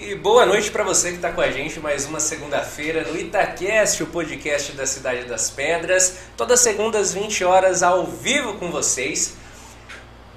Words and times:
E 0.00 0.14
boa 0.14 0.46
noite 0.46 0.70
para 0.70 0.84
você 0.84 1.10
que 1.10 1.16
está 1.16 1.32
com 1.32 1.40
a 1.40 1.50
gente 1.50 1.80
mais 1.80 2.06
uma 2.06 2.20
segunda-feira 2.20 3.02
no 3.02 3.18
Itacast, 3.18 4.00
o 4.00 4.06
podcast 4.06 4.70
da 4.70 4.86
Cidade 4.86 5.24
das 5.24 5.50
Pedras. 5.50 6.18
Todas 6.36 6.60
segundas, 6.60 7.12
20 7.12 7.42
horas, 7.42 7.82
ao 7.82 8.06
vivo 8.06 8.54
com 8.58 8.70
vocês. 8.70 9.36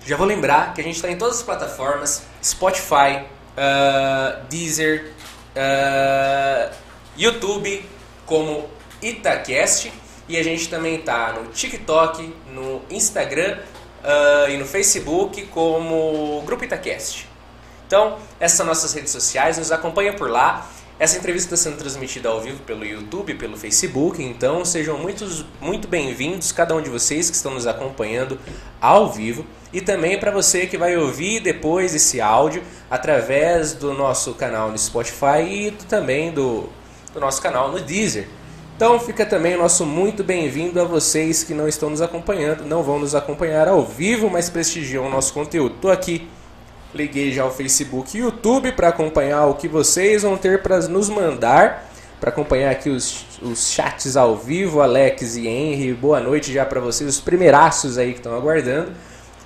Já 0.04 0.18
vou 0.18 0.26
lembrar 0.26 0.74
que 0.74 0.82
a 0.82 0.84
gente 0.84 0.96
está 0.96 1.12
em 1.12 1.16
todas 1.16 1.38
as 1.38 1.44
plataformas: 1.44 2.24
Spotify, 2.44 3.24
uh, 3.56 4.44
Deezer, 4.50 5.12
uh, 5.56 6.76
YouTube, 7.16 7.86
como 8.26 8.68
Itacast. 9.00 9.94
E 10.28 10.38
a 10.38 10.44
gente 10.44 10.70
também 10.70 10.96
está 10.96 11.34
no 11.34 11.52
TikTok, 11.52 12.34
no 12.52 12.82
Instagram 12.90 13.60
uh, 14.04 14.50
e 14.50 14.58
no 14.58 14.66
Facebook 14.66 15.46
como 15.46 16.42
Grupo 16.48 16.64
Itacast. 16.64 17.31
Então, 17.92 18.16
essas 18.40 18.56
são 18.56 18.66
nossas 18.66 18.94
redes 18.94 19.12
sociais, 19.12 19.58
nos 19.58 19.70
acompanha 19.70 20.14
por 20.14 20.30
lá. 20.30 20.66
Essa 20.98 21.18
entrevista 21.18 21.54
está 21.54 21.70
sendo 21.70 21.78
transmitida 21.78 22.30
ao 22.30 22.40
vivo 22.40 22.64
pelo 22.64 22.86
YouTube, 22.86 23.34
pelo 23.34 23.58
Facebook, 23.58 24.24
então 24.24 24.64
sejam 24.64 24.98
muitos, 24.98 25.44
muito 25.60 25.90
bem-vindos, 25.90 26.54
cada 26.54 26.74
um 26.74 26.82
de 26.82 26.90
vocês 26.90 27.30
que 27.30 27.36
estão 27.36 27.54
nos 27.54 27.68
acompanhando 27.68 28.40
ao 28.80 29.12
vivo. 29.12 29.46
E 29.74 29.82
também 29.82 30.18
para 30.18 30.32
você 30.32 30.68
que 30.68 30.78
vai 30.78 30.96
ouvir 30.96 31.42
depois 31.42 31.94
esse 31.94 32.22
áudio 32.22 32.64
através 32.90 33.74
do 33.74 33.94
nosso 33.94 34.36
canal 34.36 34.72
no 34.72 34.78
Spotify 34.78 35.42
e 35.44 35.72
também 35.90 36.32
do, 36.32 36.70
do 37.14 37.20
nosso 37.20 37.42
canal 37.42 37.74
no 37.74 37.82
Deezer. 37.82 38.26
Então 38.74 39.02
fica 39.02 39.26
também 39.26 39.56
o 39.56 39.58
nosso 39.58 39.86
muito 39.86 40.24
bem-vindo 40.24 40.80
a 40.80 40.86
vocês 40.86 41.44
que 41.44 41.54
não 41.54 41.68
estão 41.68 41.90
nos 41.90 42.02
acompanhando, 42.02 42.64
não 42.64 42.84
vão 42.84 43.00
nos 43.00 43.14
acompanhar 43.14 43.68
ao 43.68 43.86
vivo, 43.86 44.30
mas 44.30 44.50
prestigiam 44.50 45.08
o 45.08 45.10
nosso 45.10 45.34
conteúdo. 45.34 45.76
Estou 45.76 45.92
aqui 45.92 46.30
Liguei 46.94 47.32
já 47.32 47.46
o 47.46 47.52
Facebook 47.52 48.18
e 48.18 48.22
YouTube 48.22 48.74
para 48.74 48.90
acompanhar 48.90 49.46
o 49.46 49.56
que 49.56 49.68
vocês 49.68 50.24
vão 50.24 50.36
ter 50.36 50.62
para 50.62 50.78
nos 50.90 51.10
mandar. 51.10 51.90
Para 52.20 52.30
acompanhar 52.30 52.70
aqui 52.70 52.90
os, 52.90 53.26
os 53.42 53.72
chats 53.72 54.18
ao 54.18 54.38
vivo, 54.38 54.82
Alex 54.82 55.38
e 55.38 55.48
Henry. 55.48 55.94
Boa 55.94 56.20
noite 56.20 56.52
já 56.52 56.66
para 56.66 56.82
vocês, 56.82 57.10
os 57.10 57.22
primeiraços 57.22 57.98
aí 57.98 58.12
que 58.12 58.20
estão 58.20 58.36
aguardando. 58.36 58.92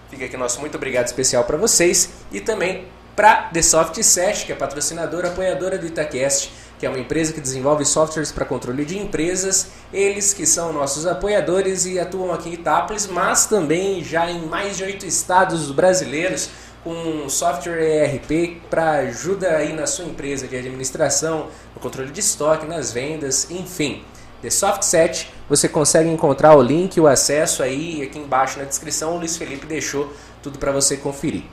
Fica 0.09 0.25
aqui 0.25 0.35
nosso 0.35 0.59
muito 0.59 0.75
obrigado 0.75 1.05
especial 1.05 1.43
para 1.43 1.55
vocês. 1.55 2.09
E 2.31 2.41
também 2.41 2.85
para 3.15 3.43
The 3.53 3.61
Soft 3.61 4.01
7, 4.01 4.47
que 4.47 4.51
é 4.51 4.55
patrocinadora, 4.55 5.29
apoiadora 5.29 5.77
do 5.77 5.85
Itacast, 5.85 6.51
que 6.79 6.85
é 6.85 6.89
uma 6.89 6.99
empresa 6.99 7.31
que 7.31 7.39
desenvolve 7.39 7.85
softwares 7.85 8.31
para 8.31 8.43
controle 8.43 8.83
de 8.83 8.97
empresas. 8.97 9.67
Eles 9.93 10.33
que 10.33 10.45
são 10.45 10.73
nossos 10.73 11.05
apoiadores 11.05 11.85
e 11.85 11.99
atuam 11.99 12.33
aqui 12.33 12.49
em 12.49 12.53
Itápolis, 12.53 13.07
mas 13.07 13.45
também 13.45 14.03
já 14.03 14.29
em 14.29 14.47
mais 14.47 14.75
de 14.75 14.83
oito 14.83 15.05
estados 15.05 15.71
brasileiros 15.71 16.49
com 16.85 17.27
software 17.27 17.81
ERP 17.81 18.61
para 18.69 18.91
ajuda 18.99 19.57
aí 19.57 19.73
na 19.73 19.87
sua 19.87 20.05
empresa 20.05 20.47
de 20.47 20.55
administração, 20.55 21.47
no 21.73 21.81
controle 21.81 22.11
de 22.11 22.19
estoque, 22.19 22.67
nas 22.67 22.93
vendas, 22.93 23.49
enfim. 23.49 24.03
The 24.43 24.51
Softset, 24.51 25.33
você 25.49 25.67
consegue 25.67 26.07
encontrar 26.07 26.55
o 26.55 26.61
link, 26.61 26.99
o 26.99 27.07
acesso 27.07 27.63
aí 27.63 28.03
aqui 28.03 28.19
embaixo 28.19 28.59
na 28.59 28.65
descrição. 28.65 29.15
O 29.15 29.17
Luiz 29.17 29.35
Felipe 29.35 29.65
deixou 29.65 30.13
tudo 30.43 30.59
para 30.59 30.71
você 30.71 30.95
conferir. 30.95 31.45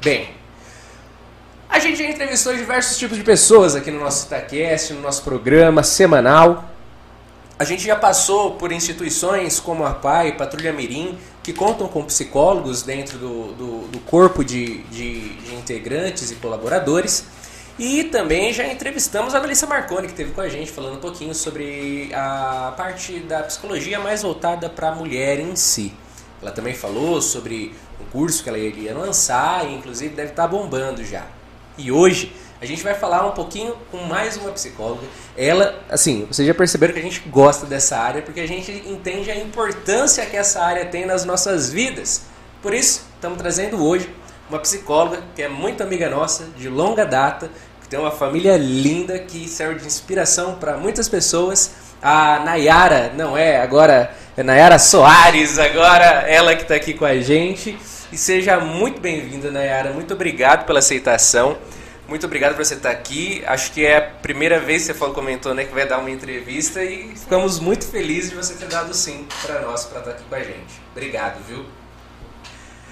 Bem, 0.00 0.30
a 1.68 1.80
gente 1.80 1.98
já 1.98 2.08
entrevistou 2.08 2.54
diversos 2.54 2.96
tipos 2.96 3.18
de 3.18 3.24
pessoas 3.24 3.74
aqui 3.74 3.90
no 3.90 3.98
nosso 3.98 4.26
Itacast, 4.26 4.92
no 4.92 5.00
nosso 5.00 5.24
programa 5.24 5.82
semanal. 5.82 6.70
A 7.58 7.64
gente 7.64 7.84
já 7.84 7.96
passou 7.96 8.52
por 8.52 8.70
instituições 8.70 9.58
como 9.58 9.84
a 9.84 9.92
PAI, 9.94 10.36
Patrulha 10.36 10.72
Mirim, 10.72 11.18
que 11.42 11.52
contam 11.52 11.88
com 11.88 12.04
psicólogos 12.04 12.82
dentro 12.82 13.18
do, 13.18 13.52
do, 13.52 13.88
do 13.88 13.98
corpo 14.00 14.44
de, 14.44 14.82
de, 14.84 15.30
de, 15.36 15.54
integrantes 15.54 16.30
e 16.30 16.34
colaboradores. 16.36 17.24
E 17.78 18.04
também 18.04 18.52
já 18.52 18.66
entrevistamos 18.66 19.34
a 19.34 19.40
Melissa 19.40 19.66
Marconi, 19.66 20.02
que 20.02 20.12
esteve 20.12 20.32
com 20.32 20.42
a 20.42 20.48
gente 20.48 20.70
falando 20.70 20.96
um 20.96 21.00
pouquinho 21.00 21.34
sobre 21.34 22.10
a 22.14 22.74
parte 22.76 23.20
da 23.20 23.42
psicologia 23.42 23.98
mais 23.98 24.22
voltada 24.22 24.68
para 24.68 24.90
a 24.90 24.94
mulher 24.94 25.40
em 25.40 25.56
si. 25.56 25.94
Ela 26.42 26.50
também 26.50 26.74
falou 26.74 27.22
sobre 27.22 27.74
um 27.98 28.04
curso 28.10 28.42
que 28.42 28.48
ela 28.50 28.58
iria 28.58 28.94
lançar 28.94 29.66
e 29.66 29.74
inclusive 29.74 30.14
deve 30.14 30.30
estar 30.30 30.46
bombando 30.46 31.02
já. 31.02 31.26
E 31.78 31.90
hoje 31.90 32.32
a 32.60 32.66
gente 32.66 32.82
vai 32.82 32.94
falar 32.94 33.26
um 33.26 33.30
pouquinho 33.30 33.74
com 33.90 33.96
mais 33.96 34.36
uma 34.36 34.50
psicóloga. 34.50 35.06
Ela, 35.34 35.80
assim, 35.88 36.26
vocês 36.26 36.46
já 36.46 36.52
perceberam 36.52 36.92
que 36.92 37.00
a 37.00 37.02
gente 37.02 37.20
gosta 37.20 37.64
dessa 37.64 37.96
área 37.96 38.20
porque 38.20 38.40
a 38.40 38.46
gente 38.46 38.70
entende 38.86 39.30
a 39.30 39.36
importância 39.36 40.26
que 40.26 40.36
essa 40.36 40.62
área 40.62 40.84
tem 40.84 41.06
nas 41.06 41.24
nossas 41.24 41.72
vidas. 41.72 42.22
Por 42.60 42.74
isso, 42.74 43.06
estamos 43.14 43.38
trazendo 43.38 43.82
hoje 43.82 44.10
uma 44.50 44.58
psicóloga 44.58 45.22
que 45.34 45.40
é 45.42 45.48
muito 45.48 45.82
amiga 45.82 46.10
nossa, 46.10 46.48
de 46.58 46.68
longa 46.68 47.06
data, 47.06 47.50
que 47.80 47.88
tem 47.88 47.98
uma 47.98 48.10
família 48.10 48.58
linda 48.58 49.18
que 49.18 49.48
serve 49.48 49.80
de 49.80 49.86
inspiração 49.86 50.56
para 50.56 50.76
muitas 50.76 51.08
pessoas. 51.08 51.70
A 52.02 52.40
Nayara, 52.40 53.10
não 53.16 53.38
é, 53.38 53.58
agora 53.62 54.14
é 54.36 54.42
Nayara 54.42 54.78
Soares, 54.78 55.58
agora 55.58 56.04
ela 56.28 56.54
que 56.54 56.62
está 56.62 56.74
aqui 56.74 56.92
com 56.92 57.06
a 57.06 57.18
gente. 57.20 57.78
E 58.12 58.18
seja 58.18 58.60
muito 58.60 59.00
bem-vinda, 59.00 59.50
Nayara. 59.50 59.92
Muito 59.92 60.12
obrigado 60.12 60.66
pela 60.66 60.80
aceitação. 60.80 61.56
Muito 62.10 62.26
obrigado 62.26 62.56
por 62.56 62.64
você 62.64 62.74
estar 62.74 62.90
aqui. 62.90 63.40
Acho 63.46 63.70
que 63.70 63.86
é 63.86 63.98
a 63.98 64.02
primeira 64.02 64.58
vez 64.58 64.82
que 64.82 64.88
você 64.88 64.94
falou, 64.94 65.14
comentou 65.14 65.54
né, 65.54 65.64
que 65.64 65.72
vai 65.72 65.86
dar 65.86 65.98
uma 65.98 66.10
entrevista 66.10 66.82
e 66.82 67.16
ficamos 67.16 67.60
muito 67.60 67.86
felizes 67.86 68.30
de 68.30 68.36
você 68.36 68.54
ter 68.54 68.66
dado 68.66 68.92
sim 68.92 69.28
para 69.42 69.60
nós, 69.60 69.84
para 69.84 70.00
estar 70.00 70.10
aqui 70.10 70.24
com 70.24 70.34
a 70.34 70.42
gente. 70.42 70.82
Obrigado, 70.90 71.40
viu? 71.44 71.64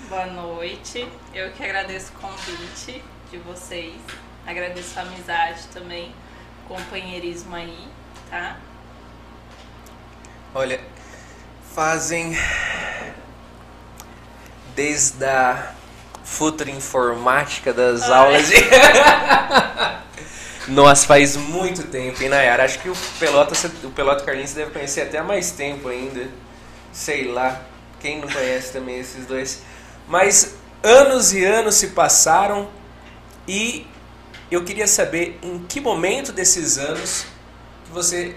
Boa 0.08 0.26
noite. 0.26 1.08
Eu 1.34 1.50
que 1.50 1.64
agradeço 1.64 2.12
o 2.12 2.20
convite 2.20 3.02
de 3.28 3.38
vocês. 3.38 3.96
Agradeço 4.46 4.96
a 4.96 5.02
amizade 5.02 5.66
também, 5.74 6.14
companheirismo 6.68 7.56
aí, 7.56 7.88
tá? 8.30 8.56
Olha, 10.54 10.80
fazem 11.74 12.38
desde 14.76 15.24
a 15.24 15.74
futura 16.28 16.70
informática 16.70 17.72
das 17.72 18.02
Ai. 18.02 18.12
aulas. 18.12 18.48
De... 18.48 18.56
Nossa, 20.68 21.06
faz 21.06 21.36
muito 21.36 21.84
tempo, 21.84 22.22
hein, 22.22 22.28
Nayara? 22.28 22.64
Acho 22.64 22.78
que 22.78 22.90
o 22.90 22.96
Pelota, 23.18 23.54
o 23.84 23.90
Pelota 23.90 24.24
Carlinhos 24.24 24.52
deve 24.52 24.70
conhecer 24.70 25.00
até 25.02 25.22
mais 25.22 25.50
tempo 25.50 25.88
ainda. 25.88 26.28
Sei 26.92 27.24
lá. 27.24 27.62
Quem 28.00 28.20
não 28.20 28.28
conhece 28.28 28.72
também 28.72 28.98
esses 29.00 29.26
dois. 29.26 29.62
Mas 30.06 30.54
anos 30.82 31.32
e 31.32 31.44
anos 31.44 31.74
se 31.74 31.88
passaram 31.88 32.68
e 33.46 33.86
eu 34.50 34.62
queria 34.64 34.86
saber 34.86 35.38
em 35.42 35.58
que 35.58 35.80
momento 35.80 36.32
desses 36.32 36.78
anos 36.78 37.26
que 37.86 37.92
você 37.92 38.36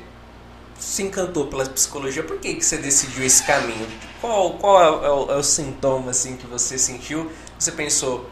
se 0.79 1.03
encantou 1.03 1.45
pela 1.45 1.63
psicologia. 1.65 2.23
Por 2.23 2.39
que, 2.39 2.55
que 2.55 2.65
você 2.65 2.77
decidiu 2.77 3.23
esse 3.23 3.43
caminho? 3.43 3.87
Qual, 4.19 4.53
qual 4.53 4.81
é, 4.81 5.11
o, 5.11 5.31
é 5.31 5.35
o 5.35 5.43
sintoma 5.43 6.09
assim, 6.09 6.35
que 6.35 6.47
você 6.47 6.77
sentiu 6.77 7.31
você 7.61 7.71
pensou, 7.71 8.27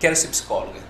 quero 0.00 0.16
ser 0.16 0.28
psicóloga? 0.28 0.80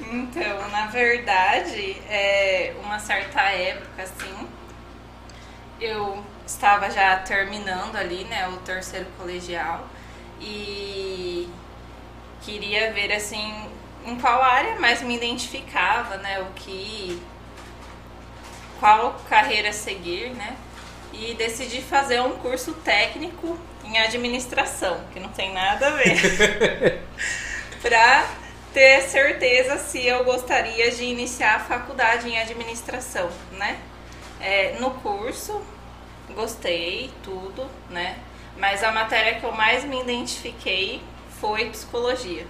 Então, 0.00 0.68
na 0.70 0.86
verdade, 0.86 2.00
é, 2.08 2.74
uma 2.82 2.98
certa 2.98 3.42
época, 3.42 4.02
assim, 4.02 4.48
eu 5.78 6.24
estava 6.46 6.90
já 6.90 7.18
terminando 7.18 7.96
ali, 7.96 8.24
né, 8.24 8.48
o 8.48 8.56
terceiro 8.58 9.06
colegial 9.18 9.86
e 10.40 11.50
queria 12.40 12.90
ver, 12.94 13.12
assim, 13.12 13.68
em 14.06 14.18
qual 14.18 14.42
área 14.42 14.80
mais 14.80 15.02
me 15.02 15.16
identificava, 15.16 16.16
né, 16.16 16.40
o 16.40 16.46
que, 16.54 17.20
qual 18.80 19.20
carreira 19.28 19.70
seguir, 19.70 20.30
né, 20.30 20.56
e 21.12 21.34
decidi 21.34 21.82
fazer 21.82 22.22
um 22.22 22.38
curso 22.38 22.72
técnico 22.72 23.58
em 23.86 23.98
administração, 23.98 25.00
que 25.12 25.20
não 25.20 25.28
tem 25.30 25.52
nada 25.52 25.88
a 25.88 25.90
ver, 25.90 27.02
para 27.80 28.26
ter 28.72 29.02
certeza 29.02 29.78
se 29.78 30.04
eu 30.06 30.24
gostaria 30.24 30.90
de 30.90 31.04
iniciar 31.04 31.56
a 31.56 31.60
faculdade 31.60 32.28
em 32.28 32.38
administração, 32.38 33.30
né? 33.52 33.78
É, 34.40 34.76
no 34.78 34.90
curso, 34.90 35.62
gostei, 36.34 37.10
tudo, 37.22 37.66
né? 37.88 38.18
Mas 38.58 38.82
a 38.82 38.92
matéria 38.92 39.40
que 39.40 39.44
eu 39.44 39.52
mais 39.52 39.84
me 39.84 40.00
identifiquei 40.00 41.02
foi 41.40 41.70
psicologia. 41.70 42.46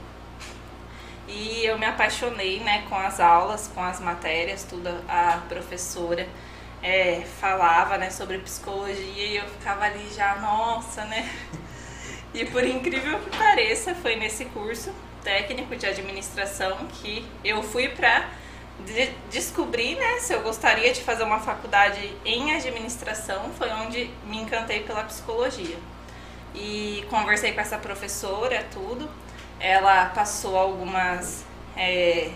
E 1.28 1.64
eu 1.64 1.76
me 1.78 1.84
apaixonei, 1.84 2.60
né, 2.60 2.84
com 2.88 2.96
as 2.96 3.18
aulas, 3.18 3.68
com 3.74 3.82
as 3.82 3.98
matérias, 3.98 4.62
tudo 4.62 4.88
a 5.08 5.42
professora 5.48 6.26
é, 6.86 7.22
falava 7.40 7.98
né, 7.98 8.10
sobre 8.10 8.38
psicologia 8.38 9.26
e 9.26 9.36
eu 9.38 9.48
ficava 9.48 9.86
ali 9.86 10.08
já, 10.14 10.36
nossa, 10.36 11.04
né? 11.06 11.28
E 12.32 12.44
por 12.44 12.62
incrível 12.64 13.18
que 13.18 13.36
pareça, 13.36 13.92
foi 13.96 14.14
nesse 14.14 14.44
curso 14.46 14.94
técnico 15.24 15.74
de 15.74 15.84
administração 15.84 16.86
que 16.86 17.26
eu 17.42 17.60
fui 17.62 17.88
para 17.88 18.28
de 18.84 19.06
descobrir 19.30 19.96
né, 19.96 20.20
se 20.20 20.32
eu 20.34 20.42
gostaria 20.42 20.92
de 20.92 21.02
fazer 21.02 21.24
uma 21.24 21.40
faculdade 21.40 22.14
em 22.24 22.54
administração, 22.54 23.50
foi 23.58 23.70
onde 23.70 24.10
me 24.26 24.36
encantei 24.36 24.80
pela 24.80 25.02
psicologia. 25.02 25.78
E 26.54 27.04
conversei 27.10 27.52
com 27.52 27.60
essa 27.60 27.78
professora, 27.78 28.64
tudo. 28.70 29.10
Ela 29.58 30.06
passou 30.10 30.56
algumas 30.56 31.44
é, 31.76 32.30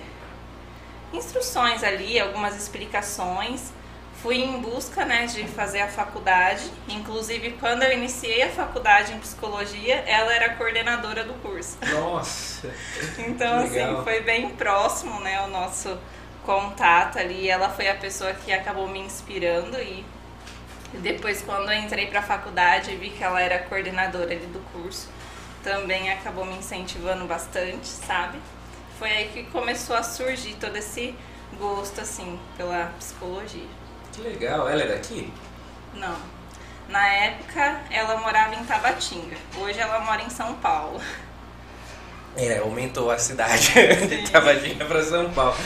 instruções 1.12 1.85
ali, 1.85 2.19
algumas 2.19 2.56
explicações. 2.56 3.73
Fui 4.22 4.37
em 4.37 4.61
busca 4.61 5.05
né, 5.05 5.25
de 5.26 5.44
fazer 5.49 5.81
a 5.81 5.88
faculdade. 5.88 6.70
Inclusive, 6.88 7.52
quando 7.52 7.82
eu 7.82 7.93
iniciei 7.93 8.43
a 8.43 8.50
faculdade 8.50 9.12
em 9.12 9.19
psicologia, 9.19 9.96
ela 10.06 10.34
era 10.34 10.55
coordenadora 10.56 11.25
do 11.25 11.32
curso. 11.34 11.78
Nossa! 11.90 12.70
então, 13.19 13.61
assim, 13.61 14.05
foi 14.05 14.20
bem 14.20 14.50
próximo 14.50 15.19
né, 15.20 15.40
o 15.43 15.49
nosso 15.49 15.99
contato 16.44 17.19
ali. 17.19 17.49
Ela 17.49 17.70
foi 17.70 17.88
a 17.88 17.94
pessoa 17.94 18.34
que 18.34 18.52
acabou 18.52 18.87
me 18.88 18.99
inspirando 18.99 19.78
e 19.78 20.05
depois, 20.94 21.40
quando 21.43 21.70
eu 21.70 21.78
entrei 21.78 22.06
para 22.06 22.19
a 22.19 22.23
faculdade, 22.23 22.96
vi 22.96 23.11
que 23.11 23.23
ela 23.23 23.40
era 23.40 23.61
coordenadora 23.61 24.32
ali 24.32 24.46
do 24.46 24.61
curso. 24.73 25.08
Também 25.62 26.11
acabou 26.11 26.44
me 26.44 26.56
incentivando 26.56 27.25
bastante, 27.26 27.87
sabe? 27.87 28.38
Foi 28.99 29.11
aí 29.11 29.28
que 29.28 29.44
começou 29.44 29.94
a 29.94 30.02
surgir 30.02 30.56
todo 30.56 30.76
esse 30.76 31.14
gosto, 31.58 32.00
assim, 32.00 32.38
pela 32.56 32.93
psicologia. 32.99 33.80
Que 34.12 34.23
legal. 34.23 34.69
Ela 34.69 34.83
é 34.83 34.89
daqui? 34.89 35.33
Não. 35.95 36.17
Na 36.89 37.07
época, 37.07 37.81
ela 37.91 38.17
morava 38.19 38.55
em 38.55 38.65
Tabatinga. 38.65 39.37
Hoje, 39.59 39.79
ela 39.79 40.01
mora 40.01 40.23
em 40.23 40.31
São 40.31 40.55
Paulo. 40.57 41.01
É, 42.37 42.59
aumentou 42.59 43.11
a 43.11 43.19
cidade 43.19 43.73
de 44.09 44.31
Tabatinga 44.31 44.85
para 44.85 45.03
São 45.05 45.31
Paulo. 45.33 45.57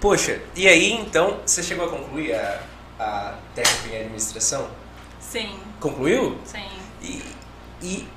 Poxa, 0.00 0.40
e 0.54 0.68
aí 0.68 0.92
então, 0.92 1.40
você 1.44 1.62
chegou 1.62 1.86
a 1.86 1.88
concluir 1.88 2.34
a, 2.34 2.60
a 2.98 3.34
técnica 3.54 3.96
em 3.96 4.00
administração? 4.00 4.68
Sim. 5.18 5.58
Concluiu? 5.80 6.38
Sim. 6.44 6.68
E, 7.02 7.22
e 7.82 8.08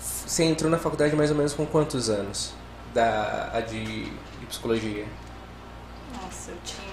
você 0.00 0.44
entrou 0.44 0.70
na 0.70 0.78
faculdade 0.78 1.14
mais 1.14 1.30
ou 1.30 1.36
menos 1.36 1.52
com 1.52 1.64
quantos 1.64 2.10
anos? 2.10 2.52
Da, 2.92 3.50
a 3.52 3.60
de, 3.60 4.04
de 4.04 4.46
psicologia? 4.48 5.06
Nossa, 6.12 6.50
eu 6.50 6.56
tinha. 6.64 6.85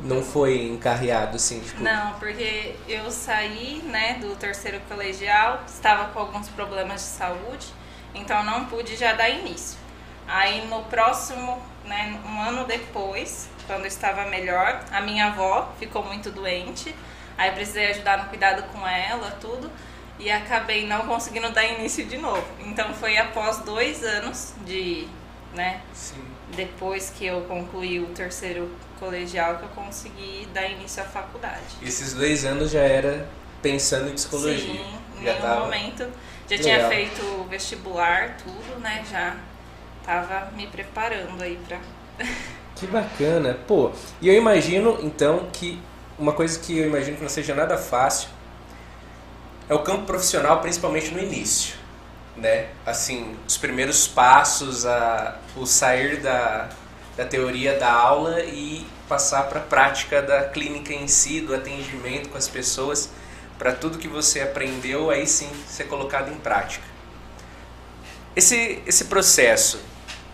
Não 0.00 0.22
foi 0.22 0.66
encarreado 0.66 1.36
assim, 1.36 1.60
tipo. 1.60 1.82
Não, 1.82 2.12
porque 2.18 2.74
eu 2.88 3.10
saí, 3.10 3.82
né, 3.84 4.18
do 4.20 4.34
terceiro 4.36 4.80
colegial, 4.88 5.62
estava 5.66 6.10
com 6.12 6.18
alguns 6.18 6.48
problemas 6.48 7.00
de 7.00 7.08
saúde, 7.08 7.66
então 8.14 8.42
não 8.44 8.66
pude 8.66 8.96
já 8.96 9.12
dar 9.12 9.28
início. 9.28 9.78
Aí 10.26 10.66
no 10.66 10.82
próximo, 10.84 11.62
né, 11.84 12.18
um 12.26 12.40
ano 12.40 12.64
depois, 12.64 13.48
quando 13.66 13.82
eu 13.82 13.86
estava 13.86 14.26
melhor, 14.26 14.84
a 14.90 15.00
minha 15.00 15.26
avó 15.26 15.72
ficou 15.78 16.02
muito 16.02 16.30
doente, 16.30 16.94
aí 17.38 17.50
eu 17.50 17.54
precisei 17.54 17.90
ajudar 17.90 18.18
no 18.18 18.24
cuidado 18.28 18.62
com 18.72 18.86
ela, 18.86 19.30
tudo, 19.40 19.70
e 20.18 20.30
acabei 20.30 20.86
não 20.86 21.06
conseguindo 21.06 21.50
dar 21.50 21.64
início 21.64 22.04
de 22.06 22.16
novo. 22.16 22.46
Então 22.60 22.92
foi 22.94 23.16
após 23.16 23.58
dois 23.58 24.02
anos 24.02 24.54
de, 24.64 25.06
né, 25.54 25.80
Sim. 25.92 26.35
Depois 26.54 27.10
que 27.16 27.26
eu 27.26 27.40
concluí 27.42 28.00
o 28.00 28.06
terceiro 28.06 28.70
colegial 28.98 29.56
que 29.58 29.64
eu 29.64 29.68
consegui 29.70 30.46
dar 30.54 30.66
início 30.68 31.02
à 31.02 31.06
faculdade. 31.06 31.62
Esses 31.82 32.14
dois 32.14 32.44
anos 32.44 32.70
já 32.70 32.80
era 32.82 33.28
pensando 33.60 34.08
em 34.08 34.12
psicologia. 34.14 34.58
Sim, 34.58 34.80
em 35.20 35.24
já 35.24 35.32
nenhum 35.32 35.40
tava. 35.42 35.60
momento. 35.60 36.06
Já 36.48 36.56
Legal. 36.56 36.58
tinha 36.58 36.88
feito 36.88 37.46
vestibular, 37.50 38.36
tudo, 38.36 38.78
né? 38.80 39.04
Já 39.10 39.36
tava 40.04 40.50
me 40.52 40.66
preparando 40.66 41.42
aí 41.42 41.58
pra. 41.66 41.78
Que 42.76 42.86
bacana. 42.86 43.56
Pô, 43.66 43.90
e 44.20 44.28
eu 44.28 44.34
imagino 44.34 44.98
então 45.02 45.48
que 45.50 45.80
uma 46.18 46.34
coisa 46.34 46.58
que 46.60 46.76
eu 46.78 46.86
imagino 46.86 47.16
que 47.16 47.22
não 47.22 47.28
seja 47.30 47.54
nada 47.54 47.78
fácil 47.78 48.28
é 49.66 49.72
o 49.74 49.78
campo 49.78 50.04
profissional, 50.04 50.60
principalmente 50.60 51.10
no 51.10 51.18
início, 51.18 51.74
né? 52.36 52.68
Assim, 52.84 53.36
os 53.46 53.56
primeiros 53.56 54.06
passos, 54.06 54.84
a, 54.84 55.38
o 55.56 55.66
sair 55.66 56.20
da, 56.20 56.68
da 57.16 57.24
teoria 57.24 57.78
da 57.78 57.90
aula 57.90 58.42
e 58.42 58.86
passar 59.08 59.44
para 59.44 59.60
a 59.60 59.62
prática 59.62 60.20
da 60.20 60.44
clínica 60.44 60.92
em 60.92 61.08
si, 61.08 61.40
do 61.40 61.54
atendimento 61.54 62.28
com 62.28 62.36
as 62.36 62.48
pessoas, 62.48 63.10
para 63.58 63.72
tudo 63.72 63.98
que 63.98 64.08
você 64.08 64.40
aprendeu 64.40 65.10
aí 65.10 65.26
sim 65.26 65.50
ser 65.66 65.84
colocado 65.84 66.30
em 66.30 66.36
prática. 66.36 66.84
Esse, 68.34 68.82
esse 68.86 69.06
processo 69.06 69.80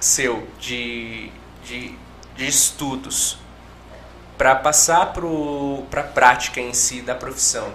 seu 0.00 0.48
de, 0.58 1.30
de, 1.64 1.94
de 2.34 2.48
estudos 2.48 3.38
para 4.36 4.56
passar 4.56 5.12
para 5.88 6.00
a 6.00 6.04
prática 6.04 6.60
em 6.60 6.74
si 6.74 7.00
da 7.00 7.14
profissão, 7.14 7.72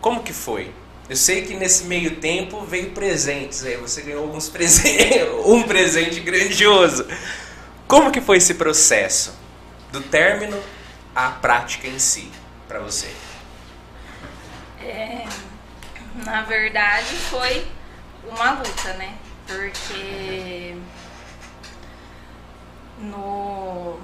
como 0.00 0.22
que 0.22 0.32
foi? 0.32 0.72
Eu 1.08 1.16
sei 1.16 1.42
que 1.42 1.54
nesse 1.54 1.84
meio 1.84 2.16
tempo 2.16 2.64
veio 2.64 2.92
presentes 2.92 3.62
aí, 3.64 3.76
você 3.76 4.00
ganhou 4.00 4.22
alguns 4.22 4.48
presentes, 4.48 5.28
um 5.44 5.62
presente 5.62 6.20
grandioso. 6.20 7.06
Como 7.86 8.10
que 8.10 8.22
foi 8.22 8.38
esse 8.38 8.54
processo 8.54 9.38
do 9.92 10.00
término 10.00 10.58
à 11.14 11.30
prática 11.30 11.86
em 11.86 11.98
si 11.98 12.30
para 12.66 12.80
você? 12.80 13.12
É, 14.80 15.26
na 16.24 16.42
verdade 16.42 17.14
foi 17.30 17.66
uma 18.26 18.52
luta, 18.52 18.94
né? 18.94 19.14
Porque 19.46 20.74
no 22.98 23.98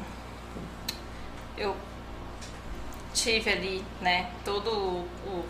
eu 1.57 1.75
tive 3.15 3.51
ali, 3.51 3.85
né, 4.01 4.31
todo 4.45 4.71
o, 4.71 5.45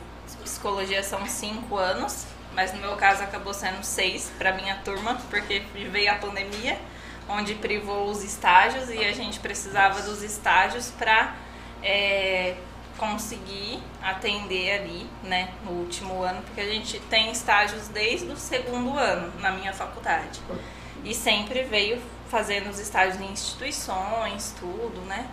psicologia 0.60 1.02
são 1.02 1.26
cinco 1.26 1.78
anos, 1.78 2.26
mas 2.54 2.74
no 2.74 2.80
meu 2.80 2.94
caso 2.96 3.22
acabou 3.22 3.54
sendo 3.54 3.82
seis 3.82 4.30
para 4.36 4.52
minha 4.52 4.76
turma, 4.84 5.18
porque 5.30 5.60
veio 5.90 6.12
a 6.12 6.16
pandemia, 6.16 6.78
onde 7.26 7.54
privou 7.54 8.10
os 8.10 8.22
estágios 8.22 8.90
e 8.90 8.98
a 8.98 9.12
gente 9.12 9.40
precisava 9.40 10.02
dos 10.02 10.22
estágios 10.22 10.90
para 10.90 11.34
é, 11.82 12.56
conseguir 12.98 13.82
atender 14.02 14.80
ali, 14.80 15.06
né, 15.22 15.48
no 15.64 15.70
último 15.70 16.22
ano, 16.22 16.42
porque 16.42 16.60
a 16.60 16.68
gente 16.68 17.00
tem 17.08 17.30
estágios 17.30 17.88
desde 17.88 18.26
o 18.26 18.36
segundo 18.36 18.98
ano 18.98 19.32
na 19.40 19.52
minha 19.52 19.72
faculdade. 19.72 20.42
E 21.02 21.14
sempre 21.14 21.62
veio 21.62 22.02
fazendo 22.28 22.68
os 22.68 22.78
estágios 22.78 23.18
em 23.18 23.32
instituições, 23.32 24.54
tudo, 24.60 25.00
né? 25.06 25.26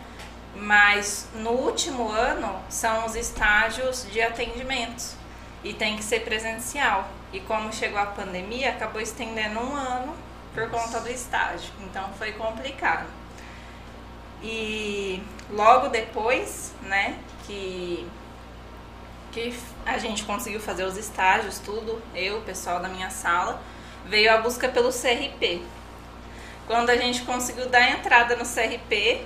Mas 0.59 1.27
no 1.35 1.51
último 1.51 2.09
ano 2.09 2.59
são 2.69 3.05
os 3.05 3.15
estágios 3.15 4.07
de 4.11 4.21
atendimentos 4.21 5.15
e 5.63 5.73
tem 5.73 5.95
que 5.95 6.03
ser 6.03 6.21
presencial. 6.21 7.07
E 7.31 7.39
como 7.41 7.71
chegou 7.71 7.99
a 7.99 8.07
pandemia, 8.07 8.71
acabou 8.71 9.01
estendendo 9.01 9.59
um 9.59 9.75
ano 9.75 10.15
por 10.53 10.69
conta 10.69 10.99
do 10.99 11.09
estágio. 11.09 11.71
Então 11.81 12.09
foi 12.17 12.31
complicado. 12.31 13.07
E 14.41 15.21
logo 15.51 15.89
depois, 15.89 16.73
né, 16.81 17.17
que 17.45 18.07
que 19.31 19.53
a 19.85 19.99
gente 19.99 20.23
conseguiu 20.23 20.59
fazer 20.59 20.83
os 20.83 20.97
estágios, 20.97 21.59
tudo, 21.59 22.01
eu, 22.15 22.39
o 22.39 22.41
pessoal 22.41 22.79
da 22.79 22.89
minha 22.89 23.11
sala, 23.11 23.61
veio 24.05 24.33
a 24.33 24.37
busca 24.37 24.67
pelo 24.67 24.89
CRP. 24.89 25.61
Quando 26.65 26.89
a 26.89 26.95
gente 26.95 27.21
conseguiu 27.21 27.69
dar 27.69 27.91
entrada 27.91 28.35
no 28.35 28.43
CRP, 28.43 29.25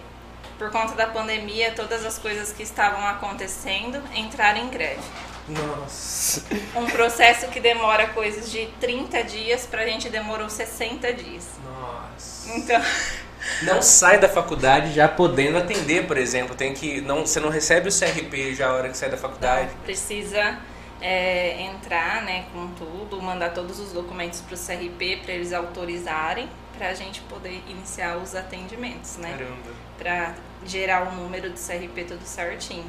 por 0.61 0.69
conta 0.69 0.93
da 0.93 1.07
pandemia, 1.07 1.71
todas 1.71 2.05
as 2.05 2.19
coisas 2.19 2.53
que 2.53 2.61
estavam 2.61 3.03
acontecendo 3.07 3.99
entraram 4.13 4.59
em 4.59 4.69
greve. 4.69 5.01
Nossa. 5.49 6.43
Um 6.75 6.85
processo 6.85 7.47
que 7.47 7.59
demora 7.59 8.09
coisas 8.09 8.51
de 8.51 8.67
30 8.79 9.23
dias, 9.23 9.65
pra 9.65 9.83
gente 9.87 10.07
demorou 10.07 10.47
60 10.47 11.13
dias. 11.13 11.47
Nossa. 11.65 12.51
Então, 12.55 12.79
Não 13.63 13.81
sai 13.81 14.19
da 14.19 14.29
faculdade 14.29 14.93
já 14.93 15.07
podendo 15.07 15.57
atender, 15.57 16.05
por 16.05 16.15
exemplo. 16.15 16.55
Tem 16.55 16.75
que 16.75 17.01
não, 17.01 17.21
você 17.25 17.39
não 17.39 17.49
recebe 17.49 17.89
o 17.89 17.91
CRP 17.91 18.53
já 18.53 18.67
a 18.67 18.73
hora 18.73 18.89
que 18.89 18.95
sai 18.95 19.09
da 19.09 19.17
faculdade. 19.17 19.71
precisa 19.83 20.59
é, 21.01 21.59
entrar 21.59 22.21
né, 22.21 22.45
com 22.53 22.67
tudo, 22.75 23.19
mandar 23.19 23.49
todos 23.49 23.79
os 23.79 23.93
documentos 23.93 24.41
para 24.41 24.53
o 24.53 24.57
CRP 24.59 25.21
para 25.23 25.33
eles 25.33 25.53
autorizarem 25.53 26.47
para 26.77 26.89
a 26.89 26.93
gente 26.93 27.19
poder 27.21 27.63
iniciar 27.67 28.17
os 28.17 28.35
atendimentos, 28.35 29.17
né? 29.17 29.31
Caramba. 29.31 29.71
Para 29.97 30.35
gerar 30.65 31.07
o 31.07 31.11
número 31.15 31.49
do 31.49 31.55
CRP 31.59 32.03
tudo 32.07 32.23
certinho. 32.25 32.85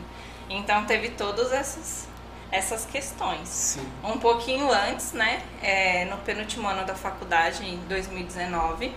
Então 0.48 0.84
teve 0.84 1.10
todas 1.10 1.52
essas, 1.52 2.06
essas 2.50 2.84
questões. 2.84 3.48
Sim. 3.48 3.88
Um 4.04 4.18
pouquinho 4.18 4.70
antes, 4.70 5.12
né, 5.12 5.42
é, 5.62 6.04
no 6.06 6.18
penúltimo 6.18 6.68
ano 6.68 6.84
da 6.84 6.94
faculdade, 6.94 7.64
em 7.64 7.78
2019, 7.88 8.92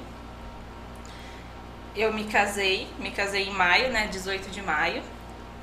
eu 1.95 2.11
me 2.13 2.25
casei, 2.25 2.87
me 2.99 3.11
casei 3.11 3.47
em 3.47 3.51
maio, 3.53 3.89
né, 3.91 4.07
18 4.07 4.49
de 4.49 4.61
maio, 4.61 5.01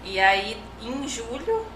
e 0.02 0.18
aí 0.18 0.56
em 0.80 1.06
julho 1.06 1.66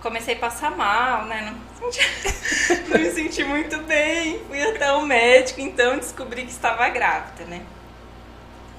comecei 0.00 0.34
a 0.34 0.38
passar 0.38 0.70
mal, 0.70 1.24
né, 1.24 1.52
não, 1.80 1.90
senti- 1.90 2.84
não 2.88 2.98
me 3.00 3.10
senti 3.10 3.44
muito 3.44 3.78
bem, 3.82 4.42
fui 4.46 4.62
até 4.62 4.92
o 4.92 5.02
médico, 5.04 5.60
então 5.60 5.98
descobri 5.98 6.44
que 6.44 6.52
estava 6.52 6.88
grávida, 6.88 7.44
né. 7.44 7.62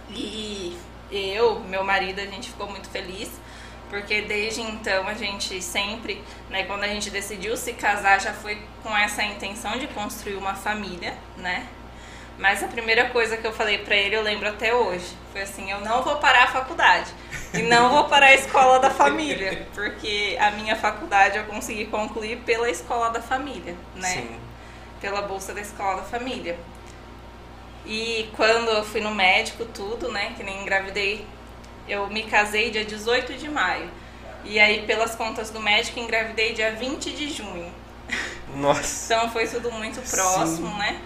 E 0.10 0.78
eu, 1.12 1.60
meu 1.62 1.84
marido, 1.84 2.20
a 2.20 2.26
gente 2.26 2.50
ficou 2.50 2.68
muito 2.68 2.90
feliz, 2.90 3.30
porque 3.90 4.22
desde 4.22 4.62
então 4.62 5.08
a 5.08 5.14
gente 5.14 5.62
sempre, 5.62 6.24
né, 6.50 6.64
quando 6.64 6.84
a 6.84 6.88
gente 6.88 7.10
decidiu 7.10 7.58
se 7.58 7.74
casar, 7.74 8.22
já 8.22 8.34
foi 8.34 8.58
com 8.82 8.96
essa 8.96 9.24
intenção 9.24 9.78
de 9.78 9.88
construir 9.88 10.36
uma 10.36 10.54
família, 10.54 11.16
né? 11.38 11.68
Mas 12.38 12.64
a 12.64 12.68
primeira 12.68 13.10
coisa 13.10 13.38
que 13.38 13.46
eu 13.46 13.54
falei 13.54 13.80
para 13.80 13.96
ele, 13.96 14.16
eu 14.16 14.24
lembro 14.24 14.48
até 14.48 14.74
hoje, 14.74 15.06
foi 15.32 15.42
assim: 15.42 15.70
eu 15.70 15.82
não 15.82 16.02
vou 16.02 16.16
parar 16.16 16.46
a 16.46 16.48
faculdade 16.48 17.12
e 17.54 17.62
não 17.62 17.90
vou 17.90 18.06
parar 18.06 18.28
a 18.28 18.34
escola 18.34 18.80
da 18.80 18.90
família, 18.90 19.68
porque 19.76 20.38
a 20.40 20.52
minha 20.52 20.76
faculdade 20.76 21.38
eu 21.38 21.44
consegui 21.44 21.86
concluir 21.86 22.38
pela 22.40 22.70
escola 22.70 23.10
da 23.10 23.22
família, 23.22 23.76
né? 23.96 24.08
Sim. 24.08 24.40
Pela 25.00 25.22
bolsa 25.22 25.54
da 25.54 25.62
escola 25.62 25.98
da 25.98 26.04
família. 26.04 26.58
E 27.86 28.30
quando 28.36 28.70
eu 28.70 28.84
fui 28.84 29.02
no 29.02 29.14
médico, 29.14 29.66
tudo, 29.66 30.12
né? 30.12 30.34
Que 30.38 30.44
nem 30.44 30.62
engravidei, 30.62 31.26
eu 31.88 32.08
me 32.08 32.24
casei 32.24 32.70
dia 32.70 32.86
18 32.86 33.34
de 33.34 33.50
maio. 33.50 33.90
E 34.44 34.60
aí, 34.60 34.86
pelas 34.86 35.16
contas 35.16 35.50
do 35.50 35.60
médico, 35.60 36.00
engravidei 36.00 36.54
dia 36.54 36.72
20 36.72 37.12
de 37.12 37.30
junho. 37.30 37.72
Nossa. 38.56 39.14
então 39.14 39.30
foi 39.32 39.48
tudo 39.48 39.72
muito 39.72 40.02
próximo, 40.10 40.70
Sim. 40.70 40.78
né? 40.78 41.02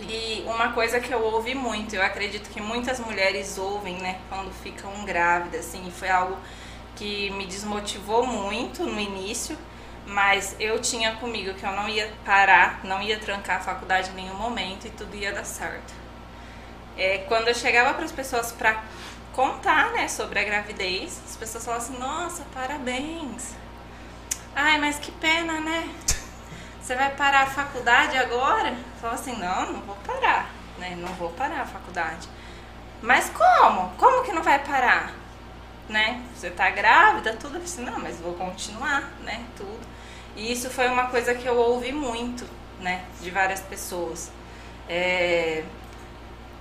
E 0.00 0.44
uma 0.46 0.72
coisa 0.72 1.00
que 1.00 1.12
eu 1.12 1.20
ouvi 1.22 1.54
muito, 1.54 1.96
eu 1.96 2.02
acredito 2.02 2.50
que 2.50 2.60
muitas 2.60 3.00
mulheres 3.00 3.58
ouvem, 3.58 3.96
né, 3.96 4.20
quando 4.28 4.52
ficam 4.62 5.04
grávidas, 5.04 5.66
assim, 5.66 5.90
foi 5.90 6.08
algo 6.08 6.36
que 6.94 7.30
me 7.30 7.46
desmotivou 7.46 8.24
muito 8.24 8.84
no 8.84 9.00
início, 9.00 9.58
mas 10.08 10.56
eu 10.58 10.80
tinha 10.80 11.14
comigo 11.16 11.54
que 11.54 11.64
eu 11.64 11.72
não 11.72 11.88
ia 11.88 12.10
parar, 12.24 12.80
não 12.84 13.00
ia 13.02 13.18
trancar 13.18 13.58
a 13.58 13.60
faculdade 13.60 14.10
em 14.10 14.14
nenhum 14.14 14.34
momento 14.34 14.86
e 14.86 14.90
tudo 14.90 15.14
ia 15.14 15.32
dar 15.32 15.44
certo. 15.44 15.92
É, 16.96 17.18
quando 17.28 17.48
eu 17.48 17.54
chegava 17.54 17.94
para 17.94 18.04
as 18.04 18.12
pessoas 18.12 18.50
para 18.50 18.82
contar, 19.32 19.92
né, 19.92 20.08
sobre 20.08 20.40
a 20.40 20.44
gravidez, 20.44 21.20
as 21.24 21.36
pessoas 21.36 21.64
falavam 21.64 21.86
assim: 21.86 21.98
"Nossa, 21.98 22.42
parabéns". 22.54 23.54
Ai, 24.56 24.78
mas 24.78 24.98
que 24.98 25.12
pena, 25.12 25.60
né? 25.60 25.88
Você 26.80 26.94
vai 26.94 27.14
parar 27.14 27.42
a 27.42 27.46
faculdade 27.46 28.16
agora? 28.16 28.74
Fala 29.00 29.14
assim, 29.14 29.36
não, 29.36 29.72
não 29.72 29.82
vou 29.82 29.96
parar, 29.96 30.50
né? 30.78 30.96
Não 30.96 31.12
vou 31.14 31.30
parar 31.30 31.60
a 31.60 31.66
faculdade. 31.66 32.28
Mas 33.02 33.30
como? 33.30 33.90
Como 33.90 34.24
que 34.24 34.32
não 34.32 34.42
vai 34.42 34.58
parar? 34.58 35.12
Né? 35.88 36.22
Você 36.34 36.50
tá 36.50 36.70
grávida, 36.70 37.34
tudo. 37.34 37.58
Eu 37.58 37.62
assim, 37.62 37.84
não, 37.84 37.98
mas 37.98 38.18
vou 38.18 38.34
continuar, 38.34 39.02
né? 39.22 39.44
Tudo. 39.56 39.86
E 40.38 40.50
isso 40.50 40.70
foi 40.70 40.88
uma 40.88 41.08
coisa 41.08 41.34
que 41.34 41.46
eu 41.46 41.56
ouvi 41.56 41.92
muito, 41.92 42.46
né? 42.80 43.04
De 43.20 43.30
várias 43.30 43.60
pessoas. 43.60 44.30
É... 44.88 45.62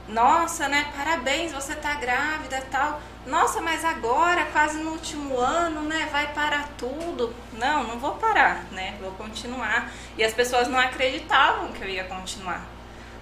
Nossa, 0.10 0.68
né? 0.68 0.92
Parabéns, 0.98 1.54
você 1.54 1.76
tá 1.76 1.94
grávida 1.94 2.62
tal 2.70 3.00
nossa, 3.28 3.60
mas 3.60 3.84
agora, 3.84 4.46
quase 4.54 4.78
no 4.78 4.92
último 4.92 5.38
ano, 5.38 5.82
né, 5.82 6.08
vai 6.10 6.32
parar 6.34 6.70
tudo. 6.78 7.36
Não, 7.52 7.84
não 7.84 8.00
vou 8.00 8.16
parar, 8.16 8.64
né? 8.72 8.96
Vou 9.02 9.12
continuar. 9.12 9.92
E 10.18 10.24
as 10.24 10.34
pessoas 10.34 10.70
não 10.70 10.80
acreditavam 10.80 11.74
que 11.74 11.82
eu 11.82 11.90
ia 11.90 12.06
continuar, 12.06 12.66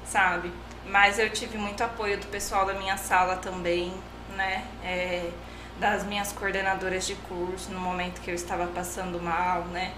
sabe? 0.06 0.52
Mas 0.86 1.18
eu 1.18 1.28
tive 1.32 1.58
muito 1.58 1.84
apoio 1.84 2.20
do 2.20 2.28
pessoal 2.28 2.68
da 2.68 2.76
minha 2.76 2.98
sala 2.98 3.38
também, 3.38 3.92
né? 4.36 4.64
É, 4.84 5.32
das 5.80 6.04
minhas 6.04 6.32
coordenadoras 6.32 7.08
de 7.08 7.16
curso 7.16 7.72
no 7.72 7.80
momento 7.80 8.22
que 8.22 8.30
eu 8.30 8.36
estava 8.36 8.68
passando 8.68 9.20
mal, 9.20 9.64
né? 9.66 9.92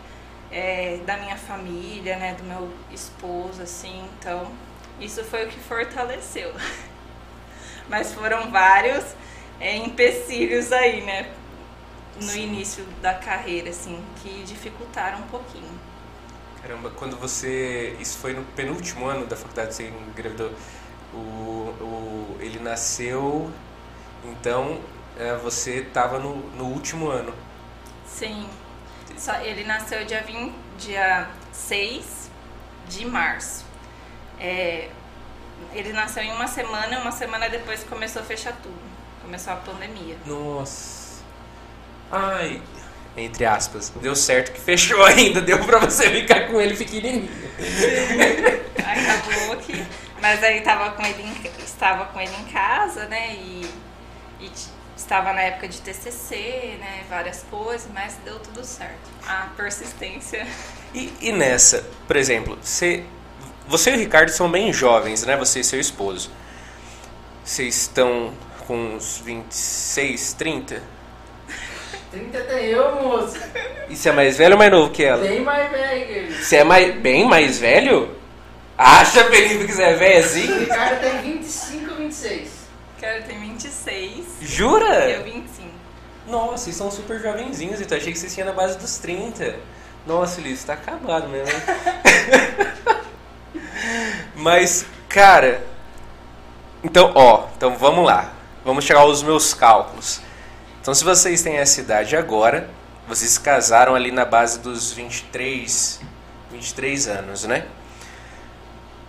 É, 0.52 1.00
da 1.06 1.18
minha 1.18 1.36
família, 1.38 2.18
né? 2.18 2.34
Do 2.36 2.44
meu 2.44 2.72
esposo, 2.92 3.62
assim. 3.62 4.08
Então, 4.20 4.52
isso 5.00 5.24
foi 5.24 5.46
o 5.46 5.50
que 5.50 5.60
fortaleceu. 5.60 6.54
Mas 7.90 8.14
foram 8.14 8.52
vários 8.52 9.04
é, 9.60 9.76
empecilhos 9.76 10.72
aí, 10.72 11.02
né? 11.02 11.32
No 12.16 12.24
Sim. 12.24 12.44
início 12.44 12.84
da 13.02 13.14
carreira, 13.14 13.70
assim, 13.70 14.04
que 14.22 14.44
dificultaram 14.44 15.20
um 15.20 15.28
pouquinho. 15.28 15.80
Caramba, 16.62 16.90
quando 16.92 17.16
você. 17.18 17.96
Isso 18.00 18.18
foi 18.18 18.34
no 18.34 18.44
penúltimo 18.44 19.06
ano 19.08 19.26
da 19.26 19.36
faculdade, 19.36 19.74
você 19.76 19.90
engravidou. 20.10 20.52
O, 21.14 21.18
o, 21.80 22.38
ele 22.40 22.60
nasceu. 22.60 23.52
Então, 24.26 24.82
é, 25.18 25.36
você 25.36 25.78
estava 25.80 26.20
no, 26.20 26.36
no 26.56 26.66
último 26.66 27.08
ano. 27.10 27.34
Sim. 28.06 28.50
Só, 29.18 29.34
ele 29.42 29.64
nasceu 29.64 30.06
dia, 30.06 30.22
20, 30.22 30.54
dia 30.78 31.28
6 31.52 32.30
de 32.88 33.06
março. 33.06 33.66
É, 34.40 34.90
ele 35.74 35.92
nasceu 35.92 36.24
em 36.24 36.32
uma 36.32 36.48
semana, 36.48 37.00
uma 37.00 37.12
semana 37.12 37.50
depois 37.50 37.84
começou 37.84 38.22
a 38.22 38.26
fechar 38.26 38.54
tudo. 38.62 38.78
Começou 39.22 39.54
a 39.54 39.56
pandemia. 39.58 40.16
Nossa. 40.26 41.24
Ai. 42.12 42.62
Entre 43.18 43.46
aspas. 43.46 43.90
Deu 43.90 44.16
certo 44.16 44.54
que 44.54 44.62
fechou 44.62 45.04
ainda. 45.04 45.42
Deu 45.42 45.60
pra 45.66 45.80
você 45.80 46.10
ficar 46.10 46.48
com 46.48 46.62
ele 46.62 46.78
pequenininho. 46.78 47.30
Acabou 48.78 49.58
que. 49.58 49.86
Mas 50.22 50.44
aí 50.44 50.62
tava 50.62 50.92
com 50.92 51.04
ele 51.04 51.24
em, 51.24 51.64
estava 51.64 52.06
com 52.06 52.22
ele 52.22 52.36
em 52.36 52.46
casa, 52.46 53.06
né? 53.06 53.34
E, 53.34 53.70
e 54.40 54.52
estava 54.98 55.32
na 55.32 55.42
época 55.42 55.68
de 55.68 55.80
TCC, 55.80 56.78
né? 56.80 57.04
Várias 57.10 57.46
coisas, 57.50 57.88
mas 57.94 58.16
deu 58.26 58.40
tudo 58.40 58.64
certo. 58.66 59.10
A 59.28 59.48
persistência. 59.56 60.46
E, 60.94 61.14
e 61.22 61.32
nessa, 61.32 61.86
por 62.08 62.16
exemplo, 62.16 62.58
você, 62.62 63.04
você 63.68 63.92
e 63.92 63.94
o 63.96 63.98
Ricardo 63.98 64.30
são 64.30 64.50
bem 64.50 64.74
jovens, 64.74 65.24
né? 65.24 65.38
Você 65.38 65.60
e 65.60 65.64
seu 65.64 65.80
esposo. 65.80 66.32
Vocês 67.44 67.76
estão 67.76 68.34
com 68.66 68.96
uns 68.96 69.20
26, 69.20 70.34
30? 70.34 70.84
30 72.12 72.40
tem 72.42 72.66
eu, 72.66 73.02
moço. 73.02 73.38
E 73.90 73.96
você 73.96 74.10
é 74.10 74.12
mais 74.12 74.38
velho 74.38 74.54
ou 74.54 74.58
mais 74.58 74.72
novo 74.72 74.92
que 74.92 75.04
ela? 75.04 75.24
Bem 75.24 75.42
mais 75.42 75.72
velho. 75.72 76.44
Você 76.44 76.56
é 76.58 76.64
mais, 76.64 76.96
bem 76.96 77.26
mais 77.26 77.60
velho? 77.60 78.16
Acha, 78.78 79.24
Felipe, 79.26 79.66
que 79.66 79.74
você 79.74 79.84
é 79.84 79.94
velho 79.94 80.20
assim? 80.20 80.52
O 80.52 80.60
Ricardo 80.60 81.00
tem 81.00 81.22
25, 81.22 81.96
26. 81.96 82.57
Ricardo 83.08 83.26
tem 83.26 83.40
26. 83.40 84.26
Jura? 84.42 85.10
Eu 85.10 85.24
25. 85.24 85.70
Nossa, 86.28 86.58
vocês 86.58 86.76
são 86.76 86.92
super 86.92 87.22
jovenzinhos, 87.22 87.80
então 87.80 87.98
achei 87.98 88.12
que 88.12 88.20
vocês 88.20 88.34
tinham 88.34 88.48
na 88.48 88.54
base 88.54 88.78
dos 88.78 88.98
30. 88.98 89.56
Nossa, 90.06 90.42
você 90.42 90.68
tá 90.68 90.74
acabado 90.74 91.30
mesmo. 91.30 91.54
Mas, 94.36 94.86
cara. 95.08 95.66
Então, 96.84 97.14
ó, 97.16 97.48
então 97.56 97.78
vamos 97.78 98.06
lá. 98.06 98.34
Vamos 98.66 98.84
chegar 98.84 99.00
aos 99.02 99.24
meus 99.24 99.54
cálculos. 99.54 100.20
Então, 100.82 100.94
se 100.94 101.06
vocês 101.06 101.42
têm 101.42 101.58
essa 101.58 101.80
idade 101.80 102.18
agora, 102.18 102.70
vocês 103.08 103.38
casaram 103.38 103.96
ali 103.96 104.12
na 104.12 104.26
base 104.26 104.60
dos 104.60 104.92
23, 104.92 106.02
23 106.52 107.08
anos, 107.08 107.46
né? 107.46 107.66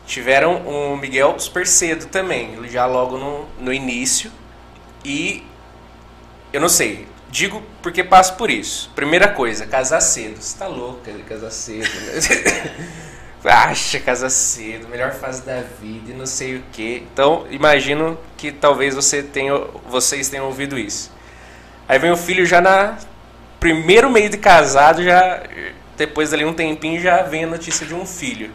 Tiveram 0.09 0.67
o 0.67 0.97
Miguel 0.97 1.39
super 1.39 1.67
cedo 1.67 2.07
também, 2.07 2.59
já 2.71 2.87
logo 2.87 3.19
no, 3.19 3.47
no 3.61 3.71
início. 3.71 4.33
E 5.05 5.45
eu 6.51 6.63
não 6.63 6.69
sei, 6.71 7.07
digo 7.31 7.63
porque 7.83 8.03
passo 8.03 8.35
por 8.37 8.51
isso. 8.51 8.91
Primeira 8.97 9.29
coisa, 9.29 9.67
casar 9.67 10.01
cedo. 10.01 10.41
Você 10.41 10.59
tá 10.59 10.67
louca 10.67 11.13
de 11.13 11.23
casar 11.25 11.51
cedo, 11.51 11.85
né? 11.85 12.89
acha 13.45 14.01
casa 14.01 14.31
cedo, 14.31 14.89
melhor 14.89 15.13
fase 15.13 15.43
da 15.43 15.61
vida 15.61 16.11
e 16.11 16.15
não 16.15 16.25
sei 16.25 16.57
o 16.57 16.63
que. 16.73 17.07
Então, 17.13 17.47
imagino 17.51 18.19
que 18.39 18.51
talvez 18.51 18.95
você 18.95 19.23
tenha, 19.23 19.55
vocês 19.87 20.31
tenham 20.31 20.47
ouvido 20.47 20.79
isso. 20.79 21.13
Aí 21.87 21.99
vem 21.99 22.11
o 22.11 22.17
filho 22.17 22.47
já 22.47 22.63
na 22.63 22.97
primeiro 23.61 24.11
mês 24.11 24.31
de 24.31 24.39
casado, 24.39 25.03
já 25.03 25.43
depois 25.99 26.31
dali 26.31 26.47
um 26.47 26.55
tempinho 26.55 26.99
já 26.99 27.23
vem 27.23 27.45
a 27.45 27.47
notícia 27.47 27.87
de 27.87 27.95
um 27.95 28.07
filho. 28.07 28.51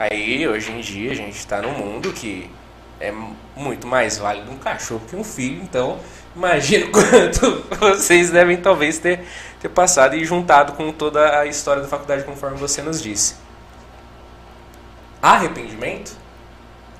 Aí, 0.00 0.48
hoje 0.48 0.72
em 0.72 0.80
dia, 0.80 1.12
a 1.12 1.14
gente 1.14 1.36
está 1.36 1.60
num 1.60 1.72
mundo 1.72 2.10
que 2.10 2.50
é 2.98 3.12
muito 3.54 3.86
mais 3.86 4.16
válido 4.16 4.50
um 4.50 4.56
cachorro 4.56 5.02
que 5.06 5.14
um 5.14 5.22
filho, 5.22 5.62
então 5.62 6.00
imagino 6.34 6.88
quanto 6.90 7.62
vocês 7.78 8.30
devem 8.30 8.56
talvez 8.56 8.98
ter, 8.98 9.22
ter 9.60 9.68
passado 9.68 10.16
e 10.16 10.24
juntado 10.24 10.72
com 10.72 10.90
toda 10.90 11.38
a 11.40 11.44
história 11.44 11.82
da 11.82 11.88
faculdade 11.88 12.24
conforme 12.24 12.56
você 12.56 12.80
nos 12.80 13.02
disse. 13.02 13.36
Arrependimento? 15.20 16.16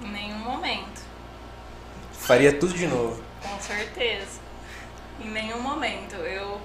Em 0.03 0.09
nenhum 0.09 0.39
momento. 0.41 1.01
Faria 2.13 2.53
tudo 2.53 2.75
de 2.75 2.87
novo? 2.87 3.23
Com 3.43 3.59
certeza. 3.61 4.41
Em 5.19 5.31
nenhum 5.31 5.63
momento. 5.63 6.17
Eu 6.17 6.61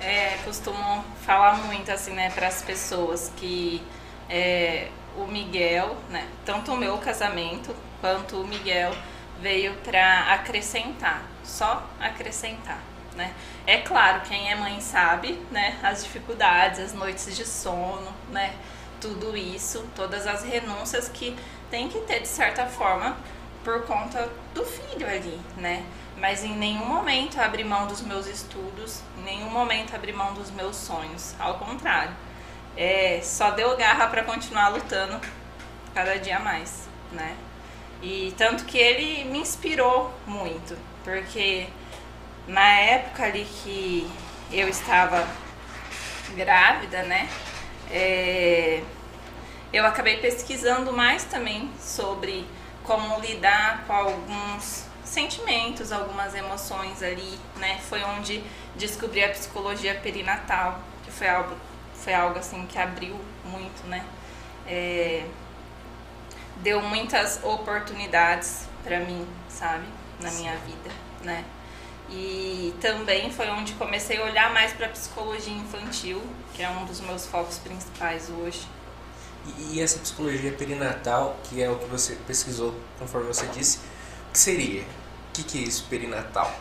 é, 0.00 0.36
costumo 0.44 1.04
falar 1.24 1.58
muito 1.58 1.92
assim, 1.92 2.12
né, 2.12 2.28
para 2.30 2.48
as 2.48 2.60
pessoas 2.60 3.30
que 3.36 3.80
é, 4.28 4.88
o 5.16 5.26
Miguel, 5.26 5.96
né, 6.10 6.28
tanto 6.44 6.72
o 6.72 6.76
meu 6.76 6.98
casamento 6.98 7.74
quanto 8.00 8.40
o 8.40 8.46
Miguel 8.46 8.92
veio 9.40 9.74
para 9.84 10.32
acrescentar, 10.32 11.22
só 11.44 11.88
acrescentar, 12.00 12.80
né? 13.14 13.34
É 13.66 13.78
claro, 13.78 14.22
quem 14.22 14.50
é 14.50 14.54
mãe 14.54 14.80
sabe, 14.80 15.38
né, 15.50 15.78
as 15.82 16.04
dificuldades, 16.04 16.80
as 16.80 16.92
noites 16.92 17.36
de 17.36 17.44
sono, 17.44 18.12
né? 18.30 18.54
tudo 19.00 19.36
isso, 19.36 19.86
todas 19.94 20.26
as 20.26 20.42
renúncias 20.42 21.08
que 21.08 21.36
tem 21.70 21.88
que 21.88 22.00
ter 22.00 22.20
de 22.20 22.28
certa 22.28 22.66
forma 22.66 23.16
por 23.64 23.82
conta 23.82 24.30
do 24.54 24.64
filho 24.64 25.06
ali, 25.06 25.40
né? 25.56 25.84
Mas 26.16 26.44
em 26.44 26.56
nenhum 26.56 26.86
momento 26.86 27.38
abri 27.38 27.64
mão 27.64 27.86
dos 27.86 28.00
meus 28.00 28.26
estudos, 28.26 29.02
em 29.18 29.22
nenhum 29.22 29.50
momento 29.50 29.94
abri 29.94 30.12
mão 30.12 30.32
dos 30.34 30.50
meus 30.50 30.76
sonhos, 30.76 31.34
ao 31.38 31.58
contrário. 31.58 32.14
É, 32.76 33.20
só 33.22 33.50
deu 33.50 33.76
garra 33.76 34.06
para 34.08 34.22
continuar 34.22 34.68
lutando 34.68 35.20
cada 35.94 36.18
dia 36.18 36.38
mais, 36.38 36.88
né? 37.12 37.36
E 38.02 38.34
tanto 38.36 38.64
que 38.64 38.76
ele 38.76 39.24
me 39.24 39.38
inspirou 39.38 40.12
muito, 40.26 40.76
porque 41.02 41.66
na 42.46 42.68
época 42.80 43.24
ali 43.24 43.46
que 43.62 44.10
eu 44.52 44.68
estava 44.68 45.26
grávida, 46.34 47.02
né? 47.04 47.28
É, 47.90 48.82
eu 49.72 49.84
acabei 49.86 50.18
pesquisando 50.18 50.92
mais 50.92 51.24
também 51.24 51.70
sobre 51.80 52.46
como 52.82 53.18
lidar 53.20 53.84
com 53.86 53.92
alguns 53.92 54.84
sentimentos, 55.04 55.90
algumas 55.92 56.34
emoções 56.34 57.02
ali, 57.02 57.38
né? 57.56 57.78
Foi 57.88 58.02
onde 58.04 58.42
descobri 58.74 59.24
a 59.24 59.30
psicologia 59.30 59.94
perinatal, 59.94 60.80
que 61.04 61.10
foi 61.10 61.28
algo, 61.28 61.56
foi 62.06 62.14
algo 62.14 62.38
assim 62.38 62.64
que 62.68 62.78
abriu 62.78 63.18
muito, 63.44 63.84
né? 63.88 64.06
É, 64.64 65.26
deu 66.62 66.80
muitas 66.80 67.42
oportunidades 67.42 68.68
para 68.84 69.00
mim, 69.00 69.26
sabe, 69.48 69.84
na 70.20 70.30
minha 70.30 70.56
vida, 70.58 70.88
né? 71.24 71.44
E 72.08 72.72
também 72.80 73.32
foi 73.32 73.50
onde 73.50 73.72
comecei 73.72 74.18
a 74.18 74.24
olhar 74.24 74.54
mais 74.54 74.72
para 74.72 74.88
psicologia 74.88 75.52
infantil, 75.52 76.22
que 76.54 76.62
é 76.62 76.70
um 76.70 76.84
dos 76.84 77.00
meus 77.00 77.26
focos 77.26 77.58
principais 77.58 78.30
hoje. 78.30 78.68
E, 79.58 79.80
essa 79.80 79.98
psicologia 79.98 80.52
perinatal, 80.52 81.36
que 81.42 81.60
é 81.60 81.68
o 81.68 81.76
que 81.76 81.86
você 81.86 82.14
pesquisou, 82.24 82.72
conforme 83.00 83.26
você 83.26 83.46
disse, 83.46 83.78
o 84.28 84.32
que 84.32 84.38
seria? 84.38 84.82
O 84.82 85.32
que, 85.32 85.42
que 85.42 85.58
é 85.58 85.62
isso, 85.62 85.84
perinatal? 85.90 86.54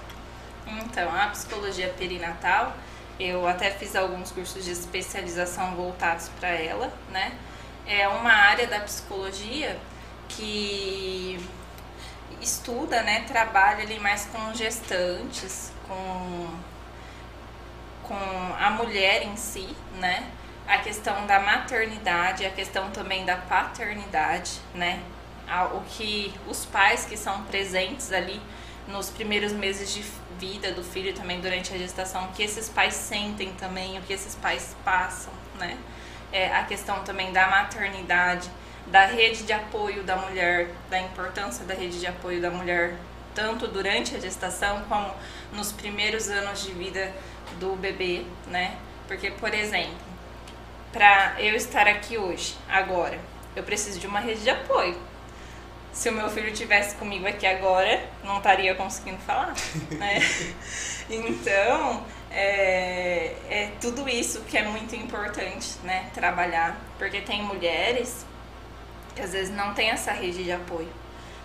Então, 0.66 1.16
a 1.16 1.28
psicologia 1.28 1.94
perinatal, 1.96 2.76
eu 3.20 3.48
até 3.48 3.72
fiz 3.72 3.96
alguns 3.96 4.32
cursos 4.32 4.64
de 4.64 4.72
especialização 4.72 5.76
voltados 5.76 6.30
para 6.40 6.50
ela, 6.50 6.92
né? 7.12 7.34
É 7.88 8.08
uma 8.08 8.32
área 8.32 8.68
da 8.68 8.80
psicologia 8.80 9.80
que 10.28 11.40
estuda, 12.42 13.02
né, 13.02 13.22
trabalha 13.28 13.84
ali 13.84 14.00
mais 14.00 14.26
com 14.26 14.54
gestantes, 14.54 15.72
com, 15.88 16.50
com 18.04 18.16
a 18.60 18.70
mulher 18.72 19.24
em 19.24 19.36
si, 19.36 19.76
né, 19.98 20.30
a 20.68 20.78
questão 20.80 21.26
da 21.26 21.40
maternidade, 21.40 22.46
a 22.46 22.50
questão 22.50 22.90
também 22.92 23.26
da 23.26 23.38
paternidade, 23.38 24.60
né, 24.74 25.02
o 25.74 25.82
que 25.82 26.34
os 26.48 26.66
pais 26.66 27.06
que 27.06 27.16
são 27.16 27.44
presentes 27.44 28.12
ali 28.12 28.42
nos 28.88 29.10
primeiros 29.10 29.52
meses 29.52 29.94
de 29.94 30.04
vida 30.40 30.72
do 30.72 30.84
filho 30.84 31.14
também 31.14 31.40
durante 31.40 31.74
a 31.74 31.78
gestação, 31.78 32.26
o 32.26 32.32
que 32.34 32.44
esses 32.44 32.70
pais 32.70 32.94
sentem 32.94 33.54
também, 33.54 33.98
o 33.98 34.02
que 34.02 34.14
esses 34.14 34.36
pais 34.36 34.76
passam, 34.84 35.34
né, 35.58 35.78
é, 36.32 36.54
a 36.54 36.64
questão 36.64 37.04
também 37.04 37.32
da 37.32 37.48
maternidade, 37.48 38.50
da 38.88 39.06
rede 39.06 39.44
de 39.44 39.54
apoio 39.54 40.04
da 40.04 40.16
mulher, 40.16 40.70
da 40.90 41.00
importância 41.00 41.66
da 41.66 41.74
rede 41.74 42.00
de 42.00 42.08
apoio 42.08 42.42
da 42.42 42.52
mulher, 42.52 42.96
tanto 43.34 43.68
durante 43.68 44.16
a 44.16 44.20
gestação 44.20 44.84
como 44.88 45.12
nos 45.54 45.72
primeiros 45.72 46.30
anos 46.30 46.64
de 46.64 46.72
vida 46.72 47.12
do 47.60 47.76
bebê, 47.76 48.26
né? 48.48 48.78
Porque, 49.08 49.32
por 49.32 49.54
exemplo, 49.54 49.94
para 50.92 51.36
eu 51.40 51.56
estar 51.56 51.88
aqui 51.88 52.18
hoje, 52.18 52.56
agora, 52.70 53.20
eu 53.56 53.64
preciso 53.64 54.00
de 54.00 54.08
uma 54.08 54.20
rede 54.20 54.42
de 54.42 54.50
apoio. 54.50 54.98
Se 56.06 56.10
o 56.10 56.14
meu 56.14 56.30
filho 56.30 56.54
tivesse 56.54 56.94
comigo 56.98 57.26
aqui 57.26 57.48
agora, 57.48 58.08
não 58.24 58.38
estaria 58.38 58.76
conseguindo 58.76 59.18
falar, 59.18 59.56
né? 59.98 60.20
Então, 61.10 62.06
é, 62.30 63.36
é 63.50 63.72
tudo 63.82 64.08
isso 64.08 64.42
que 64.42 64.56
é 64.56 64.62
muito 64.62 64.96
importante, 64.96 65.80
né? 65.84 66.12
Trabalhar, 66.14 66.80
porque 67.00 67.22
tem 67.22 67.42
mulheres 67.42 68.24
que 69.16 69.22
às 69.24 69.32
vezes 69.32 69.50
não 69.56 69.74
tem 69.74 69.90
essa 69.90 70.12
rede 70.12 70.44
de 70.44 70.52
apoio. 70.52 70.94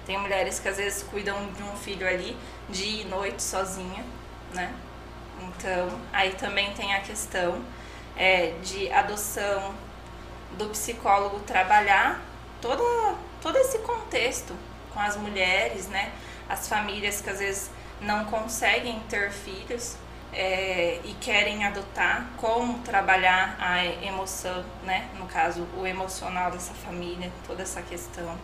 Tem 0.04 0.18
mulheres 0.18 0.60
que 0.60 0.68
às 0.68 0.76
vezes 0.76 1.04
cuidam 1.04 1.38
de 1.54 1.62
um 1.62 1.74
filho 1.76 2.06
ali 2.06 2.36
dia 2.68 3.00
e 3.00 3.04
noite 3.06 3.42
sozinha, 3.42 4.04
né? 4.52 4.74
Então, 5.40 5.88
aí 6.12 6.34
também 6.34 6.70
tem 6.74 6.94
a 6.94 7.00
questão 7.00 7.64
é, 8.14 8.52
de 8.62 8.92
adoção, 8.92 9.74
do 10.58 10.68
psicólogo 10.68 11.40
trabalhar 11.46 12.20
todo, 12.60 12.84
todo 13.40 13.56
esse 13.56 13.78
contexto 13.78 14.54
com 14.92 15.00
as 15.00 15.16
mulheres, 15.16 15.88
né? 15.88 16.12
As 16.48 16.68
famílias 16.68 17.20
que 17.20 17.30
às 17.30 17.38
vezes 17.38 17.70
não 18.00 18.24
conseguem 18.24 19.00
ter 19.08 19.30
filhos 19.30 19.96
é, 20.32 21.00
e 21.04 21.14
querem 21.20 21.64
adotar, 21.64 22.26
como 22.36 22.78
trabalhar 22.80 23.56
a 23.58 23.84
emoção, 23.84 24.64
né? 24.84 25.08
No 25.18 25.26
caso, 25.26 25.66
o 25.76 25.86
emocional 25.86 26.50
dessa 26.50 26.74
família, 26.74 27.30
toda 27.46 27.62
essa 27.62 27.82
questão. 27.82 28.36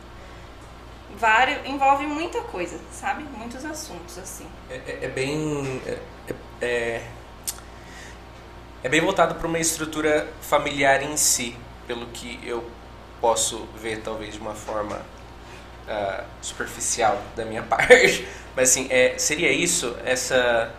Vários, 1.17 1.65
envolve 1.67 2.07
muita 2.07 2.41
coisa, 2.43 2.79
sabe? 2.93 3.23
Muitos 3.25 3.65
assuntos, 3.65 4.19
assim. 4.19 4.47
É, 4.69 4.75
é, 4.75 4.99
é 5.05 5.09
bem... 5.09 5.81
É, 5.87 5.99
é, 6.61 7.07
é 8.83 8.89
bem 8.89 9.01
voltado 9.01 9.35
para 9.35 9.47
uma 9.47 9.59
estrutura 9.59 10.33
familiar 10.41 11.03
em 11.03 11.17
si, 11.17 11.57
pelo 11.87 12.07
que 12.07 12.39
eu 12.45 12.69
posso 13.21 13.67
ver, 13.77 14.03
talvez, 14.03 14.35
de 14.35 14.41
uma 14.41 14.55
forma 14.55 14.97
uh, 14.97 16.25
superficial 16.41 17.21
da 17.35 17.45
minha 17.45 17.63
parte. 17.65 18.27
Mas, 18.55 18.71
assim, 18.71 18.87
é, 18.91 19.19
seria 19.19 19.53
isso, 19.53 19.97
essa 20.05 20.75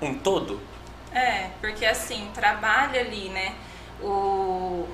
um 0.00 0.14
todo? 0.14 0.60
É, 1.12 1.50
porque 1.60 1.86
assim, 1.86 2.30
trabalha 2.34 3.00
ali, 3.00 3.28
né? 3.28 3.54
O, 4.02 4.86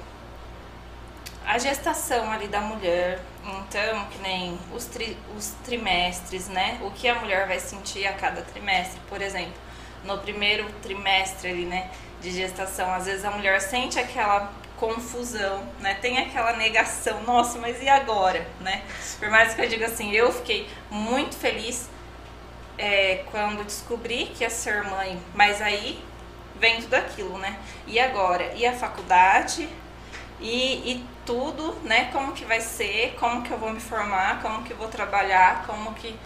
a 1.46 1.59
gestação 1.59 2.31
ali 2.31 2.46
da 2.46 2.61
mulher, 2.61 3.20
então, 3.42 4.05
que 4.11 4.18
nem 4.18 4.59
os, 4.75 4.85
tri, 4.85 5.16
os 5.37 5.55
trimestres, 5.64 6.49
né? 6.49 6.79
O 6.83 6.90
que 6.90 7.09
a 7.09 7.14
mulher 7.14 7.46
vai 7.46 7.59
sentir 7.59 8.07
a 8.07 8.12
cada 8.12 8.42
trimestre, 8.42 9.01
por 9.09 9.23
exemplo. 9.23 9.55
No 10.05 10.18
primeiro 10.18 10.66
trimestre 10.83 11.51
ali, 11.51 11.64
né, 11.64 11.90
de 12.23 12.31
gestação, 12.31 12.92
às 12.92 13.05
vezes 13.05 13.25
a 13.25 13.31
mulher 13.31 13.61
sente 13.61 13.99
aquela 13.99 14.51
confusão, 14.81 15.62
né? 15.79 15.95
Tem 16.01 16.19
aquela 16.19 16.55
negação, 16.55 17.23
nossa, 17.23 17.59
mas 17.59 17.81
e 17.83 17.88
agora, 17.88 18.49
né? 18.61 18.83
Por 19.19 19.29
mais 19.29 19.55
que 19.55 19.61
eu 19.61 19.69
diga 19.69 19.87
assim, 19.87 20.11
eu 20.11 20.33
fiquei 20.33 20.66
muito 20.90 21.37
feliz 21.37 21.88
é, 22.79 23.25
quando 23.31 23.62
descobri 23.62 24.33
que 24.35 24.43
ia 24.43 24.49
ser 24.49 24.83
mãe, 24.85 25.21
mas 25.35 25.61
aí 25.61 26.03
vem 26.59 26.81
tudo 26.81 26.95
aquilo, 26.95 27.37
né? 27.37 27.59
E 27.87 28.01
agora? 28.01 28.55
E 28.55 28.66
a 28.66 28.73
faculdade? 28.73 29.69
E, 30.40 30.93
e 30.93 31.07
tudo, 31.27 31.75
né? 31.85 32.11
Como 32.11 32.33
que 32.33 32.47
vai 32.47 32.62
ser? 32.62 33.14
Como 33.21 33.43
que 33.43 33.51
eu 33.51 33.59
vou 33.59 33.71
me 33.71 33.81
formar? 33.81 34.40
Como 34.40 34.62
que 34.62 34.73
eu 34.73 34.77
vou 34.79 34.88
trabalhar? 34.88 35.66
Como 35.66 35.93
que... 35.95 36.19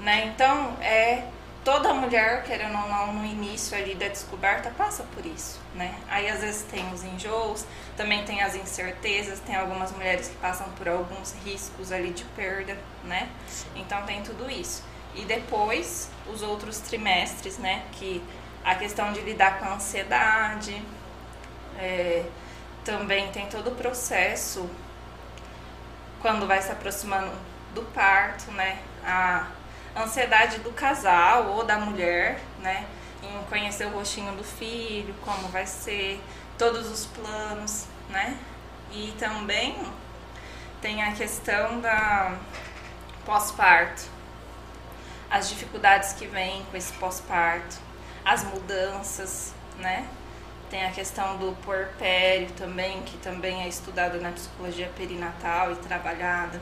Né? 0.00 0.32
Então, 0.34 0.76
é 0.80 1.24
toda 1.64 1.92
mulher, 1.92 2.44
querendo 2.44 2.76
ou 2.76 2.88
não, 2.88 3.12
no 3.14 3.24
início 3.24 3.76
ali 3.76 3.94
da 3.94 4.08
descoberta, 4.08 4.70
passa 4.70 5.04
por 5.14 5.24
isso, 5.24 5.60
né? 5.74 5.94
Aí 6.08 6.28
às 6.28 6.40
vezes 6.40 6.62
tem 6.62 6.92
os 6.92 7.04
enjoos, 7.04 7.64
também 7.96 8.24
tem 8.24 8.42
as 8.42 8.54
incertezas, 8.54 9.40
tem 9.40 9.54
algumas 9.54 9.92
mulheres 9.92 10.28
que 10.28 10.36
passam 10.36 10.68
por 10.70 10.88
alguns 10.88 11.34
riscos 11.44 11.92
ali 11.92 12.10
de 12.10 12.24
perda, 12.24 12.76
né? 13.04 13.28
Então 13.76 14.02
tem 14.04 14.22
tudo 14.22 14.50
isso. 14.50 14.82
E 15.14 15.24
depois 15.24 16.10
os 16.32 16.42
outros 16.42 16.78
trimestres, 16.78 17.58
né? 17.58 17.84
Que 17.92 18.22
a 18.64 18.74
questão 18.74 19.12
de 19.12 19.20
lidar 19.20 19.58
com 19.58 19.66
a 19.66 19.74
ansiedade, 19.74 20.82
é, 21.78 22.24
também 22.84 23.30
tem 23.30 23.46
todo 23.46 23.68
o 23.68 23.74
processo 23.74 24.68
quando 26.20 26.46
vai 26.46 26.60
se 26.60 26.70
aproximando 26.70 27.32
do 27.74 27.82
parto, 27.82 28.50
né? 28.52 28.78
A 29.04 29.46
ansiedade 29.96 30.58
do 30.58 30.72
casal 30.72 31.48
ou 31.48 31.64
da 31.64 31.78
mulher, 31.78 32.40
né? 32.60 32.86
Em 33.22 33.44
conhecer 33.44 33.86
o 33.86 33.90
rostinho 33.90 34.32
do 34.32 34.44
filho, 34.44 35.14
como 35.22 35.48
vai 35.48 35.66
ser, 35.66 36.20
todos 36.56 36.90
os 36.90 37.06
planos, 37.06 37.86
né? 38.08 38.36
E 38.92 39.14
também 39.18 39.76
tem 40.80 41.02
a 41.02 41.12
questão 41.12 41.80
da 41.80 42.36
pós-parto, 43.24 44.02
as 45.30 45.48
dificuldades 45.48 46.12
que 46.14 46.26
vêm 46.26 46.64
com 46.70 46.76
esse 46.76 46.92
pós-parto, 46.94 47.76
as 48.24 48.42
mudanças, 48.44 49.54
né? 49.78 50.06
Tem 50.68 50.84
a 50.86 50.90
questão 50.90 51.36
do 51.36 51.54
porpério 51.64 52.48
também, 52.52 53.02
que 53.02 53.16
também 53.18 53.62
é 53.62 53.68
estudada 53.68 54.18
na 54.18 54.30
psicologia 54.30 54.90
perinatal 54.96 55.72
e 55.72 55.76
trabalhada. 55.76 56.60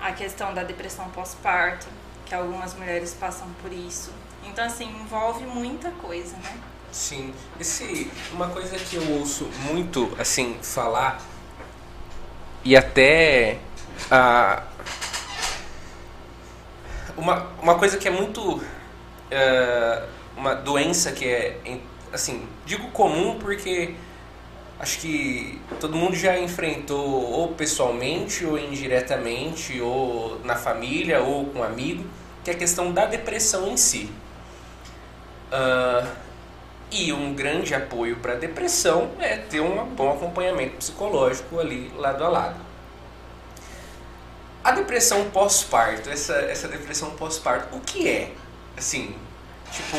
A 0.00 0.12
questão 0.12 0.54
da 0.54 0.62
depressão 0.62 1.08
pós-parto, 1.10 1.86
que 2.26 2.34
algumas 2.34 2.74
mulheres 2.74 3.16
passam 3.18 3.48
por 3.62 3.72
isso. 3.72 4.10
Então, 4.44 4.64
assim, 4.64 4.84
envolve 5.00 5.46
muita 5.46 5.90
coisa, 5.92 6.36
né? 6.36 6.58
Sim. 6.92 7.32
Esse, 7.58 8.10
uma 8.32 8.48
coisa 8.48 8.76
que 8.76 8.96
eu 8.96 9.18
ouço 9.18 9.44
muito, 9.62 10.14
assim, 10.18 10.58
falar, 10.62 11.20
e 12.64 12.76
até 12.76 13.58
a, 14.10 14.64
uma, 17.16 17.46
uma 17.62 17.78
coisa 17.78 17.96
que 17.96 18.06
é 18.06 18.10
muito. 18.10 18.56
Uh, 19.28 20.16
uma 20.36 20.54
doença 20.54 21.12
que 21.12 21.24
é, 21.24 21.58
assim, 22.12 22.46
digo 22.66 22.90
comum 22.90 23.38
porque 23.38 23.94
acho 24.78 24.98
que 24.98 25.60
todo 25.80 25.96
mundo 25.96 26.14
já 26.14 26.38
enfrentou 26.38 27.32
ou 27.32 27.48
pessoalmente 27.48 28.44
ou 28.44 28.58
indiretamente 28.58 29.80
ou 29.80 30.40
na 30.44 30.54
família 30.54 31.20
ou 31.22 31.46
com 31.46 31.60
um 31.60 31.62
amigo 31.62 32.04
que 32.44 32.50
é 32.50 32.54
a 32.54 32.56
questão 32.56 32.92
da 32.92 33.06
depressão 33.06 33.66
em 33.66 33.76
si. 33.76 34.08
Uh, 35.50 36.06
e 36.90 37.12
um 37.12 37.34
grande 37.34 37.74
apoio 37.74 38.16
para 38.16 38.34
a 38.34 38.36
depressão 38.36 39.10
é 39.18 39.36
ter 39.36 39.60
um 39.60 39.84
bom 39.86 40.12
acompanhamento 40.12 40.76
psicológico 40.76 41.58
ali 41.58 41.90
lado 41.96 42.22
a 42.22 42.28
lado. 42.28 42.60
A 44.62 44.72
depressão 44.72 45.28
pós-parto 45.30 46.08
essa 46.08 46.34
essa 46.34 46.68
depressão 46.68 47.10
pós-parto 47.10 47.76
o 47.76 47.80
que 47.80 48.08
é? 48.08 48.32
Assim 48.76 49.14
tipo 49.72 49.96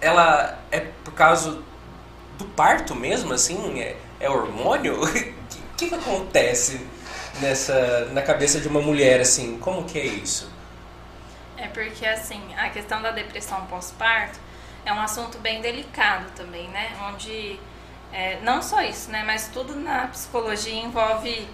ela 0.00 0.58
é 0.70 0.80
por 1.04 1.12
causa 1.12 1.60
do 2.40 2.44
parto 2.46 2.94
mesmo, 2.94 3.32
assim? 3.32 3.80
É, 3.80 3.96
é 4.18 4.30
hormônio? 4.30 5.00
O 5.70 5.82
que, 5.82 5.88
que, 5.88 5.94
acontece 5.94 6.86
nessa, 7.40 8.04
na 8.12 8.20
cabeça 8.20 8.60
de 8.60 8.68
uma 8.68 8.82
mulher, 8.82 9.18
assim? 9.18 9.56
Como 9.56 9.84
que 9.84 9.98
é 9.98 10.04
isso? 10.04 10.52
É 11.56 11.68
porque, 11.68 12.04
assim, 12.04 12.38
a 12.54 12.68
questão 12.68 13.00
da 13.00 13.10
depressão 13.10 13.64
pós-parto 13.64 14.38
é 14.84 14.92
um 14.92 15.00
assunto 15.00 15.38
bem 15.38 15.62
delicado 15.62 16.26
também, 16.36 16.68
né? 16.68 16.90
Onde, 17.08 17.58
é, 18.12 18.38
não 18.42 18.60
só 18.60 18.82
isso, 18.82 19.10
né? 19.10 19.22
Mas 19.24 19.48
tudo 19.48 19.74
na 19.74 20.08
psicologia 20.08 20.74
envolve 20.74 21.48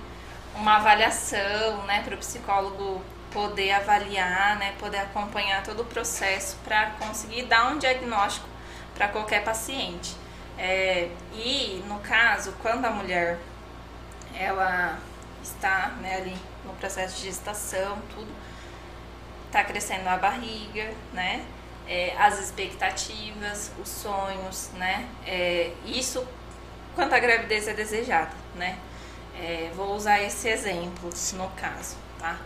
uma 0.57 0.79
avaliação, 0.79 1.85
né? 1.85 2.03
Para 2.05 2.17
o 2.17 2.19
psicólogo 2.19 3.01
poder 3.31 3.71
avaliar, 3.75 4.59
né? 4.59 4.75
Poder 4.81 4.99
acompanhar 4.99 5.63
todo 5.63 5.83
o 5.83 5.85
processo 5.85 6.57
para 6.65 6.87
conseguir 6.99 7.43
dar 7.45 7.69
um 7.69 7.79
diagnóstico 7.79 8.49
para 8.93 9.07
qualquer 9.07 9.45
paciente. 9.45 10.26
É, 10.59 11.11
e 11.35 11.83
no 11.87 11.99
caso, 12.01 12.55
quando 12.63 12.85
a 12.85 12.91
mulher 12.91 13.39
ela 14.35 14.99
está 15.43 15.89
né, 16.01 16.17
ali 16.17 16.37
no 16.65 16.73
processo 16.75 17.17
de 17.17 17.25
gestação, 17.25 17.99
tudo, 18.15 18.31
está 19.47 19.65
crescendo 19.65 20.09
a 20.09 20.17
barriga, 20.17 20.93
né? 21.13 21.45
É, 21.89 22.15
as 22.19 22.41
expectativas, 22.41 23.71
os 23.81 23.89
sonhos, 23.89 24.71
né? 24.75 25.09
É, 25.25 25.73
isso 25.85 26.27
quanto 26.95 27.15
a 27.15 27.19
gravidez 27.19 27.69
é 27.69 27.75
desejada, 27.75 28.33
né? 28.55 28.79
É, 29.39 29.71
vou 29.75 29.95
usar 29.95 30.21
esse 30.23 30.49
exemplo 30.49 31.11
no 31.35 31.49
caso, 31.51 31.97
tá? 32.19 32.39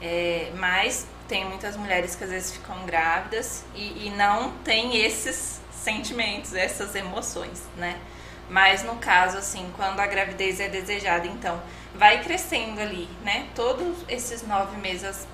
É, 0.00 0.50
mas 0.56 1.06
tem 1.30 1.44
muitas 1.44 1.76
mulheres 1.76 2.16
que 2.16 2.24
às 2.24 2.30
vezes 2.30 2.50
ficam 2.50 2.84
grávidas 2.84 3.64
e, 3.72 4.08
e 4.08 4.10
não 4.16 4.50
tem 4.64 4.96
esses 4.96 5.60
sentimentos, 5.70 6.52
essas 6.54 6.96
emoções, 6.96 7.62
né? 7.76 8.00
Mas 8.48 8.82
no 8.82 8.96
caso, 8.96 9.38
assim, 9.38 9.72
quando 9.76 10.00
a 10.00 10.08
gravidez 10.08 10.58
é 10.58 10.68
desejada, 10.68 11.28
então 11.28 11.62
vai 11.94 12.20
crescendo 12.24 12.80
ali, 12.80 13.08
né? 13.22 13.46
Todos 13.54 13.98
esses 14.08 14.42
nove 14.42 14.76
meses, 14.78 15.04
as 15.04 15.28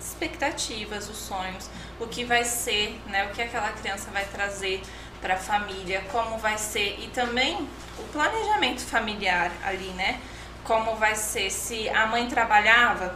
expectativas, 0.00 1.10
os 1.10 1.18
sonhos, 1.18 1.68
o 2.00 2.06
que 2.06 2.24
vai 2.24 2.44
ser, 2.44 2.98
né? 3.08 3.26
O 3.26 3.34
que 3.34 3.42
aquela 3.42 3.68
criança 3.72 4.10
vai 4.10 4.24
trazer 4.24 4.80
para 5.20 5.34
a 5.34 5.38
família, 5.38 6.02
como 6.10 6.38
vai 6.38 6.56
ser 6.56 6.98
e 6.98 7.08
também 7.08 7.68
o 7.98 8.02
planejamento 8.10 8.80
familiar 8.80 9.52
ali, 9.62 9.90
né? 9.90 10.18
Como 10.64 10.96
vai 10.96 11.14
ser 11.14 11.50
se 11.50 11.90
a 11.90 12.06
mãe 12.06 12.26
trabalhava, 12.26 13.14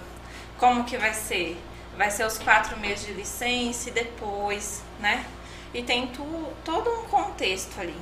como 0.58 0.84
que 0.84 0.98
vai 0.98 1.14
ser? 1.14 1.56
Vai 1.96 2.10
ser 2.10 2.24
os 2.24 2.36
quatro 2.38 2.78
meses 2.78 3.06
de 3.06 3.12
licença 3.12 3.88
e 3.88 3.92
depois, 3.92 4.82
né? 5.00 5.24
E 5.72 5.82
tem 5.82 6.08
tu, 6.08 6.52
todo 6.64 6.90
um 6.90 7.04
contexto 7.04 7.80
ali. 7.80 7.96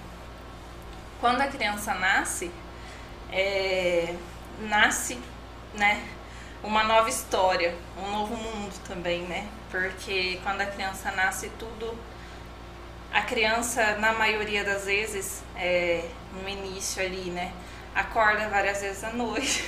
Quando 1.21 1.41
a 1.41 1.47
criança 1.47 1.95
nasce, 1.95 2.51
é, 3.33 4.15
nasce, 4.61 5.19
né, 5.75 6.05
uma 6.63 6.83
nova 6.83 7.09
história, 7.09 7.75
um 7.97 8.11
novo 8.11 8.37
mundo 8.37 8.75
também, 8.87 9.23
né? 9.23 9.47
Porque 9.71 10.41
quando 10.43 10.61
a 10.61 10.67
criança 10.67 11.13
nasce, 11.13 11.51
tudo. 11.59 11.97
A 13.13 13.23
criança, 13.23 13.97
na 13.99 14.13
maioria 14.13 14.65
das 14.65 14.87
vezes, 14.87 15.45
é, 15.57 16.09
no 16.33 16.49
início 16.49 17.01
ali, 17.01 17.31
né? 17.31 17.53
Acorda 17.95 18.49
várias 18.49 18.81
vezes 18.81 19.05
à 19.05 19.11
noite. 19.11 19.65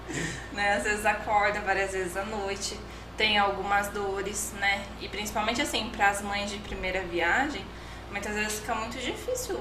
né? 0.52 0.76
Às 0.76 0.84
vezes 0.84 1.04
acorda 1.04 1.60
várias 1.60 1.92
vezes 1.92 2.16
à 2.16 2.24
noite 2.24 2.78
tem 3.18 3.36
algumas 3.36 3.88
dores, 3.88 4.54
né? 4.58 4.86
E 5.00 5.08
principalmente 5.08 5.60
assim, 5.60 5.90
para 5.90 6.08
as 6.08 6.22
mães 6.22 6.50
de 6.50 6.58
primeira 6.58 7.02
viagem, 7.02 7.62
muitas 8.10 8.34
vezes 8.34 8.60
fica 8.60 8.74
muito 8.76 8.96
difícil 8.96 9.60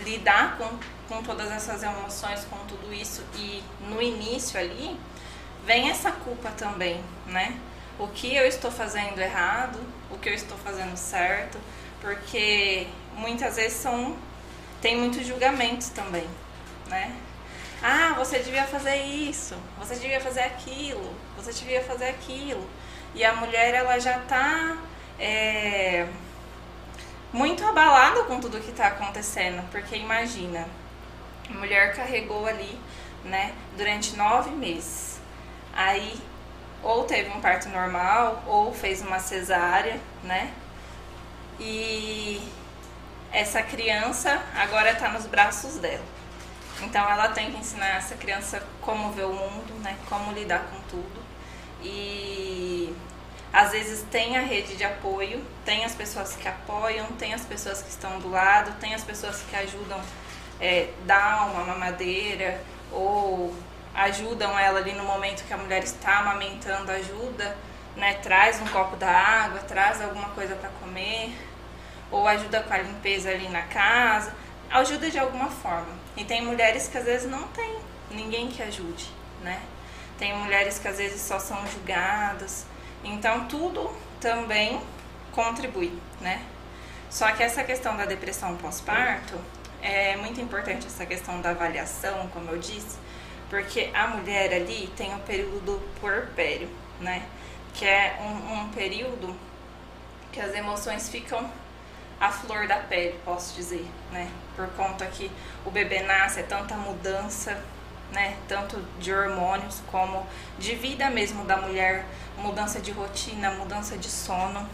lidar 0.00 0.56
com, 0.56 0.70
com 1.08 1.22
todas 1.22 1.52
essas 1.52 1.82
emoções, 1.82 2.44
com 2.46 2.56
tudo 2.66 2.92
isso. 2.92 3.22
E 3.36 3.62
no 3.82 4.00
início 4.00 4.58
ali, 4.58 4.98
vem 5.66 5.90
essa 5.90 6.10
culpa 6.10 6.50
também, 6.50 7.04
né? 7.26 7.56
O 7.98 8.08
que 8.08 8.34
eu 8.34 8.46
estou 8.46 8.70
fazendo 8.70 9.18
errado, 9.20 9.78
o 10.10 10.16
que 10.18 10.30
eu 10.30 10.34
estou 10.34 10.56
fazendo 10.58 10.96
certo, 10.96 11.58
porque 12.00 12.86
muitas 13.14 13.56
vezes 13.56 13.76
são 13.78 14.16
tem 14.80 14.96
muitos 14.96 15.26
julgamentos 15.26 15.88
também, 15.88 16.26
né? 16.86 17.14
Ah, 17.82 18.14
você 18.16 18.40
devia 18.40 18.64
fazer 18.64 18.96
isso, 18.96 19.54
você 19.78 19.94
devia 19.94 20.20
fazer 20.20 20.40
aquilo, 20.40 21.14
você 21.36 21.52
devia 21.52 21.82
fazer 21.82 22.08
aquilo. 22.08 22.68
E 23.14 23.24
a 23.24 23.34
mulher, 23.36 23.72
ela 23.74 23.98
já 24.00 24.18
está 24.18 24.76
é, 25.18 26.08
muito 27.32 27.64
abalada 27.64 28.24
com 28.24 28.40
tudo 28.40 28.60
que 28.60 28.70
está 28.70 28.88
acontecendo, 28.88 29.62
porque 29.70 29.96
imagina, 29.96 30.66
a 31.48 31.52
mulher 31.54 31.94
carregou 31.94 32.46
ali, 32.46 32.78
né, 33.24 33.54
durante 33.76 34.16
nove 34.16 34.50
meses. 34.50 35.20
Aí, 35.72 36.20
ou 36.82 37.04
teve 37.04 37.30
um 37.30 37.40
parto 37.40 37.68
normal, 37.68 38.42
ou 38.46 38.74
fez 38.74 39.00
uma 39.00 39.20
cesárea, 39.20 40.00
né? 40.24 40.52
E 41.60 42.40
essa 43.32 43.62
criança 43.62 44.42
agora 44.54 44.92
está 44.92 45.08
nos 45.08 45.26
braços 45.26 45.76
dela. 45.78 46.17
Então 46.82 47.08
ela 47.08 47.28
tem 47.28 47.50
que 47.50 47.58
ensinar 47.58 47.96
essa 47.96 48.14
criança 48.14 48.62
como 48.80 49.12
ver 49.12 49.24
o 49.24 49.32
mundo, 49.32 49.74
né? 49.82 49.96
Como 50.08 50.32
lidar 50.32 50.64
com 50.70 50.80
tudo. 50.88 51.20
E 51.82 52.94
às 53.52 53.72
vezes 53.72 54.04
tem 54.10 54.36
a 54.36 54.42
rede 54.42 54.76
de 54.76 54.84
apoio, 54.84 55.44
tem 55.64 55.84
as 55.84 55.94
pessoas 55.94 56.34
que 56.34 56.46
apoiam, 56.46 57.06
tem 57.12 57.34
as 57.34 57.44
pessoas 57.44 57.82
que 57.82 57.88
estão 57.88 58.18
do 58.20 58.30
lado, 58.30 58.78
tem 58.78 58.94
as 58.94 59.02
pessoas 59.02 59.42
que 59.48 59.56
ajudam 59.56 60.00
é, 60.60 60.90
dar 61.06 61.50
uma 61.50 61.64
mamadeira 61.64 62.60
ou 62.92 63.54
ajudam 63.94 64.58
ela 64.58 64.78
ali 64.78 64.92
no 64.92 65.04
momento 65.04 65.44
que 65.44 65.52
a 65.52 65.56
mulher 65.56 65.82
está 65.82 66.18
amamentando, 66.18 66.90
ajuda, 66.92 67.56
né? 67.96 68.14
Traz 68.14 68.60
um 68.60 68.66
copo 68.68 68.96
da 68.96 69.10
água, 69.10 69.60
traz 69.60 70.00
alguma 70.00 70.28
coisa 70.30 70.54
para 70.54 70.70
comer, 70.80 71.36
ou 72.10 72.26
ajuda 72.26 72.62
com 72.62 72.72
a 72.72 72.78
limpeza 72.78 73.30
ali 73.30 73.48
na 73.48 73.62
casa, 73.62 74.32
ajuda 74.70 75.10
de 75.10 75.18
alguma 75.18 75.48
forma. 75.48 75.97
E 76.18 76.24
tem 76.24 76.44
mulheres 76.44 76.88
que 76.88 76.98
às 76.98 77.04
vezes 77.04 77.30
não 77.30 77.46
tem 77.48 77.78
ninguém 78.10 78.48
que 78.48 78.60
ajude, 78.60 79.08
né? 79.40 79.62
Tem 80.18 80.36
mulheres 80.36 80.76
que 80.76 80.88
às 80.88 80.98
vezes 80.98 81.20
só 81.20 81.38
são 81.38 81.64
julgadas. 81.68 82.66
Então 83.04 83.46
tudo 83.46 83.88
também 84.20 84.80
contribui, 85.30 85.96
né? 86.20 86.44
Só 87.08 87.30
que 87.30 87.40
essa 87.40 87.62
questão 87.62 87.96
da 87.96 88.04
depressão 88.04 88.56
pós-parto 88.56 89.38
é 89.80 90.16
muito 90.16 90.40
importante 90.40 90.88
essa 90.88 91.06
questão 91.06 91.40
da 91.40 91.50
avaliação, 91.50 92.28
como 92.34 92.50
eu 92.50 92.58
disse, 92.58 92.98
porque 93.48 93.88
a 93.94 94.08
mulher 94.08 94.52
ali 94.52 94.92
tem 94.96 95.14
o 95.14 95.20
período 95.20 95.60
do 95.60 96.00
puerpério, 96.00 96.68
né? 97.00 97.22
Que 97.74 97.84
é 97.84 98.18
um, 98.20 98.54
um 98.54 98.68
período 98.70 99.36
que 100.32 100.40
as 100.40 100.52
emoções 100.52 101.08
ficam 101.08 101.48
à 102.18 102.32
flor 102.32 102.66
da 102.66 102.78
pele, 102.78 103.16
posso 103.24 103.54
dizer, 103.54 103.86
né? 104.10 104.28
Por 104.58 104.66
conta 104.70 105.06
que 105.06 105.30
o 105.64 105.70
bebê 105.70 106.02
nasce, 106.02 106.40
é 106.40 106.42
tanta 106.42 106.74
mudança, 106.74 107.56
né? 108.10 108.36
Tanto 108.48 108.84
de 108.98 109.12
hormônios 109.12 109.80
como 109.88 110.26
de 110.58 110.74
vida 110.74 111.08
mesmo 111.10 111.44
da 111.44 111.58
mulher, 111.58 112.04
mudança 112.36 112.80
de 112.80 112.90
rotina, 112.90 113.52
mudança 113.52 113.96
de 113.96 114.08
sono. 114.08 114.68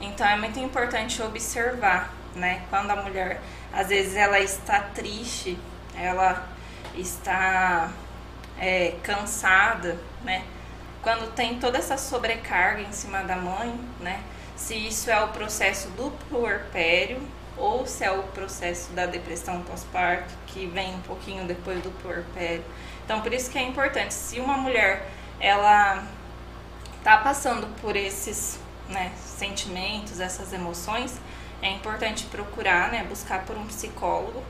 Então 0.00 0.26
é 0.26 0.36
muito 0.36 0.58
importante 0.58 1.22
observar, 1.22 2.12
né? 2.34 2.62
Quando 2.68 2.90
a 2.90 2.96
mulher, 2.96 3.40
às 3.72 3.86
vezes 3.86 4.16
ela 4.16 4.40
está 4.40 4.80
triste, 4.80 5.56
ela 5.94 6.44
está 6.96 7.92
é, 8.58 8.96
cansada, 9.04 9.96
né? 10.24 10.42
Quando 11.00 11.32
tem 11.32 11.60
toda 11.60 11.78
essa 11.78 11.96
sobrecarga 11.96 12.82
em 12.82 12.90
cima 12.90 13.22
da 13.22 13.36
mãe, 13.36 13.72
né? 14.00 14.20
se 14.58 14.74
isso 14.74 15.08
é 15.08 15.22
o 15.22 15.28
processo 15.28 15.88
do 15.90 16.10
puerpério 16.28 17.22
ou 17.58 17.86
se 17.86 18.04
é 18.04 18.10
o 18.10 18.22
processo 18.24 18.92
da 18.92 19.06
depressão 19.06 19.62
pós-parto, 19.62 20.32
que 20.46 20.66
vem 20.66 20.94
um 20.94 21.00
pouquinho 21.00 21.44
depois 21.46 21.82
do 21.82 21.90
puerpério. 22.02 22.64
Então, 23.04 23.20
por 23.20 23.32
isso 23.32 23.50
que 23.50 23.58
é 23.58 23.62
importante, 23.62 24.14
se 24.14 24.38
uma 24.40 24.56
mulher 24.56 25.08
ela 25.40 26.04
está 26.98 27.16
passando 27.18 27.66
por 27.80 27.96
esses 27.96 28.58
né, 28.88 29.12
sentimentos, 29.16 30.20
essas 30.20 30.52
emoções, 30.52 31.18
é 31.62 31.70
importante 31.70 32.24
procurar, 32.26 32.90
né, 32.90 33.04
buscar 33.08 33.44
por 33.44 33.56
um 33.56 33.66
psicólogo 33.66 34.42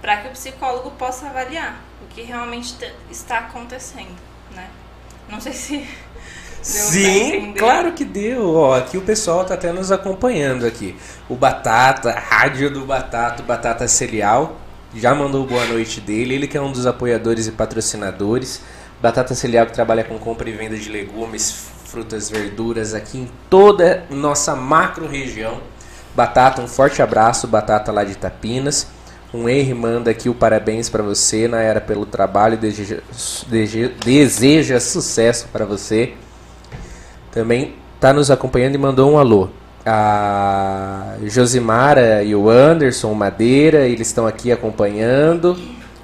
para 0.00 0.18
que 0.18 0.28
o 0.28 0.30
psicólogo 0.32 0.90
possa 0.92 1.26
avaliar 1.28 1.80
o 2.02 2.06
que 2.08 2.22
realmente 2.22 2.74
te- 2.76 2.94
está 3.10 3.38
acontecendo, 3.38 4.16
né? 4.50 4.68
Não 5.28 5.40
sei 5.40 5.52
se 5.54 5.88
Sim, 6.64 7.52
claro 7.52 7.92
que 7.92 8.06
deu. 8.06 8.54
Ó, 8.54 8.74
aqui 8.74 8.96
o 8.96 9.02
pessoal 9.02 9.44
tá 9.44 9.52
até 9.52 9.70
nos 9.70 9.92
acompanhando 9.92 10.64
aqui. 10.64 10.96
O 11.28 11.34
Batata, 11.34 12.10
rádio 12.10 12.70
do 12.70 12.86
Batata, 12.86 13.42
Batata 13.42 13.86
Celial, 13.86 14.56
já 14.94 15.14
mandou 15.14 15.46
boa 15.46 15.66
noite 15.66 16.00
dele. 16.00 16.34
Ele 16.34 16.48
que 16.48 16.56
é 16.56 16.60
um 16.60 16.72
dos 16.72 16.86
apoiadores 16.86 17.46
e 17.46 17.52
patrocinadores. 17.52 18.62
Batata 19.00 19.34
Celial 19.34 19.66
que 19.66 19.74
trabalha 19.74 20.02
com 20.04 20.18
compra 20.18 20.48
e 20.48 20.52
venda 20.52 20.74
de 20.74 20.88
legumes, 20.88 21.66
frutas, 21.84 22.30
verduras 22.30 22.94
aqui 22.94 23.18
em 23.18 23.30
toda 23.50 24.06
nossa 24.08 24.56
macro 24.56 25.06
região. 25.06 25.60
Batata, 26.14 26.62
um 26.62 26.68
forte 26.68 27.02
abraço, 27.02 27.46
Batata 27.46 27.92
lá 27.92 28.04
de 28.04 28.12
Itapinas. 28.12 28.86
Um 29.34 29.48
Henry 29.48 29.74
manda 29.74 30.10
aqui 30.10 30.30
o 30.30 30.34
parabéns 30.34 30.88
para 30.88 31.02
você, 31.02 31.46
Nayara, 31.46 31.80
pelo 31.80 32.06
trabalho, 32.06 32.56
deseja, 32.56 33.00
deseja, 33.48 33.90
deseja 34.02 34.80
sucesso 34.80 35.48
para 35.52 35.66
você. 35.66 36.14
Também 37.34 37.74
está 37.96 38.12
nos 38.12 38.30
acompanhando 38.30 38.76
e 38.76 38.78
mandou 38.78 39.10
um 39.10 39.18
alô. 39.18 39.48
A 39.84 41.16
Josimara 41.24 42.22
e 42.22 42.32
o 42.32 42.48
Anderson 42.48 43.12
Madeira, 43.12 43.88
eles 43.88 44.06
estão 44.06 44.24
aqui 44.24 44.52
acompanhando. 44.52 45.58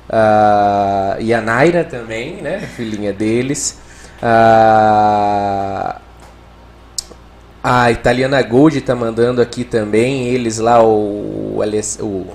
Ah, 0.09 1.17
e 1.21 1.33
a 1.33 1.41
Naira 1.41 1.85
também, 1.85 2.43
né? 2.43 2.59
Filhinha 2.59 3.13
deles. 3.13 3.79
Ah, 4.21 6.01
a 7.63 7.93
Italiana 7.93 8.43
Gold 8.43 8.79
está 8.79 8.97
mandando 8.97 9.41
aqui 9.41 9.63
também. 9.63 10.27
Eles 10.27 10.59
lá, 10.59 10.83
o, 10.83 11.61
o, 12.01 12.27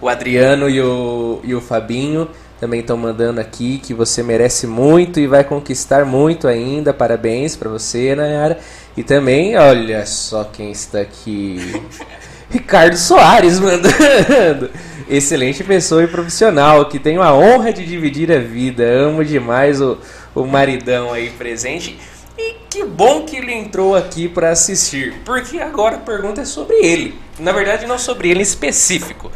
o 0.00 0.08
Adriano 0.08 0.70
e 0.70 0.80
o, 0.80 1.38
e 1.44 1.54
o 1.54 1.60
Fabinho 1.60 2.30
também 2.62 2.78
estão 2.78 2.96
mandando 2.96 3.40
aqui 3.40 3.80
que 3.82 3.92
você 3.92 4.22
merece 4.22 4.68
muito 4.68 5.18
e 5.18 5.26
vai 5.26 5.42
conquistar 5.42 6.04
muito 6.04 6.46
ainda. 6.46 6.94
Parabéns 6.94 7.56
para 7.56 7.68
você, 7.68 8.14
Nayara. 8.14 8.56
E 8.96 9.02
também, 9.02 9.58
olha 9.58 10.06
só 10.06 10.44
quem 10.44 10.70
está 10.70 11.00
aqui. 11.00 11.82
Ricardo 12.48 12.96
Soares 12.96 13.58
mandando. 13.58 14.70
Excelente 15.10 15.64
pessoa 15.64 16.04
e 16.04 16.06
profissional 16.06 16.88
que 16.88 17.00
tenho 17.00 17.20
a 17.20 17.34
honra 17.34 17.72
de 17.72 17.84
dividir 17.84 18.30
a 18.30 18.38
vida. 18.38 18.84
Amo 18.84 19.24
demais 19.24 19.80
o, 19.80 19.98
o 20.32 20.46
maridão 20.46 21.12
aí 21.12 21.30
presente. 21.30 21.98
E 22.38 22.54
que 22.70 22.84
bom 22.84 23.24
que 23.24 23.38
ele 23.38 23.52
entrou 23.52 23.96
aqui 23.96 24.28
para 24.28 24.50
assistir, 24.50 25.14
porque 25.24 25.58
agora 25.58 25.96
a 25.96 26.00
pergunta 26.00 26.42
é 26.42 26.44
sobre 26.44 26.76
ele. 26.76 27.18
Na 27.40 27.50
verdade, 27.50 27.88
não 27.88 27.98
sobre 27.98 28.30
ele 28.30 28.38
em 28.38 28.44
específico. 28.44 29.32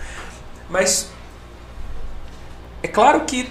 Mas 0.70 1.10
é 2.86 2.88
claro 2.88 3.22
que 3.24 3.48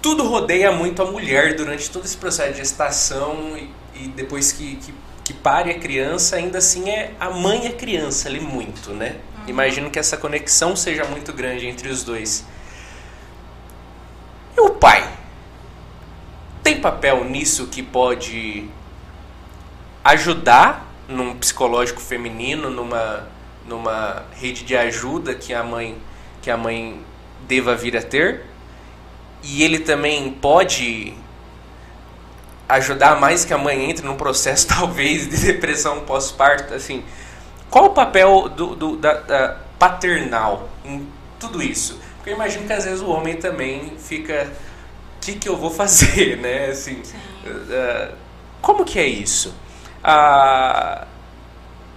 tudo 0.00 0.22
rodeia 0.22 0.70
muito 0.70 1.02
a 1.02 1.04
mulher 1.04 1.56
durante 1.56 1.90
todo 1.90 2.04
esse 2.04 2.16
processo 2.16 2.52
de 2.52 2.58
gestação 2.58 3.58
e, 3.58 4.04
e 4.04 4.08
depois 4.08 4.52
que, 4.52 4.76
que, 4.76 4.94
que 5.24 5.34
pare 5.34 5.72
a 5.72 5.78
criança, 5.78 6.36
ainda 6.36 6.58
assim 6.58 6.88
é 6.88 7.12
a 7.18 7.28
mãe 7.28 7.64
e 7.64 7.66
a 7.66 7.72
criança 7.72 8.28
ali 8.28 8.38
muito, 8.38 8.92
né? 8.92 9.16
Imagino 9.48 9.90
que 9.90 9.98
essa 9.98 10.16
conexão 10.16 10.76
seja 10.76 11.04
muito 11.06 11.32
grande 11.32 11.66
entre 11.66 11.88
os 11.88 12.04
dois. 12.04 12.46
E 14.56 14.60
o 14.60 14.70
pai? 14.70 15.12
Tem 16.62 16.80
papel 16.80 17.24
nisso 17.24 17.66
que 17.66 17.82
pode 17.82 18.70
ajudar 20.04 20.88
num 21.08 21.36
psicológico 21.36 22.00
feminino, 22.00 22.70
numa, 22.70 23.28
numa 23.66 24.22
rede 24.40 24.62
de 24.62 24.76
ajuda 24.76 25.34
que 25.34 25.52
a 25.52 25.64
mãe 25.64 26.00
que 26.40 26.50
a 26.50 26.56
mãe 26.56 27.04
deva 27.46 27.74
vir 27.74 27.96
a 27.96 28.02
ter? 28.02 28.42
E 29.42 29.62
ele 29.62 29.78
também 29.80 30.30
pode 30.32 31.14
ajudar 32.68 33.18
mais 33.20 33.44
que 33.44 33.52
a 33.52 33.58
mãe 33.58 33.90
entre 33.90 34.06
num 34.06 34.16
processo 34.16 34.66
talvez 34.68 35.28
de 35.28 35.36
depressão 35.52 36.00
pós-parto, 36.00 36.74
assim. 36.74 37.02
Qual 37.70 37.86
o 37.86 37.90
papel 37.90 38.48
do, 38.48 38.74
do- 38.74 38.96
da, 38.96 39.14
da 39.14 39.56
paternal 39.78 40.68
em 40.84 41.06
tudo 41.38 41.62
isso? 41.62 42.00
Porque 42.16 42.30
eu 42.30 42.34
imagino 42.34 42.66
que 42.66 42.72
às 42.72 42.84
vezes 42.84 43.00
o 43.00 43.08
homem 43.10 43.36
também 43.36 43.94
fica, 43.98 44.52
o 45.16 45.20
que, 45.20 45.34
que 45.34 45.48
eu 45.48 45.56
vou 45.56 45.70
fazer, 45.70 46.36
né? 46.42 46.66
Assim, 46.66 47.00
uh, 47.46 48.14
como 48.60 48.84
que 48.84 48.98
é 48.98 49.06
isso? 49.06 49.54
A, 50.02 51.06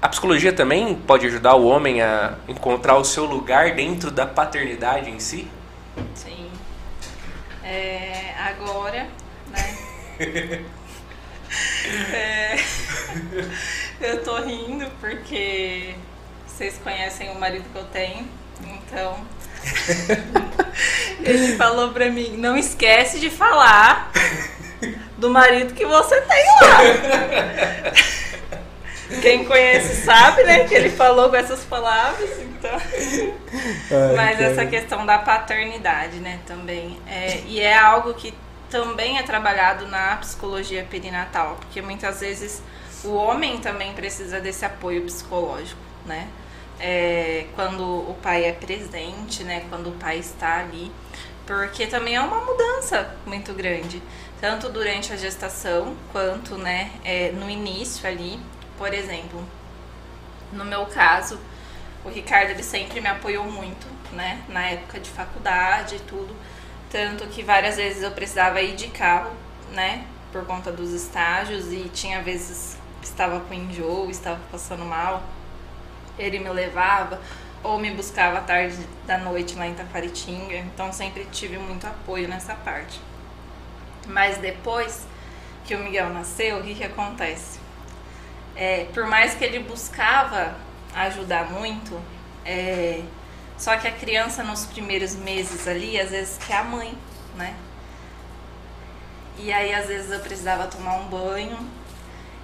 a 0.04 0.10
psicologia 0.10 0.52
também 0.52 0.96
pode 0.96 1.26
ajudar 1.28 1.56
o 1.56 1.66
homem 1.66 2.02
a 2.02 2.34
encontrar 2.46 2.98
o 2.98 3.06
seu 3.06 3.24
lugar 3.24 3.72
dentro 3.72 4.12
da 4.12 4.26
paternidade 4.26 5.10
em 5.10 5.18
si? 5.18 5.48
Sim. 6.14 6.52
É, 7.64 8.34
agora, 8.38 9.08
né? 9.50 10.66
É, 12.12 12.56
eu 14.02 14.24
tô 14.24 14.36
rindo 14.42 14.88
porque 15.00 15.94
vocês 16.48 16.80
conhecem 16.84 17.30
o 17.30 17.40
marido 17.40 17.64
que 17.72 17.78
eu 17.78 17.86
tenho, 17.86 18.28
então 18.60 19.24
ele 21.22 21.56
falou 21.56 21.92
pra 21.92 22.10
mim, 22.10 22.38
não 22.38 22.58
esquece 22.58 23.20
de 23.20 23.30
falar 23.30 24.12
do 25.16 25.30
marido 25.30 25.76
que 25.76 25.86
você 25.86 26.22
tem 26.22 26.46
lá. 26.62 26.80
Quem 29.22 29.46
conhece 29.46 30.04
sabe, 30.04 30.44
né, 30.44 30.66
que 30.66 30.74
ele 30.74 30.90
falou 30.90 31.30
com 31.30 31.36
essas 31.36 31.64
palavras, 31.64 32.30
então. 32.40 32.80
Mas 34.16 34.40
essa 34.40 34.66
questão 34.66 35.06
da 35.06 35.18
paternidade, 35.20 36.18
né, 36.18 36.40
também. 36.46 37.00
É, 37.08 37.42
e 37.46 37.60
é 37.60 37.78
algo 37.78 38.14
que 38.14 38.34
também 38.70 39.18
é 39.20 39.24
trabalhado 39.24 39.88
na 39.88 40.18
psicologia 40.18 40.86
perinatal, 40.90 41.58
porque 41.60 41.82
muitas 41.82 42.22
vezes 42.22 42.62
o 43.04 43.14
homem 43.14 43.60
também 43.60 43.94
precisa 43.94 44.40
desse 44.40 44.66
apoio 44.66 45.04
psicológico, 45.04 45.80
né? 46.06 46.28
É, 46.80 47.46
quando 47.56 47.84
o 47.84 48.18
pai 48.22 48.46
é 48.46 48.52
presente, 48.52 49.44
né? 49.44 49.64
Quando 49.70 49.90
o 49.90 49.92
pai 49.94 50.18
está 50.18 50.60
ali, 50.60 50.92
porque 51.46 51.86
também 51.86 52.16
é 52.16 52.22
uma 52.22 52.42
mudança 52.42 53.16
muito 53.26 53.54
grande, 53.54 54.02
tanto 54.40 54.70
durante 54.70 55.12
a 55.14 55.18
gestação 55.18 55.96
quanto, 56.12 56.58
né, 56.58 56.92
é, 57.04 57.32
no 57.32 57.50
início 57.50 58.08
ali. 58.08 58.40
Por 58.78 58.94
exemplo, 58.94 59.44
no 60.52 60.66
meu 60.66 60.86
caso, 60.86 61.40
o 62.04 62.10
Ricardo 62.10 62.52
ele 62.52 62.64
sempre 62.64 63.00
me 63.00 63.08
apoiou 63.08 63.46
muito, 63.46 63.88
né? 64.12 64.44
Na 64.50 64.66
época 64.68 65.00
de 65.00 65.10
faculdade 65.10 65.96
e 65.96 66.00
tudo. 66.00 66.36
Tanto 66.90 67.26
que 67.28 67.42
várias 67.42 67.78
vezes 67.78 68.04
eu 68.04 68.12
precisava 68.12 68.62
ir 68.62 68.76
de 68.76 68.88
carro, 68.90 69.32
né? 69.72 70.06
Por 70.32 70.46
conta 70.46 70.72
dos 70.72 70.92
estágios 70.92 71.72
e 71.72 71.90
tinha 71.94 72.22
vezes 72.22 72.78
que 73.02 73.08
estava 73.08 73.40
com 73.40 73.54
enjoo, 73.54 74.10
estava 74.10 74.40
passando 74.52 74.86
mal. 74.86 75.24
Ele 76.18 76.40
me 76.40 76.50
levava 76.50 77.20
ou 77.64 77.80
me 77.80 77.92
buscava 77.92 78.40
à 78.40 78.42
tarde 78.42 78.78
da 79.08 79.18
noite 79.18 79.56
lá 79.56 79.68
em 79.68 79.74
Tafaritinga. 79.74 80.56
Então 80.56 80.92
sempre 80.92 81.26
tive 81.32 81.58
muito 81.58 81.88
apoio 81.88 82.28
nessa 82.28 82.54
parte. 82.56 83.00
Mas 84.08 84.38
depois 84.38 85.08
que 85.66 85.74
o 85.76 85.80
Miguel 85.80 86.10
nasceu, 86.10 86.60
o 86.60 86.64
que, 86.64 86.76
que 86.76 86.84
acontece? 86.84 87.63
É, 88.56 88.86
por 88.94 89.08
mais 89.08 89.34
que 89.34 89.44
ele 89.44 89.60
buscava 89.60 90.56
ajudar 90.94 91.50
muito, 91.52 92.00
é, 92.46 93.02
só 93.58 93.76
que 93.78 93.88
a 93.88 93.92
criança 93.92 94.44
nos 94.44 94.66
primeiros 94.66 95.16
meses 95.16 95.68
ali, 95.68 96.00
às 96.00 96.12
vezes 96.12 96.38
quer 96.46 96.58
a 96.58 96.64
mãe, 96.64 96.94
né? 97.36 97.56
E 99.38 99.52
aí 99.52 99.74
às 99.74 99.88
vezes 99.88 100.12
eu 100.12 100.20
precisava 100.20 100.68
tomar 100.68 100.96
um 100.96 101.06
banho 101.06 101.58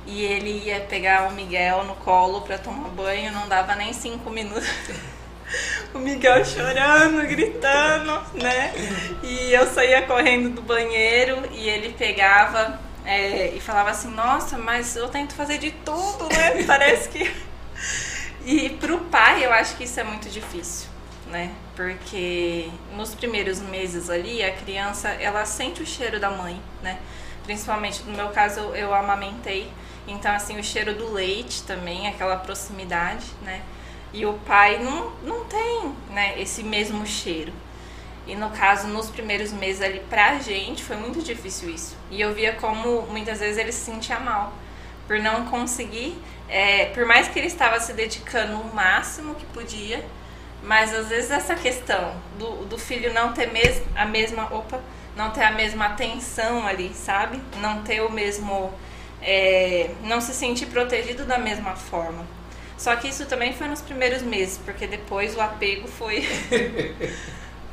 e 0.06 0.24
ele 0.24 0.66
ia 0.66 0.80
pegar 0.80 1.30
o 1.30 1.32
Miguel 1.34 1.84
no 1.84 1.96
colo 1.96 2.42
pra 2.42 2.58
tomar 2.58 2.90
banho, 2.90 3.32
não 3.32 3.48
dava 3.48 3.76
nem 3.76 3.94
cinco 3.94 4.30
minutos. 4.30 4.68
o 5.94 6.00
Miguel 6.00 6.44
chorando, 6.44 7.28
gritando, 7.28 8.12
né? 8.34 8.74
E 9.24 9.54
eu 9.54 9.68
saía 9.68 10.02
correndo 10.04 10.50
do 10.50 10.62
banheiro 10.62 11.44
e 11.52 11.70
ele 11.70 11.94
pegava 11.94 12.80
é, 13.10 13.56
e 13.56 13.60
falava 13.60 13.90
assim, 13.90 14.10
nossa, 14.12 14.56
mas 14.56 14.96
eu 14.96 15.10
tento 15.10 15.34
fazer 15.34 15.58
de 15.58 15.72
tudo, 15.72 16.30
né? 16.30 16.62
Parece 16.68 17.10
que. 17.10 17.36
E 18.46 18.70
pro 18.70 19.00
pai 19.06 19.44
eu 19.44 19.52
acho 19.52 19.76
que 19.76 19.84
isso 19.84 20.00
é 20.00 20.04
muito 20.04 20.30
difícil, 20.30 20.88
né? 21.26 21.52
Porque 21.76 22.70
nos 22.96 23.16
primeiros 23.16 23.60
meses 23.62 24.12
ali 24.12 24.44
a 24.44 24.52
criança 24.52 25.10
ela 25.10 25.44
sente 25.44 25.82
o 25.82 25.86
cheiro 25.88 26.20
da 26.20 26.30
mãe, 26.30 26.62
né? 26.84 27.00
Principalmente 27.44 28.04
no 28.04 28.16
meu 28.16 28.30
caso 28.30 28.60
eu, 28.60 28.76
eu 28.76 28.94
amamentei, 28.94 29.72
então 30.08 30.32
assim 30.32 30.60
o 30.60 30.64
cheiro 30.64 30.94
do 30.94 31.12
leite 31.12 31.64
também, 31.64 32.08
aquela 32.08 32.38
proximidade, 32.38 33.26
né? 33.42 33.64
E 34.14 34.24
o 34.24 34.34
pai 34.34 34.84
não, 34.84 35.12
não 35.24 35.46
tem, 35.46 35.96
né, 36.12 36.40
esse 36.40 36.62
mesmo 36.62 37.06
cheiro. 37.08 37.52
E 38.30 38.36
no 38.36 38.52
caso, 38.52 38.88
nos 38.88 39.10
primeiros 39.10 39.52
meses 39.52 39.82
ali, 39.82 40.00
pra 40.08 40.38
gente, 40.38 40.84
foi 40.84 40.96
muito 40.96 41.20
difícil 41.22 41.70
isso. 41.72 41.98
E 42.12 42.22
eu 42.22 42.32
via 42.32 42.54
como 42.54 43.02
muitas 43.08 43.40
vezes 43.40 43.58
ele 43.58 43.72
se 43.72 43.92
sentia 43.92 44.20
mal. 44.20 44.54
Por 45.08 45.20
não 45.20 45.48
conseguir, 45.48 46.16
é, 46.48 46.86
por 46.88 47.06
mais 47.06 47.28
que 47.28 47.40
ele 47.40 47.48
estava 47.48 47.80
se 47.80 47.92
dedicando 47.94 48.54
o 48.60 48.76
máximo 48.76 49.34
que 49.34 49.46
podia, 49.48 50.06
Mas 50.62 50.94
às 50.94 51.08
vezes 51.08 51.32
essa 51.32 51.56
questão 51.56 52.16
do, 52.38 52.66
do 52.66 52.78
filho 52.78 53.14
não 53.14 53.34
ter 53.34 53.52
mes 53.52 53.82
a 53.96 54.06
mesma. 54.06 54.54
Opa! 54.54 54.80
Não 55.16 55.32
ter 55.32 55.44
a 55.44 55.52
mesma 55.52 55.86
atenção 55.88 56.66
ali, 56.68 56.94
sabe? 56.94 57.42
Não 57.62 57.82
ter 57.84 58.02
o 58.02 58.12
mesmo. 58.12 58.72
É, 59.22 59.90
não 60.04 60.22
se 60.22 60.34
sentir 60.34 60.68
protegido 60.68 61.26
da 61.26 61.38
mesma 61.38 61.76
forma. 61.76 62.26
Só 62.78 62.96
que 62.96 63.10
isso 63.10 63.26
também 63.26 63.54
foi 63.54 63.68
nos 63.68 63.82
primeiros 63.82 64.22
meses, 64.22 64.58
porque 64.64 64.88
depois 64.88 65.36
o 65.36 65.42
apego 65.42 65.88
foi. 65.88 66.26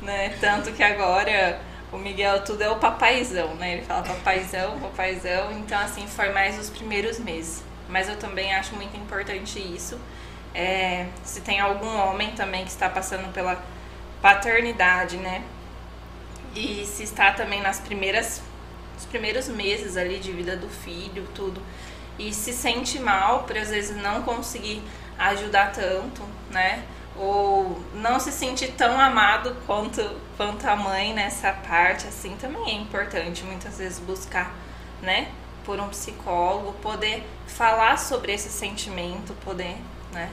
né? 0.01 0.35
Tanto 0.39 0.71
que 0.71 0.83
agora 0.83 1.59
o 1.91 1.97
Miguel 1.97 2.43
tudo 2.43 2.61
é 2.61 2.69
o 2.69 2.77
papaizão, 2.77 3.55
né? 3.55 3.73
Ele 3.73 3.81
fala 3.83 4.03
papaizão, 4.03 4.79
papaizão. 4.79 5.51
Então, 5.53 5.79
assim, 5.79 6.07
foi 6.07 6.31
mais 6.31 6.59
os 6.59 6.69
primeiros 6.69 7.19
meses. 7.19 7.63
Mas 7.89 8.09
eu 8.09 8.17
também 8.17 8.53
acho 8.53 8.75
muito 8.75 8.95
importante 8.97 9.59
isso. 9.59 9.99
É, 10.53 11.07
se 11.23 11.41
tem 11.41 11.59
algum 11.59 11.95
homem 11.97 12.31
também 12.31 12.63
que 12.63 12.71
está 12.71 12.89
passando 12.89 13.31
pela 13.31 13.61
paternidade, 14.21 15.17
né? 15.17 15.43
E 16.55 16.85
se 16.85 17.03
está 17.03 17.31
também 17.31 17.61
nas 17.61 17.79
primeiras 17.79 18.41
os 18.97 19.05
primeiros 19.05 19.47
meses 19.47 19.95
ali 19.95 20.17
de 20.17 20.31
vida 20.31 20.57
do 20.57 20.67
filho, 20.67 21.27
tudo 21.35 21.61
e 22.19 22.33
se 22.33 22.51
sente 22.51 22.99
mal 22.99 23.43
por 23.43 23.57
às 23.57 23.69
vezes 23.69 23.95
não 23.95 24.23
conseguir 24.23 24.81
ajudar 25.17 25.71
tanto, 25.71 26.21
né? 26.51 26.83
Ou 27.17 27.81
não 27.95 28.19
se 28.19 28.31
sentir 28.31 28.73
tão 28.73 28.99
amado 28.99 29.55
quanto, 29.65 30.01
quanto 30.35 30.65
a 30.65 30.75
mãe 30.75 31.13
nessa 31.13 31.51
parte, 31.51 32.07
assim, 32.07 32.35
também 32.37 32.63
é 32.65 32.73
importante 32.73 33.43
muitas 33.43 33.79
vezes 33.79 33.99
buscar, 33.99 34.53
né? 35.01 35.31
Por 35.65 35.79
um 35.79 35.89
psicólogo, 35.89 36.73
poder 36.73 37.23
falar 37.47 37.97
sobre 37.97 38.33
esse 38.33 38.49
sentimento, 38.49 39.33
poder, 39.43 39.77
né? 40.11 40.29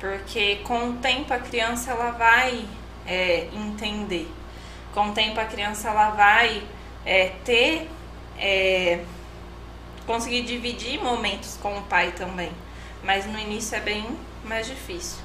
Porque 0.00 0.56
com 0.64 0.90
o 0.90 0.92
tempo 0.94 1.32
a 1.32 1.38
criança 1.38 1.90
ela 1.90 2.10
vai 2.12 2.66
é, 3.06 3.48
entender. 3.52 4.30
Com 4.92 5.08
o 5.08 5.12
tempo 5.12 5.38
a 5.40 5.44
criança 5.44 5.88
ela 5.88 6.10
vai 6.10 6.62
é, 7.04 7.32
ter 7.44 7.88
é, 8.38 9.04
conseguir 10.06 10.42
dividir 10.42 11.02
momentos 11.02 11.58
com 11.60 11.76
o 11.78 11.82
pai 11.82 12.12
também. 12.12 12.52
Mas 13.02 13.26
no 13.26 13.38
início 13.38 13.76
é 13.76 13.80
bem 13.80 14.06
mais 14.44 14.66
difícil. 14.66 15.23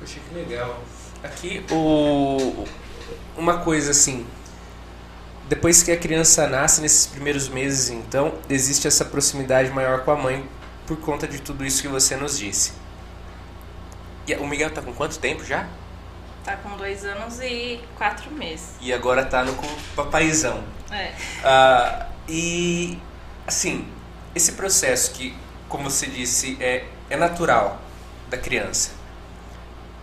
Poxa, 0.00 0.18
que 0.26 0.34
legal. 0.34 0.82
Aqui, 1.22 1.64
o... 1.70 2.66
uma 3.36 3.58
coisa 3.58 3.90
assim. 3.90 4.26
Depois 5.46 5.82
que 5.82 5.92
a 5.92 5.96
criança 5.96 6.46
nasce, 6.46 6.80
nesses 6.80 7.06
primeiros 7.06 7.48
meses, 7.48 7.90
então, 7.90 8.34
existe 8.48 8.88
essa 8.88 9.04
proximidade 9.04 9.70
maior 9.70 10.04
com 10.04 10.10
a 10.12 10.16
mãe 10.16 10.48
por 10.86 10.96
conta 10.96 11.28
de 11.28 11.40
tudo 11.40 11.64
isso 11.64 11.82
que 11.82 11.88
você 11.88 12.16
nos 12.16 12.38
disse. 12.38 12.72
E 14.26 14.34
o 14.36 14.46
Miguel 14.46 14.70
tá 14.70 14.80
com 14.80 14.92
quanto 14.94 15.18
tempo 15.18 15.44
já? 15.44 15.68
Tá 16.44 16.56
com 16.56 16.76
dois 16.76 17.04
anos 17.04 17.40
e 17.40 17.80
quatro 17.96 18.30
meses. 18.30 18.70
E 18.80 18.92
agora 18.92 19.24
tá 19.24 19.44
no 19.44 19.54
com 19.54 19.66
papaizão. 19.94 20.64
É. 20.90 21.12
Uh, 21.44 22.06
e, 22.28 22.98
assim, 23.46 23.86
esse 24.34 24.52
processo 24.52 25.10
que, 25.12 25.36
como 25.68 25.90
você 25.90 26.06
disse, 26.06 26.56
é, 26.60 26.84
é 27.10 27.16
natural 27.16 27.80
da 28.30 28.38
criança. 28.38 28.99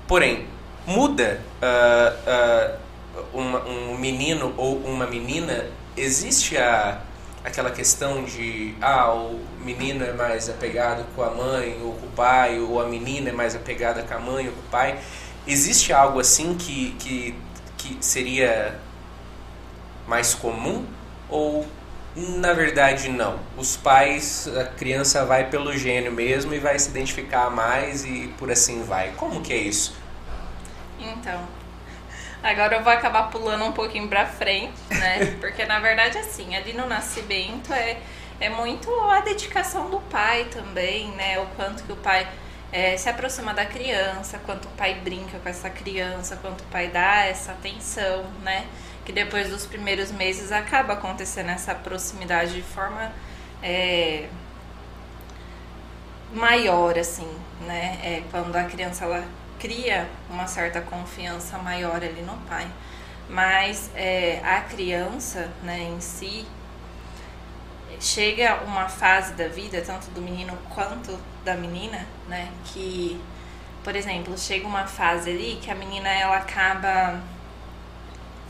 Porém, 0.08 0.48
muda 0.86 1.41
uh, 1.62 2.80
uh, 3.20 3.38
uma, 3.38 3.60
um 3.65 3.98
menino 3.98 4.54
ou 4.56 4.78
uma 4.78 5.06
menina, 5.06 5.65
existe 5.98 6.58
a, 6.58 7.02
aquela 7.43 7.72
questão 7.72 8.24
de 8.24 8.74
ah, 8.82 9.13
o 9.13 9.39
menino 9.60 10.06
é 10.06 10.13
mais 10.13 10.50
apegado 10.50 11.06
com 11.13 11.22
a 11.24 11.30
mãe 11.30 11.78
ou 11.84 11.93
com 11.93 12.06
o 12.06 12.12
pai, 12.12 12.60
ou 12.60 12.82
a 12.82 12.88
menina 12.88 13.30
é 13.30 13.34
mais 13.34 13.56
apegada 13.56 14.02
com 14.04 14.13
a 14.13 14.20
mãe 14.20 14.48
ou 14.48 14.54
com 14.54 14.62
o 14.62 14.70
pai. 14.72 14.98
Existe 15.46 15.91
algo 15.91 16.20
assim 16.20 16.56
que, 16.56 16.91
que, 17.00 17.36
que 17.78 17.98
seria 18.00 18.80
mais 20.08 20.34
comum? 20.34 20.86
Ou 21.30 21.65
na 22.17 22.51
verdade, 22.51 23.10
não. 23.10 23.39
Os 23.56 23.77
pais, 23.77 24.47
a 24.47 24.65
criança 24.65 25.23
vai 25.23 25.49
pelo 25.49 25.77
gênio 25.77 26.12
mesmo 26.12 26.51
e 26.51 26.60
vai 26.60 26.77
se 26.80 26.89
identificar 26.89 27.51
mais 27.51 28.03
e 28.03 28.34
por 28.39 28.51
assim 28.51 28.82
vai. 28.84 29.12
Como 29.12 29.41
que 29.41 29.53
é 29.53 29.58
isso? 29.58 29.95
Então, 30.99 31.47
agora 32.41 32.77
eu 32.77 32.84
vou 32.84 32.91
acabar 32.91 33.30
pulando 33.30 33.63
um 33.65 33.71
pouquinho 33.71 34.08
pra 34.08 34.25
frente, 34.25 34.73
né? 34.89 35.38
Porque 35.39 35.63
na 35.65 35.80
verdade, 35.80 36.17
assim, 36.17 36.56
ali 36.56 36.73
no 36.73 36.88
nascimento 36.88 37.71
é, 37.71 37.97
é 38.39 38.49
muito 38.49 38.91
a 39.01 39.19
dedicação 39.19 39.88
do 39.91 39.99
pai 39.99 40.45
também, 40.45 41.12
né? 41.12 41.39
O 41.39 41.45
quanto 41.56 41.84
que 41.84 41.91
o 41.91 41.97
pai 41.97 42.27
é, 42.71 42.97
se 42.97 43.08
aproxima 43.08 43.53
da 43.53 43.65
criança, 43.65 44.39
quanto 44.43 44.65
o 44.65 44.71
pai 44.71 44.95
brinca 44.95 45.38
com 45.38 45.49
essa 45.49 45.69
criança, 45.69 46.36
quanto 46.38 46.62
o 46.62 46.67
pai 46.67 46.88
dá 46.88 47.25
essa 47.25 47.51
atenção, 47.51 48.25
né? 48.41 48.65
Que 49.08 49.13
depois 49.13 49.50
dos 49.50 49.65
primeiros 49.65 50.12
meses 50.12 50.52
acaba 50.52 50.91
acontecendo 50.91 51.50
essa 51.50 51.74
proximidade 51.74 52.54
de 52.54 52.62
forma 52.62 53.10
é, 53.63 54.28
maior, 56.34 57.00
assim, 57.00 57.30
né? 57.62 57.98
É 58.04 58.24
quando 58.30 58.54
a 58.54 58.65
criança 58.65 59.06
ela 59.06 59.24
cria 59.58 60.10
uma 60.30 60.46
certa 60.46 60.82
confiança 60.82 61.58
maior 61.58 62.04
ali 62.04 62.22
no 62.22 62.36
pai. 62.50 62.67
Mas 63.30 63.89
é, 63.96 64.41
a 64.43 64.60
criança, 64.60 65.50
né, 65.63 65.84
em 65.84 66.02
si, 66.02 66.46
chega 68.02 68.56
uma 68.65 68.89
fase 68.89 69.36
da 69.36 69.48
vida, 69.48 69.82
tanto 69.84 70.12
do 70.12 70.22
menino 70.22 70.58
quanto 70.70 71.17
da 71.46 71.56
menina, 71.56 72.06
né, 72.28 72.52
que, 72.65 73.17
por 73.86 73.96
exemplo, 73.96 74.38
chega 74.38 74.67
uma 74.67 74.86
fase 74.86 75.30
ali 75.30 75.60
que 75.62 75.72
a 75.72 75.76
menina 75.76 76.10
ela 76.10 76.36
acaba 76.36 77.22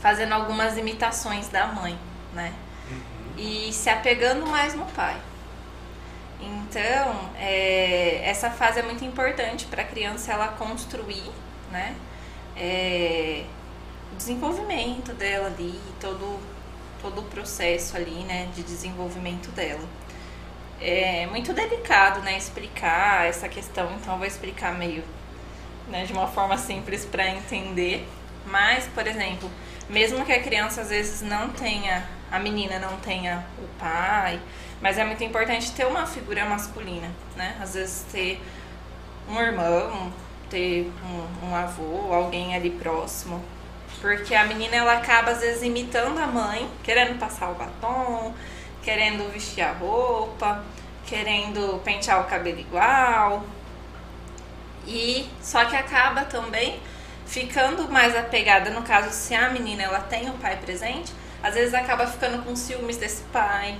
fazendo 0.00 0.32
algumas 0.32 0.76
imitações 0.76 1.48
da 1.48 1.66
mãe, 1.66 1.98
né? 2.32 2.52
Uhum. 2.90 2.98
E 3.36 3.72
se 3.72 3.90
apegando 3.90 4.46
mais 4.46 4.74
no 4.74 4.84
pai. 4.86 5.16
Então, 6.40 7.30
é, 7.36 8.22
essa 8.24 8.50
fase 8.50 8.78
é 8.78 8.82
muito 8.82 9.04
importante 9.04 9.66
para 9.66 9.82
a 9.82 9.84
criança 9.84 10.32
ela 10.32 10.48
construir, 10.48 11.30
né? 11.70 11.96
É, 12.56 13.44
o 14.12 14.16
desenvolvimento 14.16 15.12
dela 15.14 15.46
ali, 15.48 15.78
todo, 16.00 16.40
todo 17.02 17.20
o 17.20 17.24
processo 17.24 17.96
ali, 17.96 18.24
né, 18.24 18.48
de 18.54 18.62
desenvolvimento 18.62 19.50
dela. 19.50 19.84
É 20.80 21.26
muito 21.26 21.52
delicado, 21.52 22.20
né, 22.20 22.36
explicar 22.36 23.26
essa 23.26 23.48
questão, 23.48 23.92
então 24.00 24.14
eu 24.14 24.18
vou 24.18 24.26
explicar 24.26 24.74
meio, 24.74 25.04
né, 25.88 26.04
de 26.04 26.12
uma 26.12 26.28
forma 26.28 26.56
simples 26.56 27.04
para 27.04 27.28
entender. 27.28 28.08
Mas, 28.46 28.86
por 28.86 29.06
exemplo, 29.06 29.50
mesmo 29.88 30.24
que 30.24 30.32
a 30.32 30.42
criança 30.42 30.82
às 30.82 30.90
vezes 30.90 31.22
não 31.22 31.48
tenha, 31.50 32.06
a 32.30 32.38
menina 32.38 32.78
não 32.78 32.96
tenha 32.98 33.44
o 33.58 33.66
pai, 33.78 34.40
mas 34.80 34.98
é 34.98 35.04
muito 35.04 35.22
importante 35.24 35.72
ter 35.72 35.86
uma 35.86 36.06
figura 36.06 36.44
masculina, 36.44 37.10
né? 37.36 37.56
Às 37.60 37.74
vezes 37.74 38.04
ter 38.12 38.40
um 39.28 39.38
irmão, 39.40 40.12
ter 40.50 40.90
um, 41.04 41.48
um 41.48 41.54
avô, 41.54 42.12
alguém 42.12 42.54
ali 42.54 42.70
próximo, 42.70 43.42
porque 44.00 44.34
a 44.34 44.44
menina 44.44 44.76
ela 44.76 44.94
acaba 44.94 45.32
às 45.32 45.40
vezes 45.40 45.62
imitando 45.62 46.18
a 46.18 46.26
mãe, 46.26 46.68
querendo 46.82 47.18
passar 47.18 47.50
o 47.50 47.54
batom, 47.54 48.34
querendo 48.82 49.30
vestir 49.32 49.62
a 49.62 49.72
roupa, 49.72 50.64
querendo 51.06 51.80
pentear 51.82 52.20
o 52.20 52.24
cabelo 52.24 52.60
igual. 52.60 53.44
E 54.86 55.28
só 55.42 55.64
que 55.64 55.76
acaba 55.76 56.24
também 56.24 56.80
ficando 57.28 57.88
mais 57.90 58.16
apegada, 58.16 58.70
no 58.70 58.82
caso, 58.82 59.10
se 59.10 59.34
a 59.34 59.50
menina 59.50 59.82
ela 59.82 60.00
tem 60.00 60.28
o 60.30 60.32
pai 60.34 60.56
presente, 60.56 61.12
às 61.42 61.54
vezes 61.54 61.74
acaba 61.74 62.06
ficando 62.06 62.42
com 62.42 62.56
ciúmes 62.56 62.96
desse 62.96 63.22
pai, 63.24 63.78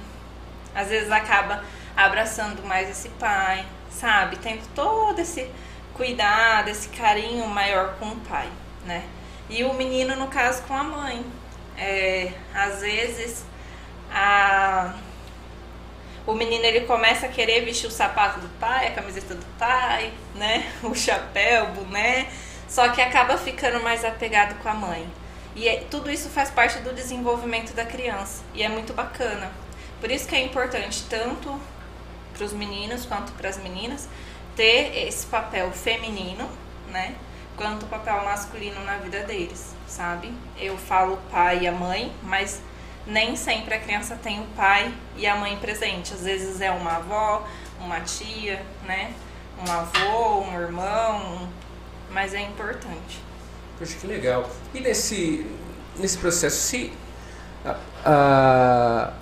às 0.74 0.88
vezes 0.88 1.10
acaba 1.10 1.64
abraçando 1.96 2.62
mais 2.62 2.88
esse 2.90 3.08
pai, 3.08 3.64
sabe? 3.90 4.36
Tendo 4.36 4.62
todo 4.74 5.18
esse 5.18 5.50
cuidado, 5.94 6.68
esse 6.68 6.90
carinho 6.90 7.46
maior 7.48 7.94
com 7.98 8.08
o 8.08 8.16
pai, 8.16 8.48
né? 8.84 9.02
E 9.48 9.64
o 9.64 9.72
menino, 9.72 10.14
no 10.14 10.28
caso, 10.28 10.62
com 10.64 10.74
a 10.74 10.84
mãe. 10.84 11.24
É, 11.76 12.32
às 12.54 12.80
vezes, 12.80 13.44
a... 14.12 14.94
o 16.26 16.34
menino 16.34 16.64
ele 16.64 16.80
começa 16.82 17.26
a 17.26 17.28
querer 17.28 17.64
vestir 17.64 17.86
o 17.86 17.90
sapato 17.90 18.40
do 18.40 18.48
pai, 18.60 18.88
a 18.88 18.90
camiseta 18.90 19.34
do 19.34 19.46
pai, 19.58 20.12
né? 20.34 20.70
O 20.82 20.94
chapéu, 20.94 21.64
o 21.64 21.68
boné 21.68 22.28
só 22.68 22.90
que 22.90 23.00
acaba 23.00 23.36
ficando 23.38 23.82
mais 23.82 24.04
apegado 24.04 24.62
com 24.62 24.68
a 24.68 24.74
mãe. 24.74 25.10
E 25.56 25.66
é, 25.66 25.84
tudo 25.90 26.10
isso 26.10 26.28
faz 26.28 26.50
parte 26.50 26.78
do 26.80 26.92
desenvolvimento 26.94 27.74
da 27.74 27.84
criança 27.84 28.44
e 28.54 28.62
é 28.62 28.68
muito 28.68 28.92
bacana. 28.92 29.50
Por 30.00 30.10
isso 30.10 30.28
que 30.28 30.36
é 30.36 30.40
importante 30.40 31.04
tanto 31.08 31.58
para 32.32 32.44
os 32.44 32.52
meninos 32.52 33.04
quanto 33.04 33.32
para 33.32 33.48
as 33.48 33.58
meninas 33.58 34.08
ter 34.54 35.06
esse 35.06 35.26
papel 35.26 35.72
feminino, 35.72 36.48
né? 36.90 37.14
Quanto 37.56 37.86
o 37.86 37.88
papel 37.88 38.24
masculino 38.24 38.84
na 38.84 38.98
vida 38.98 39.24
deles, 39.24 39.74
sabe? 39.88 40.32
Eu 40.56 40.78
falo 40.78 41.14
o 41.14 41.30
pai 41.30 41.60
e 41.62 41.66
a 41.66 41.72
mãe, 41.72 42.12
mas 42.22 42.62
nem 43.04 43.34
sempre 43.34 43.74
a 43.74 43.80
criança 43.80 44.16
tem 44.22 44.40
o 44.40 44.46
pai 44.56 44.94
e 45.16 45.26
a 45.26 45.34
mãe 45.34 45.56
presente. 45.56 46.14
Às 46.14 46.22
vezes 46.22 46.60
é 46.60 46.70
uma 46.70 46.96
avó, 46.96 47.44
uma 47.80 48.00
tia, 48.00 48.64
né? 48.84 49.12
Um 49.66 49.72
avô, 49.72 50.40
um 50.42 50.60
irmão, 50.60 51.48
mas 52.10 52.34
é 52.34 52.40
importante. 52.40 53.22
Poxa, 53.78 53.96
que 54.00 54.06
legal. 54.06 54.48
E 54.74 54.80
nesse, 54.80 55.46
nesse 55.96 56.18
processo, 56.18 56.56
se. 56.56 56.92
a- 58.04 59.12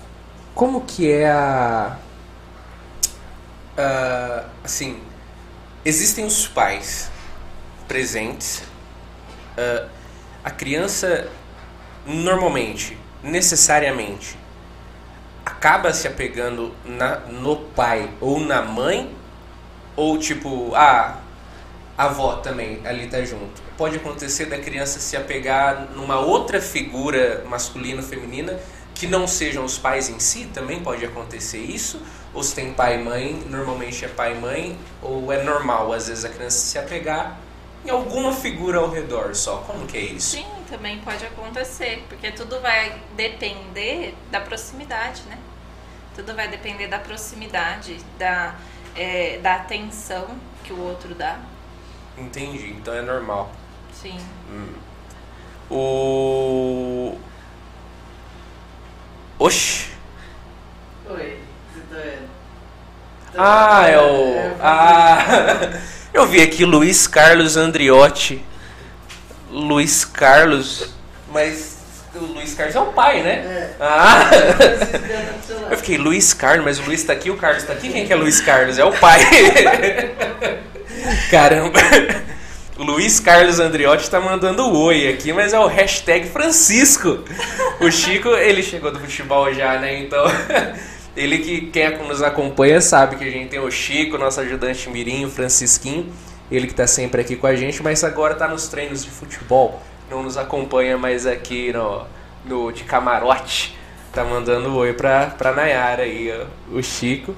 como 0.55 0.81
que 0.81 1.11
é 1.11 1.29
a. 1.29 1.97
a- 3.77 4.45
assim. 4.63 4.99
Existem 5.85 6.25
os 6.25 6.47
pais 6.47 7.09
presentes. 7.87 8.63
ah, 9.57 9.87
a 10.43 10.51
criança, 10.51 11.29
normalmente, 12.05 12.97
necessariamente, 13.21 14.37
acaba 15.45 15.91
se 15.93 16.07
apegando 16.07 16.73
na, 16.85 17.17
no 17.19 17.57
pai 17.57 18.09
ou 18.21 18.39
na 18.39 18.61
mãe, 18.61 19.13
ou 19.95 20.17
tipo, 20.17 20.73
ah, 20.75 21.17
avó 21.97 22.35
também 22.35 22.79
ali 22.85 23.07
tá 23.07 23.23
junto. 23.23 23.61
Pode 23.75 23.97
acontecer 23.97 24.45
da 24.45 24.57
criança 24.57 24.99
se 24.99 25.17
apegar 25.17 25.87
numa 25.95 26.19
outra 26.19 26.61
figura 26.61 27.43
masculina 27.49 28.01
ou 28.01 28.07
feminina 28.07 28.59
que 28.93 29.07
não 29.07 29.27
sejam 29.27 29.63
os 29.63 29.77
pais 29.77 30.09
em 30.09 30.19
si, 30.19 30.45
também 30.53 30.81
pode 30.81 31.05
acontecer 31.05 31.59
isso? 31.59 32.01
Ou 32.33 32.43
se 32.43 32.55
tem 32.55 32.73
pai 32.73 32.99
e 32.99 33.03
mãe, 33.03 33.43
normalmente 33.47 34.03
é 34.03 34.07
pai 34.07 34.33
e 34.33 34.39
mãe, 34.39 34.77
ou 35.01 35.31
é 35.31 35.43
normal 35.43 35.93
às 35.93 36.07
vezes 36.07 36.25
a 36.25 36.29
criança 36.29 36.57
se 36.57 36.79
apegar 36.79 37.39
em 37.85 37.89
alguma 37.89 38.33
figura 38.33 38.79
ao 38.79 38.89
redor 38.89 39.35
só? 39.35 39.57
Como 39.57 39.85
que 39.85 39.97
é 39.97 40.01
isso? 40.01 40.37
Sim, 40.37 40.45
também 40.69 40.99
pode 40.99 41.23
acontecer, 41.25 42.03
porque 42.09 42.31
tudo 42.31 42.59
vai 42.59 42.99
depender 43.15 44.15
da 44.31 44.39
proximidade, 44.39 45.21
né? 45.29 45.37
Tudo 46.15 46.33
vai 46.35 46.47
depender 46.47 46.87
da 46.87 46.97
proximidade, 46.97 47.97
da, 48.17 48.55
é, 48.95 49.37
da 49.37 49.55
atenção 49.55 50.27
que 50.63 50.73
o 50.73 50.79
outro 50.79 51.13
dá. 51.13 51.39
Entendi, 52.17 52.73
então 52.77 52.93
é 52.93 53.01
normal. 53.01 53.51
Sim. 53.93 54.19
O. 55.69 57.17
Oxi! 59.37 59.91
Oi, 61.09 61.39
você 61.73 61.81
tá 61.89 62.01
vendo? 62.01 62.29
Ah, 63.37 63.87
é 63.87 63.99
o. 63.99 64.55
Ah! 64.59 65.19
Eu 66.11 66.25
vi 66.25 66.41
aqui 66.41 66.65
Luiz 66.65 67.05
Carlos 67.05 67.55
Andriotti. 67.55 68.43
Luiz 69.51 70.03
Carlos. 70.03 70.91
Mas 71.31 71.77
o 72.15 72.19
Luiz 72.19 72.55
Carlos 72.55 72.75
é 72.75 72.79
o 72.79 72.93
pai, 72.93 73.21
né? 73.21 73.29
É. 73.29 73.75
Ah! 73.79 74.29
Celular. 75.45 75.71
Eu 75.71 75.77
fiquei, 75.77 75.97
Luiz 75.97 76.33
Carlos, 76.33 76.65
mas 76.65 76.79
o 76.79 76.83
Luiz 76.83 77.03
tá 77.03 77.13
aqui, 77.13 77.29
o 77.29 77.37
Carlos 77.37 77.63
tá 77.63 77.73
aqui. 77.73 77.89
Quem 77.89 78.07
que 78.07 78.13
é 78.13 78.15
Luiz 78.15 78.41
Carlos? 78.41 78.79
É 78.79 78.83
o 78.83 78.91
pai. 78.91 79.19
Caramba. 81.31 81.79
O 82.77 82.83
Luiz 82.83 83.19
Carlos 83.19 83.59
Andriotti 83.59 84.09
tá 84.09 84.19
mandando 84.19 84.71
oi 84.77 85.07
aqui, 85.07 85.33
mas 85.33 85.53
é 85.53 85.59
o 85.59 85.65
hashtag 85.65 86.27
Francisco. 86.29 87.23
O 87.79 87.89
Chico, 87.89 88.29
ele 88.29 88.61
chegou 88.61 88.91
do 88.91 88.99
futebol 88.99 89.51
já, 89.53 89.79
né? 89.79 89.99
Então, 89.99 90.25
ele 91.15 91.39
que 91.39 91.61
quem 91.67 91.97
nos 92.07 92.21
acompanha 92.21 92.79
sabe 92.81 93.15
que 93.15 93.23
a 93.23 93.31
gente 93.31 93.49
tem 93.49 93.59
o 93.59 93.71
Chico, 93.71 94.17
nosso 94.17 94.39
ajudante 94.41 94.89
mirim, 94.89 95.25
o 95.25 95.29
Francisquinho. 95.29 96.11
Ele 96.51 96.67
que 96.67 96.73
tá 96.73 96.85
sempre 96.85 97.21
aqui 97.21 97.35
com 97.35 97.47
a 97.47 97.55
gente, 97.55 97.81
mas 97.81 98.03
agora 98.03 98.35
tá 98.35 98.47
nos 98.47 98.67
treinos 98.67 99.03
de 99.03 99.09
futebol. 99.09 99.81
Não 100.09 100.23
nos 100.23 100.37
acompanha 100.37 100.97
mais 100.97 101.25
aqui 101.25 101.73
no, 101.73 102.05
no 102.45 102.71
de 102.71 102.83
camarote. 102.83 103.77
Tá 104.13 104.23
mandando 104.23 104.75
oi 104.75 104.93
pra, 104.93 105.27
pra 105.27 105.51
Nayara 105.51 106.03
aí, 106.03 106.31
ó, 106.31 106.77
o 106.77 106.83
Chico. 106.83 107.35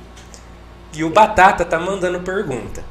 E 0.93 1.03
o 1.03 1.09
Batata 1.09 1.63
tá 1.63 1.80
mandando 1.80 2.20
pergunta. 2.20 2.84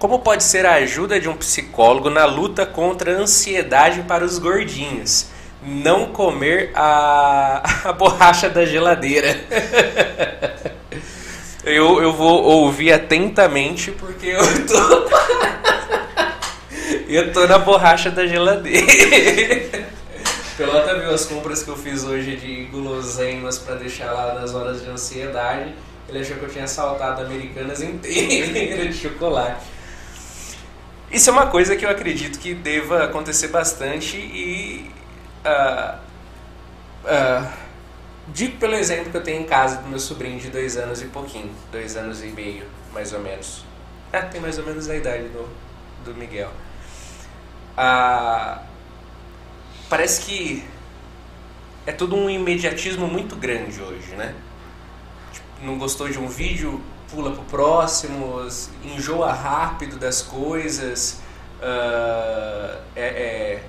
Como 0.00 0.18
pode 0.20 0.42
ser 0.42 0.64
a 0.64 0.76
ajuda 0.76 1.20
de 1.20 1.28
um 1.28 1.36
psicólogo 1.36 2.08
na 2.08 2.24
luta 2.24 2.64
contra 2.64 3.12
a 3.12 3.20
ansiedade 3.20 4.00
para 4.04 4.24
os 4.24 4.38
gordinhos? 4.38 5.26
Não 5.62 6.06
comer 6.06 6.72
a, 6.74 7.62
a 7.90 7.92
borracha 7.92 8.48
da 8.48 8.64
geladeira. 8.64 9.38
Eu, 11.62 12.00
eu 12.02 12.14
vou 12.14 12.42
ouvir 12.42 12.90
atentamente 12.90 13.90
porque 13.90 14.28
eu 14.28 14.40
tô. 14.66 15.10
eu 17.06 17.30
tô 17.34 17.46
na 17.46 17.58
borracha 17.58 18.10
da 18.10 18.26
geladeira. 18.26 19.86
Pelota 20.56 20.98
viu 20.98 21.10
as 21.10 21.26
compras 21.26 21.62
que 21.62 21.68
eu 21.68 21.76
fiz 21.76 22.02
hoje 22.02 22.36
de 22.36 22.64
guloseimas 22.64 23.58
para 23.58 23.74
deixar 23.74 24.10
lá 24.10 24.32
nas 24.40 24.54
horas 24.54 24.82
de 24.82 24.88
ansiedade. 24.88 25.74
Ele 26.08 26.20
achou 26.20 26.38
que 26.38 26.44
eu 26.46 26.48
tinha 26.48 26.66
saltado 26.66 27.20
americanas 27.20 27.82
inteiras 27.82 28.86
de 28.86 28.94
chocolate. 28.94 29.60
Isso 31.10 31.28
é 31.28 31.32
uma 31.32 31.48
coisa 31.48 31.74
que 31.76 31.84
eu 31.84 31.90
acredito 31.90 32.38
que 32.38 32.54
deva 32.54 33.04
acontecer 33.04 33.48
bastante 33.48 34.16
e. 34.16 34.90
ah, 35.44 35.98
ah, 37.04 37.52
digo 38.28 38.58
pelo 38.58 38.74
exemplo 38.74 39.10
que 39.10 39.16
eu 39.16 39.22
tenho 39.22 39.42
em 39.42 39.44
casa 39.44 39.78
do 39.78 39.88
meu 39.88 39.98
sobrinho 39.98 40.38
de 40.38 40.50
dois 40.50 40.76
anos 40.76 41.02
e 41.02 41.06
pouquinho, 41.06 41.50
dois 41.72 41.96
anos 41.96 42.22
e 42.22 42.28
meio, 42.28 42.64
mais 42.92 43.12
ou 43.12 43.20
menos. 43.20 43.64
É, 44.12 44.20
tem 44.22 44.40
mais 44.40 44.58
ou 44.58 44.64
menos 44.64 44.88
a 44.88 44.96
idade 44.96 45.24
do, 45.28 45.48
do 46.04 46.14
Miguel. 46.14 46.50
Ah, 47.76 48.62
parece 49.88 50.22
que 50.22 50.64
é 51.86 51.92
tudo 51.92 52.14
um 52.14 52.30
imediatismo 52.30 53.08
muito 53.08 53.34
grande 53.34 53.80
hoje, 53.80 54.14
né? 54.14 54.34
Tipo, 55.32 55.46
não 55.62 55.76
gostou 55.76 56.08
de 56.08 56.18
um 56.18 56.28
vídeo, 56.28 56.80
pula 57.10 57.32
pro 57.32 57.42
próximo, 57.42 58.46
enjoa 58.84 59.32
rápido 59.32 59.98
das 59.98 60.22
coisas, 60.22 61.20
ah, 61.62 62.78
é, 62.96 63.02
é, 63.02 63.62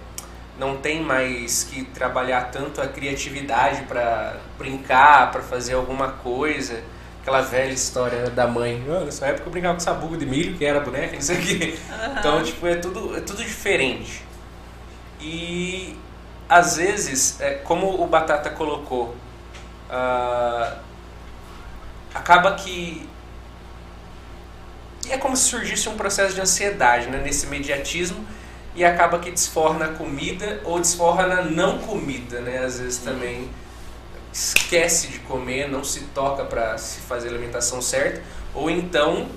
não 0.58 0.78
tem 0.78 1.02
mais 1.02 1.64
que 1.64 1.84
trabalhar 1.86 2.52
tanto 2.52 2.82
a 2.82 2.88
criatividade 2.88 3.84
para 3.84 4.36
brincar, 4.58 5.32
para 5.32 5.42
fazer 5.42 5.74
alguma 5.74 6.10
coisa. 6.10 6.82
Aquela 7.22 7.42
velha 7.42 7.72
história 7.72 8.30
da 8.32 8.48
mãe. 8.48 8.84
"Ah, 8.90 9.02
nessa 9.06 9.28
época 9.28 9.48
eu 9.48 9.52
brincava 9.52 9.76
com 9.76 9.80
sabugo 9.80 10.18
de 10.18 10.26
milho, 10.26 10.58
que 10.58 10.66
era 10.66 10.80
boneca, 10.80 11.14
não 11.16 11.22
sei 11.22 11.38
o 11.38 11.42
quê. 11.42 11.80
Então, 12.20 12.42
tipo, 12.44 12.66
é 12.68 12.76
tudo, 12.76 13.16
é 13.16 13.22
tudo 13.22 13.44
diferente. 13.44 14.24
E 15.20 15.96
às 16.50 16.78
vezes, 16.78 17.40
é, 17.40 17.52
como 17.56 18.02
o 18.04 18.08
Batata 18.08 18.50
colocou, 18.50 19.16
ah, 19.90 20.78
acaba 22.14 22.54
que 22.56 23.08
é 25.10 25.18
como 25.18 25.36
se 25.36 25.44
surgisse 25.44 25.90
um 25.90 25.96
processo 25.96 26.36
de 26.36 26.42
ansiedade, 26.42 27.08
né? 27.08 27.22
Nesse 27.24 27.46
imediatismo 27.46 28.26
e 28.76 28.86
acaba 28.86 29.20
que 29.20 29.32
desforra 29.32 29.80
na 29.80 29.88
comida 29.90 30.62
ou 30.64 30.80
desforra 30.80 31.28
na 31.28 31.42
não 31.44 31.80
comida, 31.80 32.40
né? 32.42 32.60
Às 32.60 32.80
vezes 32.80 33.00
também 33.00 33.50
esquece 34.32 35.08
de 35.08 35.20
comer, 35.20 35.70
não 35.70 35.84
se 35.84 36.02
toca 36.14 36.46
para 36.46 36.78
se 36.78 37.02
fazer 37.02 37.28
a 37.28 37.32
alimentação 37.32 37.82
certa, 37.82 38.22
ou 38.54 38.70
então 38.70 39.28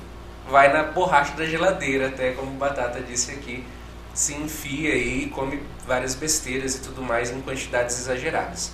vai 0.49 0.73
na 0.73 0.85
borracha 0.85 1.35
da 1.35 1.45
geladeira, 1.45 2.09
até 2.09 2.33
como 2.33 2.53
o 2.53 2.55
Batata 2.55 3.01
disse 3.01 3.33
aqui, 3.33 3.65
se 4.12 4.35
enfia 4.35 4.93
aí 4.93 5.25
e 5.25 5.31
come 5.31 5.61
várias 5.87 6.15
besteiras 6.15 6.77
e 6.77 6.81
tudo 6.81 7.03
mais 7.03 7.31
em 7.31 7.41
quantidades 7.41 7.99
exageradas. 7.99 8.71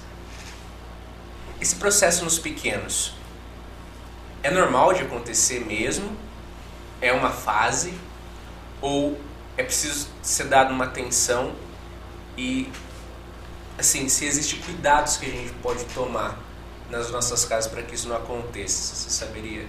Esse 1.61 1.77
processo 1.77 2.25
nos 2.25 2.39
pequenos 2.39 3.15
é 4.43 4.51
normal 4.51 4.93
de 4.93 5.03
acontecer 5.03 5.61
mesmo? 5.61 6.17
É 7.01 7.13
uma 7.13 7.31
fase? 7.31 7.95
Ou 8.81 9.19
é 9.57 9.63
preciso 9.63 10.09
ser 10.23 10.45
dado 10.45 10.73
uma 10.73 10.87
atenção 10.87 11.53
e 12.37 12.71
assim, 13.79 14.09
se 14.09 14.25
existem 14.25 14.61
cuidados 14.61 15.17
que 15.17 15.27
a 15.27 15.31
gente 15.31 15.53
pode 15.63 15.85
tomar 15.87 16.39
nas 16.91 17.11
nossas 17.11 17.45
casas 17.45 17.71
para 17.71 17.83
que 17.83 17.95
isso 17.95 18.09
não 18.09 18.17
aconteça, 18.17 18.95
você 18.95 19.11
saberia 19.11 19.67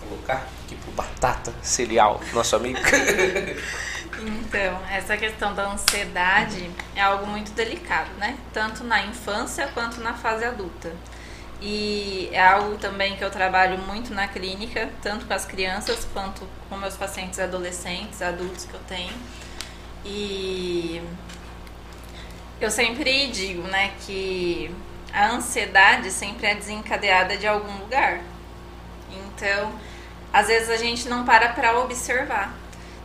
colocar 0.00 0.46
aqui 0.64 0.76
pro 0.76 0.92
Batata 0.92 1.52
Cereal, 1.62 2.20
nosso 2.32 2.56
amigo? 2.56 2.78
Então, 4.26 4.80
essa 4.88 5.16
questão 5.16 5.54
da 5.54 5.72
ansiedade 5.72 6.70
é 6.94 7.00
algo 7.00 7.26
muito 7.26 7.52
delicado, 7.52 8.10
né? 8.16 8.38
Tanto 8.52 8.84
na 8.84 9.04
infância 9.04 9.66
quanto 9.74 10.00
na 10.00 10.14
fase 10.14 10.44
adulta. 10.44 10.92
E 11.60 12.28
é 12.32 12.44
algo 12.46 12.76
também 12.76 13.16
que 13.16 13.24
eu 13.24 13.30
trabalho 13.30 13.78
muito 13.78 14.12
na 14.12 14.28
clínica, 14.28 14.90
tanto 15.02 15.26
com 15.26 15.32
as 15.32 15.46
crianças 15.46 16.06
quanto 16.12 16.46
com 16.68 16.76
meus 16.76 16.96
pacientes 16.96 17.38
adolescentes, 17.38 18.20
adultos 18.20 18.64
que 18.64 18.74
eu 18.74 18.80
tenho. 18.80 19.14
E 20.04 21.02
eu 22.60 22.70
sempre 22.70 23.28
digo, 23.28 23.62
né, 23.62 23.92
que 24.00 24.70
a 25.12 25.28
ansiedade 25.30 26.10
sempre 26.10 26.46
é 26.46 26.54
desencadeada 26.54 27.36
de 27.36 27.46
algum 27.46 27.78
lugar. 27.78 28.20
Então, 29.10 29.72
às 30.32 30.48
vezes 30.48 30.68
a 30.68 30.76
gente 30.76 31.08
não 31.08 31.24
para 31.24 31.50
para 31.50 31.78
observar, 31.78 32.52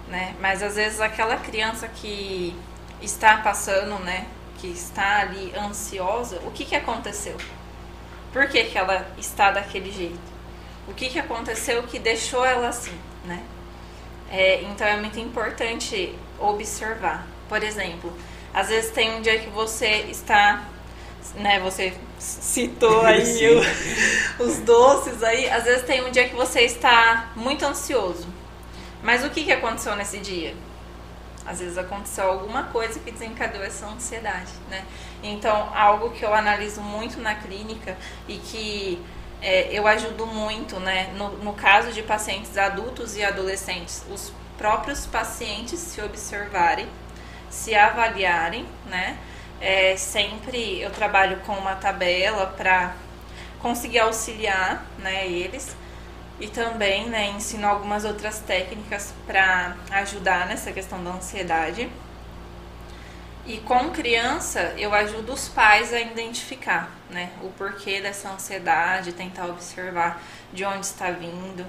né? 0.08 0.36
Mas 0.40 0.64
às 0.64 0.76
vezes 0.76 1.00
aquela 1.00 1.38
criança 1.38 1.88
que 1.88 2.56
está 3.02 3.38
passando, 3.38 4.00
né, 4.00 4.26
que 4.58 4.68
está 4.68 5.20
ali 5.20 5.54
ansiosa, 5.56 6.40
o 6.46 6.52
que 6.52 6.66
que 6.66 6.76
aconteceu? 6.76 7.38
Por 8.32 8.48
que, 8.48 8.64
que 8.66 8.78
ela 8.78 9.08
está 9.18 9.52
daquele 9.52 9.92
jeito? 9.92 10.20
O 10.88 10.94
que, 10.94 11.10
que 11.10 11.20
aconteceu 11.20 11.84
que 11.84 12.00
deixou 12.00 12.46
ela 12.46 12.70
assim, 12.70 12.98
né? 13.26 13.44
É, 14.30 14.62
então 14.64 14.88
é 14.88 14.98
muito 14.98 15.20
importante 15.20 16.16
observar, 16.40 17.28
Por 17.50 17.64
exemplo, 17.64 18.14
às 18.54 18.70
vezes 18.70 18.92
tem 18.92 19.16
um 19.16 19.22
dia 19.22 19.40
que 19.40 19.50
você 19.50 19.88
está, 20.10 20.64
né, 21.36 21.60
você 21.60 21.94
citou 22.20 23.02
aí 23.06 23.48
o- 24.40 24.44
os 24.44 24.60
doces 24.60 25.24
aí, 25.24 25.50
às 25.50 25.64
vezes 25.66 25.84
tem 25.86 26.06
um 26.06 26.12
dia 26.12 26.30
que 26.30 26.36
você 26.36 26.62
está 26.62 27.32
muito 27.36 27.66
ansioso. 27.66 28.28
Mas 29.04 29.24
o 29.26 29.30
que, 29.30 29.44
que 29.46 29.52
aconteceu 29.52 29.96
nesse 29.96 30.20
dia? 30.20 30.56
Às 31.46 31.60
vezes 31.60 31.78
aconteceu 31.78 32.26
alguma 32.30 32.64
coisa 32.66 33.00
que 33.00 33.12
desencadeou 33.12 33.64
essa 33.64 33.88
ansiedade, 33.88 34.52
né? 34.70 34.86
Então, 35.22 35.70
algo 35.76 36.12
que 36.12 36.24
eu 36.24 36.34
analiso 36.34 36.82
muito 36.82 37.20
na 37.20 37.36
clínica 37.36 37.98
e 38.28 38.38
que 38.38 39.04
é, 39.42 39.70
eu 39.72 39.88
ajudo 39.88 40.26
muito, 40.26 40.80
né? 40.80 41.12
No, 41.16 41.30
no 41.38 41.54
caso 41.54 41.92
de 41.92 42.02
pacientes 42.04 42.58
adultos 42.58 43.16
e 43.16 43.24
adolescentes, 43.24 44.04
os 44.10 44.32
próprios 44.58 45.06
pacientes 45.06 45.80
se 45.80 46.02
observarem, 46.02 46.88
se 47.50 47.76
avaliarem, 47.76 48.66
né? 48.86 49.18
É, 49.62 49.96
sempre 49.98 50.82
eu 50.82 50.90
trabalho 50.90 51.40
com 51.46 51.54
uma 51.54 51.76
tabela 51.76 52.48
para 52.48 52.94
conseguir 53.60 54.00
auxiliar, 54.00 54.86
né, 55.00 55.28
eles 55.28 55.76
e 56.40 56.48
também, 56.48 57.10
né, 57.10 57.28
ensino 57.28 57.68
algumas 57.68 58.06
outras 58.06 58.40
técnicas 58.40 59.14
para 59.28 59.76
ajudar 59.92 60.48
nessa 60.48 60.72
questão 60.72 61.04
da 61.04 61.12
ansiedade. 61.12 61.90
E 63.50 63.58
com 63.62 63.90
criança, 63.90 64.76
eu 64.78 64.94
ajudo 64.94 65.34
os 65.34 65.50
pais 65.50 65.92
a 65.92 66.00
identificar, 66.00 66.92
né, 67.10 67.32
o 67.42 67.50
porquê 67.50 68.00
dessa 68.00 68.30
ansiedade, 68.30 69.12
tentar 69.12 69.48
observar 69.48 70.22
de 70.54 70.64
onde 70.64 70.86
está 70.86 71.10
vindo, 71.10 71.66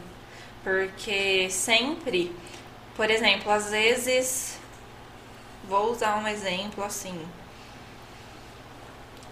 porque 0.63 1.49
sempre, 1.49 2.37
por 2.95 3.11
exemplo, 3.11 3.51
às 3.51 3.71
vezes, 3.71 4.59
vou 5.65 5.91
usar 5.91 6.19
um 6.19 6.29
exemplo 6.29 6.85
assim. 6.85 7.19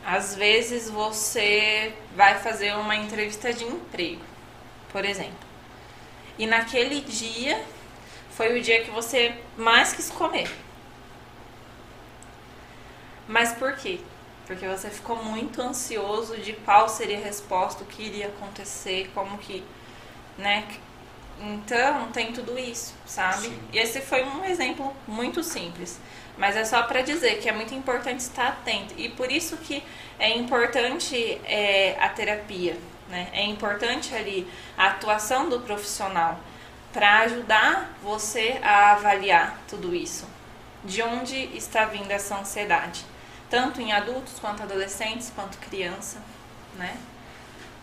Às 0.03 0.35
vezes 0.35 0.89
você 0.89 1.93
vai 2.17 2.39
fazer 2.39 2.73
uma 2.77 2.97
entrevista 2.97 3.53
de 3.53 3.65
emprego, 3.65 4.23
por 4.91 5.05
exemplo. 5.05 5.47
E 6.39 6.47
naquele 6.47 7.03
dia 7.03 7.63
foi 8.31 8.59
o 8.59 8.63
dia 8.63 8.83
que 8.83 8.91
você 8.91 9.35
mais 9.55 9.93
quis 9.93 10.09
comer. 10.09 10.49
Mas 13.29 13.53
por 13.53 13.75
quê? 13.75 14.01
Porque 14.47 14.67
você 14.67 14.89
ficou 14.89 15.23
muito 15.23 15.61
ansioso 15.61 16.39
de 16.39 16.55
qual 16.55 16.89
seria 16.89 17.19
a 17.19 17.21
resposta, 17.21 17.85
o 17.85 17.87
que 17.87 18.03
iria 18.03 18.29
acontecer, 18.29 19.11
como 19.15 19.37
que, 19.37 19.63
né? 20.39 20.67
Então, 21.39 22.11
tem 22.11 22.33
tudo 22.33 22.59
isso, 22.59 22.95
sabe? 23.07 23.49
Sim. 23.49 23.61
E 23.73 23.79
esse 23.79 24.01
foi 24.01 24.25
um 24.25 24.45
exemplo 24.45 24.97
muito 25.07 25.45
simples, 25.45 26.01
mas 26.37 26.57
é 26.57 26.65
só 26.65 26.83
para 26.83 27.03
dizer 27.03 27.41
que 27.41 27.49
é 27.49 27.53
muito 27.53 27.75
importante 27.75 28.21
estar 28.21 28.49
atento 28.49 28.95
e 28.97 29.11
por 29.11 29.31
isso 29.31 29.57
que 29.59 29.83
é 30.19 30.37
importante 30.37 31.41
é, 31.45 31.97
a 32.01 32.09
terapia, 32.09 32.77
né? 33.09 33.29
É 33.33 33.45
importante 33.45 34.15
ali 34.15 34.51
a 34.77 34.87
atuação 34.87 35.49
do 35.49 35.61
profissional 35.61 36.41
para 36.93 37.21
ajudar 37.21 37.97
você 38.03 38.59
a 38.63 38.93
avaliar 38.93 39.61
tudo 39.69 39.95
isso. 39.95 40.27
De 40.83 41.03
onde 41.03 41.37
está 41.57 41.85
vindo 41.85 42.11
essa 42.11 42.37
ansiedade? 42.37 43.05
Tanto 43.51 43.81
em 43.81 43.93
adultos 43.93 44.35
quanto 44.41 44.63
adolescentes, 44.63 45.33
quanto 45.35 45.59
criança, 45.59 46.21
né? 46.77 46.97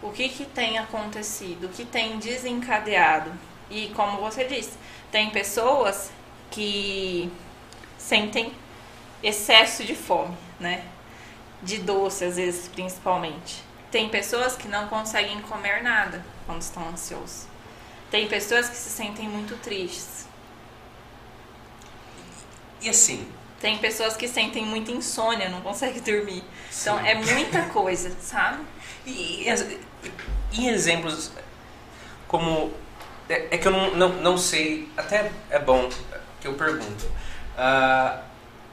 O 0.02 0.12
que, 0.12 0.30
que 0.30 0.46
tem 0.46 0.78
acontecido? 0.78 1.66
O 1.66 1.70
que 1.70 1.86
tem 1.86 2.20
desencadeado? 2.20 3.32
E 3.70 3.92
como 3.96 4.20
você 4.20 4.46
disse, 4.46 4.74
tem 5.12 5.30
pessoas 5.32 6.12
que 6.52 7.32
sentem 7.98 8.54
excesso 9.24 9.84
de 9.84 9.96
fome, 9.96 10.38
né? 10.60 10.86
De 11.64 11.80
doce, 11.80 12.26
às 12.26 12.36
vezes, 12.36 12.68
principalmente. 12.68 13.64
Tem 13.90 14.10
pessoas 14.10 14.56
que 14.56 14.68
não 14.68 14.88
conseguem 14.88 15.42
comer 15.42 15.82
nada 15.82 16.24
quando 16.46 16.62
estão 16.62 16.88
ansiosos. 16.90 17.48
Tem 18.12 18.28
pessoas 18.28 18.70
que 18.70 18.76
se 18.76 18.90
sentem 18.90 19.28
muito 19.28 19.60
tristes. 19.62 20.28
E 22.82 22.90
assim, 22.90 23.28
Tem 23.60 23.78
pessoas 23.78 24.16
que 24.18 24.28
sentem 24.28 24.66
muita 24.66 24.92
insônia, 24.92 25.50
não 25.50 25.62
conseguem 25.62 26.02
dormir. 26.02 26.44
Então 26.82 27.00
Sim. 27.00 27.08
é 27.08 27.16
muita 27.16 27.64
coisa, 27.70 28.12
sabe? 28.20 28.64
E, 29.06 29.48
e- 29.50 30.12
e 30.54 30.68
exemplos 30.70 31.32
como. 32.28 32.72
É, 33.28 33.48
é 33.56 33.58
que 33.58 33.68
eu 33.68 33.72
não, 33.72 33.96
não, 33.96 34.10
não 34.22 34.38
sei, 34.38 34.88
até 34.96 35.32
é 35.50 35.58
bom 35.58 35.90
que 36.40 36.48
eu 36.48 36.54
pergunto. 36.54 37.06
Ah, 37.58 38.22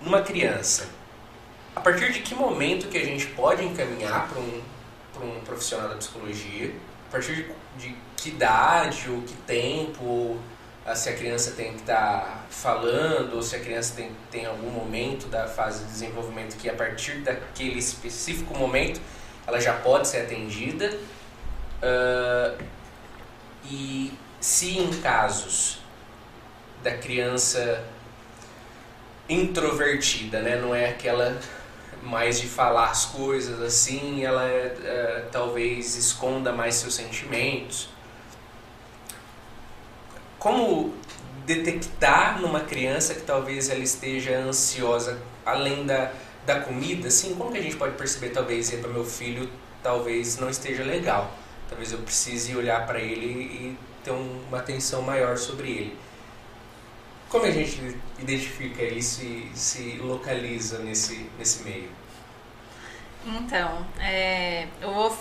numa 0.00 0.20
criança, 0.20 0.88
a 1.74 1.80
partir 1.80 2.12
de 2.12 2.20
que 2.20 2.34
momento 2.34 2.88
que 2.88 2.98
a 2.98 3.04
gente 3.04 3.26
pode 3.28 3.64
encaminhar 3.64 4.28
para 4.28 4.40
um, 4.40 4.60
pra 5.14 5.24
um 5.24 5.40
profissional 5.40 5.88
da 5.88 5.94
psicologia? 5.96 6.74
A 7.08 7.12
partir 7.12 7.34
de, 7.36 7.52
de 7.78 7.96
que 8.16 8.30
idade 8.30 9.08
ou 9.10 9.22
que 9.22 9.34
tempo? 9.46 10.04
Ou, 10.04 10.38
se 10.94 11.08
a 11.08 11.14
criança 11.14 11.52
tem 11.52 11.72
que 11.72 11.80
estar 11.80 12.46
falando, 12.50 13.34
ou 13.34 13.42
se 13.42 13.54
a 13.56 13.60
criança 13.60 13.94
tem, 13.94 14.10
tem 14.30 14.46
algum 14.46 14.70
momento 14.70 15.28
da 15.28 15.46
fase 15.46 15.84
de 15.84 15.90
desenvolvimento 15.90 16.56
que 16.56 16.68
a 16.68 16.74
partir 16.74 17.18
daquele 17.18 17.78
específico 17.78 18.56
momento 18.56 19.00
ela 19.46 19.60
já 19.60 19.74
pode 19.74 20.08
ser 20.08 20.22
atendida. 20.22 20.92
Ah, 21.82 22.54
e 23.70 24.12
se 24.40 24.78
em 24.78 24.90
casos 25.00 25.78
da 26.82 26.96
criança 26.96 27.84
introvertida, 29.28 30.40
né? 30.40 30.56
Não 30.56 30.74
é 30.74 30.90
aquela 30.90 31.38
mais 32.02 32.40
de 32.40 32.48
falar 32.48 32.90
as 32.90 33.06
coisas 33.06 33.60
assim, 33.62 34.24
ela 34.24 34.44
eh, 34.44 35.24
talvez 35.30 35.94
esconda 35.94 36.52
mais 36.52 36.74
seus 36.74 36.94
sentimentos. 36.94 37.88
Como 40.42 40.92
detectar 41.46 42.40
numa 42.40 42.58
criança 42.60 43.14
que 43.14 43.20
talvez 43.20 43.70
ela 43.70 43.78
esteja 43.78 44.36
ansiosa 44.38 45.22
além 45.46 45.86
da, 45.86 46.10
da 46.44 46.58
comida, 46.58 47.06
assim, 47.06 47.36
como 47.36 47.52
que 47.52 47.58
a 47.58 47.62
gente 47.62 47.76
pode 47.76 47.94
perceber 47.94 48.30
talvez 48.30 48.68
para 48.72 48.88
meu 48.88 49.04
filho 49.04 49.48
talvez 49.80 50.38
não 50.38 50.50
esteja 50.50 50.82
legal, 50.82 51.32
talvez 51.68 51.92
eu 51.92 51.98
precise 51.98 52.56
olhar 52.56 52.84
para 52.88 52.98
ele 52.98 53.26
e 53.26 53.78
ter 54.02 54.10
um- 54.10 54.42
uma 54.48 54.58
atenção 54.58 55.02
maior 55.02 55.36
sobre 55.36 55.70
ele. 55.70 55.98
Como 57.28 57.44
a 57.44 57.50
gente 57.52 57.96
identifica 58.18 58.82
isso 58.82 59.22
e 59.22 59.48
se 59.54 59.96
localiza 59.98 60.80
nesse, 60.80 61.30
nesse 61.38 61.62
meio? 61.62 61.88
Então, 63.24 63.86
é, 64.00 64.66
eu 64.80 64.92
vou 64.92 65.16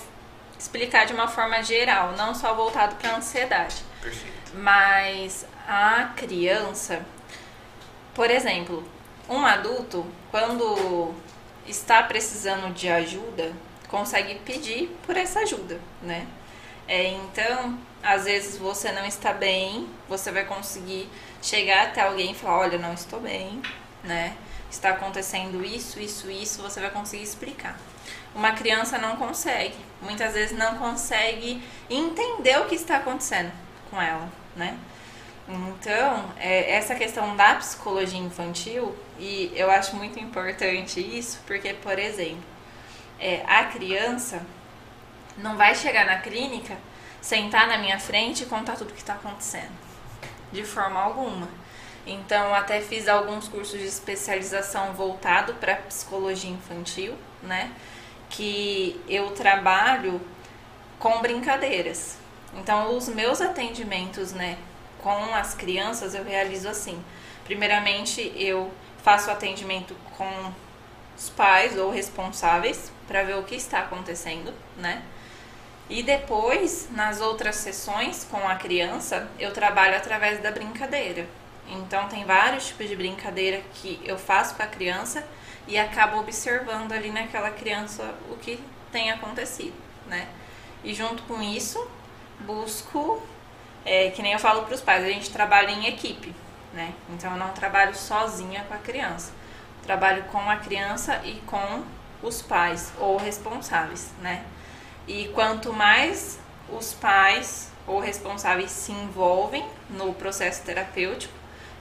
explicar 0.57 1.05
de 1.05 1.13
uma 1.13 1.28
forma 1.28 1.61
geral, 1.61 2.13
não 2.17 2.34
só 2.34 2.55
voltado 2.55 2.95
para 2.95 3.17
ansiedade. 3.17 3.76
Perfeito. 4.01 4.41
Mas 4.54 5.45
a 5.68 6.12
criança, 6.16 7.06
por 8.14 8.30
exemplo, 8.30 8.84
um 9.30 9.45
adulto, 9.45 10.06
quando 10.30 11.14
está 11.66 12.04
precisando 12.04 12.74
de 12.74 12.89
ajuda, 12.89 13.54
consegue 13.88 14.36
pedir 14.39 14.95
por 15.06 15.16
essa 15.16 15.39
ajuda, 15.39 15.80
né? 16.02 16.28
É, 16.88 17.08
então, 17.08 17.78
às 18.04 18.26
vezes 18.26 18.58
você 18.58 18.91
não 18.91 19.06
está 19.06 19.32
bem, 19.32 19.88
você 20.10 20.32
vai 20.32 20.45
conseguir 20.45 21.08
chegar 21.41 21.88
até 21.88 22.02
alguém 22.02 22.32
e 22.32 22.36
falar, 22.36 22.60
olha, 22.60 22.78
não 22.78 22.93
estou 22.93 23.20
bem, 23.20 23.62
né? 24.04 24.36
Está 24.70 24.89
acontecendo 24.89 25.64
isso, 25.64 25.99
isso, 25.99 26.30
isso, 26.30 26.62
você 26.62 26.80
vai 26.80 26.89
conseguir 26.89 27.24
explicar. 27.24 27.78
Uma 28.34 28.54
criança 28.54 28.97
não 28.97 29.18
consegue, 29.18 29.76
muitas 30.02 30.34
vezes 30.34 30.58
não 30.58 30.78
consegue 30.78 31.62
entender 31.89 32.60
o 32.60 32.66
que 32.66 32.76
está 32.76 32.97
acontecendo 32.97 33.52
com 33.89 34.02
ela, 34.02 34.30
né? 34.56 34.78
Então, 35.47 36.32
é, 36.38 36.72
essa 36.72 36.95
questão 36.95 37.36
da 37.36 37.56
psicologia 37.56 38.20
infantil, 38.20 38.95
e 39.20 39.52
eu 39.56 39.70
acho 39.70 39.95
muito 39.95 40.20
importante 40.20 40.99
isso, 40.99 41.41
porque, 41.45 41.74
por 41.74 41.97
exemplo, 41.99 42.43
é, 43.20 43.43
a 43.45 43.66
criança 43.66 44.41
não 45.38 45.58
vai 45.58 45.76
chegar 45.76 46.06
na 46.06 46.20
clínica, 46.20 46.78
sentar 47.22 47.68
na 47.68 47.78
minha 47.78 47.99
frente 47.99 48.43
e 48.43 48.45
contar 48.45 48.76
tudo 48.76 48.91
o 48.91 48.93
que 48.93 49.02
está 49.02 49.14
acontecendo, 49.14 49.72
de 50.52 50.64
forma 50.64 50.99
alguma. 50.99 51.47
Então, 52.06 52.54
até 52.54 52.82
fiz 52.82 53.08
alguns 53.08 53.47
cursos 53.47 53.80
de 53.80 53.86
especialização 53.86 54.93
voltado 54.93 55.54
para 55.56 55.76
psicologia 55.76 56.49
infantil, 56.49 57.16
né? 57.43 57.72
Que 58.30 58.99
eu 59.08 59.32
trabalho 59.32 60.20
com 60.97 61.22
brincadeiras. 61.22 62.20
Então, 62.54 62.95
os 62.95 63.08
meus 63.08 63.41
atendimentos, 63.41 64.34
né, 64.34 64.58
com 64.99 65.34
as 65.34 65.54
crianças, 65.54 66.14
eu 66.14 66.24
realizo 66.24 66.68
assim. 66.68 67.02
Primeiramente, 67.43 68.34
eu 68.36 68.72
faço 69.04 69.32
atendimento 69.32 69.95
com 70.18 70.52
os 71.18 71.30
pais 71.30 71.78
ou 71.78 71.91
responsáveis 71.91 72.91
para 73.08 73.24
ver 73.24 73.36
o 73.36 73.43
que 73.43 73.56
está 73.56 73.80
acontecendo, 73.80 74.54
né? 74.78 75.04
E 75.89 76.02
depois, 76.02 76.88
nas 76.91 77.20
outras 77.20 77.58
sessões 77.58 78.24
com 78.24 78.47
a 78.47 78.56
criança, 78.56 79.30
eu 79.38 79.52
trabalho 79.52 79.97
através 79.97 80.41
da 80.41 80.49
brincadeira. 80.52 81.28
Então 81.68 82.08
tem 82.08 82.24
vários 82.26 82.68
tipos 82.68 82.88
de 82.88 82.95
brincadeira 82.95 83.62
que 83.74 83.99
eu 84.04 84.18
faço 84.18 84.56
com 84.56 84.64
a 84.64 84.68
criança 84.68 85.26
e 85.68 85.78
acabo 85.78 86.20
observando 86.20 86.91
ali 86.91 87.12
naquela 87.12 87.52
criança 87.52 88.16
o 88.30 88.38
que 88.38 88.60
tem 88.91 89.12
acontecido, 89.12 89.76
né? 90.08 90.28
E 90.84 90.93
junto 90.93 91.24
com 91.24 91.41
isso, 91.41 91.86
busco, 92.42 93.22
é, 93.86 94.10
que 94.12 94.22
nem 94.22 94.34
eu 94.34 94.39
falo 94.39 94.64
para 94.64 94.76
os 94.76 94.82
pais, 94.82 95.04
a 95.04 95.08
gente 95.08 95.30
trabalha 95.32 95.72
em 95.72 95.88
equipe, 95.88 96.34
né? 96.74 96.94
Então 97.10 97.32
eu 97.32 97.38
não 97.38 97.50
trabalho 97.50 97.96
sozinha 97.96 98.64
com 98.68 98.74
a 98.74 98.78
criança. 98.78 99.32
Trabalho 99.84 100.24
com 100.26 100.50
a 100.50 100.58
criança 100.58 101.22
e 101.24 101.42
com 101.46 101.84
os 102.22 102.42
pais 102.42 102.92
ou 103.00 103.18
responsáveis, 103.18 104.12
né? 104.22 104.44
E 105.08 105.30
quanto 105.30 105.74
mais 105.74 106.39
os 106.70 106.94
pais 106.94 107.72
ou 107.88 108.00
responsáveis 108.00 108.72
se 108.72 108.92
envolvem 108.92 109.66
no 109.89 110.14
processo 110.14 110.64
terapêutico, 110.64 111.34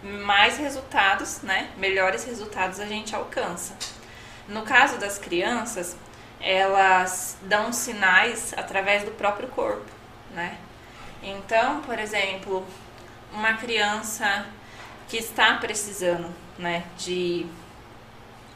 mais 0.02 0.56
resultados, 0.56 1.42
né? 1.42 1.70
Melhores 1.76 2.24
resultados 2.24 2.80
a 2.80 2.86
gente 2.86 3.14
alcança. 3.14 3.74
No 4.48 4.62
caso 4.62 4.98
das 4.98 5.18
crianças, 5.18 5.96
elas 6.40 7.36
dão 7.42 7.72
sinais 7.72 8.54
através 8.56 9.04
do 9.04 9.10
próprio 9.10 9.48
corpo, 9.48 9.99
né? 10.34 10.58
Então, 11.22 11.82
por 11.82 11.98
exemplo, 11.98 12.66
uma 13.32 13.54
criança 13.54 14.46
que 15.08 15.16
está 15.16 15.54
precisando, 15.56 16.32
né, 16.58 16.84
de, 16.96 17.46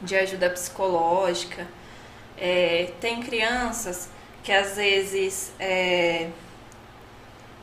de 0.01 0.15
ajuda 0.15 0.49
psicológica, 0.49 1.67
é, 2.37 2.91
tem 2.99 3.21
crianças 3.21 4.09
que 4.43 4.51
às 4.51 4.75
vezes 4.75 5.53
é, 5.59 6.29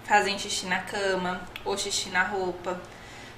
fazem 0.04 0.38
xixi 0.38 0.66
na 0.66 0.80
cama 0.80 1.40
ou 1.64 1.76
xixi 1.76 2.10
na 2.10 2.22
roupa. 2.22 2.80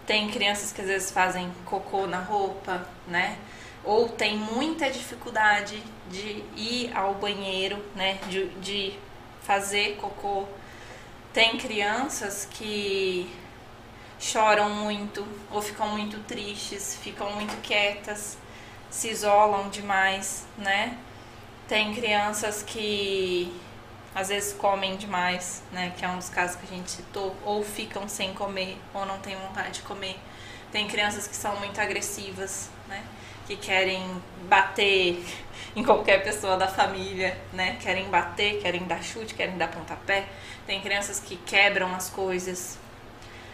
Tem 0.07 0.31
crianças 0.31 0.73
que 0.73 0.81
às 0.81 0.87
vezes 0.87 1.11
fazem 1.11 1.51
cocô 1.65 2.07
na 2.07 2.21
roupa, 2.21 2.87
né? 3.07 3.39
Ou 3.85 4.09
tem 4.09 4.37
muita 4.37 4.91
dificuldade 4.91 5.83
de 6.11 6.43
ir 6.57 6.91
ao 6.95 7.15
banheiro, 7.15 7.83
né? 7.95 8.19
De, 8.29 8.49
de 8.61 8.99
fazer 9.43 9.97
cocô. 10.01 10.47
Tem 11.35 11.59
crianças 11.59 12.47
que 12.49 13.29
choram 14.21 14.71
muito 14.71 15.27
ou 15.51 15.61
ficam 15.61 15.89
muito 15.89 16.21
tristes, 16.21 16.97
ficam 17.03 17.33
muito 17.33 17.61
quietas, 17.61 18.39
se 18.89 19.11
isolam 19.11 19.69
demais, 19.69 20.47
né? 20.57 20.97
Tem 21.67 21.93
crianças 21.93 22.63
que 22.63 23.53
às 24.15 24.29
vezes 24.29 24.53
comem 24.53 24.97
demais, 24.97 25.65
né? 25.73 25.93
Que 25.99 26.05
é 26.05 26.09
um 26.09 26.19
dos 26.19 26.29
casos 26.29 26.55
que 26.55 26.73
a 26.73 26.77
gente 26.77 26.89
citou, 26.89 27.35
ou 27.45 27.65
ficam 27.65 28.09
sem 28.09 28.33
comer, 28.33 28.79
ou 28.95 29.05
não 29.05 29.19
tem 29.19 29.35
vontade 29.35 29.73
de 29.73 29.83
comer. 29.83 30.17
Tem 30.71 30.87
crianças 30.87 31.27
que 31.27 31.35
são 31.35 31.57
muito 31.57 31.81
agressivas, 31.81 32.71
né? 32.87 33.03
Que 33.47 33.57
querem 33.57 34.23
bater 34.49 35.25
em 35.77 35.83
qualquer 35.83 36.23
pessoa 36.23 36.57
da 36.57 36.69
família, 36.69 37.37
né? 37.53 37.77
Querem 37.81 38.09
bater, 38.09 38.61
querem 38.61 38.85
dar 38.85 39.03
chute, 39.03 39.35
querem 39.35 39.57
dar 39.57 39.69
pontapé. 39.69 40.27
Tem 40.67 40.81
crianças 40.81 41.21
que 41.21 41.37
quebram 41.37 41.95
as 41.95 42.09
coisas. 42.09 42.79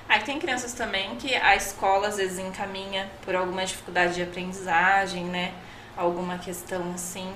Aí 0.09 0.20
tem 0.22 0.38
crianças 0.38 0.72
também 0.72 1.16
que 1.16 1.34
a 1.34 1.55
escola 1.55 2.09
às 2.09 2.16
vezes 2.16 2.38
encaminha 2.38 3.11
por 3.22 3.34
alguma 3.34 3.64
dificuldade 3.64 4.14
de 4.14 4.22
aprendizagem, 4.22 5.24
né? 5.24 5.53
Alguma 5.97 6.38
questão 6.38 6.93
assim. 6.95 7.32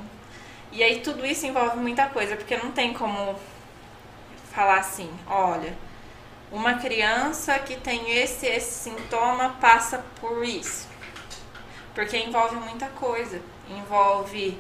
E 0.73 0.83
aí 0.83 1.01
tudo 1.01 1.25
isso 1.25 1.47
envolve 1.47 1.77
muita 1.79 2.09
coisa, 2.09 2.35
porque 2.37 2.57
não 2.57 2.73
tem 2.73 2.93
como 2.93 3.39
falar 4.53 4.79
assim, 4.79 5.09
olha, 5.27 5.73
uma 6.51 6.75
criança 6.75 7.59
que 7.61 7.77
tem 7.77 8.17
esse 8.17 8.47
esse 8.47 8.91
sintoma 8.91 9.57
passa 9.61 10.05
por 10.21 10.45
isso. 10.45 10.89
Porque 11.95 12.17
envolve 12.19 12.57
muita 12.57 12.87
coisa. 12.89 13.41
Envolve 13.69 14.59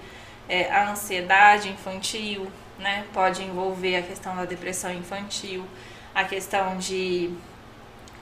é, 0.48 0.70
a 0.70 0.90
ansiedade 0.90 1.68
infantil, 1.68 2.50
né? 2.78 3.06
Pode 3.12 3.42
envolver 3.42 3.96
a 3.96 4.02
questão 4.02 4.36
da 4.36 4.44
depressão 4.44 4.92
infantil, 4.92 5.66
a 6.14 6.24
questão 6.24 6.76
de 6.78 7.34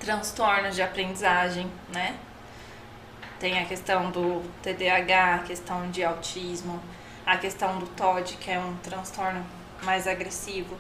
transtornos 0.01 0.75
de 0.75 0.83
aprendizagem, 0.83 1.71
né? 1.93 2.17
Tem 3.39 3.59
a 3.59 3.67
questão 3.67 4.11
do 4.11 4.43
TDAH, 4.63 5.35
a 5.35 5.39
questão 5.41 5.91
de 5.91 6.03
autismo, 6.05 6.81
a 7.27 7.37
questão 7.37 7.79
do 7.79 7.87
TOD, 7.87 8.37
que 8.37 8.51
é 8.51 8.59
um 8.59 8.77
transtorno 8.77 9.45
mais 9.83 10.07
agressivo. 10.07 10.77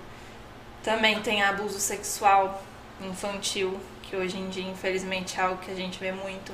Também 0.83 1.20
tem 1.22 1.43
abuso 1.43 1.78
sexual 1.78 2.62
infantil, 3.01 3.80
que 4.03 4.16
hoje 4.16 4.39
em 4.39 4.49
dia, 4.49 4.68
infelizmente, 4.68 5.39
é 5.39 5.43
algo 5.43 5.59
que 5.59 5.70
a 5.70 5.74
gente 5.74 5.99
vê 5.99 6.12
muito. 6.12 6.53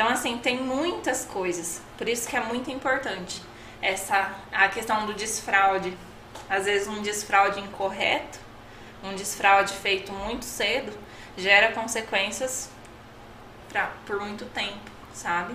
Então, 0.00 0.10
assim, 0.10 0.38
tem 0.38 0.56
muitas 0.56 1.26
coisas. 1.26 1.82
Por 1.98 2.08
isso 2.08 2.26
que 2.26 2.34
é 2.34 2.40
muito 2.40 2.70
importante 2.70 3.42
essa 3.82 4.34
a 4.50 4.66
questão 4.66 5.04
do 5.04 5.12
desfraude. 5.12 5.94
Às 6.48 6.64
vezes, 6.64 6.88
um 6.88 7.02
desfraude 7.02 7.60
incorreto, 7.60 8.38
um 9.04 9.14
desfraude 9.14 9.74
feito 9.74 10.10
muito 10.10 10.46
cedo, 10.46 10.90
gera 11.36 11.72
consequências 11.72 12.70
pra, 13.68 13.90
por 14.06 14.18
muito 14.20 14.46
tempo, 14.46 14.90
sabe? 15.12 15.54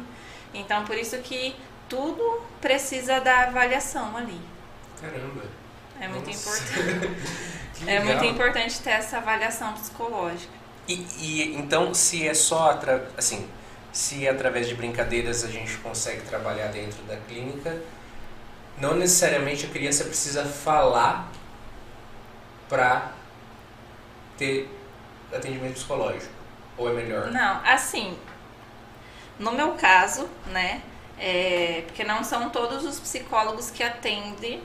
Então, 0.53 0.85
por 0.85 0.95
isso 0.95 1.17
que 1.23 1.55
tudo 1.89 2.39
precisa 2.61 3.19
da 3.19 3.45
avaliação 3.45 4.15
ali. 4.15 4.39
Caramba. 5.01 5.41
É 5.99 6.07
muito 6.07 6.27
Nossa. 6.27 6.61
importante. 6.61 7.55
É 7.87 7.99
muito 7.99 8.23
importante 8.23 8.79
ter 8.79 8.91
essa 8.91 9.17
avaliação 9.17 9.73
psicológica. 9.73 10.53
E, 10.87 10.93
e, 11.19 11.55
então, 11.57 11.93
se 11.93 12.25
é 12.25 12.33
só 12.33 12.71
atra- 12.71 13.09
assim, 13.17 13.49
se 13.95 14.27
através 14.27 14.67
de 14.67 14.75
brincadeiras 14.75 15.45
a 15.45 15.47
gente 15.47 15.77
consegue 15.77 16.19
trabalhar 16.23 16.67
dentro 16.67 17.01
da 17.03 17.15
clínica, 17.15 17.81
não 18.77 18.93
necessariamente 18.93 19.65
a 19.65 19.69
criança 19.69 20.03
precisa 20.03 20.43
falar 20.43 21.31
para 22.67 23.13
ter 24.37 24.69
atendimento 25.33 25.75
psicológico. 25.75 26.33
Ou 26.77 26.89
é 26.89 26.93
melhor? 26.93 27.31
Não, 27.31 27.61
assim, 27.65 28.19
no 29.39 29.53
meu 29.53 29.75
caso, 29.75 30.27
né, 30.47 30.81
é, 31.17 31.83
porque 31.87 32.03
não 32.03 32.21
são 32.21 32.49
todos 32.49 32.83
os 32.83 32.99
psicólogos 32.99 33.71
que 33.71 33.81
atendem 33.81 34.61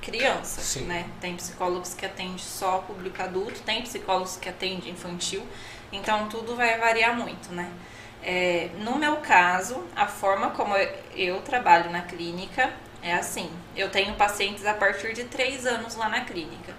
criança, 0.00 0.62
Sim. 0.62 0.84
né? 0.84 1.06
Tem 1.20 1.36
psicólogos 1.36 1.92
que 1.92 2.06
atendem 2.06 2.38
só 2.38 2.78
público 2.78 3.20
adulto, 3.20 3.60
tem 3.60 3.82
psicólogos 3.82 4.38
que 4.38 4.48
atendem 4.48 4.90
infantil, 4.90 5.46
então 5.92 6.30
tudo 6.30 6.56
vai 6.56 6.78
variar 6.78 7.14
muito, 7.14 7.52
né? 7.52 7.70
É, 8.26 8.70
no 8.78 8.96
meu 8.96 9.16
caso, 9.16 9.84
a 9.94 10.06
forma 10.06 10.50
como 10.50 10.74
eu, 10.76 10.88
eu 11.14 11.42
trabalho 11.42 11.90
na 11.90 12.00
clínica 12.02 12.72
é 13.02 13.12
assim: 13.14 13.50
eu 13.76 13.90
tenho 13.90 14.14
pacientes 14.14 14.64
a 14.64 14.72
partir 14.72 15.12
de 15.12 15.24
três 15.24 15.66
anos 15.66 15.94
lá 15.94 16.08
na 16.08 16.22
clínica, 16.22 16.72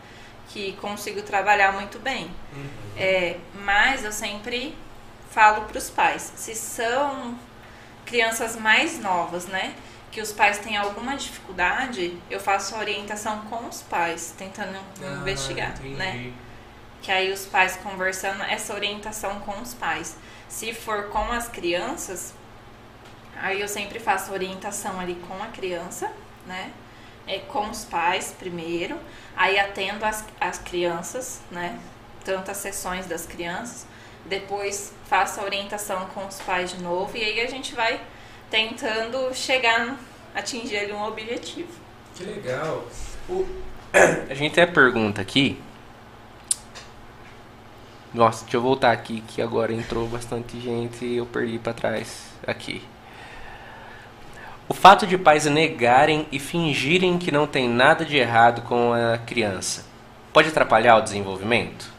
que 0.50 0.74
consigo 0.82 1.22
trabalhar 1.22 1.72
muito 1.74 2.00
bem. 2.00 2.32
Uhum. 2.52 2.68
É, 2.98 3.38
mas 3.64 4.04
eu 4.04 4.12
sempre 4.12 4.76
falo 5.30 5.66
para 5.66 5.78
os 5.78 5.90
pais, 5.90 6.34
se 6.36 6.56
são 6.56 7.38
crianças 8.06 8.56
mais 8.56 9.00
novas, 9.00 9.46
né? 9.46 9.76
Que 10.12 10.22
os 10.22 10.32
pais 10.32 10.58
têm 10.60 10.78
alguma 10.78 11.16
dificuldade, 11.16 12.18
eu 12.30 12.40
faço 12.40 12.74
a 12.76 12.80
orientação 12.80 13.42
com 13.50 13.68
os 13.68 13.82
pais, 13.84 14.34
tentando 14.38 14.78
Ah, 15.04 15.18
investigar, 15.22 15.72
entendi. 15.72 15.96
né? 15.96 16.32
Que 17.02 17.12
aí 17.12 17.32
os 17.32 17.46
pais 17.46 17.76
conversando, 17.84 18.42
essa 18.44 18.74
orientação 18.74 19.40
com 19.42 19.60
os 19.62 19.74
pais. 19.76 20.16
Se 20.56 20.74
for 20.74 21.10
com 21.10 21.32
as 21.34 21.50
crianças, 21.50 22.34
aí 23.36 23.60
eu 23.60 23.68
sempre 23.68 24.00
faço 24.00 24.32
orientação 24.32 24.98
ali 25.02 25.16
com 25.28 25.34
a 25.44 25.48
criança, 25.48 26.10
né? 26.48 26.72
É, 27.28 27.40
com 27.40 27.70
os 27.70 27.84
pais 27.84 28.34
primeiro, 28.40 28.98
aí 29.36 29.60
atendo 29.60 30.06
as, 30.06 30.24
as 30.40 30.58
crianças, 30.60 31.42
né? 31.52 31.78
Tantas 32.24 32.56
sessões 32.56 33.06
das 33.06 33.26
crianças, 33.26 33.86
depois 34.26 34.94
faço 35.10 35.42
a 35.42 35.44
orientação 35.44 36.06
com 36.14 36.26
os 36.26 36.40
pais 36.40 36.72
de 36.72 36.82
novo, 36.82 37.18
e 37.18 37.22
aí 37.26 37.42
a 37.42 37.48
gente 37.50 37.76
vai 37.76 38.00
tentando 38.50 39.34
chegar, 39.36 39.98
atingir 40.34 40.78
ali 40.78 40.94
um 40.94 41.04
objetivo. 41.04 41.68
Que 42.16 42.24
legal. 42.24 42.86
O- 43.28 43.46
A 44.30 44.34
gente 44.34 44.54
tem 44.54 44.64
a 44.64 44.68
pergunta 44.68 45.22
aqui. 45.22 45.62
Nossa, 48.16 48.46
deixa 48.46 48.56
eu 48.56 48.62
voltar 48.62 48.94
aqui 48.94 49.20
que 49.28 49.42
agora 49.42 49.74
entrou 49.74 50.08
bastante 50.08 50.58
gente 50.58 51.04
e 51.04 51.18
eu 51.18 51.26
perdi 51.26 51.60
pra 51.60 51.74
trás 51.74 52.28
aqui. 52.48 52.82
O 54.70 54.74
fato 54.74 55.06
de 55.06 55.18
pais 55.18 55.46
negarem 55.48 56.26
e 56.32 56.40
fingirem 56.40 57.20
que 57.20 57.30
não 57.30 57.46
tem 57.46 57.68
nada 57.68 58.06
de 58.06 58.16
errado 58.16 58.62
com 58.62 58.94
a 58.94 59.18
criança 59.18 59.84
pode 60.32 60.48
atrapalhar 60.48 60.96
o 60.96 61.02
desenvolvimento? 61.02 61.92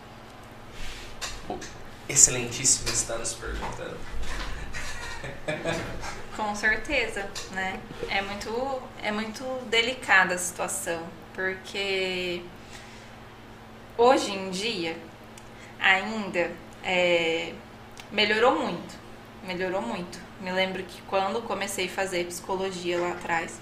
O 1.51 1.59
excelentíssimo 2.09 2.89
está 2.89 3.19
nos 3.19 3.35
perguntando. 3.35 3.99
Com 6.35 6.55
certeza, 6.55 7.29
né? 7.53 7.79
É 8.09 8.23
muito, 8.23 8.83
é 9.03 9.13
muito 9.13 9.45
delicada 9.69 10.35
a 10.35 10.39
situação, 10.39 11.03
porque 11.35 12.43
hoje 13.99 14.33
em 14.33 14.49
dia 14.49 14.97
ainda 15.81 16.51
é, 16.83 17.53
melhorou 18.11 18.59
muito. 18.59 18.95
Melhorou 19.45 19.83
muito. 19.83 20.19
Me 20.41 20.53
lembro 20.53 20.83
que 20.83 21.01
quando 21.03 21.43
comecei 21.43 21.87
a 21.87 21.91
fazer 21.91 22.27
psicologia 22.27 22.99
lá 23.01 23.13
atrás, 23.13 23.61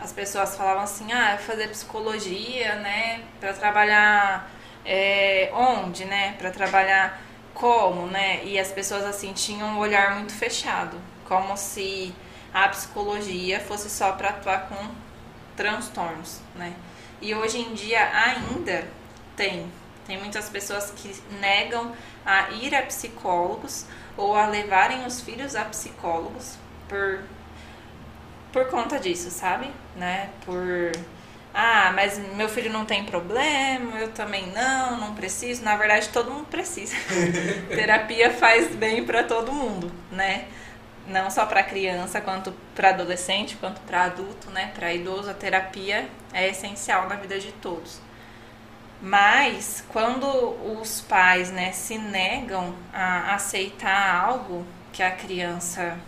as 0.00 0.12
pessoas 0.12 0.56
falavam 0.56 0.82
assim, 0.82 1.12
ah, 1.12 1.38
fazer 1.38 1.68
psicologia, 1.68 2.74
né, 2.76 3.22
para 3.38 3.52
trabalhar 3.52 4.50
é, 4.84 5.50
onde, 5.52 6.04
né, 6.06 6.34
para 6.38 6.50
trabalhar 6.50 7.20
como, 7.52 8.06
né, 8.06 8.42
e 8.44 8.58
as 8.58 8.72
pessoas 8.72 9.04
assim 9.04 9.32
tinham 9.32 9.68
um 9.68 9.78
olhar 9.78 10.14
muito 10.14 10.32
fechado, 10.32 10.98
como 11.26 11.56
se 11.56 12.14
a 12.52 12.68
psicologia 12.68 13.60
fosse 13.60 13.90
só 13.90 14.12
para 14.12 14.30
atuar 14.30 14.68
com 14.68 14.88
transtornos, 15.56 16.40
né. 16.54 16.74
E 17.20 17.34
hoje 17.34 17.58
em 17.58 17.74
dia 17.74 18.10
ainda 18.12 18.88
tem, 19.36 19.70
tem 20.10 20.18
muitas 20.18 20.48
pessoas 20.48 20.90
que 20.90 21.14
negam 21.38 21.92
a 22.26 22.50
ir 22.50 22.74
a 22.74 22.82
psicólogos 22.82 23.86
ou 24.16 24.34
a 24.34 24.46
levarem 24.46 25.06
os 25.06 25.20
filhos 25.20 25.54
a 25.54 25.64
psicólogos 25.64 26.56
por 26.88 27.20
por 28.52 28.66
conta 28.66 28.98
disso, 28.98 29.30
sabe? 29.30 29.70
Né? 29.94 30.28
Por 30.44 30.90
ah, 31.54 31.92
mas 31.94 32.18
meu 32.34 32.48
filho 32.48 32.72
não 32.72 32.84
tem 32.84 33.04
problema, 33.04 34.00
eu 34.00 34.08
também 34.08 34.48
não, 34.48 34.98
não 34.98 35.14
preciso. 35.14 35.62
Na 35.62 35.76
verdade, 35.76 36.08
todo 36.08 36.32
mundo 36.32 36.46
precisa. 36.46 36.96
Terapia 37.70 38.32
faz 38.32 38.74
bem 38.74 39.04
para 39.04 39.22
todo 39.22 39.52
mundo, 39.52 39.92
né? 40.10 40.46
Não 41.06 41.30
só 41.30 41.46
para 41.46 41.62
criança, 41.62 42.20
quanto 42.20 42.52
para 42.74 42.90
adolescente, 42.90 43.56
quanto 43.56 43.80
para 43.82 44.04
adulto, 44.04 44.50
né? 44.50 44.72
Para 44.74 44.92
idoso, 44.92 45.30
a 45.30 45.34
terapia 45.34 46.08
é 46.32 46.48
essencial 46.48 47.08
na 47.08 47.14
vida 47.14 47.38
de 47.38 47.52
todos. 47.52 48.09
Mas 49.02 49.82
quando 49.88 50.26
os 50.80 51.00
pais, 51.00 51.50
né, 51.50 51.72
se 51.72 51.96
negam 51.96 52.74
a 52.92 53.34
aceitar 53.34 54.24
algo 54.24 54.66
que 54.92 55.02
a 55.02 55.10
criança 55.10 55.98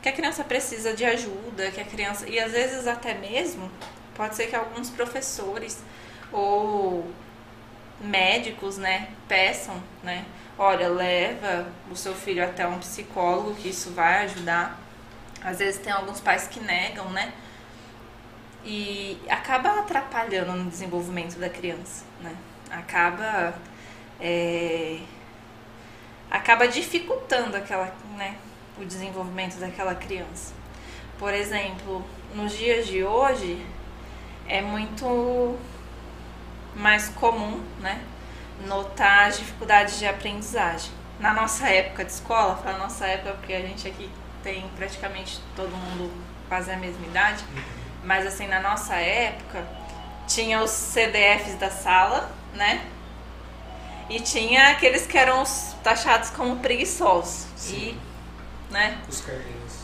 que 0.00 0.08
a 0.08 0.12
criança 0.12 0.42
precisa 0.42 0.94
de 0.94 1.04
ajuda, 1.04 1.70
que 1.70 1.80
a 1.80 1.84
criança. 1.84 2.26
E 2.26 2.38
às 2.40 2.52
vezes 2.52 2.86
até 2.86 3.12
mesmo 3.12 3.70
pode 4.14 4.34
ser 4.34 4.46
que 4.46 4.56
alguns 4.56 4.88
professores 4.88 5.82
ou 6.32 7.06
médicos, 8.00 8.78
né, 8.78 9.08
peçam, 9.28 9.82
né, 10.02 10.24
olha, 10.58 10.88
leva 10.88 11.66
o 11.90 11.96
seu 11.96 12.14
filho 12.14 12.42
até 12.42 12.66
um 12.66 12.78
psicólogo, 12.78 13.54
que 13.54 13.68
isso 13.68 13.90
vai 13.90 14.24
ajudar. 14.24 14.80
Às 15.42 15.58
vezes 15.58 15.80
tem 15.80 15.92
alguns 15.92 16.20
pais 16.20 16.46
que 16.46 16.60
negam, 16.60 17.10
né? 17.10 17.32
E 18.64 19.18
acaba 19.28 19.80
atrapalhando 19.80 20.52
no 20.52 20.70
desenvolvimento 20.70 21.38
da 21.38 21.48
criança, 21.48 22.04
né? 22.20 22.36
Acaba 22.70 23.54
é, 24.20 24.98
acaba 26.30 26.68
dificultando 26.68 27.56
aquela, 27.56 27.92
né, 28.16 28.36
o 28.78 28.84
desenvolvimento 28.84 29.58
daquela 29.58 29.94
criança. 29.94 30.54
Por 31.18 31.34
exemplo, 31.34 32.04
nos 32.34 32.56
dias 32.56 32.86
de 32.86 33.02
hoje 33.02 33.64
é 34.46 34.62
muito 34.62 35.58
mais 36.76 37.08
comum, 37.08 37.62
né, 37.80 38.00
notar 38.66 39.28
as 39.28 39.38
dificuldades 39.38 39.98
de 39.98 40.06
aprendizagem. 40.06 40.92
Na 41.18 41.34
nossa 41.34 41.68
época 41.68 42.04
de 42.04 42.12
escola, 42.12 42.56
fala 42.56 42.78
nossa 42.78 43.06
época 43.06 43.32
porque 43.32 43.52
a 43.52 43.60
gente 43.60 43.86
aqui 43.88 44.08
tem 44.42 44.66
praticamente 44.76 45.40
todo 45.54 45.70
mundo 45.70 46.10
quase 46.48 46.70
a 46.70 46.76
mesma 46.76 47.06
idade, 47.06 47.44
mas 48.04 48.26
assim, 48.26 48.46
na 48.46 48.60
nossa 48.60 48.94
época 48.94 49.64
tinha 50.26 50.62
os 50.62 50.70
CDFs 50.70 51.54
da 51.56 51.70
sala, 51.70 52.30
né? 52.54 52.84
E 54.08 54.20
tinha 54.20 54.70
aqueles 54.70 55.06
que 55.06 55.16
eram 55.16 55.44
taxados 55.82 56.30
como 56.30 56.56
preguiçosos. 56.56 57.46
Sim. 57.56 57.76
E 57.76 58.10
né? 58.72 58.98
Os 59.08 59.20
carneiros. 59.20 59.80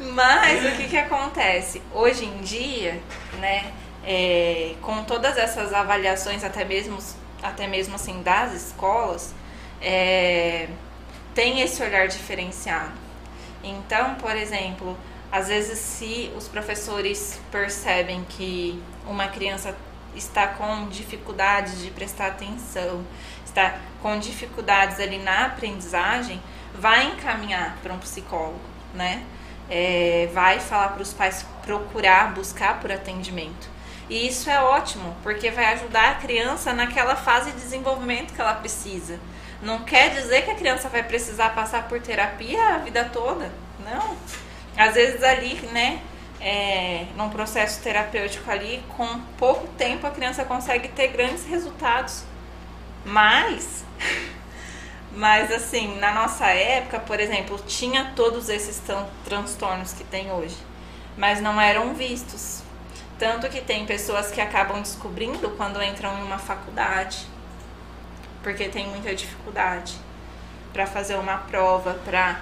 Mas 0.14 0.64
o 0.66 0.76
que 0.76 0.88
que 0.88 0.96
acontece? 0.96 1.80
Hoje 1.92 2.24
em 2.24 2.38
dia, 2.38 3.00
né, 3.38 3.72
é, 4.04 4.74
com 4.82 5.04
todas 5.04 5.36
essas 5.38 5.72
avaliações, 5.72 6.42
até 6.44 6.64
mesmo, 6.64 6.98
até 7.42 7.66
mesmo 7.66 7.94
assim, 7.94 8.22
das 8.22 8.52
escolas, 8.52 9.34
é, 9.80 10.68
tem 11.34 11.60
esse 11.60 11.82
olhar 11.82 12.08
diferenciado. 12.08 12.92
Então, 13.62 14.16
por 14.16 14.36
exemplo, 14.36 14.96
às 15.32 15.48
vezes 15.48 15.78
se 15.78 16.30
os 16.36 16.46
professores 16.46 17.40
percebem 17.50 18.22
que 18.28 18.80
uma 19.06 19.28
criança 19.28 19.74
está 20.14 20.46
com 20.46 20.88
dificuldades 20.88 21.80
de 21.80 21.90
prestar 21.90 22.26
atenção, 22.26 23.02
está 23.42 23.78
com 24.02 24.18
dificuldades 24.18 25.00
ali 25.00 25.18
na 25.18 25.46
aprendizagem, 25.46 26.40
vai 26.74 27.06
encaminhar 27.06 27.78
para 27.82 27.94
um 27.94 27.98
psicólogo, 27.98 28.60
né? 28.92 29.24
É, 29.70 30.28
vai 30.34 30.60
falar 30.60 30.88
para 30.88 31.02
os 31.02 31.14
pais 31.14 31.46
procurar, 31.62 32.34
buscar 32.34 32.78
por 32.78 32.92
atendimento. 32.92 33.70
E 34.10 34.26
isso 34.26 34.50
é 34.50 34.60
ótimo, 34.62 35.16
porque 35.22 35.50
vai 35.50 35.72
ajudar 35.72 36.10
a 36.10 36.14
criança 36.16 36.74
naquela 36.74 37.16
fase 37.16 37.52
de 37.52 37.56
desenvolvimento 37.56 38.34
que 38.34 38.40
ela 38.40 38.54
precisa. 38.54 39.18
Não 39.62 39.78
quer 39.78 40.10
dizer 40.10 40.44
que 40.44 40.50
a 40.50 40.54
criança 40.54 40.90
vai 40.90 41.02
precisar 41.02 41.54
passar 41.54 41.88
por 41.88 42.00
terapia 42.00 42.74
a 42.74 42.78
vida 42.78 43.08
toda. 43.10 43.50
Não. 43.82 44.16
Às 44.76 44.94
vezes 44.94 45.22
ali, 45.22 45.54
né, 45.72 46.00
é, 46.40 47.06
num 47.16 47.30
processo 47.30 47.80
terapêutico 47.82 48.50
ali, 48.50 48.82
com 48.96 49.20
pouco 49.38 49.68
tempo 49.78 50.06
a 50.06 50.10
criança 50.10 50.44
consegue 50.44 50.88
ter 50.88 51.08
grandes 51.08 51.44
resultados. 51.46 52.24
Mas, 53.04 53.84
mas 55.14 55.52
assim, 55.52 55.98
na 55.98 56.12
nossa 56.12 56.46
época, 56.46 56.98
por 57.00 57.20
exemplo, 57.20 57.58
tinha 57.66 58.12
todos 58.16 58.48
esses 58.48 58.82
transtornos 59.24 59.92
que 59.92 60.04
tem 60.04 60.32
hoje, 60.32 60.56
mas 61.16 61.40
não 61.40 61.60
eram 61.60 61.94
vistos. 61.94 62.62
Tanto 63.18 63.48
que 63.48 63.60
tem 63.60 63.86
pessoas 63.86 64.32
que 64.32 64.40
acabam 64.40 64.82
descobrindo 64.82 65.50
quando 65.50 65.80
entram 65.80 66.18
em 66.18 66.22
uma 66.22 66.38
faculdade, 66.38 67.24
porque 68.42 68.68
tem 68.68 68.88
muita 68.88 69.14
dificuldade 69.14 69.94
para 70.72 70.86
fazer 70.86 71.14
uma 71.14 71.36
prova, 71.36 71.94
para 72.04 72.40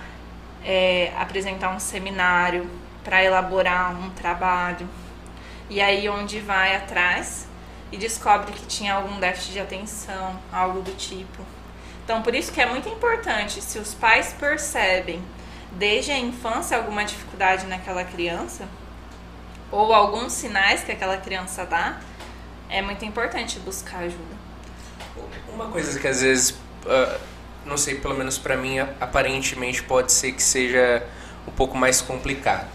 é, 0.64 1.12
apresentar 1.16 1.74
um 1.74 1.80
seminário, 1.80 2.68
para 3.04 3.22
elaborar 3.24 3.98
um 3.98 4.10
trabalho. 4.10 4.88
E 5.68 5.80
aí 5.80 6.08
onde 6.08 6.40
vai 6.40 6.76
atrás 6.76 7.46
e 7.92 7.96
descobre 7.96 8.52
que 8.52 8.66
tinha 8.66 8.94
algum 8.94 9.18
déficit 9.18 9.52
de 9.52 9.60
atenção, 9.60 10.38
algo 10.52 10.80
do 10.80 10.92
tipo. 10.96 11.44
Então, 12.04 12.22
por 12.22 12.34
isso 12.34 12.52
que 12.52 12.60
é 12.60 12.66
muito 12.66 12.88
importante, 12.88 13.60
se 13.60 13.78
os 13.78 13.94
pais 13.94 14.34
percebem 14.38 15.22
desde 15.72 16.10
a 16.10 16.18
infância 16.18 16.76
alguma 16.76 17.04
dificuldade 17.04 17.66
naquela 17.66 18.04
criança, 18.04 18.68
ou 19.70 19.92
alguns 19.92 20.32
sinais 20.32 20.82
que 20.82 20.90
aquela 20.90 21.16
criança 21.16 21.64
dá, 21.64 22.00
é 22.68 22.82
muito 22.82 23.04
importante 23.04 23.58
buscar 23.60 23.98
ajuda. 23.98 24.40
Uma 25.52 25.68
coisa 25.68 25.98
que 25.98 26.06
às 26.06 26.22
vezes, 26.22 26.50
uh, 26.50 27.20
não 27.64 27.76
sei, 27.76 27.96
pelo 27.96 28.14
menos 28.14 28.38
para 28.38 28.56
mim, 28.56 28.78
aparentemente 28.78 29.82
pode 29.82 30.12
ser 30.12 30.32
que 30.32 30.42
seja 30.42 31.02
um 31.46 31.50
pouco 31.52 31.76
mais 31.76 32.00
complicado. 32.00 32.68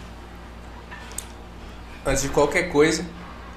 Antes 2.04 2.22
de 2.22 2.28
qualquer 2.28 2.70
coisa, 2.70 3.04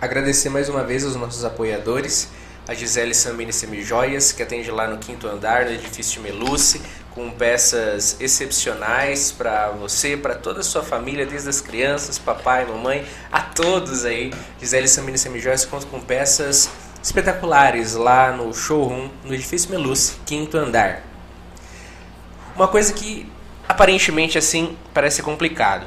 Agradecer 0.02 0.48
mais 0.48 0.70
uma 0.70 0.82
vez 0.82 1.04
aos 1.04 1.18
nossos 1.18 1.44
apoiadores, 1.44 2.30
a 2.66 2.74
Gisele 2.74 3.14
Sambini 3.14 3.52
Semijoias, 3.52 4.32
que 4.32 4.42
atende 4.42 4.72
lá 4.72 4.88
no 4.88 4.98
quinto 4.98 5.28
andar, 5.28 5.66
no 5.66 5.72
edifício 5.72 6.22
Meluce, 6.22 6.82
com 7.12 7.30
peças 7.32 8.16
excepcionais 8.18 9.30
para 9.30 9.72
você, 9.72 10.16
para 10.16 10.36
toda 10.36 10.62
a 10.62 10.64
sua 10.64 10.82
família, 10.82 11.26
desde 11.26 11.50
as 11.50 11.60
crianças, 11.60 12.18
papai, 12.18 12.66
mamãe, 12.66 13.06
a 13.30 13.42
todos 13.42 14.06
aí. 14.06 14.32
Gisele 14.58 14.88
Sambini 14.88 15.18
Semijoias 15.18 15.66
conta 15.66 15.86
com 15.88 16.00
peças 16.00 16.70
espetaculares 17.04 17.96
lá 17.96 18.32
no 18.32 18.54
showroom, 18.54 19.10
no 19.26 19.34
edifício 19.34 19.70
Meluce, 19.70 20.14
quinto 20.26 20.58
andar. 20.58 21.09
Uma 22.60 22.68
coisa 22.68 22.92
que 22.92 23.26
aparentemente 23.70 24.38
assim 24.38 24.78
parece 24.94 25.24
complicado. 25.24 25.86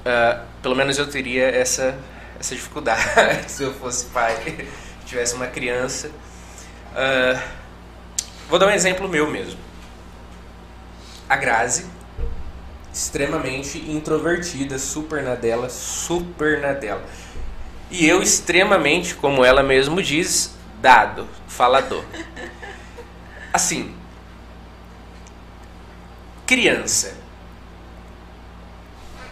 Uh, 0.00 0.44
pelo 0.60 0.74
menos 0.74 0.98
eu 0.98 1.08
teria 1.08 1.44
essa 1.44 1.96
essa 2.36 2.52
dificuldade 2.52 3.00
se 3.46 3.62
eu 3.62 3.72
fosse 3.74 4.06
pai, 4.06 4.66
tivesse 5.06 5.36
uma 5.36 5.46
criança. 5.46 6.08
Uh, 6.08 7.40
vou 8.48 8.58
dar 8.58 8.66
um 8.66 8.70
exemplo 8.70 9.08
meu 9.08 9.30
mesmo. 9.30 9.56
A 11.28 11.36
Grazi, 11.36 11.86
extremamente 12.92 13.78
introvertida, 13.78 14.80
super 14.80 15.22
na 15.22 15.36
dela, 15.36 15.68
super 15.68 16.60
na 16.60 16.72
dela. 16.72 17.04
E 17.88 18.04
eu 18.04 18.20
extremamente, 18.20 19.14
como 19.14 19.44
ela 19.44 19.62
mesmo 19.62 20.02
diz, 20.02 20.56
dado, 20.82 21.28
falador. 21.46 22.04
Assim, 23.52 23.94
criança 26.48 27.28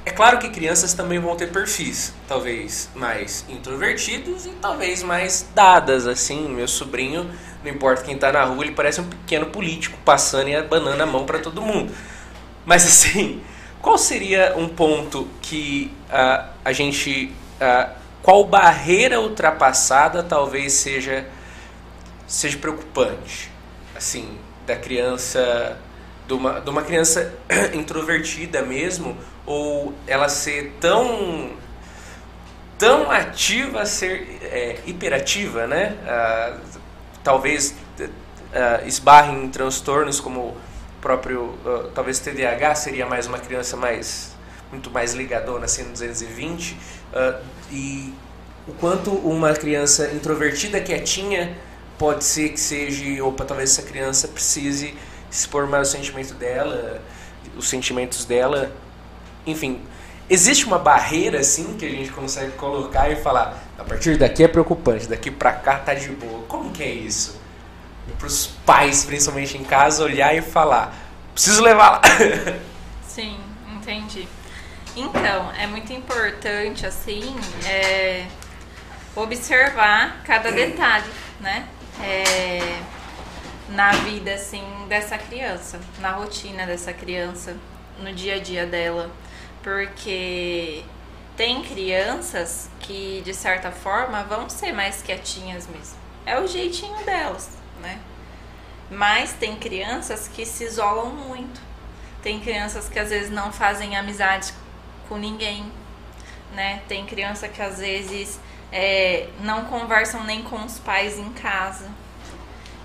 é 0.07 0.13
claro 0.13 0.39
que 0.39 0.49
crianças 0.51 0.95
também 0.95 1.19
vão 1.19 1.35
ter 1.35 1.51
perfis, 1.51 2.15
talvez 2.29 2.89
mais 2.95 3.45
introvertidos 3.49 4.47
e 4.47 4.51
talvez 4.51 5.03
mais 5.03 5.49
dadas, 5.53 6.07
assim. 6.07 6.49
Meu 6.49 6.69
sobrinho, 6.69 7.29
não 7.65 7.73
importa 7.73 8.05
quem 8.05 8.17
tá 8.17 8.31
na 8.31 8.45
rua, 8.45 8.63
ele 8.63 8.73
parece 8.73 9.01
um 9.01 9.09
pequeno 9.09 9.47
político 9.47 9.99
passando 10.05 10.49
e 10.49 10.55
abanando 10.55 11.03
a 11.03 11.07
mão 11.07 11.27
para 11.27 11.41
todo 11.41 11.61
mundo. 11.61 11.93
Mas 12.65 12.87
assim, 12.87 13.43
qual 13.83 13.99
seria 13.99 14.55
um 14.57 14.69
ponto 14.69 15.27
que 15.43 15.93
uh, 16.09 16.49
a 16.65 16.73
gente. 16.73 17.33
Uh, 17.61 17.91
qual 18.23 18.45
barreira 18.45 19.21
ultrapassada 19.21 20.23
talvez 20.23 20.73
seja, 20.73 21.27
seja 22.29 22.57
preocupante? 22.59 23.51
Assim, 23.97 24.39
da 24.65 24.77
criança. 24.77 25.77
De 26.27 26.33
uma, 26.33 26.61
de 26.61 26.69
uma 26.69 26.83
criança 26.83 27.33
introvertida 27.73 28.63
mesmo, 28.63 29.17
ou 29.45 29.95
ela 30.07 30.29
ser 30.29 30.77
tão 30.81 31.51
tão 32.79 33.11
ativa 33.11 33.87
ser 33.87 34.39
é, 34.43 34.81
hiperativa, 34.87 35.67
né? 35.67 35.97
Ah, 36.07 36.59
talvez 37.25 37.75
ah, 38.55 38.83
esbarre 38.87 39.33
em 39.33 39.49
transtornos 39.49 40.21
como 40.21 40.41
o 40.41 40.57
próprio 41.01 41.59
ah, 41.65 41.91
talvez 41.95 42.19
TDAH 42.21 42.75
seria 42.75 43.07
mais 43.07 43.27
uma 43.27 43.39
criança 43.39 43.77
mais 43.77 44.35
muito 44.71 44.91
mais 44.91 45.15
ligadona 45.15 45.65
assim 45.65 45.83
no 45.83 45.91
220 45.91 46.77
ah, 47.15 47.41
e 47.71 48.15
o 48.69 48.73
quanto 48.73 49.11
uma 49.11 49.53
criança 49.55 50.11
introvertida 50.13 50.81
quietinha 50.81 51.57
pode 51.99 52.25
ser 52.25 52.51
que 52.51 52.61
seja 52.61 53.25
opa 53.25 53.45
talvez 53.45 53.73
essa 53.73 53.83
criança 53.83 54.29
precise 54.29 54.95
expor 55.37 55.67
mais 55.67 55.89
o 55.89 55.91
sentimento 55.93 56.35
dela 56.35 57.03
os 57.57 57.69
sentimentos 57.69 58.25
dela 58.25 58.73
enfim, 59.47 59.81
existe 60.29 60.67
uma 60.67 60.79
barreira 60.79 61.41
assim 61.41 61.77
que 61.77 61.87
a 61.87 61.91
gente 61.91 62.11
consegue 62.11 62.53
colocar 62.53 63.09
e 63.11 63.17
falar, 63.17 63.63
a 63.79 63.85
partir 63.85 64.19
daqui 64.19 64.43
é 64.43 64.49
preocupante, 64.49 65.07
daqui 65.07 65.31
para 65.31 65.53
cá 65.53 65.79
tá 65.79 65.95
de 65.95 66.09
boa. 66.09 66.43
Como 66.49 66.73
que 66.73 66.83
é 66.83 66.91
isso? 66.91 67.41
Para 68.19 68.27
os 68.27 68.49
pais, 68.67 69.05
principalmente 69.05 69.57
em 69.57 69.65
casa, 69.65 70.03
olhar 70.03 70.35
e 70.37 70.43
falar, 70.43 70.95
preciso 71.33 71.63
levar 71.63 71.91
lá. 71.91 72.01
Sim, 73.07 73.39
entendi. 73.75 74.27
Então, 74.97 75.53
é 75.59 75.67
muito 75.67 75.93
importante 75.93 76.87
assim, 76.87 77.37
é, 77.65 78.27
observar 79.15 80.23
cada 80.25 80.51
detalhe, 80.51 81.05
né? 81.41 81.69
É, 82.03 82.81
na 83.69 83.91
vida 83.93 84.35
assim 84.35 84.65
dessa 84.89 85.19
criança, 85.19 85.81
na 86.01 86.13
rotina 86.13 86.67
dessa 86.67 86.93
criança, 86.93 87.57
no 88.01 88.13
dia 88.13 88.37
a 88.37 88.39
dia 88.39 88.67
dela 88.67 89.11
porque 89.67 90.85
tem 91.37 91.61
crianças 91.65 92.71
que, 92.79 93.21
de 93.25 93.35
certa 93.35 93.73
forma, 93.73 94.23
vão 94.23 94.49
ser 94.49 94.71
mais 94.71 95.03
quietinhas 95.03 95.67
mesmo. 95.67 95.99
É 96.25 96.39
o 96.39 96.47
jeitinho 96.47 97.05
delas, 97.05 97.51
né? 97.83 97.99
Mas 98.89 99.33
tem 99.33 99.57
crianças 99.57 100.29
que 100.29 100.47
se 100.47 100.63
isolam 100.63 101.07
muito. 101.07 101.61
Tem 102.23 102.39
crianças 102.39 102.89
que 102.89 102.97
às 102.97 103.11
vezes 103.11 103.29
não 103.29 103.51
fazem 103.51 103.97
amizade 103.97 104.55
com 105.09 105.17
ninguém, 105.17 105.69
né? 106.55 106.81
Tem 106.87 107.05
criança 107.05 107.49
que 107.49 107.61
às 107.61 107.79
vezes 107.79 108.39
é, 108.71 109.29
não 109.41 109.65
conversam 109.65 110.23
nem 110.23 110.45
com 110.45 110.65
os 110.65 110.79
pais 110.79 111.19
em 111.19 111.33
casa. 111.33 111.91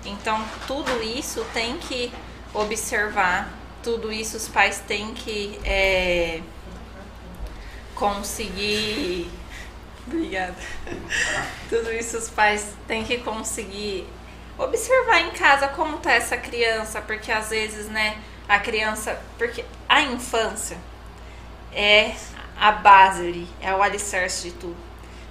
Então, 0.04 0.44
tudo 0.66 1.02
isso 1.02 1.44
tem 1.52 1.78
que 1.78 2.12
observar, 2.52 3.52
tudo 3.82 4.12
isso 4.12 4.36
os 4.36 4.48
pais 4.48 4.80
têm 4.86 5.14
que 5.14 5.58
é, 5.64 6.40
conseguir. 7.94 9.30
Obrigada. 10.06 10.56
Tudo 11.68 11.92
isso 11.92 12.18
os 12.18 12.28
pais 12.28 12.74
têm 12.88 13.04
que 13.04 13.18
conseguir 13.18 14.06
observar 14.58 15.20
em 15.20 15.30
casa 15.30 15.68
como 15.68 15.98
tá 15.98 16.12
essa 16.12 16.36
criança, 16.36 17.00
porque 17.00 17.30
às 17.30 17.50
vezes, 17.50 17.86
né, 17.86 18.18
a 18.48 18.58
criança, 18.58 19.20
porque 19.38 19.64
a 19.88 20.02
infância 20.02 20.76
é 21.72 22.14
a 22.56 22.72
base 22.72 23.26
ali, 23.26 23.48
é 23.60 23.72
o 23.74 23.82
alicerce 23.82 24.50
de 24.50 24.54
tudo. 24.56 24.76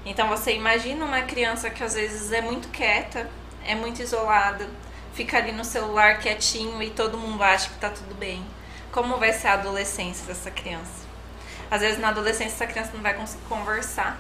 Então 0.06 0.28
você 0.28 0.54
imagina 0.54 1.06
uma 1.06 1.22
criança 1.22 1.70
que 1.70 1.84
às 1.84 1.94
vezes 1.94 2.32
é 2.32 2.42
muito 2.42 2.70
quieta, 2.70 3.30
é 3.72 3.76
muito 3.76 4.02
isolada, 4.02 4.68
fica 5.14 5.38
ali 5.38 5.52
no 5.52 5.64
celular 5.64 6.20
quietinho 6.20 6.82
e 6.82 6.90
todo 6.90 7.18
mundo 7.18 7.42
acha 7.44 7.70
que 7.70 7.80
tá 7.80 7.90
tudo 7.90 8.14
bem. 8.16 8.46
Como 8.92 9.18
vai 9.18 9.34
ser 9.34 9.48
a 9.48 9.54
adolescência 9.54 10.26
dessa 10.26 10.52
criança? 10.52 11.06
Às 11.70 11.82
vezes 11.82 12.00
na 12.00 12.10
adolescência 12.10 12.56
essa 12.56 12.68
criança 12.68 12.92
não 12.94 13.02
vai 13.02 13.14
conseguir 13.14 13.44
conversar. 13.46 14.20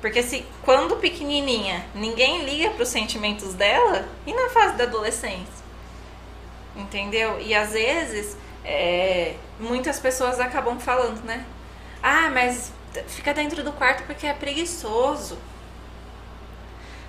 Porque 0.00 0.22
se 0.22 0.46
quando 0.62 0.96
pequenininha 0.96 1.84
ninguém 1.94 2.44
liga 2.44 2.70
para 2.70 2.82
os 2.82 2.88
sentimentos 2.88 3.52
dela, 3.54 4.08
e 4.26 4.32
na 4.32 4.48
fase 4.48 4.76
da 4.76 4.84
adolescência? 4.84 5.68
Entendeu? 6.74 7.40
E 7.40 7.54
às 7.54 7.72
vezes 7.72 8.36
é, 8.64 9.34
muitas 9.58 9.98
pessoas 9.98 10.40
acabam 10.40 10.78
falando, 10.78 11.22
né? 11.24 11.44
Ah, 12.02 12.30
mas 12.30 12.72
fica 13.08 13.34
dentro 13.34 13.62
do 13.62 13.72
quarto 13.72 14.04
porque 14.04 14.26
é 14.26 14.32
preguiçoso. 14.32 15.38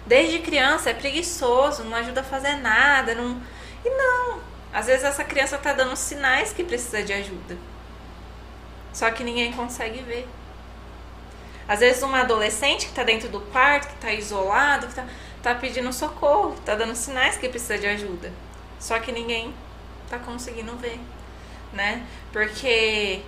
Desde 0.09 0.39
criança 0.39 0.89
é 0.89 0.93
preguiçoso, 0.95 1.83
não 1.83 1.95
ajuda 1.95 2.21
a 2.21 2.23
fazer 2.23 2.55
nada. 2.55 3.13
Não... 3.13 3.39
E 3.85 3.89
não. 3.91 4.39
Às 4.73 4.87
vezes 4.87 5.03
essa 5.03 5.23
criança 5.23 5.55
está 5.55 5.71
dando 5.71 5.95
sinais 5.95 6.51
que 6.51 6.63
precisa 6.63 7.03
de 7.03 7.13
ajuda. 7.13 7.55
Só 8.91 9.11
que 9.11 9.23
ninguém 9.23 9.53
consegue 9.53 10.01
ver. 10.01 10.27
Às 11.67 11.81
vezes 11.81 12.01
uma 12.01 12.21
adolescente 12.21 12.85
que 12.85 12.91
está 12.91 13.03
dentro 13.03 13.29
do 13.29 13.39
quarto, 13.39 13.87
que 13.87 13.93
está 13.93 14.11
isolado, 14.11 14.87
que 14.87 14.93
está 14.93 15.05
tá 15.43 15.53
pedindo 15.53 15.93
socorro, 15.93 16.55
está 16.55 16.73
dando 16.73 16.95
sinais 16.95 17.37
que 17.37 17.47
precisa 17.47 17.77
de 17.77 17.85
ajuda. 17.85 18.33
Só 18.79 18.97
que 18.97 19.11
ninguém 19.11 19.53
está 20.05 20.17
conseguindo 20.17 20.75
ver, 20.77 20.99
né? 21.71 22.03
Porque 22.33 23.21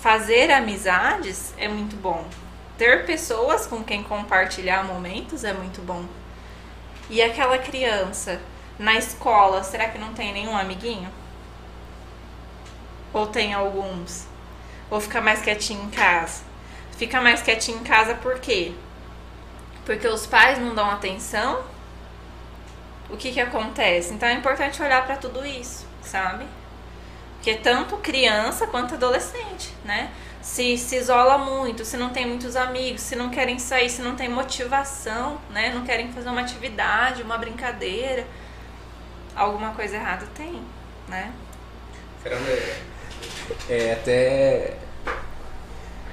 fazer 0.00 0.52
amizades 0.52 1.54
é 1.56 1.66
muito 1.66 1.96
bom. 1.96 2.28
Ter 2.76 3.06
pessoas 3.06 3.66
com 3.66 3.82
quem 3.82 4.02
compartilhar 4.02 4.84
momentos 4.84 5.44
é 5.44 5.54
muito 5.54 5.80
bom. 5.80 6.04
E 7.08 7.22
aquela 7.22 7.58
criança 7.58 8.40
na 8.78 8.94
escola, 8.96 9.62
será 9.62 9.88
que 9.88 9.98
não 9.98 10.12
tem 10.12 10.32
nenhum 10.32 10.56
amiguinho? 10.56 11.10
Ou 13.12 13.26
tem 13.26 13.54
alguns? 13.54 14.26
Ou 14.90 15.00
ficar 15.00 15.20
mais 15.20 15.40
quietinho 15.40 15.84
em 15.84 15.90
casa? 15.90 16.42
Fica 16.96 17.20
mais 17.20 17.42
quietinho 17.42 17.78
em 17.78 17.84
casa 17.84 18.14
por 18.14 18.38
quê? 18.40 18.72
Porque 19.84 20.06
os 20.08 20.26
pais 20.26 20.58
não 20.58 20.74
dão 20.74 20.90
atenção? 20.90 21.64
O 23.08 23.16
que 23.16 23.32
que 23.32 23.40
acontece? 23.40 24.12
Então 24.12 24.28
é 24.28 24.32
importante 24.32 24.82
olhar 24.82 25.06
para 25.06 25.16
tudo 25.16 25.46
isso, 25.46 25.86
sabe? 26.02 26.44
Porque 27.36 27.54
tanto 27.54 27.96
criança 27.98 28.66
quanto 28.66 28.94
adolescente, 28.94 29.72
né? 29.84 30.10
Se 30.46 30.78
se 30.78 30.96
isola 30.96 31.36
muito, 31.36 31.84
se 31.84 31.96
não 31.96 32.10
tem 32.10 32.24
muitos 32.24 32.54
amigos, 32.54 33.02
se 33.02 33.16
não 33.16 33.30
querem 33.30 33.58
sair, 33.58 33.90
se 33.90 34.00
não 34.00 34.14
tem 34.14 34.28
motivação, 34.28 35.38
né? 35.50 35.72
Não 35.74 35.84
querem 35.84 36.12
fazer 36.12 36.28
uma 36.28 36.40
atividade, 36.40 37.20
uma 37.20 37.36
brincadeira, 37.36 38.24
alguma 39.34 39.72
coisa 39.72 39.96
errada 39.96 40.24
tem, 40.36 40.62
né? 41.08 41.32
Caramba, 42.22 42.46
é 43.68 43.92
até 43.92 44.76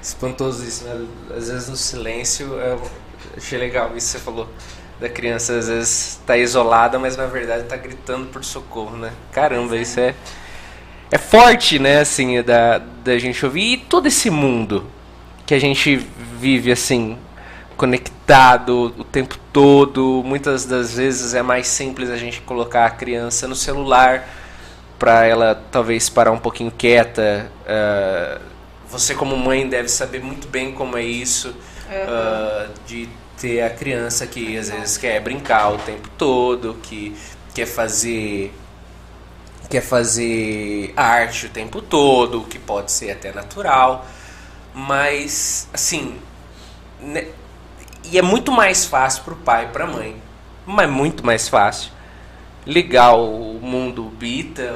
espantoso 0.02 0.64
isso, 0.64 0.84
né? 0.84 1.06
Às 1.30 1.48
vezes 1.48 1.68
no 1.68 1.76
silêncio, 1.76 2.54
eu 2.54 2.82
achei 3.36 3.56
legal 3.56 3.96
isso 3.96 4.14
que 4.14 4.18
você 4.18 4.24
falou. 4.24 4.48
Da 4.98 5.08
criança 5.08 5.56
às 5.56 5.68
vezes 5.68 6.20
tá 6.26 6.36
isolada, 6.36 6.98
mas 6.98 7.16
na 7.16 7.26
verdade 7.26 7.64
tá 7.64 7.76
gritando 7.76 8.26
por 8.32 8.44
socorro, 8.44 8.96
né? 8.96 9.12
Caramba, 9.30 9.76
isso 9.76 10.00
é 10.00 10.12
é 11.14 11.18
forte, 11.18 11.78
né, 11.78 12.00
assim, 12.00 12.42
da, 12.42 12.78
da 12.78 13.16
gente 13.18 13.46
ouvir. 13.46 13.74
E 13.74 13.76
todo 13.76 14.08
esse 14.08 14.28
mundo 14.30 14.84
que 15.46 15.54
a 15.54 15.60
gente 15.60 15.94
vive, 16.40 16.72
assim, 16.72 17.16
conectado 17.76 18.92
o 18.98 19.04
tempo 19.04 19.38
todo. 19.52 20.24
Muitas 20.24 20.64
das 20.64 20.96
vezes 20.96 21.32
é 21.32 21.40
mais 21.40 21.68
simples 21.68 22.10
a 22.10 22.16
gente 22.16 22.40
colocar 22.40 22.86
a 22.86 22.90
criança 22.90 23.46
no 23.46 23.54
celular 23.54 24.28
para 24.98 25.24
ela 25.24 25.54
talvez 25.70 26.08
parar 26.08 26.32
um 26.32 26.38
pouquinho 26.38 26.72
quieta. 26.72 27.48
Uh, 27.62 28.40
você 28.90 29.14
como 29.14 29.36
mãe 29.36 29.68
deve 29.68 29.88
saber 29.88 30.20
muito 30.20 30.48
bem 30.48 30.72
como 30.72 30.98
é 30.98 31.04
isso 31.04 31.48
uhum. 31.48 32.66
uh, 32.66 32.74
de 32.88 33.08
ter 33.40 33.62
a 33.62 33.70
criança 33.70 34.26
que 34.26 34.58
às 34.58 34.68
vezes 34.68 34.98
quer 34.98 35.20
brincar 35.20 35.74
o 35.74 35.78
tempo 35.78 36.08
todo, 36.18 36.76
que 36.82 37.14
quer 37.54 37.66
fazer 37.66 38.52
quer 39.68 39.80
fazer 39.80 40.92
arte 40.96 41.46
o 41.46 41.50
tempo 41.50 41.80
todo, 41.80 42.42
que 42.42 42.58
pode 42.58 42.92
ser 42.92 43.10
até 43.10 43.32
natural, 43.32 44.06
mas 44.74 45.68
assim, 45.72 46.18
né, 47.00 47.26
e 48.04 48.18
é 48.18 48.22
muito 48.22 48.52
mais 48.52 48.84
fácil 48.84 49.24
para 49.24 49.34
o 49.34 49.36
pai 49.36 49.64
e 49.64 49.68
para 49.68 49.84
a 49.84 49.86
mãe, 49.86 50.16
mas 50.66 50.90
muito 50.90 51.24
mais 51.24 51.48
fácil 51.48 51.90
ligar 52.66 53.14
o 53.14 53.58
mundo 53.60 54.04
Bita, 54.04 54.74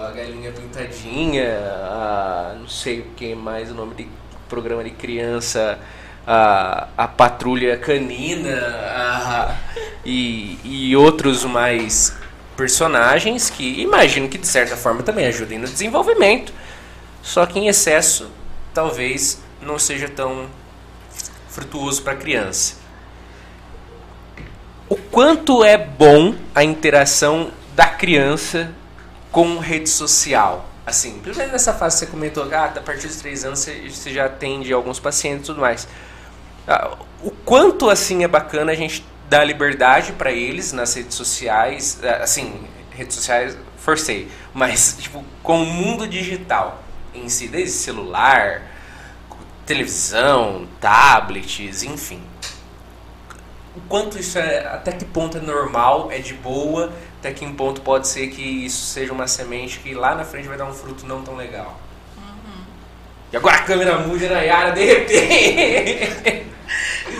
a 0.00 0.10
galinha 0.10 0.52
pintadinha, 0.52 1.58
a, 1.58 2.54
não 2.58 2.68
sei 2.68 3.00
o 3.00 3.04
que 3.16 3.34
mais 3.34 3.70
o 3.70 3.74
nome 3.74 3.94
de 3.94 4.08
programa 4.48 4.82
de 4.82 4.90
criança, 4.90 5.78
a, 6.26 6.88
a 6.96 7.08
patrulha 7.08 7.76
canina 7.76 8.56
a, 8.56 9.56
e, 10.04 10.58
e 10.64 10.96
outros 10.96 11.44
mais 11.44 12.16
personagens 12.58 13.48
que 13.48 13.80
imagino 13.80 14.28
que 14.28 14.36
de 14.36 14.46
certa 14.48 14.76
forma 14.76 15.04
também 15.04 15.26
ajudem 15.26 15.60
no 15.60 15.68
desenvolvimento, 15.68 16.52
só 17.22 17.46
que 17.46 17.56
em 17.56 17.68
excesso 17.68 18.28
talvez 18.74 19.40
não 19.62 19.78
seja 19.78 20.08
tão 20.08 20.46
frutuoso 21.48 22.02
para 22.02 22.14
a 22.14 22.16
criança. 22.16 22.74
O 24.88 24.96
quanto 24.96 25.62
é 25.62 25.78
bom 25.78 26.34
a 26.52 26.64
interação 26.64 27.52
da 27.76 27.86
criança 27.86 28.74
com 29.30 29.58
rede 29.58 29.88
social? 29.88 30.68
Assim, 30.84 31.20
primeiro 31.20 31.52
nessa 31.52 31.72
fase 31.72 31.98
você 31.98 32.06
comentou 32.06 32.44
que 32.48 32.54
ah, 32.56 32.72
a 32.74 32.80
partir 32.80 33.06
dos 33.06 33.18
três 33.18 33.44
anos 33.44 33.60
você, 33.60 33.88
você 33.88 34.12
já 34.12 34.24
atende 34.24 34.72
alguns 34.72 34.98
pacientes 34.98 35.44
e 35.44 35.46
tudo 35.46 35.60
mais. 35.60 35.86
Ah, 36.66 36.96
o 37.22 37.30
quanto 37.30 37.88
assim 37.88 38.24
é 38.24 38.28
bacana 38.28 38.72
a 38.72 38.74
gente 38.74 39.04
dar 39.28 39.44
liberdade 39.44 40.12
para 40.12 40.32
eles 40.32 40.72
nas 40.72 40.94
redes 40.94 41.14
sociais, 41.14 42.00
ah, 42.02 42.22
assim, 42.22 42.60
redes 42.90 43.14
sociais, 43.14 43.56
forcei, 43.76 44.28
mas 44.54 44.96
tipo, 45.00 45.24
com 45.42 45.62
o 45.62 45.66
mundo 45.66 46.06
digital 46.06 46.82
em 47.14 47.28
si, 47.28 47.48
desde 47.48 47.72
celular, 47.72 48.62
televisão, 49.66 50.66
tablets, 50.80 51.82
enfim. 51.82 52.22
O 53.76 53.80
quanto 53.82 54.18
isso 54.18 54.38
é, 54.38 54.66
até 54.66 54.92
que 54.92 55.04
ponto 55.04 55.38
é 55.38 55.40
normal, 55.40 56.10
é 56.10 56.18
de 56.18 56.34
boa, 56.34 56.92
até 57.18 57.32
que 57.32 57.46
ponto 57.52 57.80
pode 57.80 58.08
ser 58.08 58.28
que 58.28 58.42
isso 58.42 58.86
seja 58.86 59.12
uma 59.12 59.26
semente 59.26 59.78
que 59.80 59.94
lá 59.94 60.14
na 60.14 60.24
frente 60.24 60.48
vai 60.48 60.56
dar 60.56 60.66
um 60.66 60.72
fruto 60.72 61.06
não 61.06 61.22
tão 61.22 61.36
legal. 61.36 61.78
E 63.32 63.36
agora 63.36 63.56
a 63.56 63.62
câmera 63.62 63.98
muda 63.98 64.28
na 64.28 64.40
Yara 64.40 64.72
de 64.72 64.84
repente. 64.84 66.46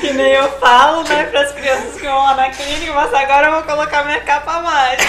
Que 0.01 0.13
nem 0.13 0.33
eu 0.33 0.49
falo, 0.59 1.03
né, 1.05 1.25
para 1.25 1.41
as 1.43 1.53
crianças 1.53 1.95
que 1.95 2.07
vão 2.07 2.17
lá 2.17 2.35
na 2.35 2.51
clínica, 2.51 2.93
mas 2.93 3.13
agora 3.13 3.49
eu 3.49 3.53
vou 3.53 3.63
colocar 3.65 4.05
minha 4.05 4.21
capa 4.21 4.61
mágica. 4.61 5.05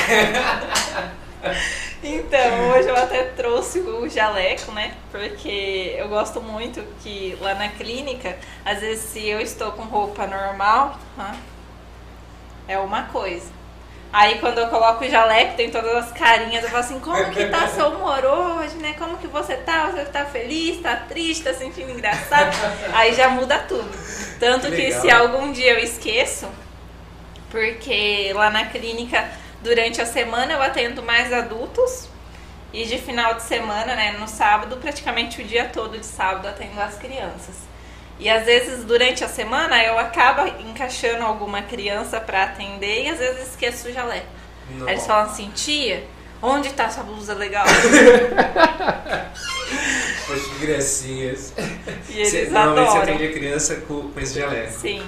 Então, 2.02 2.70
hoje 2.72 2.88
eu 2.88 2.96
até 2.96 3.24
trouxe 3.24 3.80
o 3.80 4.08
jaleco, 4.10 4.72
né? 4.72 4.94
Porque 5.12 5.96
eu 5.98 6.08
gosto 6.08 6.42
muito 6.42 6.82
que 7.04 7.38
lá 7.42 7.54
na 7.56 7.68
clínica, 7.68 8.38
às 8.64 8.80
vezes 8.80 9.04
se 9.04 9.28
eu 9.28 9.40
estou 9.42 9.74
com 9.74 9.84
roupa 9.84 10.26
normal, 10.26 10.98
é 12.68 12.78
uma 12.78 13.04
coisa. 13.04 13.59
Aí 14.12 14.40
quando 14.40 14.58
eu 14.58 14.68
coloco 14.68 15.06
o 15.06 15.10
jaleco, 15.10 15.56
tem 15.56 15.70
todas 15.70 15.96
as 15.96 16.12
carinhas, 16.12 16.64
eu 16.64 16.70
falo 16.70 16.84
assim, 16.84 17.00
como 17.00 17.30
que 17.32 17.46
tá 17.46 17.68
seu 17.68 17.90
humor 17.90 18.26
hoje, 18.26 18.76
né? 18.78 18.96
Como 18.98 19.18
que 19.18 19.28
você 19.28 19.56
tá? 19.56 19.92
Você 19.92 20.06
tá 20.06 20.26
feliz, 20.26 20.82
tá 20.82 20.96
triste, 20.96 21.44
tá 21.44 21.54
sentindo 21.54 21.92
engraçado? 21.92 22.56
Aí 22.94 23.14
já 23.14 23.30
muda 23.30 23.60
tudo. 23.60 23.90
Tanto 24.40 24.72
que, 24.72 24.78
que 24.78 24.92
se 24.94 25.12
algum 25.12 25.52
dia 25.52 25.74
eu 25.74 25.80
esqueço, 25.80 26.48
porque 27.52 28.32
lá 28.34 28.50
na 28.50 28.66
clínica 28.66 29.30
Durante 29.62 30.02
a 30.02 30.06
semana 30.06 30.54
eu 30.54 30.62
atendo 30.62 31.04
mais 31.04 31.34
adultos 31.34 32.08
e 32.72 32.86
de 32.86 32.98
final 32.98 33.34
de 33.34 33.44
semana, 33.44 33.94
né, 33.94 34.16
no 34.18 34.28
sábado, 34.28 34.78
praticamente 34.78 35.42
o 35.42 35.46
dia 35.46 35.66
todo 35.66 35.98
de 35.98 36.06
sábado 36.06 36.48
atendo 36.48 36.80
as 36.80 36.98
crianças. 36.98 37.69
E 38.20 38.30
às 38.30 38.46
vezes 38.46 38.84
durante 38.84 39.24
a 39.24 39.30
semana 39.30 39.82
eu 39.82 39.98
acabo 39.98 40.46
encaixando 40.70 41.24
alguma 41.24 41.62
criança 41.62 42.20
para 42.20 42.44
atender 42.44 43.06
e 43.06 43.10
às 43.10 43.18
vezes 43.18 43.48
esqueço 43.48 43.88
o 43.88 43.94
jaleco. 43.94 44.28
Aí 44.86 44.94
eles 44.94 45.08
falam 45.08 45.32
assim, 45.32 45.50
tia, 45.56 46.06
onde 46.42 46.74
tá 46.74 46.84
essa 46.86 47.02
blusa 47.02 47.34
legal? 47.34 47.66
Poxa, 50.28 50.50
que 50.50 50.66
gracinhas. 50.66 51.54
E 52.10 52.20
eles 52.20 52.30
você, 52.30 52.50
Normalmente 52.50 52.92
você 52.92 52.98
atende 52.98 53.24
a 53.24 53.32
criança 53.32 53.76
com, 53.78 54.12
com 54.12 54.20
esse 54.20 54.38
jaleco. 54.40 54.74
Sim. 54.74 55.02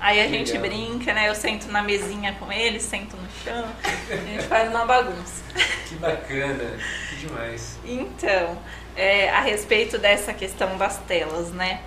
Aí 0.00 0.20
a 0.20 0.28
gente 0.28 0.52
Legal. 0.52 0.68
brinca, 0.68 1.12
né? 1.14 1.28
Eu 1.28 1.34
sento 1.34 1.68
na 1.68 1.82
mesinha 1.82 2.34
com 2.38 2.52
ele, 2.52 2.78
sento 2.78 3.16
no 3.16 3.28
chão, 3.42 3.64
a 4.10 4.16
gente 4.16 4.44
faz 4.44 4.68
uma 4.68 4.84
bagunça. 4.84 5.42
Que 5.88 5.94
bacana, 5.94 6.78
que 7.08 7.16
demais. 7.16 7.78
Então, 7.84 8.58
é, 8.94 9.30
a 9.30 9.40
respeito 9.40 9.98
dessa 9.98 10.34
questão 10.34 10.76
das 10.76 10.98
telas, 10.98 11.50
né? 11.50 11.80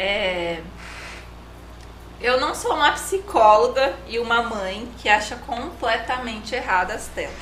É, 0.00 0.62
eu 2.20 2.40
não 2.40 2.54
sou 2.54 2.72
uma 2.72 2.92
psicóloga 2.92 3.96
e 4.06 4.20
uma 4.20 4.44
mãe 4.44 4.88
que 4.96 5.08
acha 5.08 5.34
completamente 5.34 6.54
errada 6.54 6.94
as 6.94 7.08
telas. 7.08 7.34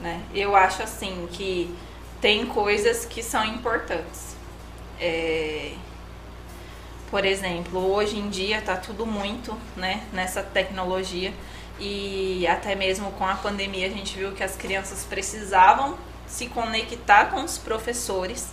Né? 0.00 0.22
Eu 0.34 0.56
acho 0.56 0.82
assim 0.82 1.28
que 1.30 1.76
tem 2.18 2.46
coisas 2.46 3.04
que 3.04 3.22
são 3.22 3.44
importantes. 3.44 4.34
É, 4.98 5.74
por 7.10 7.26
exemplo, 7.26 7.92
hoje 7.92 8.16
em 8.16 8.30
dia 8.30 8.60
está 8.60 8.76
tudo 8.76 9.04
muito 9.04 9.54
né, 9.76 10.02
nessa 10.14 10.42
tecnologia 10.42 11.30
e 11.78 12.46
até 12.46 12.74
mesmo 12.74 13.12
com 13.12 13.26
a 13.26 13.34
pandemia 13.34 13.86
a 13.86 13.90
gente 13.90 14.16
viu 14.16 14.32
que 14.32 14.42
as 14.42 14.56
crianças 14.56 15.04
precisavam 15.04 15.98
se 16.26 16.46
conectar 16.46 17.26
com 17.26 17.44
os 17.44 17.58
professores 17.58 18.48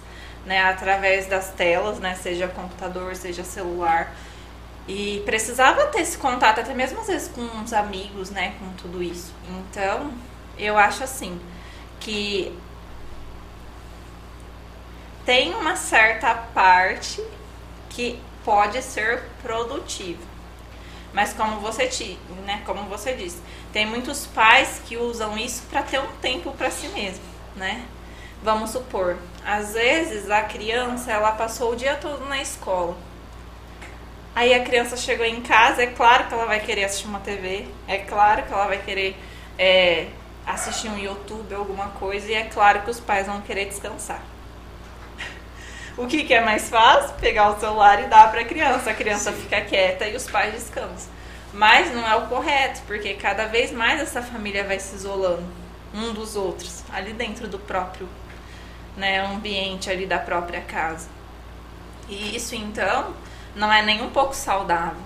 né, 0.47 0.63
através 0.63 1.27
das 1.27 1.49
telas, 1.51 1.99
né, 1.99 2.15
seja 2.15 2.47
computador, 2.47 3.15
seja 3.15 3.43
celular. 3.43 4.15
E 4.87 5.21
precisava 5.25 5.87
ter 5.87 5.99
esse 5.99 6.17
contato, 6.17 6.61
até 6.61 6.73
mesmo 6.73 7.01
às 7.01 7.07
vezes 7.07 7.27
com 7.27 7.45
os 7.61 7.73
amigos, 7.73 8.31
né, 8.31 8.55
com 8.57 8.71
tudo 8.81 9.03
isso. 9.03 9.33
Então, 9.49 10.11
eu 10.57 10.77
acho 10.77 11.03
assim, 11.03 11.39
que 11.99 12.57
tem 15.25 15.53
uma 15.53 15.75
certa 15.75 16.33
parte 16.33 17.21
que 17.89 18.17
pode 18.45 18.81
ser 18.81 19.23
produtivo. 19.43 20.25
Mas 21.11 21.33
como 21.33 21.59
você, 21.59 21.87
te, 21.87 22.17
né, 22.45 22.61
como 22.65 22.83
você 22.83 23.13
disse, 23.13 23.41
tem 23.73 23.85
muitos 23.85 24.25
pais 24.27 24.81
que 24.85 24.95
usam 24.95 25.37
isso 25.37 25.63
para 25.69 25.83
ter 25.83 25.99
um 25.99 26.11
tempo 26.21 26.51
para 26.51 26.71
si 26.71 26.87
mesmo, 26.89 27.25
né? 27.57 27.85
Vamos 28.43 28.69
supor, 28.69 29.17
às 29.45 29.73
vezes 29.73 30.29
a 30.29 30.41
criança 30.41 31.11
ela 31.11 31.31
passou 31.31 31.71
o 31.71 31.75
dia 31.75 31.95
todo 31.95 32.25
na 32.25 32.41
escola. 32.41 32.95
Aí 34.35 34.53
a 34.53 34.63
criança 34.63 34.95
chegou 34.95 35.25
em 35.25 35.41
casa, 35.41 35.81
é 35.81 35.87
claro 35.87 36.27
que 36.27 36.33
ela 36.33 36.45
vai 36.45 36.59
querer 36.59 36.85
assistir 36.85 37.07
uma 37.07 37.19
TV, 37.19 37.65
é 37.87 37.97
claro 37.97 38.43
que 38.43 38.53
ela 38.53 38.67
vai 38.67 38.77
querer 38.77 39.17
é, 39.57 40.07
assistir 40.45 40.89
um 40.89 40.97
YouTube, 40.99 41.55
alguma 41.55 41.87
coisa, 41.87 42.31
e 42.31 42.35
é 42.35 42.43
claro 42.43 42.83
que 42.83 42.91
os 42.91 42.99
pais 42.99 43.25
vão 43.25 43.41
querer 43.41 43.65
descansar. 43.65 44.21
O 45.97 46.05
que, 46.05 46.23
que 46.25 46.33
é 46.35 46.41
mais 46.41 46.69
fácil? 46.69 47.15
Pegar 47.15 47.49
o 47.49 47.59
celular 47.59 48.03
e 48.03 48.05
dar 48.05 48.29
para 48.29 48.41
a 48.41 48.45
criança. 48.45 48.91
A 48.91 48.93
criança 48.93 49.31
Sim. 49.31 49.41
fica 49.41 49.61
quieta 49.61 50.05
e 50.07 50.15
os 50.15 50.29
pais 50.29 50.53
descansam. 50.53 51.09
Mas 51.51 51.91
não 51.91 52.07
é 52.07 52.15
o 52.15 52.27
correto, 52.27 52.81
porque 52.85 53.15
cada 53.15 53.47
vez 53.47 53.71
mais 53.71 53.99
essa 53.99 54.21
família 54.21 54.63
vai 54.63 54.79
se 54.79 54.95
isolando 54.95 55.43
um 55.95 56.13
dos 56.13 56.35
outros, 56.35 56.83
ali 56.93 57.13
dentro 57.13 57.47
do 57.47 57.57
próprio 57.57 58.07
né, 58.97 59.25
ambiente 59.25 59.89
ali 59.89 60.05
da 60.05 60.17
própria 60.17 60.61
casa. 60.61 61.07
E 62.09 62.35
isso 62.35 62.55
então 62.55 63.13
não 63.55 63.71
é 63.71 63.81
nem 63.81 64.01
um 64.01 64.09
pouco 64.09 64.35
saudável, 64.35 65.01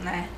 né? 0.00 0.28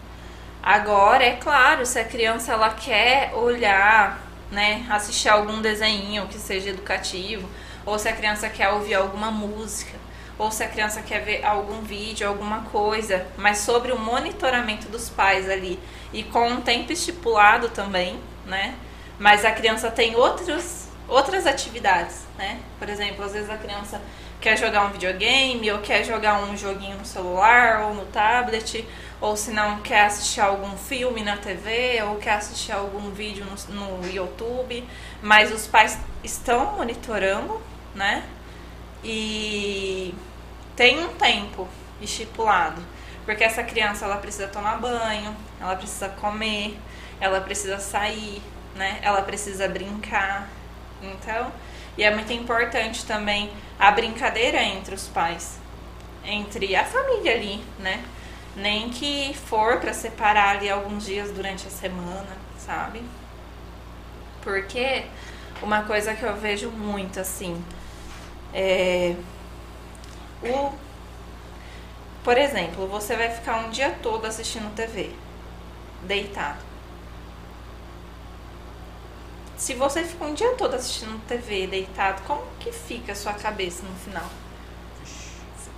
Agora, 0.62 1.24
é 1.24 1.36
claro, 1.36 1.86
se 1.86 1.98
a 1.98 2.04
criança 2.04 2.52
ela 2.52 2.70
quer 2.70 3.32
olhar, 3.34 4.20
né, 4.50 4.84
assistir 4.90 5.28
algum 5.28 5.62
desenho 5.62 6.26
que 6.26 6.38
seja 6.38 6.70
educativo, 6.70 7.48
ou 7.84 7.98
se 7.98 8.08
a 8.08 8.12
criança 8.12 8.48
quer 8.48 8.70
ouvir 8.70 8.94
alguma 8.94 9.30
música, 9.30 9.96
ou 10.38 10.50
se 10.50 10.64
a 10.64 10.68
criança 10.68 11.00
quer 11.02 11.20
ver 11.20 11.44
algum 11.44 11.82
vídeo, 11.82 12.26
alguma 12.26 12.62
coisa, 12.62 13.26
mas 13.36 13.58
sobre 13.58 13.92
o 13.92 13.98
monitoramento 13.98 14.88
dos 14.88 15.08
pais 15.08 15.48
ali 15.48 15.78
e 16.12 16.22
com 16.24 16.48
um 16.48 16.60
tempo 16.60 16.92
estipulado 16.92 17.68
também, 17.68 18.18
né? 18.44 18.74
Mas 19.18 19.44
a 19.44 19.52
criança 19.52 19.90
tem 19.90 20.14
outros, 20.16 20.85
outras 21.08 21.46
atividades, 21.46 22.22
né? 22.36 22.60
Por 22.78 22.88
exemplo, 22.88 23.24
às 23.24 23.32
vezes 23.32 23.50
a 23.50 23.56
criança 23.56 24.00
quer 24.40 24.56
jogar 24.56 24.86
um 24.86 24.90
videogame, 24.90 25.70
ou 25.72 25.78
quer 25.78 26.04
jogar 26.04 26.42
um 26.42 26.56
joguinho 26.56 26.98
no 26.98 27.04
celular 27.04 27.82
ou 27.84 27.94
no 27.94 28.04
tablet, 28.06 28.86
ou 29.20 29.36
se 29.36 29.50
não 29.50 29.80
quer 29.80 30.06
assistir 30.06 30.40
algum 30.40 30.76
filme 30.76 31.22
na 31.22 31.36
TV, 31.36 32.02
ou 32.02 32.16
quer 32.16 32.34
assistir 32.34 32.72
algum 32.72 33.10
vídeo 33.10 33.46
no, 33.68 33.98
no 33.98 34.10
YouTube, 34.10 34.86
mas 35.22 35.52
os 35.52 35.66
pais 35.66 35.98
estão 36.22 36.76
monitorando 36.76 37.60
né? 37.96 38.22
E 39.02 40.14
tem 40.76 41.02
um 41.04 41.08
tempo 41.14 41.66
estipulado, 42.00 42.80
porque 43.24 43.42
essa 43.42 43.64
criança 43.64 44.04
ela 44.04 44.18
precisa 44.18 44.46
tomar 44.46 44.76
banho, 44.76 45.34
ela 45.60 45.74
precisa 45.74 46.08
comer, 46.10 46.78
ela 47.18 47.40
precisa 47.40 47.78
sair, 47.78 48.42
né? 48.76 49.00
Ela 49.02 49.22
precisa 49.22 49.66
brincar. 49.66 50.48
Então, 51.12 51.52
e 51.96 52.02
é 52.04 52.14
muito 52.14 52.32
importante 52.32 53.04
também 53.06 53.50
a 53.78 53.90
brincadeira 53.90 54.62
entre 54.62 54.94
os 54.94 55.08
pais, 55.08 55.58
entre 56.24 56.74
a 56.76 56.84
família 56.84 57.32
ali, 57.34 57.64
né? 57.78 58.04
Nem 58.56 58.90
que 58.90 59.34
for 59.34 59.78
para 59.80 59.92
separar 59.92 60.56
ali 60.56 60.70
alguns 60.70 61.04
dias 61.06 61.30
durante 61.32 61.66
a 61.66 61.70
semana, 61.70 62.36
sabe? 62.58 63.02
Porque 64.42 65.04
uma 65.62 65.82
coisa 65.84 66.14
que 66.14 66.22
eu 66.22 66.36
vejo 66.36 66.70
muito 66.70 67.20
assim, 67.20 67.62
é, 68.54 69.14
o 70.42 70.72
Por 72.24 72.36
exemplo, 72.36 72.86
você 72.88 73.16
vai 73.16 73.30
ficar 73.30 73.58
um 73.66 73.70
dia 73.70 73.90
todo 74.02 74.26
assistindo 74.26 74.74
TV, 74.74 75.12
deitado. 76.02 76.65
Se 79.66 79.74
você 79.74 80.04
fica 80.04 80.24
um 80.24 80.32
dia 80.32 80.52
todo 80.52 80.74
assistindo 80.74 81.20
TV, 81.26 81.66
deitado, 81.66 82.22
como 82.22 82.40
que 82.60 82.70
fica 82.70 83.10
a 83.10 83.14
sua 83.16 83.32
cabeça 83.32 83.82
no 83.82 83.92
final? 83.96 84.30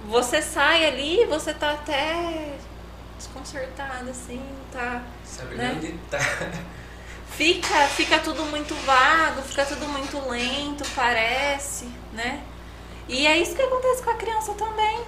Você 0.05 0.43
sai 0.43 0.84
ali, 0.84 1.24
você 1.24 1.55
tá 1.55 1.70
até 1.70 2.59
desconcertado, 3.16 4.11
assim, 4.11 4.45
tá. 4.70 5.03
Sabe 5.24 5.55
Né? 5.55 5.72
onde 5.74 5.93
tá? 6.11 6.18
Fica, 7.34 7.89
fica 7.89 8.18
tudo 8.18 8.45
muito 8.45 8.74
vago, 8.84 9.41
fica 9.41 9.64
tudo 9.64 9.89
muito 9.89 10.18
lento, 10.28 10.84
parece, 10.95 11.86
né? 12.12 12.43
E 13.09 13.26
é 13.26 13.39
isso 13.39 13.55
que 13.57 13.62
acontece 13.62 14.03
com 14.03 14.11
a 14.11 14.14
criança 14.16 14.53
também. 14.53 15.03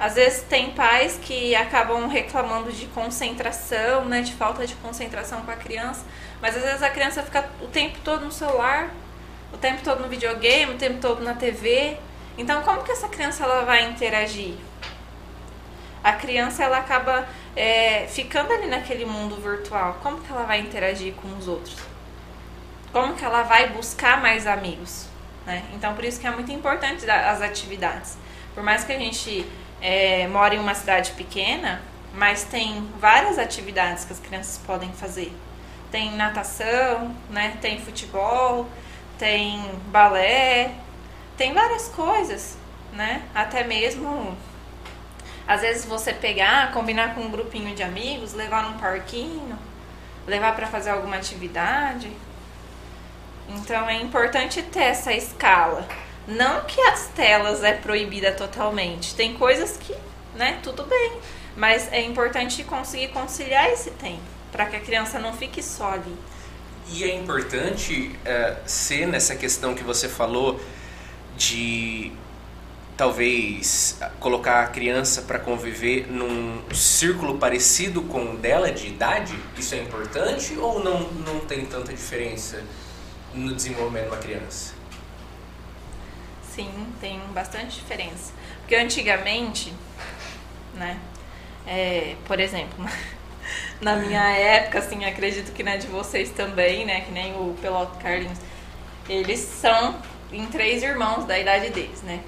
Às 0.00 0.14
vezes 0.14 0.42
tem 0.42 0.70
pais 0.70 1.18
que 1.20 1.54
acabam 1.56 2.06
reclamando 2.06 2.72
de 2.72 2.86
concentração, 2.86 4.04
né, 4.04 4.20
de 4.20 4.32
falta 4.32 4.64
de 4.64 4.74
concentração 4.76 5.42
com 5.42 5.50
a 5.50 5.56
criança, 5.56 6.04
mas 6.40 6.56
às 6.56 6.62
vezes 6.62 6.82
a 6.82 6.90
criança 6.90 7.22
fica 7.22 7.48
o 7.60 7.66
tempo 7.66 7.98
todo 8.04 8.24
no 8.24 8.30
celular, 8.30 8.90
o 9.52 9.56
tempo 9.56 9.82
todo 9.82 10.00
no 10.00 10.08
videogame, 10.08 10.74
o 10.74 10.78
tempo 10.78 11.00
todo 11.00 11.22
na 11.22 11.34
TV. 11.34 11.96
Então, 12.36 12.62
como 12.62 12.84
que 12.84 12.92
essa 12.92 13.08
criança 13.08 13.42
ela 13.42 13.64
vai 13.64 13.88
interagir? 13.88 14.54
A 16.04 16.12
criança 16.12 16.62
ela 16.62 16.78
acaba 16.78 17.26
é, 17.56 18.06
ficando 18.06 18.52
ali 18.52 18.68
naquele 18.68 19.04
mundo 19.04 19.34
virtual. 19.36 19.98
Como 20.00 20.20
que 20.20 20.30
ela 20.30 20.44
vai 20.44 20.60
interagir 20.60 21.12
com 21.14 21.36
os 21.36 21.48
outros? 21.48 21.76
Como 22.92 23.14
que 23.14 23.24
ela 23.24 23.42
vai 23.42 23.70
buscar 23.70 24.22
mais 24.22 24.46
amigos? 24.46 25.08
Né? 25.44 25.64
Então, 25.74 25.94
por 25.94 26.04
isso 26.04 26.20
que 26.20 26.26
é 26.26 26.30
muito 26.30 26.52
importante 26.52 27.10
as 27.10 27.42
atividades. 27.42 28.16
Por 28.54 28.62
mais 28.62 28.84
que 28.84 28.92
a 28.92 28.98
gente 28.98 29.44
é, 29.80 30.26
mora 30.28 30.54
em 30.54 30.58
uma 30.58 30.74
cidade 30.74 31.12
pequena, 31.12 31.80
mas 32.14 32.44
tem 32.44 32.88
várias 32.98 33.38
atividades 33.38 34.04
que 34.04 34.12
as 34.12 34.18
crianças 34.18 34.58
podem 34.66 34.92
fazer. 34.92 35.32
Tem 35.90 36.14
natação, 36.16 37.14
né? 37.30 37.56
tem 37.60 37.80
futebol, 37.80 38.68
tem 39.18 39.60
balé, 39.86 40.72
tem 41.36 41.52
várias 41.54 41.88
coisas, 41.88 42.58
né? 42.92 43.22
Até 43.34 43.64
mesmo 43.64 44.36
às 45.48 45.62
vezes 45.62 45.86
você 45.86 46.12
pegar, 46.12 46.72
combinar 46.72 47.14
com 47.14 47.22
um 47.22 47.30
grupinho 47.30 47.74
de 47.74 47.82
amigos, 47.82 48.34
levar 48.34 48.64
num 48.64 48.78
parquinho, 48.78 49.58
levar 50.26 50.54
para 50.54 50.66
fazer 50.66 50.90
alguma 50.90 51.16
atividade. 51.16 52.12
Então 53.48 53.88
é 53.88 53.94
importante 53.94 54.62
ter 54.62 54.82
essa 54.82 55.10
escala. 55.10 55.88
Não 56.28 56.60
que 56.66 56.78
as 56.82 57.06
telas 57.08 57.64
é 57.64 57.72
proibida 57.72 58.32
totalmente. 58.32 59.14
Tem 59.14 59.32
coisas 59.34 59.78
que, 59.78 59.94
né, 60.36 60.58
tudo 60.62 60.84
bem. 60.84 61.12
Mas 61.56 61.90
é 61.90 62.02
importante 62.02 62.62
conseguir 62.64 63.08
conciliar 63.08 63.70
esse 63.70 63.90
tempo, 63.92 64.20
para 64.52 64.66
que 64.66 64.76
a 64.76 64.80
criança 64.80 65.18
não 65.18 65.32
fique 65.32 65.62
só 65.62 65.92
ali. 65.92 66.14
E 66.92 67.02
é 67.02 67.14
importante 67.14 68.14
eh, 68.24 68.56
ser 68.66 69.06
nessa 69.06 69.34
questão 69.34 69.74
que 69.74 69.82
você 69.82 70.08
falou 70.08 70.60
de 71.36 72.12
talvez 72.96 73.98
colocar 74.20 74.64
a 74.64 74.66
criança 74.66 75.22
para 75.22 75.38
conviver 75.38 76.06
num 76.10 76.62
círculo 76.74 77.38
parecido 77.38 78.02
com 78.02 78.34
o 78.34 78.36
dela 78.36 78.70
de 78.70 78.88
idade. 78.88 79.34
Isso 79.56 79.74
é 79.74 79.78
importante 79.78 80.56
ou 80.58 80.82
não, 80.82 81.00
não 81.12 81.40
tem 81.40 81.64
tanta 81.64 81.92
diferença 81.92 82.62
no 83.32 83.54
desenvolvimento 83.54 84.04
de 84.04 84.10
uma 84.10 84.16
criança? 84.18 84.77
Sim, 86.58 86.92
tem 87.00 87.20
bastante 87.32 87.76
diferença. 87.76 88.32
Porque 88.58 88.74
antigamente, 88.74 89.72
né, 90.74 90.98
é, 91.64 92.16
por 92.26 92.40
exemplo, 92.40 92.84
na 93.80 93.94
minha 93.94 94.28
época, 94.28 94.80
assim, 94.80 95.04
acredito 95.04 95.52
que 95.52 95.62
na 95.62 95.76
de 95.76 95.86
vocês 95.86 96.30
também, 96.30 96.84
né, 96.84 97.02
que 97.02 97.12
nem 97.12 97.32
o 97.34 97.56
Peloto 97.62 97.96
Carlinhos, 98.00 98.40
eles 99.08 99.38
são 99.38 100.02
em 100.32 100.46
três 100.46 100.82
irmãos 100.82 101.26
da 101.26 101.38
idade 101.38 101.70
deles, 101.70 102.02
né. 102.02 102.18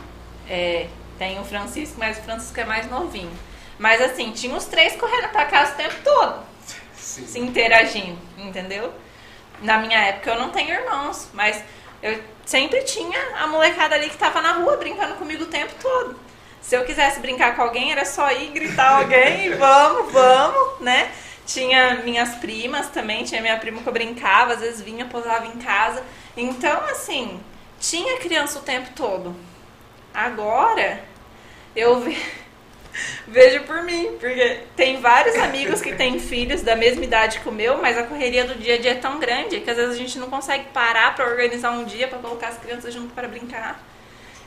É, 0.49 0.87
tem 1.19 1.41
o 1.41 1.45
Francisco, 1.45 1.97
mas 1.99 2.17
o 2.19 2.23
Francisco 2.23 2.61
é 2.61 2.65
mais 2.65 2.89
novinho. 2.89 3.33
Mas 3.81 4.01
assim, 4.01 4.31
tinha 4.31 4.55
os 4.55 4.67
três 4.67 4.95
correndo 4.95 5.29
pra 5.31 5.47
casa 5.47 5.73
o 5.73 5.77
tempo 5.77 5.97
todo 6.05 6.45
Sim. 6.95 7.27
se 7.27 7.41
interagindo, 7.41 8.19
entendeu? 8.39 8.95
Na 9.61 9.79
minha 9.79 9.99
época 9.99 10.31
eu 10.31 10.39
não 10.39 10.51
tenho 10.51 10.71
irmãos, 10.71 11.29
mas 11.35 11.65
eu 12.03 12.19
sempre 12.47 12.83
tinha 12.83 13.19
a 13.39 13.47
molecada 13.47 13.95
ali 13.95 14.09
que 14.11 14.17
tava 14.17 14.41
na 14.41 14.53
rua 14.53 14.77
brincando 14.77 15.15
comigo 15.15 15.45
o 15.45 15.49
tempo 15.49 15.73
todo. 15.81 16.17
Se 16.61 16.75
eu 16.77 16.85
quisesse 16.85 17.21
brincar 17.21 17.57
com 17.57 17.63
alguém, 17.63 17.91
era 17.93 18.05
só 18.05 18.31
ir 18.33 18.49
gritar 18.51 18.99
alguém 18.99 19.47
e 19.47 19.51
vamos, 19.57 20.13
vamos, 20.13 20.81
né? 20.81 21.11
Tinha 21.47 21.97
minhas 22.05 22.37
primas 22.37 22.89
também, 22.89 23.25
tinha 23.25 23.41
minha 23.43 23.57
prima 23.57 23.83
que 23.83 23.89
eu 23.89 23.93
brincava, 23.93 24.53
às 24.53 24.61
vezes 24.61 24.81
vinha, 24.81 25.05
posava 25.07 25.47
em 25.47 25.57
casa. 25.59 26.03
Então, 26.37 26.81
assim, 26.85 27.41
tinha 27.81 28.19
criança 28.19 28.59
o 28.59 28.63
tempo 28.63 28.91
todo. 28.95 29.35
Agora, 30.15 31.03
eu 31.75 32.01
ve- 32.01 32.23
vejo 33.27 33.63
por 33.65 33.83
mim, 33.83 34.17
porque 34.19 34.61
tem 34.77 35.01
vários 35.01 35.37
amigos 35.37 35.81
que 35.81 35.95
têm 35.95 36.19
filhos 36.19 36.63
da 36.63 36.77
mesma 36.77 37.05
idade 37.05 37.41
que 37.41 37.49
o 37.49 37.53
meu, 37.53 37.79
mas 37.79 37.97
a 37.97 38.05
correria 38.05 38.45
do 38.45 38.55
dia 38.55 38.75
a 38.75 38.79
dia 38.79 38.93
é 38.93 38.95
tão 38.95 39.19
grande 39.19 39.61
que 39.61 39.71
às 39.71 39.77
vezes 39.77 39.95
a 39.95 39.99
gente 39.99 40.19
não 40.19 40.29
consegue 40.29 40.65
parar 40.73 41.15
para 41.15 41.27
organizar 41.27 41.71
um 41.73 41.85
dia 41.85 42.09
para 42.09 42.19
colocar 42.19 42.49
as 42.49 42.59
crianças 42.59 42.93
junto 42.93 43.15
para 43.15 43.29
brincar. 43.29 43.81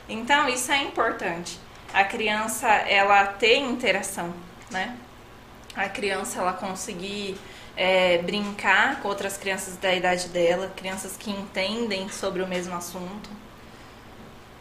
Então, 0.08 0.48
isso 0.48 0.70
é 0.70 0.82
importante. 0.82 1.58
A 1.92 2.04
criança, 2.04 2.68
ela 2.68 3.26
ter 3.26 3.56
interação, 3.56 4.34
né? 4.70 4.96
A 5.74 5.88
criança, 5.88 6.40
ela 6.40 6.52
conseguir 6.52 7.38
é, 7.76 8.18
brincar 8.18 9.00
com 9.00 9.08
outras 9.08 9.36
crianças 9.36 9.76
da 9.76 9.94
idade 9.94 10.28
dela, 10.28 10.72
crianças 10.76 11.16
que 11.16 11.30
entendem 11.30 12.08
sobre 12.08 12.42
o 12.42 12.46
mesmo 12.46 12.74
assunto. 12.74 13.30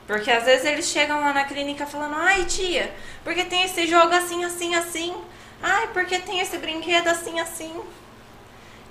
Porque 0.08 0.30
às 0.30 0.43
vezes 0.43 0.66
eles 0.66 0.86
chegam 0.88 1.20
lá 1.22 1.32
na 1.34 1.45
clínica 1.45 1.86
falando, 1.86 2.16
ai 2.18 2.43
tia, 2.45 2.93
porque 3.24 3.45
tem 3.45 3.64
esse 3.64 3.88
jogo 3.88 4.14
assim, 4.14 4.43
assim, 4.43 4.76
assim. 4.76 5.16
Ai, 5.62 5.88
porque 5.93 6.20
tem 6.20 6.39
esse 6.41 6.58
brinquedo 6.58 7.08
assim, 7.08 7.39
assim. 7.39 7.74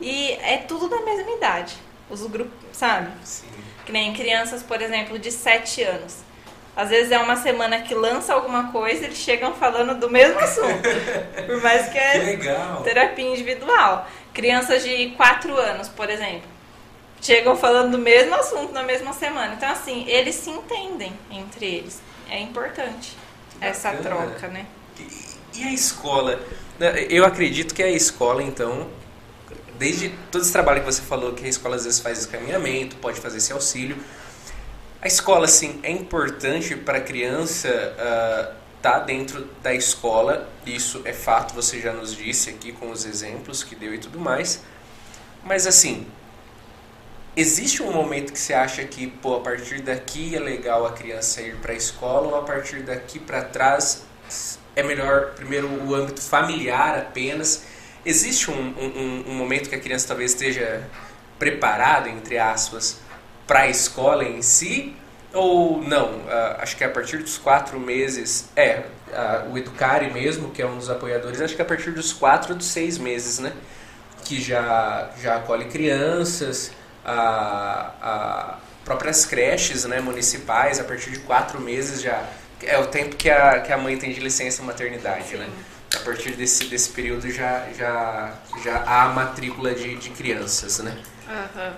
E 0.01 0.33
é 0.43 0.57
tudo 0.59 0.89
da 0.89 1.01
mesma 1.03 1.31
idade. 1.33 1.75
Os 2.09 2.27
grupos, 2.27 2.53
sabe? 2.73 3.11
Sim. 3.25 3.47
Que 3.85 3.93
nem 3.93 4.13
crianças, 4.15 4.63
por 4.63 4.81
exemplo, 4.81 5.19
de 5.19 5.31
7 5.31 5.83
anos. 5.83 6.17
Às 6.75 6.89
vezes 6.89 7.13
é 7.13 7.19
uma 7.19 7.37
semana 7.37 7.83
que 7.83 7.95
lança 7.95 8.33
alguma 8.33 8.73
coisa, 8.73 9.05
eles 9.05 9.19
chegam 9.19 9.53
falando 9.53 9.95
do 10.01 10.09
mesmo 10.09 10.39
assunto. 10.41 10.89
Por 11.47 11.61
mais 11.63 11.87
que 11.87 11.93
Que 11.93 11.99
é 11.99 12.15
legal. 12.15 12.83
terapia 12.83 13.29
individual. 13.29 14.09
Crianças 14.33 14.83
de 14.83 15.11
4 15.11 15.55
anos, 15.55 15.89
por 15.91 16.09
exemplo, 16.09 16.49
chegam 17.23 17.57
falando 17.57 17.93
do 17.93 17.99
mesmo 17.99 18.35
assunto 18.35 18.73
na 18.73 18.83
mesma 18.83 19.13
semana. 19.15 19.55
Então, 19.55 19.71
assim, 19.71 20.05
eles 20.09 20.35
se 20.35 20.51
entendem 20.51 21.13
entre 21.31 21.65
eles. 21.67 22.01
É 22.29 22.39
importante 22.41 23.17
Que 23.59 23.65
essa 23.65 23.93
bacana. 23.93 24.17
troca, 24.27 24.49
né? 24.49 24.67
E- 24.99 25.33
E 25.61 25.65
a 25.65 25.73
escola? 25.73 26.41
Né, 26.79 27.07
Eu 27.11 27.25
acredito 27.25 27.75
que 27.75 27.83
a 27.83 27.91
escola, 27.91 28.43
então, 28.43 28.89
desde 29.79 30.09
todo 30.31 30.43
esse 30.43 30.53
trabalho 30.53 30.81
que 30.81 30.87
você 30.87 31.03
falou, 31.03 31.33
que 31.35 31.45
a 31.45 31.49
escola 31.49 31.77
às 31.77 31.85
vezes 31.85 32.01
faz 32.01 32.19
esse 32.19 32.29
caminhamento, 32.29 32.97
pode 32.97 33.21
fazer 33.21 33.39
esse 33.39 33.53
auxílio. 33.53 33.97
A 35.01 35.07
escola, 35.07 35.45
assim, 35.45 35.79
é 35.83 35.91
importante 35.91 36.75
para 36.77 36.99
a 36.99 37.01
criança 37.01 37.69
estar 38.79 39.01
dentro 39.01 39.47
da 39.63 39.75
escola, 39.75 40.49
isso 40.65 41.03
é 41.05 41.13
fato, 41.13 41.55
você 41.55 41.81
já 41.81 41.93
nos 41.93 42.17
disse 42.17 42.49
aqui 42.51 42.73
com 42.73 42.91
os 42.91 43.05
exemplos 43.05 43.63
que 43.63 43.75
deu 43.77 43.95
e 43.95 43.99
tudo 43.99 44.19
mais. 44.19 44.63
Mas, 45.45 45.67
assim, 45.67 46.07
existe 47.37 47.83
um 47.83 47.93
momento 47.93 48.33
que 48.33 48.39
você 48.39 48.55
acha 48.55 48.85
que, 48.85 49.07
pô, 49.07 49.37
a 49.37 49.41
partir 49.41 49.81
daqui 49.81 50.35
é 50.37 50.41
legal 50.41 50.87
a 50.87 50.93
criança 50.93 51.41
ir 51.41 51.57
para 51.57 51.73
a 51.73 51.77
escola 51.77 52.29
ou 52.29 52.37
a 52.37 52.43
partir 52.43 52.83
daqui 52.83 53.19
para 53.19 53.43
trás 53.43 54.05
é 54.75 54.83
melhor 54.83 55.33
primeiro 55.35 55.69
o 55.69 55.95
âmbito 55.95 56.21
familiar 56.21 56.99
apenas? 56.99 57.65
Existe 58.05 58.51
um, 58.51 58.55
um, 58.55 59.25
um 59.29 59.35
momento 59.35 59.69
que 59.69 59.75
a 59.75 59.81
criança 59.81 60.09
talvez 60.09 60.33
esteja 60.33 60.83
preparada, 61.39 62.09
entre 62.09 62.39
aspas, 62.39 62.99
para 63.47 63.61
a 63.61 63.69
escola 63.69 64.25
em 64.25 64.43
si? 64.43 64.97
Ou 65.33 65.83
não? 65.83 66.23
Ah, 66.29 66.59
acho 66.61 66.77
que 66.77 66.85
a 66.85 66.89
partir 66.89 67.19
dos 67.19 67.39
quatro 67.39 67.79
meses, 67.79 68.49
é, 68.57 68.85
ah, 69.13 69.47
o 69.51 69.57
Educare 69.57 70.11
mesmo, 70.11 70.51
que 70.51 70.61
é 70.61 70.67
um 70.67 70.77
dos 70.77 70.91
apoiadores, 70.91 71.41
acho 71.41 71.55
que 71.55 71.63
a 71.63 71.65
partir 71.65 71.93
dos 71.93 72.13
quatro 72.13 72.55
dos 72.55 72.67
seis 72.67 72.99
meses, 72.99 73.39
né? 73.39 73.53
Que 74.25 74.41
já, 74.41 75.11
já 75.21 75.37
acolhe 75.37 75.67
crianças, 75.67 76.71
a, 77.05 77.91
a 78.01 78.59
próprias 78.85 79.25
creches 79.25 79.85
né, 79.85 80.01
municipais, 80.01 80.81
a 80.81 80.85
partir 80.85 81.11
de 81.11 81.21
quatro 81.21 81.61
meses 81.61 82.03
já 82.03 82.27
é 82.63 82.79
o 82.79 82.87
tempo 82.87 83.17
que 83.17 83.29
a, 83.29 83.61
que 83.61 83.73
a 83.73 83.79
mãe 83.79 83.97
tem 83.97 84.13
de 84.13 84.21
licença 84.21 84.63
maternidade, 84.63 85.37
né? 85.37 85.49
A 85.95 85.99
partir 86.01 86.33
desse, 86.33 86.65
desse 86.67 86.91
período 86.91 87.31
já, 87.31 87.67
já, 87.77 88.35
já 88.63 88.83
há 88.85 89.09
matrícula 89.09 89.75
de, 89.75 89.97
de 89.97 90.11
crianças, 90.11 90.79
né? 90.79 90.97
Aham. 91.29 91.75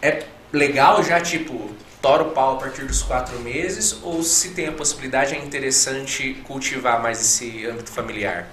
É 0.00 0.24
legal 0.52 1.02
já, 1.02 1.20
tipo, 1.20 1.74
tora 2.00 2.22
o 2.22 2.30
pau 2.30 2.56
a 2.56 2.58
partir 2.58 2.84
dos 2.84 3.02
quatro 3.02 3.38
meses 3.40 3.98
ou 4.02 4.22
se 4.22 4.50
tem 4.50 4.68
a 4.68 4.72
possibilidade 4.72 5.34
é 5.34 5.38
interessante 5.38 6.34
cultivar 6.44 7.02
mais 7.02 7.20
esse 7.20 7.66
âmbito 7.66 7.90
familiar? 7.90 8.46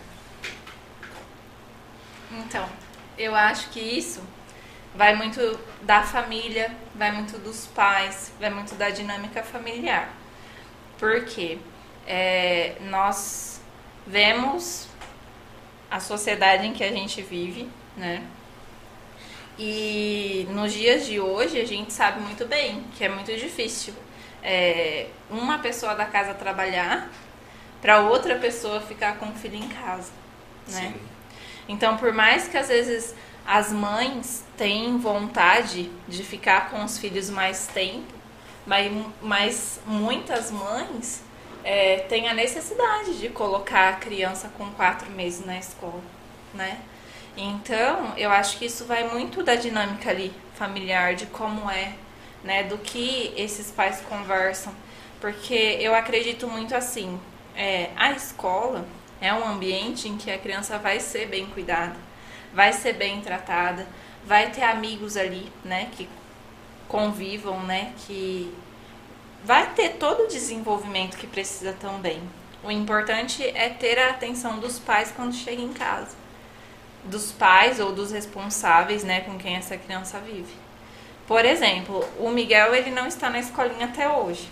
Então, 2.31 2.67
eu 3.17 3.35
acho 3.35 3.69
que 3.69 3.79
isso 3.79 4.21
vai 4.95 5.15
muito 5.15 5.59
da 5.81 6.03
família, 6.03 6.75
vai 6.95 7.11
muito 7.11 7.37
dos 7.37 7.67
pais, 7.67 8.31
vai 8.39 8.49
muito 8.49 8.75
da 8.75 8.89
dinâmica 8.89 9.43
familiar. 9.43 10.09
Porque 10.97 11.57
é, 12.05 12.75
nós 12.81 13.61
vemos 14.05 14.87
a 15.89 15.99
sociedade 15.99 16.67
em 16.67 16.73
que 16.73 16.83
a 16.83 16.91
gente 16.91 17.21
vive, 17.21 17.69
né? 17.95 18.23
E 19.57 20.47
nos 20.49 20.73
dias 20.73 21.05
de 21.05 21.19
hoje 21.19 21.59
a 21.59 21.65
gente 21.65 21.91
sabe 21.91 22.21
muito 22.21 22.45
bem 22.47 22.83
que 22.97 23.03
é 23.03 23.09
muito 23.09 23.35
difícil 23.35 23.93
é, 24.41 25.07
uma 25.29 25.59
pessoa 25.59 25.93
da 25.93 26.05
casa 26.05 26.33
trabalhar 26.33 27.09
para 27.81 27.99
outra 27.99 28.37
pessoa 28.37 28.79
ficar 28.81 29.17
com 29.17 29.27
o 29.27 29.33
filho 29.33 29.55
em 29.55 29.67
casa, 29.67 30.11
né? 30.67 30.93
Sim. 30.93 30.95
Então, 31.67 31.97
por 31.97 32.11
mais 32.11 32.47
que 32.47 32.57
às 32.57 32.67
vezes 32.67 33.15
as 33.45 33.71
mães 33.71 34.43
têm 34.57 34.97
vontade 34.97 35.91
de 36.07 36.23
ficar 36.23 36.69
com 36.69 36.83
os 36.83 36.97
filhos 36.97 37.29
mais 37.29 37.67
tempo, 37.67 38.13
mas, 38.65 38.91
mas 39.21 39.79
muitas 39.85 40.51
mães 40.51 41.23
é, 41.63 41.97
têm 42.09 42.29
a 42.29 42.33
necessidade 42.33 43.19
de 43.19 43.29
colocar 43.29 43.89
a 43.89 43.93
criança 43.93 44.51
com 44.57 44.69
quatro 44.71 45.09
meses 45.11 45.45
na 45.45 45.57
escola, 45.57 46.01
né? 46.53 46.79
Então, 47.35 48.13
eu 48.17 48.29
acho 48.29 48.57
que 48.57 48.65
isso 48.65 48.85
vai 48.85 49.07
muito 49.07 49.41
da 49.41 49.55
dinâmica 49.55 50.09
ali 50.09 50.33
familiar, 50.55 51.15
de 51.15 51.25
como 51.27 51.69
é, 51.69 51.93
né? 52.43 52.63
Do 52.63 52.77
que 52.77 53.33
esses 53.37 53.71
pais 53.71 54.01
conversam. 54.01 54.73
Porque 55.19 55.77
eu 55.79 55.95
acredito 55.95 56.47
muito 56.47 56.75
assim, 56.75 57.19
é, 57.55 57.91
a 57.95 58.11
escola 58.11 58.85
é 59.19 59.33
um 59.33 59.47
ambiente 59.47 60.07
em 60.07 60.17
que 60.17 60.31
a 60.31 60.37
criança 60.37 60.77
vai 60.79 60.99
ser 60.99 61.27
bem 61.27 61.45
cuidada, 61.45 61.95
vai 62.53 62.73
ser 62.73 62.93
bem 62.93 63.21
tratada, 63.21 63.87
vai 64.25 64.51
ter 64.51 64.63
amigos 64.63 65.17
ali, 65.17 65.51
né, 65.63 65.89
que 65.91 66.07
convivam, 66.87 67.61
né, 67.63 67.93
que 68.05 68.53
vai 69.43 69.69
ter 69.71 69.93
todo 69.93 70.23
o 70.23 70.27
desenvolvimento 70.27 71.17
que 71.17 71.27
precisa 71.27 71.73
também. 71.73 72.21
O 72.63 72.69
importante 72.69 73.43
é 73.55 73.69
ter 73.69 73.97
a 73.97 74.11
atenção 74.11 74.59
dos 74.59 74.77
pais 74.77 75.11
quando 75.15 75.33
chega 75.33 75.61
em 75.61 75.73
casa. 75.73 76.15
Dos 77.05 77.31
pais 77.31 77.79
ou 77.79 77.91
dos 77.91 78.11
responsáveis, 78.11 79.03
né, 79.03 79.21
com 79.21 79.37
quem 79.37 79.55
essa 79.55 79.75
criança 79.77 80.19
vive. 80.19 80.53
Por 81.27 81.43
exemplo, 81.45 82.05
o 82.19 82.29
Miguel 82.29 82.75
ele 82.75 82.91
não 82.91 83.07
está 83.07 83.29
na 83.29 83.39
escolinha 83.39 83.85
até 83.85 84.07
hoje. 84.07 84.49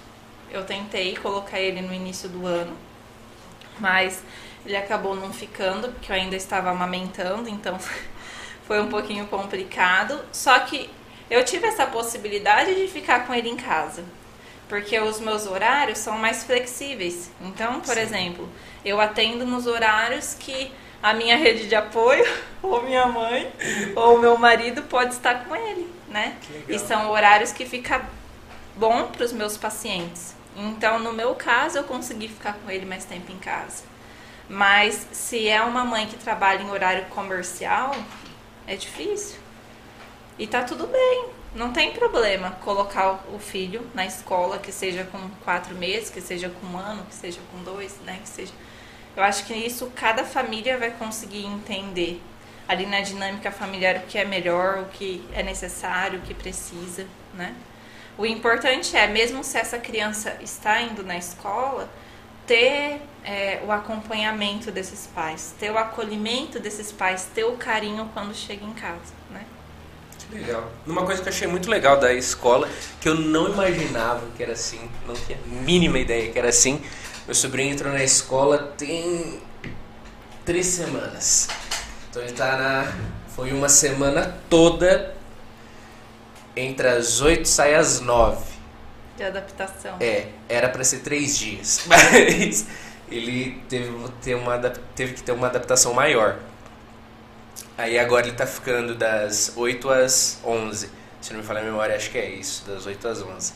Eu 0.49 0.65
tentei 0.65 1.15
colocar 1.17 1.59
ele 1.59 1.81
no 1.81 1.93
início 1.93 2.27
do 2.27 2.47
ano, 2.47 2.75
mas 3.79 4.21
ele 4.65 4.75
acabou 4.75 5.15
não 5.15 5.31
ficando, 5.31 5.89
porque 5.89 6.11
eu 6.11 6.15
ainda 6.15 6.35
estava 6.35 6.69
amamentando, 6.69 7.49
então 7.49 7.77
foi 8.67 8.81
um 8.81 8.87
pouquinho 8.87 9.27
complicado. 9.27 10.19
Só 10.31 10.59
que 10.59 10.89
eu 11.29 11.43
tive 11.45 11.67
essa 11.67 11.85
possibilidade 11.85 12.75
de 12.75 12.87
ficar 12.87 13.25
com 13.25 13.33
ele 13.33 13.49
em 13.49 13.55
casa, 13.55 14.03
porque 14.67 14.99
os 14.99 15.19
meus 15.19 15.45
horários 15.45 15.99
são 15.99 16.17
mais 16.17 16.43
flexíveis. 16.43 17.31
Então, 17.41 17.79
por 17.79 17.95
Sim. 17.95 18.01
exemplo, 18.01 18.49
eu 18.83 18.99
atendo 18.99 19.45
nos 19.45 19.67
horários 19.67 20.33
que 20.33 20.71
a 21.01 21.13
minha 21.13 21.37
rede 21.37 21.67
de 21.67 21.75
apoio, 21.75 22.25
ou 22.61 22.83
minha 22.83 23.05
mãe, 23.05 23.51
ou 23.95 24.19
meu 24.19 24.37
marido 24.37 24.83
pode 24.83 25.13
estar 25.13 25.45
com 25.45 25.55
ele, 25.55 25.87
né? 26.07 26.35
E 26.67 26.77
são 26.77 27.09
horários 27.09 27.51
que 27.51 27.65
fica 27.65 28.05
bom 28.75 29.07
para 29.07 29.25
os 29.25 29.31
meus 29.31 29.57
pacientes. 29.57 30.38
Então, 30.59 30.99
no 30.99 31.13
meu 31.13 31.35
caso, 31.35 31.77
eu 31.77 31.85
consegui 31.85 32.27
ficar 32.27 32.53
com 32.53 32.69
ele 32.69 32.85
mais 32.85 33.05
tempo 33.05 33.31
em 33.31 33.37
casa. 33.37 33.83
Mas 34.49 35.07
se 35.13 35.47
é 35.47 35.61
uma 35.61 35.85
mãe 35.85 36.05
que 36.05 36.17
trabalha 36.17 36.61
em 36.61 36.69
horário 36.69 37.05
comercial, 37.05 37.95
é 38.67 38.75
difícil. 38.75 39.39
E 40.37 40.45
tá 40.45 40.63
tudo 40.63 40.85
bem, 40.85 41.29
não 41.55 41.71
tem 41.71 41.93
problema 41.93 42.51
colocar 42.61 43.23
o 43.33 43.39
filho 43.39 43.89
na 43.93 44.05
escola, 44.05 44.57
que 44.57 44.71
seja 44.71 45.05
com 45.05 45.29
quatro 45.45 45.73
meses, 45.75 46.09
que 46.09 46.19
seja 46.19 46.49
com 46.49 46.67
um 46.67 46.77
ano, 46.77 47.05
que 47.05 47.15
seja 47.15 47.39
com 47.51 47.63
dois, 47.63 47.95
né? 48.05 48.19
Que 48.21 48.29
seja. 48.29 48.53
Eu 49.15 49.23
acho 49.23 49.45
que 49.45 49.53
isso 49.53 49.91
cada 49.95 50.25
família 50.25 50.77
vai 50.77 50.91
conseguir 50.91 51.45
entender 51.45 52.21
ali 52.67 52.85
na 52.85 53.01
dinâmica 53.01 53.49
familiar 53.49 53.95
o 53.95 54.01
que 54.01 54.17
é 54.17 54.25
melhor, 54.25 54.79
o 54.79 54.85
que 54.85 55.23
é 55.33 55.41
necessário, 55.41 56.19
o 56.19 56.21
que 56.21 56.33
precisa, 56.33 57.07
né? 57.33 57.55
O 58.19 58.25
importante 58.25 58.97
é, 58.97 59.07
mesmo 59.07 59.45
se 59.45 59.57
essa 59.57 59.77
criança 59.77 60.35
está 60.41 60.81
indo 60.81 61.03
na 61.03 61.17
escola, 61.17 61.89
ter 62.45 63.01
é, 63.23 63.61
o 63.65 63.71
acompanhamento 63.71 64.73
desses 64.73 65.07
pais, 65.07 65.53
ter 65.57 65.71
o 65.71 65.77
acolhimento 65.77 66.59
desses 66.59 66.91
pais, 66.91 67.29
ter 67.33 67.45
o 67.45 67.53
carinho 67.53 68.09
quando 68.13 68.35
chega 68.35 68.65
em 68.65 68.73
casa, 68.73 69.13
né? 69.31 69.45
Que 70.17 70.35
legal. 70.35 70.69
Uma 70.85 71.05
coisa 71.05 71.21
que 71.21 71.29
eu 71.29 71.33
achei 71.33 71.47
muito 71.47 71.69
legal 71.69 71.97
da 71.97 72.13
escola, 72.13 72.67
que 72.99 73.07
eu 73.07 73.15
não 73.15 73.53
imaginava 73.53 74.27
que 74.35 74.43
era 74.43 74.51
assim, 74.51 74.91
não 75.07 75.15
tinha 75.15 75.37
a 75.37 75.63
mínima 75.63 75.97
ideia 75.97 76.29
que 76.29 76.37
era 76.37 76.49
assim. 76.49 76.83
Meu 77.25 77.33
sobrinho 77.33 77.71
entrou 77.71 77.93
na 77.93 78.03
escola 78.03 78.73
tem 78.77 79.39
três 80.43 80.65
semanas. 80.65 81.47
Então 82.09 82.21
ele 82.21 82.33
tá 82.33 82.57
na. 82.57 82.93
Foi 83.33 83.53
uma 83.53 83.69
semana 83.69 84.35
toda 84.49 85.15
entre 86.59 86.87
as 86.87 87.21
oito 87.21 87.47
sai 87.47 87.75
às 87.75 87.99
nove. 87.99 88.43
De 89.17 89.23
adaptação. 89.23 89.97
É, 89.99 90.27
era 90.47 90.69
para 90.69 90.83
ser 90.83 90.99
três 90.99 91.37
dias. 91.37 91.81
Mas 91.87 92.65
ele 93.11 93.61
teve, 93.67 93.91
ter 94.21 94.35
uma, 94.35 94.57
teve 94.95 95.13
que 95.13 95.23
ter 95.23 95.31
uma 95.31 95.47
adaptação 95.47 95.93
maior. 95.93 96.37
Aí 97.77 97.97
agora 97.97 98.27
ele 98.27 98.35
tá 98.35 98.45
ficando 98.45 98.93
das 98.93 99.53
8 99.55 99.89
às 99.89 100.39
11. 100.43 100.89
Se 101.21 101.33
não 101.33 101.39
me 101.39 101.45
falar 101.45 101.61
a 101.61 101.63
memória, 101.63 101.95
acho 101.95 102.11
que 102.11 102.17
é 102.17 102.29
isso, 102.29 102.65
das 102.67 102.85
8 102.85 103.07
às 103.07 103.21
11. 103.21 103.53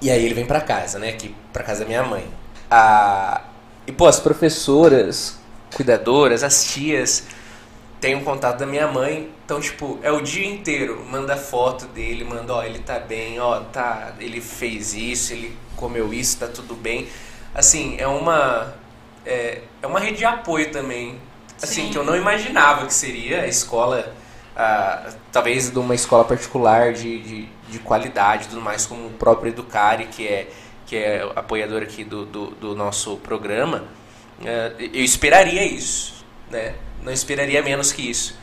E 0.00 0.10
aí 0.10 0.24
ele 0.24 0.34
vem 0.34 0.46
para 0.46 0.60
casa, 0.60 0.98
né? 0.98 1.10
Aqui 1.10 1.34
para 1.52 1.62
casa 1.62 1.80
da 1.80 1.86
minha 1.86 2.02
mãe. 2.02 2.26
Ah, 2.70 3.42
e 3.86 3.92
pô, 3.92 4.06
as 4.06 4.18
professoras, 4.18 5.38
cuidadoras, 5.74 6.42
as 6.42 6.72
tias 6.72 7.24
tem 8.02 8.16
um 8.16 8.24
contato 8.24 8.58
da 8.58 8.66
minha 8.66 8.88
mãe, 8.88 9.32
então, 9.44 9.60
tipo, 9.60 9.96
é 10.02 10.10
o 10.10 10.20
dia 10.20 10.44
inteiro, 10.44 11.06
manda 11.08 11.36
foto 11.36 11.86
dele, 11.86 12.24
manda, 12.24 12.52
ó, 12.52 12.64
ele 12.64 12.80
tá 12.80 12.98
bem, 12.98 13.38
ó, 13.38 13.60
tá, 13.60 14.14
ele 14.18 14.40
fez 14.40 14.92
isso, 14.92 15.32
ele 15.32 15.56
comeu 15.76 16.12
isso, 16.12 16.36
tá 16.36 16.48
tudo 16.48 16.74
bem. 16.74 17.06
Assim, 17.54 17.94
é 18.00 18.08
uma, 18.08 18.74
é, 19.24 19.62
é 19.80 19.86
uma 19.86 20.00
rede 20.00 20.18
de 20.18 20.24
apoio 20.24 20.72
também, 20.72 21.16
assim, 21.62 21.82
Sim. 21.82 21.90
que 21.92 21.96
eu 21.96 22.02
não 22.02 22.16
imaginava 22.16 22.86
que 22.86 22.92
seria 22.92 23.42
a 23.42 23.46
escola, 23.46 24.12
ah, 24.56 25.12
talvez 25.30 25.70
de 25.70 25.78
uma 25.78 25.94
escola 25.94 26.24
particular 26.24 26.92
de, 26.92 27.20
de, 27.20 27.48
de 27.68 27.78
qualidade 27.78 28.48
tudo 28.48 28.60
mais, 28.60 28.84
como 28.84 29.06
o 29.06 29.10
próprio 29.10 29.50
Educare, 29.50 30.06
que 30.06 30.26
é, 30.26 30.48
que 30.86 30.96
é 30.96 31.22
apoiador 31.36 31.84
aqui 31.84 32.02
do, 32.02 32.26
do, 32.26 32.46
do 32.50 32.74
nosso 32.74 33.16
programa, 33.18 33.84
é, 34.44 34.72
eu 34.92 35.04
esperaria 35.04 35.64
isso, 35.64 36.24
né? 36.50 36.74
Não 37.02 37.12
esperaria 37.12 37.62
menos 37.62 37.92
que 37.92 38.08
isso. 38.08 38.36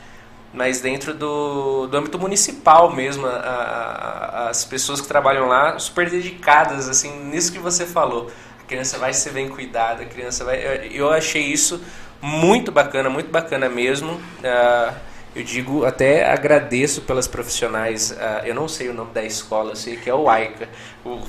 Mas 0.52 0.80
dentro 0.80 1.14
do, 1.14 1.86
do 1.86 1.96
âmbito 1.96 2.18
municipal 2.18 2.92
mesmo, 2.92 3.26
a, 3.26 3.30
a, 3.30 4.48
as 4.48 4.64
pessoas 4.64 5.00
que 5.00 5.06
trabalham 5.06 5.46
lá, 5.46 5.78
super 5.78 6.10
dedicadas, 6.10 6.88
assim, 6.88 7.24
nisso 7.24 7.52
que 7.52 7.58
você 7.58 7.86
falou. 7.86 8.30
A 8.60 8.66
criança 8.66 8.98
vai 8.98 9.12
ser 9.12 9.30
bem 9.30 9.48
cuidada, 9.48 10.02
a 10.02 10.06
criança 10.06 10.44
vai... 10.44 10.88
Eu 10.92 11.10
achei 11.10 11.42
isso 11.42 11.80
muito 12.20 12.72
bacana, 12.72 13.08
muito 13.08 13.30
bacana 13.30 13.68
mesmo. 13.68 14.14
Uh, 14.14 14.94
eu 15.36 15.44
digo, 15.44 15.84
até 15.84 16.28
agradeço 16.28 17.02
pelas 17.02 17.28
profissionais. 17.28 18.10
Uh, 18.10 18.44
eu 18.44 18.54
não 18.54 18.66
sei 18.66 18.88
o 18.88 18.94
nome 18.94 19.12
da 19.12 19.22
escola, 19.22 19.70
eu 19.70 19.76
sei 19.76 19.96
que 19.96 20.10
é 20.10 20.14
o 20.14 20.28
AICA. 20.28 20.68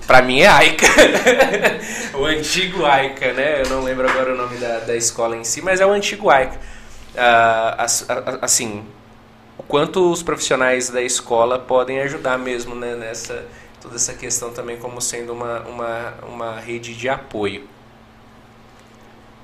Para 0.07 0.23
mim 0.23 0.41
é 0.41 0.47
AICA. 0.47 0.87
o 2.17 2.25
antigo 2.25 2.83
AICA, 2.85 3.33
né? 3.33 3.61
Eu 3.61 3.69
não 3.69 3.83
lembro 3.83 4.09
agora 4.09 4.33
o 4.33 4.35
nome 4.35 4.57
da, 4.57 4.79
da 4.79 4.95
escola 4.95 5.37
em 5.37 5.43
si, 5.43 5.61
mas 5.61 5.79
é 5.79 5.85
o 5.85 5.91
antigo 5.91 6.27
AICA 6.27 6.80
uh, 7.15 8.39
assim, 8.41 8.83
o 9.57 9.63
quanto 9.63 10.11
os 10.11 10.23
profissionais 10.23 10.89
da 10.89 11.01
escola 11.01 11.59
podem 11.59 11.99
ajudar 12.01 12.37
mesmo 12.37 12.75
né, 12.75 12.95
nessa 12.95 13.45
toda 13.81 13.95
essa 13.95 14.13
questão 14.13 14.51
também 14.51 14.77
como 14.77 15.01
sendo 15.01 15.33
uma, 15.33 15.61
uma, 15.61 16.13
uma 16.27 16.59
rede 16.59 16.93
de 16.93 17.09
apoio. 17.09 17.67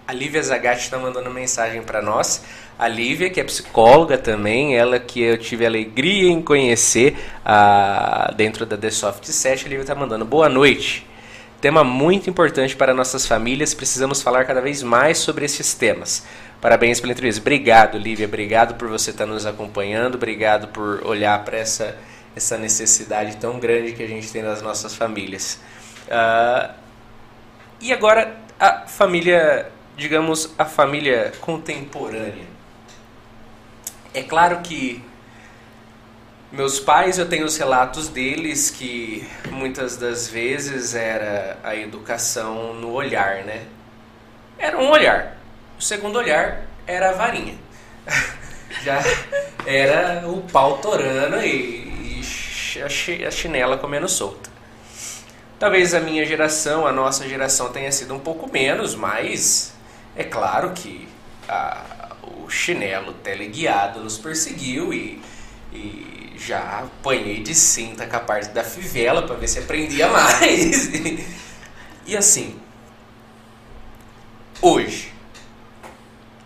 A 0.07 0.14
Lívia 0.14 0.41
Zagatti 0.41 0.84
está 0.84 0.98
mandando 0.98 1.30
mensagem 1.31 1.81
para 1.81 2.02
nós. 2.02 2.44
A 2.80 2.88
Lívia, 2.88 3.30
que 3.30 3.41
é 3.41 3.44
psicóloga 3.44 4.18
também, 4.18 4.77
ela 4.77 4.99
que 4.99 5.22
eu 5.22 5.38
tive 5.38 5.65
alegria 5.65 6.30
em 6.30 6.41
conhecer 6.41 7.18
uh, 7.44 8.34
dentro 8.35 8.65
da 8.65 8.77
The 8.77 8.91
Soft 8.91 9.26
7, 9.26 9.65
a 9.65 9.69
Lívia 9.69 9.81
está 9.81 9.95
mandando 9.95 10.23
boa 10.23 10.48
noite. 10.48 11.06
Tema 11.68 11.84
muito 11.84 12.30
importante 12.30 12.77
para 12.77 12.94
nossas 12.94 13.27
famílias, 13.27 13.73
precisamos 13.73 14.22
falar 14.22 14.45
cada 14.45 14.61
vez 14.61 14.81
mais 14.81 15.18
sobre 15.18 15.44
esses 15.44 15.73
temas. 15.73 16.26
Parabéns 16.61 17.02
pela 17.02 17.11
entrevista. 17.11 17.41
Obrigado, 17.41 17.98
Lívia. 17.98 18.26
Obrigado 18.26 18.76
por 18.76 18.88
você 18.88 19.10
estar 19.10 19.26
nos 19.26 19.45
acompanhando. 19.45 20.15
Obrigado 20.15 20.69
por 20.69 21.06
olhar 21.06 21.44
para 21.44 21.57
essa 21.57 21.98
essa 22.34 22.57
necessidade 22.57 23.35
tão 23.35 23.60
grande 23.60 23.91
que 23.91 24.02
a 24.02 24.07
gente 24.07 24.31
tem 24.31 24.41
nas 24.41 24.61
nossas 24.61 24.95
famílias. 24.95 25.60
Uh, 26.07 26.73
e 27.81 27.91
agora 27.91 28.38
a 28.57 28.88
família, 28.88 29.69
digamos, 29.98 30.53
a 30.57 30.64
família 30.64 31.34
contemporânea. 31.41 32.48
É 34.14 34.23
claro 34.23 34.61
que 34.61 35.03
meus 36.52 36.80
pais, 36.80 37.18
eu 37.18 37.28
tenho 37.28 37.45
os 37.45 37.57
relatos 37.57 38.07
deles 38.07 38.69
que 38.69 39.28
muitas 39.52 39.98
das 39.98 40.28
vezes 40.28 40.95
era 40.95 41.57
a 41.64 41.76
educação 41.76 42.74
no 42.74 42.91
olhar, 42.91 43.44
né? 43.44 43.65
Era 44.57 44.78
um 44.78 44.90
olhar. 44.90 45.38
O 45.78 45.82
segundo 45.82 46.18
olhar 46.18 46.64
era 46.86 47.10
a 47.10 47.14
varinha. 47.14 47.56
Já 48.84 49.02
era 49.65 50.28
o 50.28 50.41
pau 50.44 50.78
torando 50.78 51.38
e, 51.41 52.22
a 52.84 53.32
chinela 53.32 53.78
comendo 53.78 54.07
solta. 54.07 54.49
Talvez 55.60 55.94
a 55.94 55.99
minha 55.99 56.24
geração, 56.26 56.86
a 56.86 56.91
nossa 56.91 57.28
geração 57.28 57.72
tenha 57.72 57.91
sido 57.91 58.14
um 58.14 58.19
pouco 58.19 58.52
menos, 58.52 58.94
mas 58.94 59.74
é 60.15 60.24
claro 60.24 60.72
que 60.72 61.07
a, 61.49 62.15
o 62.24 62.49
chinelo 62.49 63.14
teleguiado 63.14 63.99
nos 64.02 64.18
perseguiu 64.18 64.94
e, 64.94 65.22
e 65.74 66.07
já 66.38 66.80
apanhei 66.80 67.42
de 67.42 67.54
cinta 67.54 68.06
com 68.06 68.16
a 68.16 68.20
parte 68.20 68.50
da 68.50 68.64
fivela 68.64 69.24
para 69.24 69.36
ver 69.36 69.48
se 69.48 69.60
aprendia 69.60 70.08
mais. 70.10 70.90
e 72.06 72.16
assim, 72.16 72.60
hoje, 74.62 75.14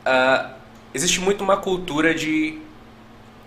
uh, 0.05 0.53
existe 0.93 1.19
muito 1.19 1.43
uma 1.43 1.57
cultura 1.57 2.13
de, 2.13 2.59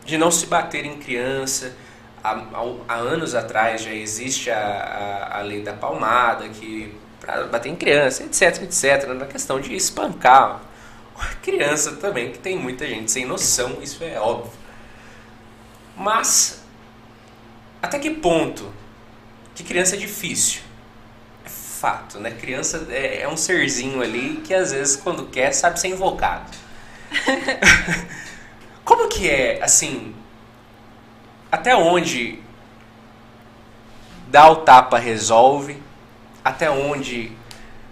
de 0.04 0.18
não 0.18 0.30
se 0.30 0.46
bater 0.46 0.84
em 0.84 0.98
criança. 0.98 1.76
Há, 2.22 2.42
há 2.88 2.94
anos 2.94 3.34
atrás 3.34 3.82
já 3.82 3.92
existe 3.92 4.50
a, 4.50 4.58
a, 4.58 5.38
a 5.38 5.42
lei 5.42 5.62
da 5.62 5.74
palmada, 5.74 6.48
que 6.48 6.94
para 7.20 7.44
bater 7.44 7.70
em 7.70 7.76
criança, 7.76 8.22
etc, 8.22 8.62
etc, 8.62 9.08
na 9.08 9.26
questão 9.26 9.60
de 9.60 9.74
espancar 9.74 10.60
uma 11.14 11.26
criança 11.42 11.92
também, 11.92 12.32
que 12.32 12.38
tem 12.38 12.58
muita 12.58 12.86
gente 12.86 13.10
sem 13.10 13.24
noção, 13.24 13.78
isso 13.80 14.02
é 14.02 14.18
óbvio. 14.18 14.63
Mas 15.96 16.62
até 17.80 17.98
que 17.98 18.10
ponto 18.10 18.72
que 19.54 19.62
criança 19.62 19.94
é 19.94 19.98
difícil? 19.98 20.62
É 21.44 21.48
fato, 21.48 22.18
né? 22.18 22.30
Criança 22.32 22.86
é, 22.90 23.22
é 23.22 23.28
um 23.28 23.36
serzinho 23.36 24.02
ali 24.02 24.40
que 24.44 24.52
às 24.52 24.72
vezes 24.72 24.96
quando 24.96 25.26
quer 25.26 25.52
sabe 25.52 25.78
ser 25.78 25.88
invocado. 25.88 26.50
Como 28.84 29.08
que 29.08 29.28
é, 29.28 29.62
assim, 29.62 30.14
até 31.50 31.76
onde 31.76 32.38
dar 34.28 34.50
o 34.50 34.56
tapa 34.56 34.98
resolve, 34.98 35.80
até 36.44 36.68
onde 36.70 37.32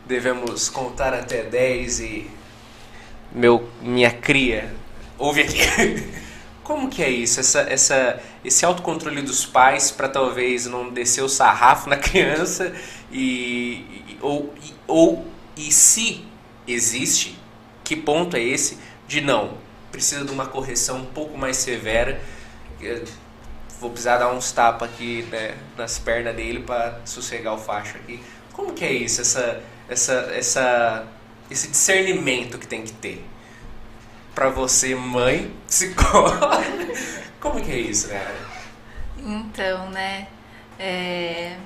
devemos 0.04 0.68
contar 0.68 1.14
até 1.14 1.42
10 1.44 2.00
e 2.00 2.30
meu 3.30 3.68
minha 3.80 4.10
cria 4.10 4.74
ouve 5.18 5.42
aqui. 5.42 6.12
Como 6.62 6.88
que 6.88 7.02
é 7.02 7.10
isso? 7.10 7.40
Essa, 7.40 7.60
essa, 7.62 8.20
esse 8.44 8.64
autocontrole 8.64 9.22
dos 9.22 9.44
pais 9.44 9.90
para 9.90 10.08
talvez 10.08 10.66
não 10.66 10.90
descer 10.90 11.22
o 11.22 11.28
sarrafo 11.28 11.88
na 11.88 11.96
criança 11.98 12.72
e, 13.10 13.84
e 14.08 14.18
ou, 14.20 14.54
e, 14.62 14.72
ou 14.86 15.26
e 15.56 15.72
se 15.72 16.24
existe, 16.66 17.38
que 17.82 17.96
ponto 17.96 18.36
é 18.36 18.42
esse 18.42 18.78
de 19.06 19.20
não 19.20 19.62
precisa 19.92 20.24
de 20.24 20.32
uma 20.32 20.46
correção 20.46 20.96
um 20.96 21.04
pouco 21.04 21.36
mais 21.36 21.58
severa? 21.58 22.20
Vou 23.78 23.90
precisar 23.90 24.16
dar 24.16 24.32
uns 24.32 24.50
tapas 24.50 24.88
aqui 24.88 25.22
né, 25.30 25.54
nas 25.76 25.98
pernas 25.98 26.34
dele 26.34 26.60
para 26.60 27.00
sossegar 27.04 27.54
o 27.54 27.58
facho 27.58 27.96
aqui. 27.98 28.20
Como 28.52 28.72
que 28.72 28.84
é 28.84 28.92
isso? 28.92 29.20
Essa, 29.20 29.62
essa, 29.88 30.12
essa, 30.34 31.06
esse 31.50 31.68
discernimento 31.68 32.58
que 32.58 32.66
tem 32.66 32.82
que 32.82 32.92
ter? 32.92 33.24
Para 34.34 34.48
você, 34.50 34.94
mãe, 34.94 35.54
psicóloga. 35.66 36.62
Como 37.40 37.60
que 37.62 37.70
é 37.70 37.78
isso, 37.78 38.08
cara? 38.08 38.34
Então, 39.18 39.90
né? 39.90 40.28
É... 40.78 41.56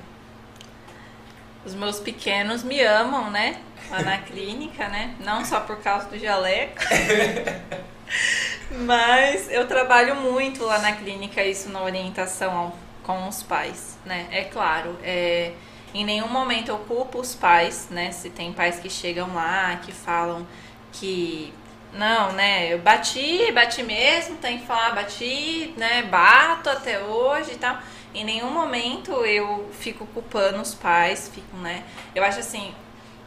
Os 1.65 1.73
meus 1.73 1.99
pequenos 1.99 2.63
me 2.63 2.81
amam, 2.81 3.29
né? 3.29 3.61
Lá 3.89 4.01
na 4.01 4.17
clínica, 4.19 4.87
né? 4.87 5.15
Não 5.19 5.43
só 5.43 5.61
por 5.61 5.77
causa 5.77 6.07
do 6.07 6.17
jaleco. 6.17 6.75
Mas 8.85 9.49
eu 9.49 9.67
trabalho 9.67 10.15
muito 10.15 10.63
lá 10.63 10.79
na 10.79 10.93
clínica, 10.93 11.43
isso 11.43 11.69
na 11.69 11.81
orientação 11.81 12.73
com 13.03 13.27
os 13.27 13.41
pais, 13.41 13.97
né? 14.05 14.27
É 14.29 14.43
claro, 14.43 14.97
é, 15.01 15.53
em 15.93 16.05
nenhum 16.05 16.27
momento 16.27 16.69
eu 16.69 16.77
culpo 16.79 17.19
os 17.19 17.33
pais, 17.33 17.87
né? 17.89 18.11
Se 18.11 18.29
tem 18.29 18.51
pais 18.51 18.79
que 18.79 18.89
chegam 18.89 19.33
lá, 19.33 19.77
que 19.77 19.93
falam 19.93 20.45
que 20.91 21.53
não, 21.93 22.31
né? 22.33 22.73
Eu 22.73 22.79
bati, 22.79 23.51
bati 23.51 23.83
mesmo, 23.83 24.37
tem 24.37 24.59
que 24.59 24.65
falar, 24.65 24.93
bati, 24.93 25.73
né? 25.77 26.03
Bato 26.03 26.69
até 26.69 26.99
hoje 26.99 27.53
e 27.53 27.57
tal. 27.57 27.77
Em 28.13 28.23
nenhum 28.23 28.51
momento 28.51 29.11
eu 29.25 29.69
fico 29.73 30.05
culpando 30.07 30.61
os 30.61 30.73
pais, 30.73 31.29
fico, 31.33 31.55
né? 31.57 31.83
Eu 32.15 32.23
acho 32.23 32.39
assim, 32.39 32.73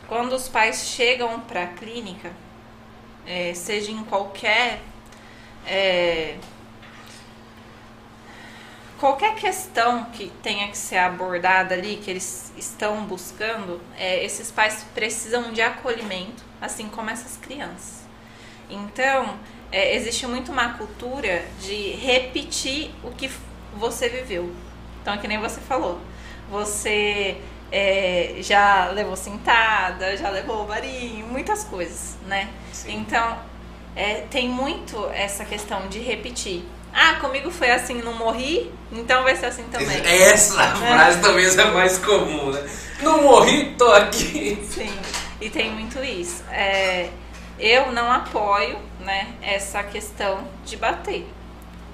quando 0.08 0.32
os 0.32 0.48
pais 0.48 0.88
chegam 0.88 1.40
para 1.40 1.64
a 1.64 1.66
clínica, 1.68 2.32
é, 3.26 3.54
seja 3.54 3.90
em 3.90 4.02
qualquer 4.04 4.80
é, 5.66 6.36
qualquer 8.98 9.34
questão 9.34 10.04
que 10.06 10.30
tenha 10.42 10.68
que 10.68 10.76
ser 10.76 10.98
abordada 10.98 11.74
ali, 11.74 11.96
que 11.96 12.10
eles 12.10 12.52
estão 12.56 13.04
buscando, 13.04 13.80
é, 13.96 14.22
esses 14.24 14.50
pais 14.50 14.84
precisam 14.94 15.52
de 15.52 15.62
acolhimento, 15.62 16.44
assim 16.60 16.88
como 16.88 17.08
essas 17.08 17.36
crianças. 17.38 17.99
Então, 18.70 19.38
é, 19.72 19.94
existe 19.94 20.26
muito 20.26 20.50
uma 20.50 20.74
cultura 20.74 21.44
de 21.60 21.92
repetir 21.92 22.90
o 23.02 23.10
que 23.10 23.30
você 23.76 24.08
viveu. 24.08 24.52
Então, 25.00 25.14
é 25.14 25.18
que 25.18 25.28
nem 25.28 25.38
você 25.38 25.60
falou. 25.60 25.98
Você 26.50 27.36
é, 27.70 28.36
já 28.40 28.90
levou 28.90 29.16
sentada, 29.16 30.16
já 30.16 30.28
levou 30.28 30.66
varinho, 30.66 31.26
muitas 31.26 31.64
coisas, 31.64 32.16
né? 32.26 32.48
Sim. 32.72 32.98
Então, 32.98 33.38
é, 33.94 34.24
tem 34.30 34.48
muito 34.48 35.08
essa 35.12 35.44
questão 35.44 35.88
de 35.88 36.00
repetir. 36.00 36.64
Ah, 36.92 37.14
comigo 37.20 37.50
foi 37.50 37.70
assim, 37.70 38.02
não 38.02 38.14
morri, 38.14 38.70
então 38.90 39.22
vai 39.22 39.36
ser 39.36 39.46
assim 39.46 39.62
também. 39.64 39.96
Essa 40.04 40.60
é. 40.60 40.74
frase 40.74 41.20
talvez 41.20 41.56
é 41.56 41.64
mais 41.66 41.98
comum, 41.98 42.50
né? 42.50 42.68
Não 43.00 43.22
morri, 43.22 43.74
tô 43.78 43.86
aqui. 43.92 44.58
Sim, 44.68 44.92
e 45.40 45.48
tem 45.48 45.70
muito 45.70 46.02
isso. 46.02 46.42
É, 46.50 47.08
eu 47.60 47.92
não 47.92 48.10
apoio 48.10 48.78
né, 49.00 49.34
essa 49.42 49.82
questão 49.82 50.48
de 50.64 50.76
bater. 50.76 51.28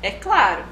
É 0.01 0.13
claro, 0.13 0.65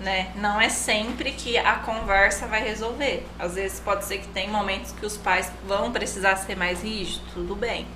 né? 0.00 0.32
Não 0.34 0.60
é 0.60 0.68
sempre 0.68 1.32
que 1.32 1.56
a 1.56 1.76
conversa 1.76 2.46
vai 2.46 2.62
resolver. 2.62 3.26
Às 3.38 3.54
vezes 3.54 3.78
pode 3.78 4.04
ser 4.04 4.18
que 4.18 4.28
tem 4.28 4.48
momentos 4.48 4.90
que 4.92 5.06
os 5.06 5.16
pais 5.16 5.50
vão 5.66 5.92
precisar 5.92 6.36
ser 6.36 6.56
mais 6.56 6.82
rígidos, 6.82 7.22
tudo 7.32 7.54
bem. 7.54 7.86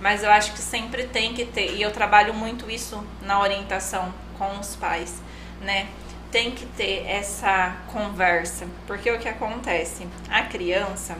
Mas 0.00 0.22
eu 0.22 0.30
acho 0.30 0.52
que 0.52 0.58
sempre 0.58 1.04
tem 1.04 1.34
que 1.34 1.44
ter, 1.44 1.74
e 1.74 1.82
eu 1.82 1.92
trabalho 1.92 2.32
muito 2.34 2.70
isso 2.70 3.04
na 3.20 3.40
orientação 3.40 4.12
com 4.38 4.58
os 4.58 4.76
pais, 4.76 5.20
né? 5.60 5.88
Tem 6.30 6.50
que 6.50 6.64
ter 6.64 7.06
essa 7.06 7.76
conversa, 7.92 8.66
porque 8.86 9.10
o 9.10 9.18
que 9.18 9.28
acontece? 9.28 10.08
A 10.30 10.42
criança, 10.42 11.16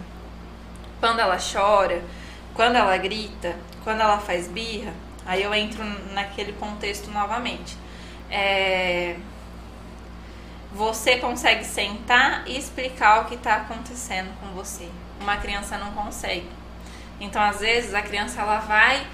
quando 0.99 1.21
ela 1.21 1.37
chora, 1.37 2.03
quando 2.55 2.77
ela 2.77 2.97
grita, 2.97 3.55
quando 3.85 4.01
ela 4.01 4.19
faz 4.19 4.49
birra, 4.49 4.93
aí 5.27 5.43
eu 5.43 5.55
entro 5.55 5.85
naquele 6.13 6.53
contexto 6.53 7.11
novamente. 7.11 7.77
É, 8.31 9.17
você 10.73 11.17
consegue 11.19 11.65
sentar 11.65 12.45
e 12.47 12.57
explicar 12.57 13.23
o 13.23 13.25
que 13.27 13.35
está 13.35 13.57
acontecendo 13.57 14.33
com 14.41 14.49
você. 14.55 14.89
Uma 15.21 15.37
criança 15.37 15.77
não 15.77 15.93
consegue. 15.93 16.49
Então, 17.21 17.43
às 17.43 17.61
vezes, 17.61 17.95
a 17.95 18.03
criança 18.03 18.41
ela 18.41 18.59
vai 18.59 19.07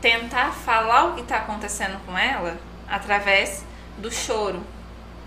tentar 0.00 0.52
falar 0.52 1.06
o 1.06 1.14
que 1.14 1.22
está 1.22 1.38
acontecendo 1.38 1.98
com 2.06 2.16
ela 2.16 2.56
através 2.88 3.64
do 3.98 4.10
choro, 4.10 4.62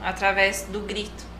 através 0.01 0.63
do 0.63 0.79
grito. 0.79 1.30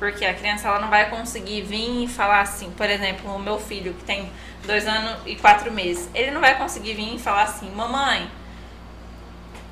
Porque 0.00 0.24
a 0.24 0.32
criança 0.32 0.66
ela 0.66 0.80
não 0.80 0.88
vai 0.88 1.10
conseguir 1.10 1.60
vir 1.60 2.04
e 2.04 2.08
falar 2.08 2.40
assim, 2.40 2.70
por 2.70 2.88
exemplo, 2.88 3.34
o 3.34 3.38
meu 3.38 3.60
filho 3.60 3.92
que 3.92 4.02
tem 4.02 4.32
dois 4.64 4.88
anos 4.88 5.20
e 5.26 5.36
quatro 5.36 5.70
meses, 5.70 6.08
ele 6.14 6.30
não 6.30 6.40
vai 6.40 6.56
conseguir 6.56 6.94
vir 6.94 7.16
e 7.16 7.18
falar 7.18 7.42
assim, 7.42 7.70
mamãe, 7.70 8.26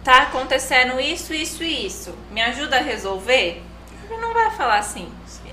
tá 0.04 0.24
acontecendo 0.24 1.00
isso, 1.00 1.32
isso 1.32 1.64
e 1.64 1.86
isso, 1.86 2.14
me 2.30 2.42
ajuda 2.42 2.76
a 2.76 2.82
resolver? 2.82 3.62
Ele 4.04 4.20
não 4.20 4.34
vai 4.34 4.50
falar 4.50 4.76
assim. 4.76 5.10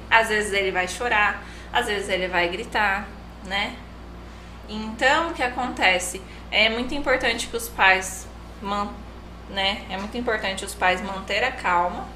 Às 0.09 0.27
vezes 0.27 0.51
ele 0.51 0.73
vai 0.73 0.89
chorar, 0.89 1.41
às 1.71 1.85
vezes 1.85 2.09
ele 2.09 2.27
vai 2.27 2.49
gritar, 2.49 3.07
né? 3.45 3.77
Então, 4.67 5.29
o 5.29 5.33
que 5.33 5.41
acontece? 5.41 6.21
É 6.51 6.67
muito 6.67 6.93
importante 6.93 7.47
que 7.47 7.55
os 7.55 7.69
pais, 7.69 8.27
né? 9.49 9.85
É 9.89 9.95
muito 9.95 10.17
importante 10.17 10.65
os 10.65 10.75
pais 10.75 11.01
manter 11.01 11.45
a 11.45 11.51
calma 11.53 12.13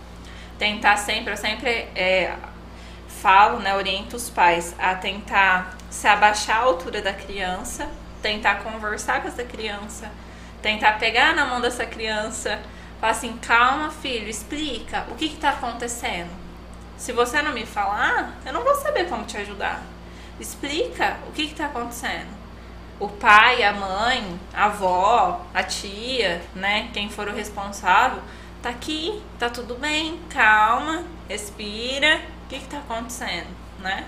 tentar 0.60 0.98
sempre, 0.98 1.32
eu 1.32 1.38
sempre 1.38 1.70
é, 1.96 2.36
falo, 3.22 3.60
né, 3.60 3.76
oriento 3.76 4.16
os 4.16 4.30
pais 4.30 4.76
a 4.80 4.96
tentar 4.96 5.76
se 5.90 6.08
abaixar 6.08 6.58
a 6.58 6.62
altura 6.62 7.02
da 7.02 7.14
criança, 7.14 7.90
tentar 8.22 8.64
conversar 8.64 9.22
com 9.22 9.28
essa 9.28 9.44
criança, 9.44 10.10
tentar 10.62 10.94
pegar 10.94 11.36
na 11.36 11.46
mão 11.46 11.62
dessa 11.62 11.86
criança, 11.86 12.60
falar 13.00 13.12
assim, 13.12 13.38
calma 13.38 13.92
filho, 13.92 14.30
explica 14.30 15.06
o 15.10 15.16
que 15.16 15.26
está 15.26 15.50
acontecendo. 15.50 16.30
Se 16.98 17.12
você 17.12 17.42
não 17.42 17.54
me 17.54 17.66
falar, 17.66 18.38
eu 18.46 18.54
não 18.54 18.64
vou 18.64 18.76
saber 18.76 19.08
como 19.08 19.24
te 19.24 19.38
ajudar. 19.38 19.82
Explica 20.40 21.18
o 21.28 21.32
que 21.32 21.44
está 21.44 21.66
acontecendo. 21.66 22.38
O 23.00 23.08
pai, 23.08 23.64
a 23.64 23.72
mãe, 23.72 24.40
a 24.54 24.66
avó, 24.66 25.46
a 25.54 25.64
tia, 25.64 26.42
né, 26.54 26.90
quem 26.94 27.10
for 27.10 27.28
o 27.30 27.34
responsável, 27.34 28.22
tá 28.62 28.70
aqui, 28.70 29.22
tá 29.38 29.50
tudo 29.50 29.76
bem, 29.76 30.20
calma, 30.30 31.06
respira, 31.30 32.20
que 32.50 32.56
está 32.56 32.80
acontecendo, 32.80 33.48
né? 33.80 34.06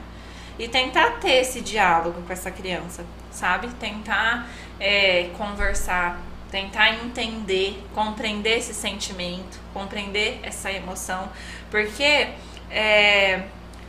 E 0.58 0.68
tentar 0.68 1.20
ter 1.20 1.42
esse 1.42 1.62
diálogo 1.62 2.22
com 2.24 2.34
essa 2.34 2.52
criança, 2.52 3.06
sabe? 3.32 3.70
Tentar 3.76 4.48
é, 4.80 5.30
conversar, 5.38 6.20
tentar 6.50 6.90
entender, 6.96 7.82
compreender 7.94 8.58
esse 8.58 8.74
sentimento, 8.74 9.60
compreender 9.74 10.40
essa 10.44 10.72
emoção, 10.72 11.30
porque 11.70 12.30
é, 12.70 13.44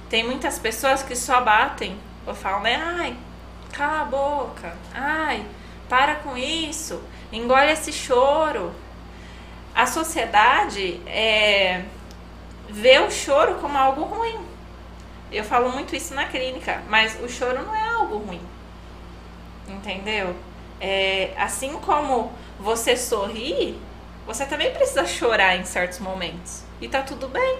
tem 0.08 0.22
muitas 0.22 0.58
pessoas 0.58 1.02
que 1.02 1.16
só 1.16 1.40
batem 1.40 1.98
ou 2.26 2.34
falam, 2.34 2.62
né? 2.62 2.76
Ai, 2.76 3.16
cala 3.72 4.02
a 4.02 4.04
boca, 4.04 4.76
ai, 4.94 5.44
para 5.88 6.16
com 6.16 6.36
isso, 6.36 7.02
engole 7.32 7.72
esse 7.72 7.92
choro. 7.92 8.72
A 9.74 9.86
sociedade 9.86 11.00
é, 11.06 11.82
vê 12.72 12.98
o 12.98 13.10
choro 13.10 13.56
como 13.56 13.76
algo 13.76 14.02
ruim. 14.02 14.40
Eu 15.30 15.44
falo 15.44 15.70
muito 15.70 15.94
isso 15.94 16.14
na 16.14 16.26
clínica, 16.26 16.82
mas 16.88 17.18
o 17.22 17.28
choro 17.28 17.62
não 17.62 17.74
é 17.74 17.88
algo 17.90 18.16
ruim. 18.18 18.40
Entendeu? 19.68 20.34
É, 20.80 21.32
assim 21.36 21.74
como 21.74 22.32
você 22.58 22.96
sorri, 22.96 23.78
você 24.26 24.44
também 24.46 24.72
precisa 24.72 25.06
chorar 25.06 25.56
em 25.56 25.64
certos 25.64 26.00
momentos. 26.00 26.62
E 26.80 26.88
tá 26.88 27.02
tudo 27.02 27.28
bem. 27.28 27.58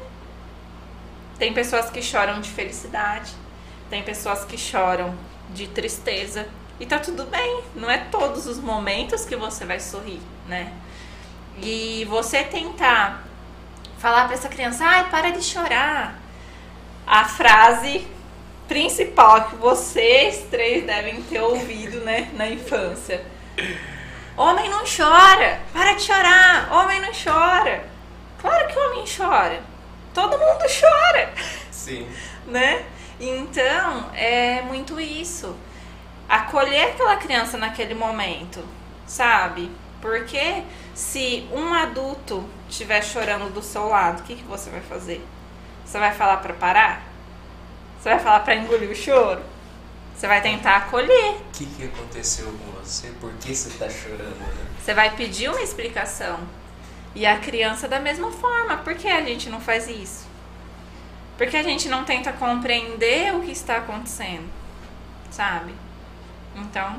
Tem 1.39 1.52
pessoas 1.52 1.90
que 1.90 2.02
choram 2.02 2.40
de 2.40 2.51
felicidade, 2.51 3.32
tem 3.90 4.02
pessoas 4.02 4.44
que 4.44 4.56
choram 4.56 5.14
de 5.51 5.68
tristeza. 5.68 6.48
E 6.80 6.86
tá 6.86 6.98
tudo 6.98 7.24
bem. 7.24 7.62
Não 7.76 7.89
é 7.89 7.98
todos 7.98 8.47
os 8.47 8.59
momentos 8.59 9.24
que 9.24 9.36
você 9.36 9.64
vai 9.64 9.78
sorrir, 9.78 10.20
né? 10.48 10.72
E 11.59 12.05
você 12.09 12.43
tentar 12.43 13.24
falar 14.03 14.24
para 14.24 14.35
essa 14.35 14.49
criança, 14.49 14.85
ai, 14.85 15.09
para 15.11 15.31
de 15.31 15.41
chorar. 15.41 16.19
A 17.07 17.24
frase 17.24 18.05
principal 18.66 19.45
que 19.45 19.55
vocês 19.55 20.45
três 20.51 20.85
devem 20.85 21.23
ter 21.23 21.41
ouvido, 21.41 22.01
né, 22.01 22.29
na 22.35 22.49
infância. 22.49 23.24
Homem 24.37 24.69
não 24.69 24.81
chora, 24.81 25.61
para 25.73 25.93
de 25.93 26.03
chorar, 26.03 26.73
homem 26.73 27.01
não 27.01 27.12
chora. 27.12 27.85
Claro 28.41 28.66
que 28.66 28.77
o 28.77 28.91
homem 28.91 29.05
chora. 29.05 29.62
Todo 30.12 30.37
mundo 30.37 30.65
chora. 30.81 31.33
Sim. 31.70 32.11
né? 32.47 32.85
Então, 33.20 34.11
é 34.15 34.62
muito 34.62 35.01
isso. 35.01 35.55
Acolher 36.29 36.89
aquela 36.89 37.16
criança 37.19 37.57
naquele 37.57 37.95
momento, 37.95 38.66
sabe? 39.07 39.70
Porque 40.01 40.65
se 40.94 41.48
um 41.52 41.73
adulto 41.73 42.44
estiver 42.69 43.02
chorando 43.02 43.52
do 43.52 43.62
seu 43.62 43.89
lado, 43.89 44.20
o 44.20 44.23
que, 44.24 44.36
que 44.36 44.44
você 44.44 44.70
vai 44.70 44.81
fazer? 44.81 45.24
Você 45.85 45.98
vai 45.98 46.12
falar 46.12 46.39
para 46.39 46.55
parar? 46.55 47.02
Você 48.01 48.10
vai 48.10 48.19
falar 48.19 48.40
para 48.40 48.56
engolir 48.56 48.90
o 48.90 48.94
choro? 48.94 49.43
Você 50.14 50.27
vai 50.27 50.40
tentar 50.40 50.77
acolher. 50.77 51.36
O 51.36 51.44
que, 51.52 51.66
que 51.66 51.85
aconteceu 51.85 52.47
com 52.47 52.73
você? 52.81 53.09
Por 53.20 53.32
que 53.35 53.55
você 53.55 53.69
está 53.69 53.89
chorando? 53.89 54.39
Né? 54.39 54.66
Você 54.78 54.94
vai 54.94 55.14
pedir 55.16 55.48
uma 55.48 55.62
explicação. 55.62 56.40
E 57.14 57.27
a 57.27 57.39
criança 57.39 57.89
da 57.89 58.01
mesma 58.01 58.31
forma. 58.31 58.77
Por 58.78 58.94
que 58.94 59.09
a 59.09 59.20
gente 59.23 59.51
não 59.51 59.60
faz 59.60 59.89
isso? 59.89 60.27
Porque 61.36 61.56
a 61.56 61.62
gente 61.62 61.89
não 61.89 62.05
tenta 62.05 62.32
compreender 62.32 63.35
o 63.35 63.40
que 63.40 63.51
está 63.51 63.78
acontecendo, 63.78 64.48
sabe? 65.31 65.74
Então, 66.55 66.98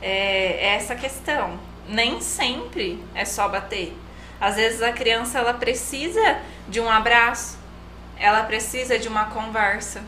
é 0.00 0.74
essa 0.74 0.94
questão. 0.94 1.58
Nem 1.88 2.20
sempre 2.20 3.02
é 3.14 3.24
só 3.24 3.48
bater. 3.48 3.96
Às 4.40 4.56
vezes 4.56 4.82
a 4.82 4.92
criança 4.92 5.38
ela 5.38 5.54
precisa 5.54 6.38
de 6.68 6.80
um 6.80 6.90
abraço, 6.90 7.58
ela 8.16 8.42
precisa 8.44 8.98
de 8.98 9.08
uma 9.08 9.26
conversa. 9.26 10.02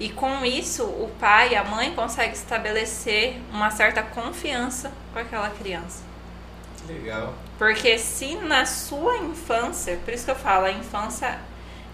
E 0.00 0.08
com 0.08 0.44
isso, 0.44 0.84
o 0.84 1.08
pai 1.20 1.52
e 1.52 1.56
a 1.56 1.62
mãe 1.62 1.94
conseguem 1.94 2.32
estabelecer 2.32 3.40
uma 3.52 3.70
certa 3.70 4.02
confiança 4.02 4.92
com 5.12 5.18
aquela 5.18 5.50
criança. 5.50 6.02
Legal. 6.88 7.34
Porque 7.58 7.98
se 7.98 8.34
na 8.36 8.66
sua 8.66 9.18
infância, 9.18 9.98
por 10.04 10.12
isso 10.12 10.24
que 10.24 10.30
eu 10.32 10.36
falo, 10.36 10.66
a 10.66 10.72
infância 10.72 11.38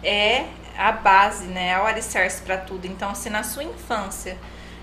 é 0.02 0.46
a 0.78 0.92
base, 0.92 1.44
né? 1.46 1.70
É 1.70 1.78
o 1.78 1.84
alicerce 1.84 2.40
para 2.42 2.56
tudo. 2.56 2.86
Então, 2.86 3.14
se 3.14 3.28
na 3.28 3.42
sua 3.42 3.64
infância 3.64 4.38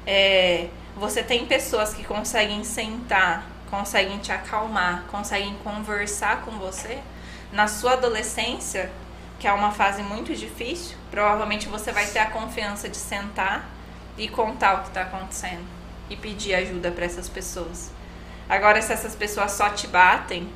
é, 0.05 0.67
você 0.95 1.23
tem 1.23 1.45
pessoas 1.45 1.93
que 1.93 2.03
conseguem 2.03 2.63
sentar, 2.63 3.47
conseguem 3.75 4.19
te 4.19 4.31
acalmar, 4.31 5.03
conseguem 5.11 5.53
conversar 5.55 6.41
com 6.43 6.51
você, 6.51 6.99
na 7.51 7.67
sua 7.67 7.93
adolescência, 7.93 8.89
que 9.37 9.47
é 9.47 9.51
uma 9.51 9.71
fase 9.71 10.01
muito 10.01 10.33
difícil, 10.33 10.97
provavelmente 11.11 11.67
você 11.67 11.91
vai 11.91 12.05
ter 12.07 12.19
a 12.19 12.27
confiança 12.27 12.87
de 12.87 12.95
sentar 12.95 13.67
e 14.17 14.29
contar 14.29 14.75
o 14.75 14.81
que 14.83 14.87
está 14.87 15.01
acontecendo 15.01 15.65
e 16.09 16.15
pedir 16.15 16.55
ajuda 16.55 16.89
para 16.89 17.03
essas 17.03 17.27
pessoas. 17.27 17.91
Agora, 18.47 18.81
se 18.81 18.93
essas 18.93 19.13
pessoas 19.13 19.51
só 19.51 19.69
te 19.69 19.87
batem, 19.87 20.47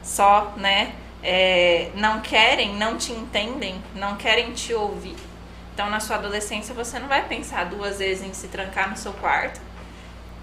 só, 0.00 0.52
né, 0.56 0.94
é, 1.20 1.90
não 1.96 2.20
querem, 2.20 2.76
não 2.76 2.96
te 2.96 3.10
entendem, 3.10 3.82
não 3.92 4.16
querem 4.16 4.52
te 4.52 4.72
ouvir. 4.72 5.16
Então, 5.74 5.90
na 5.90 5.98
sua 5.98 6.16
adolescência, 6.16 6.72
você 6.72 7.00
não 7.00 7.08
vai 7.08 7.26
pensar 7.26 7.64
duas 7.64 7.98
vezes 7.98 8.24
em 8.24 8.32
se 8.32 8.46
trancar 8.46 8.88
no 8.88 8.96
seu 8.96 9.12
quarto 9.14 9.60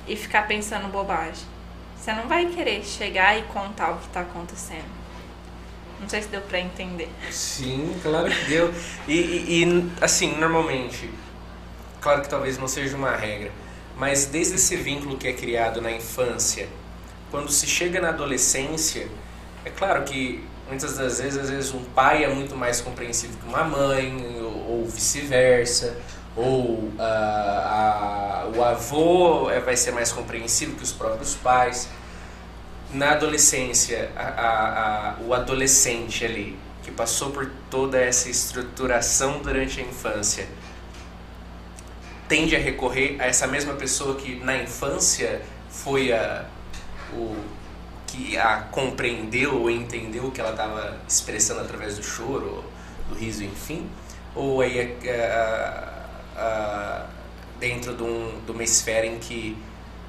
e 0.05 0.17
ficar 0.17 0.47
pensando 0.47 0.89
bobagem. 0.89 1.54
Você 2.05 2.13
não 2.13 2.27
vai 2.27 2.45
querer 2.45 2.85
chegar 2.85 3.35
e 3.35 3.41
contar 3.45 3.93
o 3.93 3.97
que 3.97 4.05
está 4.05 4.21
acontecendo. 4.21 4.85
Não 5.99 6.07
sei 6.07 6.21
se 6.21 6.27
deu 6.27 6.39
para 6.41 6.59
entender. 6.59 7.09
Sim, 7.31 7.99
claro 8.03 8.29
que 8.29 8.45
deu. 8.45 8.71
E, 9.07 9.13
e, 9.13 9.63
e, 9.63 9.91
assim, 9.99 10.37
normalmente, 10.37 11.09
claro 11.99 12.21
que 12.21 12.29
talvez 12.29 12.59
não 12.59 12.67
seja 12.67 12.95
uma 12.95 13.15
regra, 13.15 13.51
mas 13.97 14.27
desde 14.27 14.53
esse 14.53 14.75
vínculo 14.75 15.17
que 15.17 15.27
é 15.27 15.33
criado 15.33 15.81
na 15.81 15.91
infância, 15.91 16.69
quando 17.31 17.51
se 17.51 17.65
chega 17.65 17.99
na 17.99 18.09
adolescência, 18.09 19.07
é 19.65 19.71
claro 19.71 20.03
que 20.03 20.47
muitas 20.69 20.95
das 20.97 21.19
vezes, 21.19 21.39
às 21.39 21.49
vezes 21.49 21.73
um 21.73 21.83
pai 21.85 22.23
é 22.23 22.27
muito 22.27 22.55
mais 22.55 22.81
compreensivo 22.81 23.35
que 23.35 23.47
uma 23.47 23.63
mãe, 23.63 24.15
ou, 24.43 24.81
ou 24.81 24.85
vice-versa, 24.85 25.97
ou 26.35 26.79
uh, 26.79 26.99
a, 26.99 28.47
o 28.55 28.63
avô 28.63 29.49
é, 29.49 29.59
vai 29.59 29.77
ser 29.77 29.91
mais 29.91 30.11
compreensivo 30.11 30.75
que 30.75 30.83
os 30.83 30.91
próprios 30.91 31.35
pais. 31.35 31.89
Na 32.93 33.11
adolescência, 33.11 34.11
a, 34.15 34.27
a, 34.27 35.15
o 35.23 35.33
adolescente 35.33 36.23
ali, 36.23 36.57
que 36.83 36.91
passou 36.91 37.31
por 37.31 37.49
toda 37.69 37.99
essa 37.99 38.29
estruturação 38.29 39.39
durante 39.41 39.81
a 39.81 39.83
infância, 39.83 40.47
tende 42.27 42.55
a 42.55 42.59
recorrer 42.59 43.17
a 43.19 43.25
essa 43.25 43.47
mesma 43.47 43.73
pessoa 43.73 44.15
que 44.15 44.35
na 44.43 44.57
infância 44.57 45.41
foi 45.69 46.13
a, 46.13 46.45
o, 47.13 47.35
que 48.07 48.37
a 48.37 48.61
compreendeu 48.71 49.61
ou 49.61 49.69
entendeu 49.69 50.25
o 50.25 50.31
que 50.31 50.39
ela 50.39 50.51
estava 50.51 50.97
expressando 51.07 51.61
através 51.61 51.97
do 51.97 52.03
choro, 52.03 52.63
do 53.09 53.15
riso, 53.15 53.43
enfim, 53.43 53.89
ou 54.33 54.61
aí 54.61 54.79
é, 54.79 55.95
é, 56.35 56.39
é, 56.39 57.01
dentro 57.59 57.95
de, 57.95 58.03
um, 58.03 58.41
de, 58.45 58.51
uma 58.51 58.63
esfera 58.63 59.05
em 59.05 59.17
que, 59.17 59.57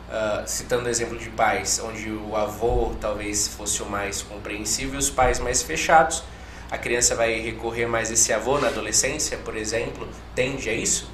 uh, 0.09 0.47
citando 0.47 0.87
o 0.87 0.89
exemplo 0.89 1.17
de 1.17 1.31
pais, 1.31 1.81
onde 1.83 2.11
o 2.11 2.37
avô 2.37 2.95
talvez 3.01 3.49
fosse 3.49 3.83
o 3.83 3.87
mais 3.87 4.23
compreensivo 4.23 4.95
e 4.95 4.99
os 4.99 5.11
pais 5.11 5.39
mais 5.39 5.63
fechados, 5.63 6.23
a 6.71 6.77
criança 6.77 7.15
vai 7.15 7.39
recorrer 7.41 7.87
mais 7.87 8.11
a 8.11 8.15
esse 8.15 8.33
avô 8.33 8.59
na 8.59 8.69
adolescência, 8.69 9.39
por 9.39 9.57
exemplo, 9.57 10.09
tende 10.35 10.69
a 10.69 10.73
isso? 10.73 11.09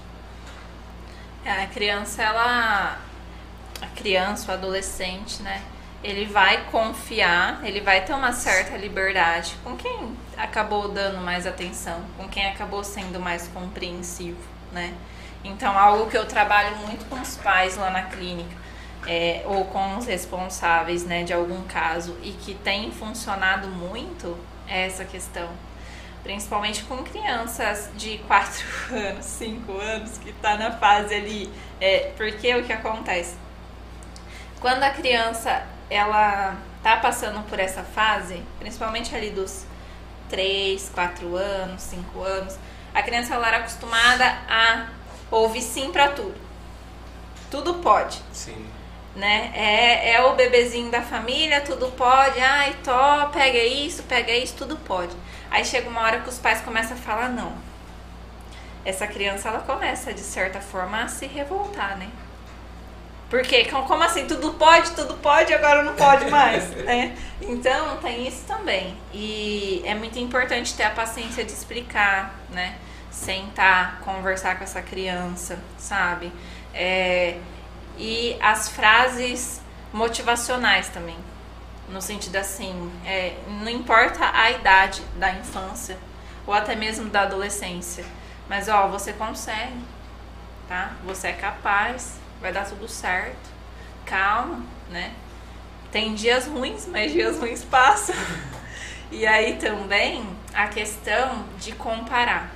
A 1.45 1.67
criança, 1.67 2.23
ela, 2.23 2.99
a 3.81 3.87
criança, 3.95 4.51
o 4.51 4.55
adolescente, 4.55 5.43
né? 5.43 5.63
ele 6.03 6.25
vai 6.25 6.65
confiar, 6.65 7.61
ele 7.65 7.81
vai 7.81 8.05
ter 8.05 8.13
uma 8.13 8.33
certa 8.33 8.77
liberdade 8.77 9.55
com 9.63 9.77
quem 9.77 10.17
acabou 10.37 10.89
dando 10.89 11.19
mais 11.19 11.47
atenção, 11.47 12.03
com 12.17 12.29
quem 12.29 12.47
acabou 12.47 12.83
sendo 12.83 13.21
mais 13.21 13.47
compreensivo, 13.49 14.41
né? 14.73 14.95
Então, 15.45 15.77
algo 15.77 16.09
que 16.09 16.17
eu 16.17 16.25
trabalho 16.27 16.77
muito 16.79 17.05
com 17.07 17.21
os 17.21 17.37
pais 17.37 17.77
lá 17.77 17.91
na 17.91 18.03
clínica, 18.05 18.57
é, 19.07 19.43
ou 19.45 19.65
com 19.67 19.97
os 19.97 20.07
responsáveis, 20.07 21.05
né, 21.05 21.25
de 21.25 21.33
algum 21.33 21.63
caso, 21.65 22.17
e 22.23 22.31
que 22.33 22.55
tem 22.55 22.93
funcionado 22.93 23.69
muito, 23.69 24.37
é 24.69 24.87
essa 24.87 25.05
questão. 25.05 25.49
Principalmente 26.23 26.85
com 26.85 26.99
crianças 26.99 27.91
de 27.97 28.19
4 28.29 28.65
anos, 28.93 29.25
5 29.25 29.73
anos, 29.73 30.19
que 30.19 30.33
tá 30.35 30.57
na 30.57 30.71
fase 30.71 31.15
ali. 31.15 31.53
É, 31.81 32.13
porque 32.17 32.55
o 32.55 32.65
que 32.65 32.73
acontece? 32.73 33.37
Quando 34.61 34.85
a 34.85 34.91
criança 34.91 35.67
ela 35.91 36.57
tá 36.83 36.97
passando 36.97 37.43
por 37.49 37.59
essa 37.59 37.83
fase, 37.83 38.41
principalmente 38.61 39.15
ali 39.15 39.31
dos 39.31 39.65
3, 40.31 40.91
4 40.95 41.37
anos, 41.37 41.83
5 41.83 42.23
anos, 42.23 42.57
a 42.95 43.03
criança 43.03 43.35
ela 43.35 43.49
era 43.49 43.59
acostumada 43.59 44.25
a 44.49 44.87
ouvir 45.31 45.63
sim 45.63 45.91
para 45.91 46.09
tudo. 46.09 46.35
Tudo 47.51 47.75
pode. 47.75 48.21
Sim. 48.33 48.67
Né? 49.15 49.53
É, 49.55 50.13
é 50.13 50.23
o 50.23 50.35
bebezinho 50.35 50.91
da 50.91 51.03
família, 51.03 51.61
tudo 51.61 51.91
pode. 51.93 52.41
Ai, 52.41 52.75
to, 52.83 53.31
pega 53.33 53.59
isso, 53.59 54.03
pega 54.05 54.33
isso, 54.33 54.55
tudo 54.57 54.77
pode. 54.77 55.15
Aí 55.51 55.65
chega 55.65 55.89
uma 55.89 56.01
hora 56.01 56.21
que 56.21 56.29
os 56.29 56.39
pais 56.39 56.61
começam 56.63 56.97
a 56.97 57.01
falar 57.01 57.29
não. 57.29 57.53
Essa 58.85 59.07
criança 59.07 59.49
ela 59.49 59.61
começa 59.61 60.13
de 60.13 60.21
certa 60.21 60.61
forma 60.61 61.03
a 61.03 61.09
se 61.09 61.27
revoltar, 61.27 61.97
né? 61.99 62.09
Porque 63.33 63.65
como 63.65 64.03
assim 64.03 64.27
tudo 64.27 64.53
pode, 64.53 64.91
tudo 64.91 65.15
pode, 65.15 65.55
agora 65.55 65.83
não 65.83 65.95
pode 65.95 66.29
mais, 66.29 66.69
né? 66.85 67.17
Então 67.41 67.97
tem 67.97 68.29
isso 68.29 68.45
também. 68.47 68.95
E 69.11 69.81
é 69.87 69.95
muito 69.95 70.19
importante 70.19 70.75
ter 70.75 70.83
a 70.83 70.91
paciência 70.91 71.43
de 71.43 71.51
explicar, 71.51 72.39
né? 72.51 72.77
Sentar, 73.11 74.01
conversar 74.01 74.59
com 74.59 74.65
essa 74.65 74.83
criança, 74.83 75.59
sabe? 75.79 76.31
É, 76.75 77.39
e 77.97 78.37
as 78.39 78.69
frases 78.69 79.63
motivacionais 79.95 80.91
também. 80.91 81.17
No 81.89 82.03
sentido 82.03 82.37
assim, 82.37 82.93
é, 83.07 83.39
não 83.49 83.71
importa 83.71 84.31
a 84.31 84.51
idade 84.51 85.01
da 85.17 85.33
infância 85.33 85.97
ou 86.47 86.53
até 86.53 86.77
mesmo 86.77 87.09
da 87.09 87.23
adolescência, 87.23 88.05
mas 88.47 88.69
ó, 88.69 88.89
você 88.89 89.15
consegue, 89.15 89.81
tá? 90.69 90.93
Você 91.07 91.29
é 91.29 91.33
capaz, 91.33 92.21
vai 92.43 92.53
dar 92.53 92.67
tudo 92.67 92.87
certo. 92.89 93.51
Calma, 94.05 94.63
né? 94.91 95.15
Tem 95.91 96.15
dias 96.15 96.47
ruins, 96.47 96.87
mas 96.87 97.13
dias 97.13 97.39
ruins 97.39 97.65
passam. 97.65 98.17
E 99.11 99.27
aí 99.27 99.57
também 99.57 100.27
a 100.53 100.67
questão 100.67 101.45
de 101.59 101.73
comparar. 101.73 102.51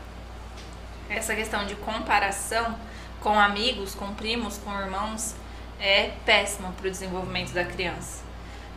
Essa 1.09 1.35
questão 1.35 1.65
de 1.67 1.77
comparação 1.77 2.75
com 3.21 3.39
amigos, 3.39 3.95
com 3.95 4.13
primos, 4.15 4.59
com 4.59 4.73
irmãos 4.79 5.35
é 5.79 6.13
péssima 6.25 6.73
para 6.77 6.89
o 6.89 6.91
desenvolvimento 6.91 7.53
da 7.53 7.65
criança. 7.65 8.25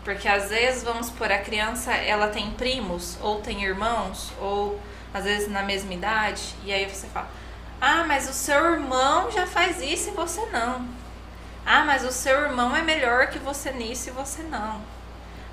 Porque 0.03 0.27
às 0.27 0.49
vezes, 0.49 0.83
vamos 0.83 1.09
por 1.09 1.31
a 1.31 1.39
criança, 1.39 1.93
ela 1.93 2.27
tem 2.27 2.51
primos, 2.51 3.17
ou 3.21 3.41
tem 3.41 3.63
irmãos, 3.63 4.31
ou 4.39 4.79
às 5.13 5.23
vezes 5.23 5.49
na 5.49 5.63
mesma 5.63 5.93
idade, 5.93 6.41
e 6.63 6.73
aí 6.73 6.85
você 6.85 7.07
fala: 7.07 7.29
Ah, 7.81 8.03
mas 8.05 8.29
o 8.29 8.33
seu 8.33 8.73
irmão 8.73 9.31
já 9.31 9.47
faz 9.47 9.81
isso 9.81 10.09
e 10.09 10.13
você 10.13 10.45
não. 10.47 10.85
Ah, 11.65 11.83
mas 11.85 12.03
o 12.03 12.11
seu 12.11 12.41
irmão 12.41 12.75
é 12.75 12.81
melhor 12.81 13.27
que 13.27 13.39
você 13.39 13.71
nisso 13.71 14.09
e 14.09 14.11
você 14.11 14.43
não. 14.43 14.81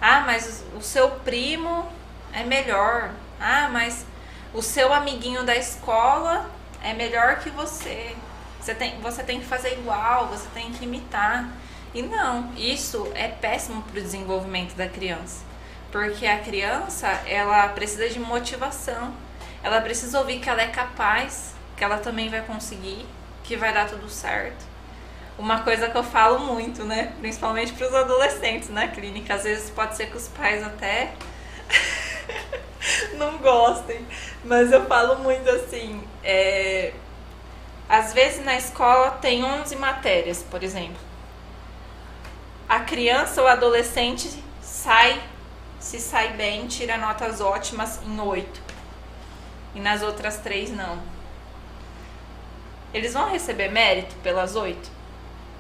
Ah, 0.01 0.21
mas 0.21 0.65
o 0.77 0.81
seu 0.81 1.11
primo 1.11 1.91
é 2.33 2.43
melhor. 2.43 3.11
Ah, 3.41 3.69
mas 3.71 4.05
o 4.53 4.63
seu 4.63 4.93
amiguinho 4.93 5.45
da 5.45 5.55
escola 5.55 6.51
é 6.83 6.93
melhor 6.93 7.39
que 7.41 7.51
você. 7.51 8.17
Você 8.61 8.75
tem, 8.75 9.01
você 9.01 9.23
tem 9.23 9.41
que 9.41 9.47
fazer 9.47 9.75
igual, 9.75 10.27
você 10.27 10.49
tem 10.53 10.73
que 10.73 10.85
imitar. 10.85 11.49
E 11.95 12.03
não, 12.03 12.53
isso 12.57 13.11
é 13.15 13.29
péssimo 13.29 13.83
para 13.83 13.99
o 13.99 14.03
desenvolvimento 14.03 14.75
da 14.75 14.89
criança. 14.89 15.45
Porque 15.93 16.27
a 16.27 16.39
criança, 16.41 17.09
ela 17.27 17.69
precisa 17.69 18.09
de 18.09 18.19
motivação. 18.19 19.15
Ela 19.63 19.81
precisa 19.81 20.19
ouvir 20.19 20.41
que 20.41 20.49
ela 20.49 20.63
é 20.63 20.69
capaz, 20.69 21.56
que 21.77 21.85
ela 21.85 21.99
também 21.99 22.29
vai 22.29 22.41
conseguir, 22.43 23.07
que 23.45 23.57
vai 23.57 23.73
dar 23.73 23.89
tudo 23.89 24.09
certo. 24.09 24.65
Uma 25.39 25.61
coisa 25.61 25.89
que 25.91 25.97
eu 25.97 26.03
falo 26.03 26.39
muito, 26.39 26.85
né? 26.85 27.13
Principalmente 27.21 27.73
para 27.73 27.87
os 27.87 27.95
adolescentes 27.95 28.71
na 28.71 28.89
clínica. 28.89 29.35
Às 29.35 29.45
vezes 29.45 29.71
pode 29.71 29.95
ser 29.95 30.07
que 30.07 30.17
os 30.17 30.29
pais 30.29 30.63
até 30.63 31.13
não 33.19 33.37
gostem. 33.39 34.07
Mas 34.45 34.73
eu 34.73 34.87
falo 34.87 35.19
muito 35.19 35.49
assim. 35.51 36.03
É... 36.25 36.95
Às 37.89 38.15
vezes 38.15 38.45
na 38.45 38.57
escola 38.57 39.11
tem 39.13 39.45
11 39.45 39.77
matérias, 39.77 40.43
por 40.43 40.63
exemplo 40.63 41.07
a 42.69 42.81
criança 42.81 43.41
ou 43.41 43.49
adolescente 43.49 44.43
sai, 44.61 45.23
se 45.79 46.01
sai 46.01 46.33
bem, 46.33 46.67
tira 46.67 46.97
notas 46.97 47.41
ótimas 47.41 48.01
em 48.05 48.21
oito. 48.21 48.61
E 49.75 49.81
nas 49.81 50.03
outras 50.03 50.39
três 50.39 50.71
não. 50.71 50.99
Eles 52.95 53.13
vão 53.13 53.31
receber 53.31 53.69
mérito 53.71 54.15
pelas 54.23 54.57
oito? 54.57 54.91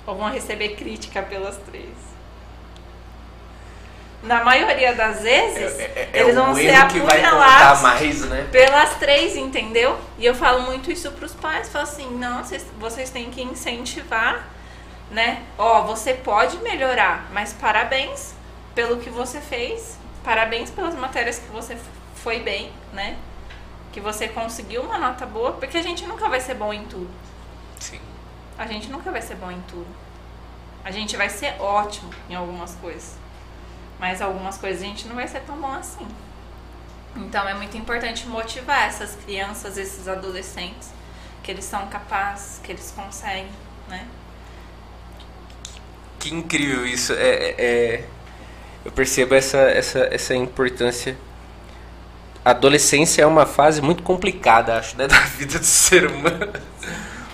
Ou 0.07 0.15
vão 0.16 0.31
receber 0.31 0.70
crítica 0.77 1.23
pelas 1.23 1.57
três? 1.59 1.90
Na 4.23 4.43
maioria 4.43 4.94
das 4.94 5.23
vezes, 5.23 5.78
É, 5.78 5.82
é- 5.82 6.11
é 6.12 6.20
eles 6.20 6.35
vão 6.35 6.55
ser 6.55 6.74
apunhalados 6.74 7.82
mais, 7.82 8.20
né? 8.23 8.48
pelas 8.51 8.94
três, 8.97 9.36
entendeu? 9.36 9.97
E 10.19 10.24
eu 10.24 10.35
falo 10.35 10.62
muito 10.62 10.90
isso 10.90 11.11
pros 11.12 11.32
pais, 11.32 11.69
falo 11.69 11.85
assim, 11.85 12.11
não, 12.16 12.43
vocês, 12.43 12.66
vocês 12.78 13.11
têm 13.11 13.31
que 13.31 13.43
incentivar, 13.43 14.48
né? 15.11 15.43
Ó, 15.59 15.82
você 15.82 16.15
pode 16.15 16.57
melhorar, 16.59 17.28
mas 17.32 17.53
parabéns 17.53 18.35
pelo 18.74 18.97
que 18.98 19.11
você 19.11 19.40
fez, 19.40 19.97
parabéns 20.24 20.70
pelas 20.70 20.94
matérias 20.94 21.39
que 21.39 21.48
você 21.53 21.77
foi 22.16 22.40
bem, 22.40 22.73
né? 22.93 23.16
Que 23.97 24.01
você 24.02 24.28
conseguiu 24.28 24.82
uma 24.82 24.98
nota 24.98 25.24
boa, 25.24 25.52
porque 25.52 25.78
a 25.78 25.82
gente 25.82 26.05
nunca 26.05 26.28
vai 26.28 26.39
ser 26.39 26.52
bom 26.52 26.70
em 26.70 26.85
tudo. 26.85 27.09
Sim. 27.81 27.98
A 28.59 28.66
gente 28.66 28.90
nunca 28.90 29.10
vai 29.10 29.23
ser 29.23 29.36
bom 29.36 29.51
em 29.51 29.62
tudo. 29.62 29.86
A 30.85 30.90
gente 30.90 31.16
vai 31.16 31.31
ser 31.31 31.59
ótimo 31.59 32.10
em 32.28 32.35
algumas 32.35 32.74
coisas. 32.74 33.14
Mas 33.98 34.20
algumas 34.20 34.59
coisas 34.59 34.82
a 34.82 34.85
gente 34.85 35.09
não 35.09 35.14
vai 35.14 35.27
ser 35.27 35.40
tão 35.47 35.56
bom 35.56 35.73
assim. 35.73 36.06
Então 37.16 37.48
é 37.48 37.55
muito 37.55 37.74
importante 37.78 38.27
motivar 38.27 38.86
essas 38.86 39.16
crianças, 39.24 39.78
esses 39.78 40.06
adolescentes, 40.06 40.90
que 41.43 41.51
eles 41.51 41.64
são 41.64 41.86
capazes, 41.86 42.60
que 42.62 42.73
eles 42.73 42.93
conseguem, 42.94 43.48
né? 43.89 44.06
Que 46.18 46.35
incrível 46.35 46.85
isso. 46.85 47.14
É, 47.14 47.16
é- 47.31 47.55
é- 47.59 48.09
eu 48.85 48.93
percebo 48.93 49.35
essa, 49.35 49.56
essa, 49.56 50.01
essa 50.12 50.35
importância. 50.35 51.16
Adolescência 52.51 53.23
é 53.23 53.27
uma 53.27 53.44
fase 53.44 53.82
muito 53.82 54.02
complicada, 54.02 54.77
acho, 54.78 54.97
né, 54.97 55.06
da 55.09 55.18
vida 55.20 55.59
do 55.59 55.64
ser 55.64 56.06
humano. 56.06 56.52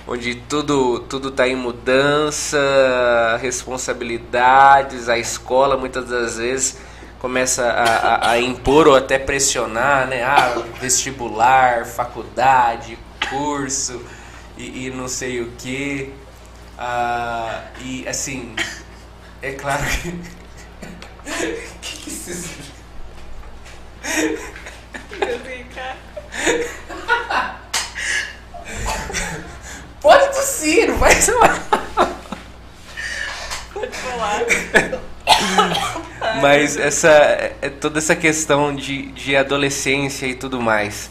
Onde 0.09 0.35
tudo, 0.35 1.01
tudo 1.01 1.31
tá 1.31 1.47
em 1.47 1.55
mudança, 1.55 2.59
responsabilidades, 3.41 5.09
a 5.09 5.19
escola 5.19 5.77
muitas 5.77 6.07
das 6.09 6.37
vezes 6.39 6.79
começa 7.19 7.65
a, 7.65 7.85
a- 7.85 8.31
a 8.33 8.41
impor 8.41 8.89
ou 8.89 8.97
até 8.97 9.19
pressionar, 9.19 10.09
né? 10.09 10.23
Ah, 10.25 10.61
vestibular, 10.81 11.85
faculdade, 11.87 12.99
curso 13.31 14.03
e, 14.59 14.87
e 14.87 14.91
não 14.91 15.07
sei 15.09 15.41
o 15.41 15.53
que. 15.59 16.13
Ah, 16.77 17.63
e 17.81 18.07
assim, 18.09 18.55
é 19.41 19.53
claro 19.53 19.85
que. 19.85 20.11
que 21.81 21.97
que 21.99 22.09
esses- 22.11 22.51
Pode 30.01 30.27
tossir, 30.29 30.89
não 30.89 30.99
faz 30.99 31.29
mal. 31.29 31.51
Pode 33.73 33.97
falar. 33.97 34.43
Mas 36.41 36.77
essa, 36.77 37.09
é 37.09 37.71
toda 37.81 37.99
essa 37.99 38.17
questão 38.17 38.75
de, 38.75 39.13
de 39.13 39.37
adolescência 39.37 40.27
e 40.27 40.35
tudo 40.35 40.61
mais. 40.61 41.11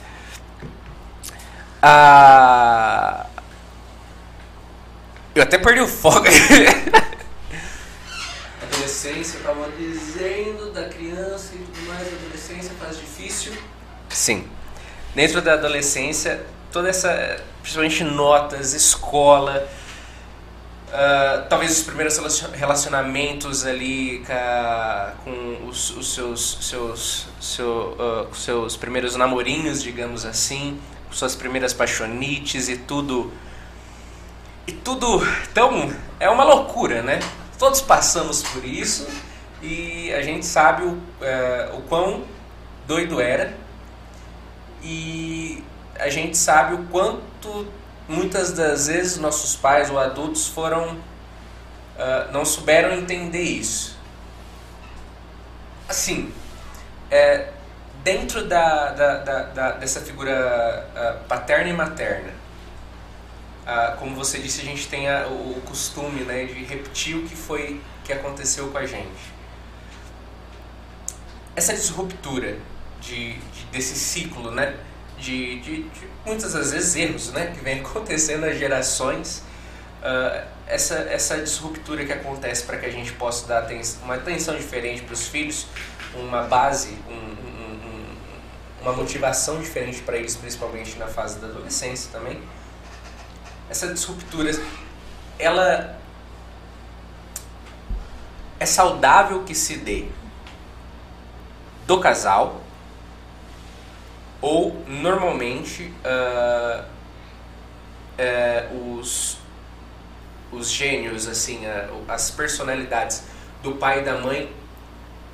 Ah, 1.82 3.26
eu 5.34 5.44
até 5.44 5.58
perdi 5.58 5.82
o 5.82 5.88
foco. 5.88 6.28
adolescência, 8.82 9.38
eu 9.38 9.44
tava 9.44 9.70
dizendo 9.78 10.72
da 10.72 10.90
criança 10.90 11.54
e 11.54 11.60
tudo 11.60 11.88
mais, 11.88 12.08
adolescência 12.08 12.72
faz 12.80 12.98
difícil. 12.98 13.54
Sim. 14.10 14.48
Dentro 15.14 15.42
da 15.42 15.54
adolescência, 15.54 16.44
toda 16.72 16.90
essa, 16.90 17.40
principalmente 17.62 18.04
notas, 18.04 18.74
escola, 18.74 19.68
ah, 20.92 21.46
talvez 21.48 21.78
os 21.78 21.84
primeiros 21.84 22.18
relacion- 22.18 22.52
relacionamentos 22.54 23.66
ali 23.66 24.24
com 25.24 25.68
os, 25.68 25.92
os 25.92 26.14
seus, 26.14 26.58
seus, 26.62 27.28
seu, 27.40 27.96
com 28.28 28.34
seus 28.34 28.76
primeiros 28.76 29.16
namorinhos, 29.16 29.84
digamos 29.84 30.26
assim, 30.26 30.80
suas 31.12 31.36
primeiras 31.36 31.72
paixonites 31.72 32.68
e 32.68 32.78
tudo. 32.78 33.32
E 34.66 34.72
tudo. 34.72 35.22
Então, 35.52 35.94
é 36.20 36.30
uma 36.30 36.44
loucura, 36.44 37.02
né? 37.04 37.20
Todos 37.62 37.80
passamos 37.80 38.42
por 38.42 38.66
isso 38.66 39.08
e 39.62 40.12
a 40.16 40.24
gente 40.24 40.48
sabe 40.48 40.82
o, 40.84 41.00
eh, 41.22 41.70
o 41.76 41.82
quão 41.84 42.24
doido 42.88 43.22
era. 43.22 43.54
e 44.82 45.64
a 46.00 46.10
gente 46.10 46.36
sabe 46.36 46.74
o 46.74 46.88
quanto 46.88 47.68
muitas 48.10 48.52
das 48.52 48.88
vezes 48.88 49.20
nossos 49.20 49.56
pais 49.56 49.92
ou 49.92 50.00
adultos 50.00 50.48
foram 50.48 50.96
uh, 50.96 52.32
não 52.32 52.44
souberam 52.44 52.96
entender 52.96 53.44
isso. 53.44 53.96
Assim, 55.88 56.34
é, 57.12 57.50
dentro 58.04 58.48
da, 58.48 58.90
da, 58.90 59.18
da, 59.20 59.44
da, 59.44 59.72
dessa 59.74 60.02
figura 60.02 60.88
uh, 60.96 61.28
paterna 61.28 61.70
e 61.70 61.74
materna, 61.74 62.41
uh, 63.72 63.98
como 63.98 64.16
você 64.16 64.38
disse, 64.38 64.62
a 64.62 64.66
gente 64.66 64.88
tem 64.88 65.10
a, 65.10 65.28
o, 65.28 65.62
costume 65.66 66.22
né, 66.22 66.46
de 66.46 66.64
repetir 66.66 67.16
o 67.16 67.24
que 67.24 67.36
foi 67.36 67.82
que 68.04 68.12
aconteceu 68.12 68.68
com 68.70 68.78
a 68.78 68.86
gente. 68.86 69.32
Essa 71.56 71.74
disruptura 71.74 72.58
de, 73.00 73.34
de 73.34 73.66
desse 73.72 73.96
ciclo, 73.96 74.52
né? 74.52 74.76
De, 75.18 75.60
de, 75.60 75.86
muitas 76.26 76.54
das 76.54 76.72
vezes 76.72 76.96
erros 76.96 77.32
né, 77.32 77.54
que 77.56 77.64
vem 77.64 77.80
acontecendo 77.82 78.44
há 78.46 78.54
gerações. 78.54 79.44
Uh, 80.02 80.52
essa, 80.66 80.96
essa 80.96 81.38
disruptura 81.38 82.06
que 82.06 82.14
acontece 82.14 82.64
para 82.64 82.78
que 82.78 82.86
a 82.86 82.90
gente 82.90 83.12
possa 83.14 83.46
dar 83.46 83.68
uma 84.04 84.16
atenção 84.16 84.56
diferente 84.56 85.02
para 85.02 85.14
os 85.14 85.28
filhos, 85.28 85.68
uma 86.16 86.44
base, 86.44 86.98
um, 87.10 87.14
um, 87.14 87.74
um, 87.76 88.16
uma 88.82 88.94
motivação 88.94 89.60
diferente 89.60 90.02
para 90.02 90.18
eles, 90.18 90.36
principalmente 90.36 90.98
na 90.98 91.08
fase 91.08 91.40
da 91.40 91.48
adolescência 91.48 92.10
também. 92.12 92.42
Essa 93.72 93.88
disruptura, 93.94 94.52
ela 95.40 95.98
é 98.60 98.66
saudável 98.66 99.46
que 99.46 99.56
se 99.56 99.78
dê 99.78 100.08
do 101.88 101.98
casal 102.02 102.62
ou 104.42 104.84
normalmente 104.86 105.94
uh, 106.04 106.84
uh, 108.20 109.00
os, 109.00 109.38
os 110.52 110.70
gênios, 110.70 111.26
assim, 111.26 111.66
uh, 111.66 112.04
as 112.10 112.30
personalidades 112.30 113.24
do 113.64 113.76
pai 113.76 114.02
e 114.02 114.04
da 114.04 114.18
mãe, 114.18 114.54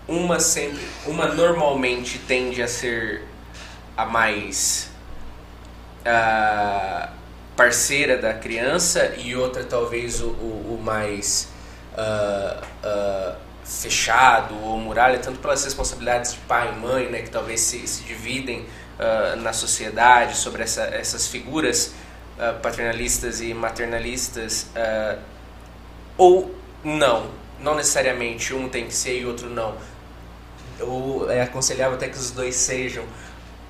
uma 0.08 0.40
sempre, 0.40 0.88
uma 1.08 1.26
normalmente 1.26 2.20
tende 2.20 2.62
a 2.62 2.68
ser 2.68 3.28
a 3.98 4.06
mais 4.06 4.92
parceira 7.58 8.18
da 8.18 8.34
criança 8.34 9.16
e 9.18 9.36
outra 9.36 9.66
talvez 9.66 10.22
o, 10.22 10.28
o, 10.28 10.78
o 10.80 10.82
mais 10.82 11.50
fechado 13.68 14.56
ou 14.64 14.80
muralha, 14.80 15.20
tanto 15.20 15.40
pelas 15.40 15.64
responsabilidades 15.64 16.34
de 16.34 16.40
pai 16.40 16.72
e 16.74 16.80
mãe, 16.80 17.10
né, 17.10 17.22
que 17.22 17.30
talvez 17.30 17.60
se, 17.60 17.86
se 17.86 18.04
dividem 18.04 18.62
uh, 18.62 19.36
na 19.42 19.52
sociedade, 19.52 20.38
sobre 20.38 20.64
essa, 20.64 20.84
essas 20.84 21.28
figuras 21.28 21.94
uh, 22.38 22.58
paternalistas 22.62 23.42
e 23.42 23.54
maternalistas, 23.54 24.68
uh, 24.76 25.20
ou 26.18 26.56
não, 26.84 27.30
não 27.60 27.76
necessariamente 27.76 28.54
um 28.54 28.70
tem 28.70 28.88
que 28.88 28.94
ser 28.94 29.20
e 29.22 29.26
outro 29.26 29.50
não. 29.50 29.76
Ou 30.80 31.30
é 31.30 31.42
aconselhável 31.42 31.96
até 31.96 32.08
que 32.08 32.18
os 32.18 32.32
dois 32.32 32.56
sejam. 32.56 33.04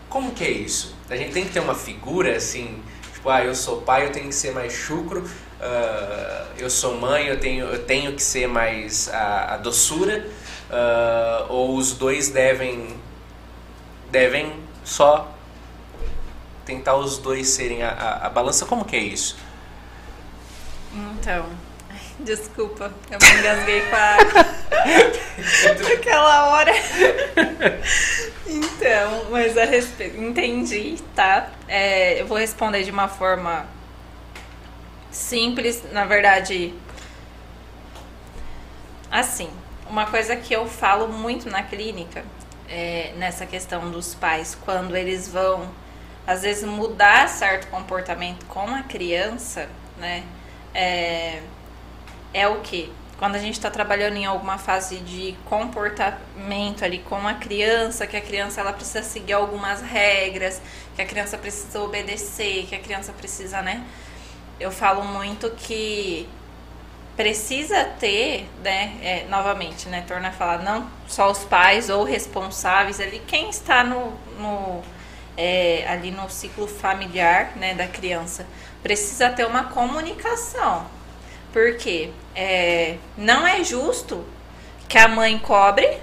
Como 0.10 0.32
que 0.32 0.44
é 0.44 0.52
isso? 0.52 0.96
A 1.10 1.16
gente 1.16 1.34
tem 1.34 1.46
que 1.46 1.52
ter 1.52 1.60
uma 1.60 1.76
figura 1.76 2.36
assim, 2.36 2.82
tipo, 3.28 3.30
ah, 3.30 3.44
eu 3.44 3.54
sou 3.54 3.82
pai, 3.82 4.06
eu 4.06 4.12
tenho 4.12 4.30
que 4.30 4.36
ser 4.36 4.54
mais 4.54 4.74
chucro, 4.74 5.22
uh, 5.22 6.48
eu 6.58 6.70
sou 6.70 6.98
mãe, 6.98 7.28
eu 7.28 7.40
tenho, 7.40 7.66
eu 7.66 7.84
tenho 7.84 8.14
que 8.14 8.24
ser 8.24 8.48
mais 8.48 9.10
a, 9.10 9.56
a 9.56 9.58
doçura, 9.58 10.26
uh, 10.70 11.52
ou 11.52 11.76
os 11.76 11.94
dois 11.94 12.30
devem 12.30 12.96
devem 14.10 14.54
só 14.84 15.30
tentar 16.66 16.96
os 16.96 17.18
dois 17.18 17.50
serem 17.50 17.84
a, 17.84 17.90
a, 17.90 18.28
a 18.28 18.30
balança. 18.30 18.66
Como 18.66 18.86
que 18.86 18.96
é 18.96 19.00
isso? 19.00 19.38
Então, 20.94 21.46
desculpa, 22.20 22.92
eu 23.12 23.18
me 23.22 23.40
engasguei 23.40 23.82
com 23.82 23.96
a 23.96 24.00
água 24.00 24.46
naquela 25.90 26.50
hora. 26.50 26.74
Então, 28.46 29.26
mas 29.30 29.58
a 29.58 29.66
respeito, 29.66 30.18
entendi, 30.18 30.98
tá? 31.16 31.50
É, 31.68 32.22
eu 32.22 32.28
vou 32.28 32.38
responder 32.38 32.84
de 32.84 32.92
uma 32.92 33.08
forma 33.08 33.66
simples, 35.12 35.84
na 35.92 36.06
verdade. 36.06 36.74
Assim, 39.12 39.50
uma 39.90 40.06
coisa 40.06 40.36
que 40.36 40.54
eu 40.54 40.68
falo 40.68 41.08
muito 41.08 41.50
na 41.50 41.64
clínica 41.64 42.24
é, 42.70 43.14
nessa 43.18 43.46
questão 43.46 43.90
dos 43.90 44.14
pais, 44.16 44.58
quando 44.66 44.96
eles 44.96 45.28
vão, 45.28 45.70
às 46.26 46.42
vezes, 46.42 46.64
mudar 46.64 47.28
certo 47.30 47.68
comportamento 47.68 48.46
com 48.46 48.68
a 48.70 48.84
criança, 48.84 49.70
né? 49.98 50.24
É, 50.74 51.42
é 52.34 52.48
o 52.48 52.62
que? 52.62 52.92
Quando 53.18 53.36
a 53.36 53.40
gente 53.40 53.56
está 53.56 53.72
trabalhando 53.72 54.16
em 54.16 54.26
alguma 54.26 54.60
fase 54.60 54.98
de 54.98 55.36
comportamento 55.46 56.86
ali 56.86 57.00
com 57.00 57.28
a 57.28 57.34
criança, 57.34 58.06
que 58.06 58.16
a 58.16 58.22
criança 58.22 58.62
ela 58.62 58.72
precisa 58.72 59.02
seguir 59.02 59.34
algumas 59.34 59.82
regras, 59.82 60.62
que 60.96 61.02
a 61.02 61.06
criança 61.06 61.38
precisa 61.38 61.82
obedecer, 61.82 62.68
que 62.68 62.76
a 62.76 62.80
criança 62.80 63.12
precisa, 63.12 63.62
né? 63.62 63.84
Eu 64.60 64.72
falo 64.72 65.04
muito 65.04 65.50
que 65.52 66.30
precisa 67.18 67.84
ter, 67.84 68.48
né, 68.64 68.96
é, 69.02 69.26
novamente, 69.28 69.90
né, 69.90 70.06
torna 70.08 70.30
a 70.30 70.32
falar, 70.32 70.60
não 70.60 70.88
só 71.08 71.32
os 71.32 71.44
pais 71.44 71.90
ou 71.90 72.04
responsáveis 72.04 73.00
ali, 73.02 73.20
quem 73.26 73.50
está 73.50 73.84
no, 73.84 74.14
no 74.38 74.84
é, 75.36 75.84
ali 75.90 76.12
no 76.12 76.30
ciclo 76.30 76.68
familiar, 76.68 77.54
né, 77.56 77.74
da 77.74 77.88
criança, 77.88 78.46
precisa 78.84 79.32
ter 79.32 79.48
uma 79.48 79.64
comunicação, 79.66 80.86
porque 81.58 82.12
é, 82.36 82.98
não 83.18 83.48
é 83.48 83.64
justo 83.64 84.24
que 84.88 84.96
a 84.96 85.08
mãe 85.08 85.40
cobre 85.40 85.98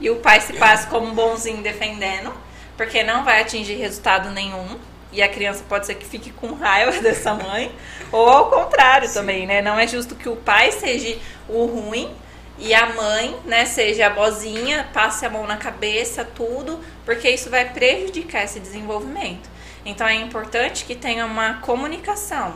e 0.00 0.08
o 0.08 0.16
pai 0.16 0.40
se 0.40 0.54
passe 0.54 0.86
como 0.86 1.08
um 1.08 1.14
bonzinho 1.14 1.62
defendendo, 1.62 2.32
porque 2.74 3.02
não 3.02 3.22
vai 3.22 3.42
atingir 3.42 3.74
resultado 3.74 4.30
nenhum 4.30 4.78
e 5.12 5.22
a 5.22 5.28
criança 5.28 5.62
pode 5.68 5.84
ser 5.84 5.96
que 5.96 6.06
fique 6.06 6.30
com 6.30 6.54
raiva 6.54 6.90
dessa 7.02 7.34
mãe, 7.34 7.70
ou 8.10 8.26
ao 8.26 8.48
contrário 8.48 9.06
Sim. 9.06 9.12
também, 9.12 9.46
né? 9.46 9.60
Não 9.60 9.78
é 9.78 9.86
justo 9.86 10.14
que 10.14 10.26
o 10.26 10.36
pai 10.36 10.72
seja 10.72 11.18
o 11.50 11.66
ruim 11.66 12.10
e 12.58 12.72
a 12.72 12.86
mãe, 12.86 13.36
né, 13.44 13.66
seja 13.66 14.06
a 14.06 14.10
bozinha, 14.10 14.88
passe 14.94 15.26
a 15.26 15.28
mão 15.28 15.46
na 15.46 15.58
cabeça, 15.58 16.24
tudo, 16.24 16.80
porque 17.04 17.28
isso 17.28 17.50
vai 17.50 17.68
prejudicar 17.68 18.44
esse 18.44 18.58
desenvolvimento. 18.58 19.50
Então 19.84 20.06
é 20.06 20.14
importante 20.14 20.86
que 20.86 20.94
tenha 20.94 21.26
uma 21.26 21.60
comunicação 21.60 22.54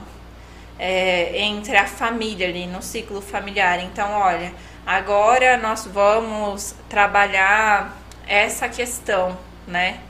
é, 0.78 1.40
entre 1.42 1.76
a 1.76 1.86
família 1.86 2.48
ali, 2.48 2.66
no 2.66 2.82
ciclo 2.82 3.20
familiar. 3.20 3.80
Então, 3.80 4.12
olha, 4.12 4.52
agora 4.86 5.56
nós 5.56 5.86
vamos 5.86 6.74
trabalhar 6.88 7.96
essa 8.26 8.68
questão, 8.68 9.36
né? 9.66 10.00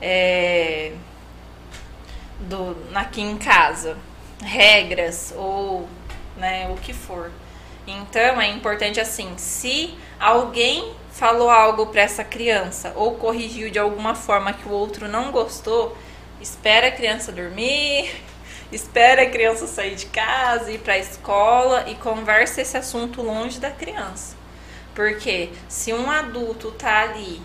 É, 0.00 0.92
do, 2.40 2.76
aqui 2.94 3.20
em 3.20 3.36
casa, 3.36 3.98
regras 4.42 5.34
ou 5.36 5.88
né, 6.36 6.68
o 6.70 6.76
que 6.76 6.92
for. 6.92 7.30
Então 7.86 8.40
é 8.40 8.48
importante 8.48 9.00
assim, 9.00 9.36
se 9.36 9.96
alguém 10.18 10.94
falou 11.12 11.50
algo 11.50 11.86
para 11.86 12.02
essa 12.02 12.24
criança 12.24 12.92
ou 12.96 13.16
corrigiu 13.16 13.70
de 13.70 13.78
alguma 13.78 14.14
forma 14.14 14.52
que 14.52 14.68
o 14.68 14.72
outro 14.72 15.08
não 15.08 15.30
gostou, 15.30 15.96
espera 16.40 16.88
a 16.88 16.92
criança 16.92 17.32
dormir, 17.32 18.22
espera 18.72 19.22
a 19.22 19.30
criança 19.30 19.66
sair 19.66 19.94
de 19.94 20.06
casa, 20.06 20.70
ir 20.70 20.78
para 20.78 20.94
a 20.94 20.98
escola 20.98 21.84
e 21.88 21.94
conversa 21.96 22.60
esse 22.60 22.76
assunto 22.76 23.22
longe 23.22 23.58
da 23.58 23.70
criança. 23.70 24.36
Porque 24.94 25.50
se 25.68 25.92
um 25.92 26.10
adulto 26.10 26.70
tá 26.72 27.02
ali 27.02 27.40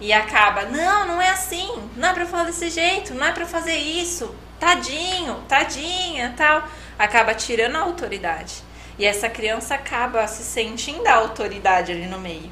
e 0.00 0.12
acaba, 0.12 0.62
não, 0.62 1.06
não 1.06 1.22
é 1.22 1.30
assim, 1.30 1.70
não 1.96 2.08
é 2.08 2.12
para 2.12 2.26
falar 2.26 2.44
desse 2.44 2.70
jeito, 2.70 3.14
não 3.14 3.26
é 3.26 3.32
para 3.32 3.46
fazer 3.46 3.76
isso, 3.76 4.34
tadinho, 4.58 5.36
tadinha, 5.48 6.34
tal, 6.36 6.64
acaba 6.98 7.34
tirando 7.34 7.76
a 7.76 7.80
autoridade. 7.80 8.62
E 8.98 9.04
essa 9.04 9.28
criança 9.28 9.74
acaba 9.74 10.26
se 10.26 10.42
sentindo 10.42 11.06
a 11.06 11.14
autoridade 11.14 11.92
ali 11.92 12.06
no 12.06 12.18
meio. 12.18 12.50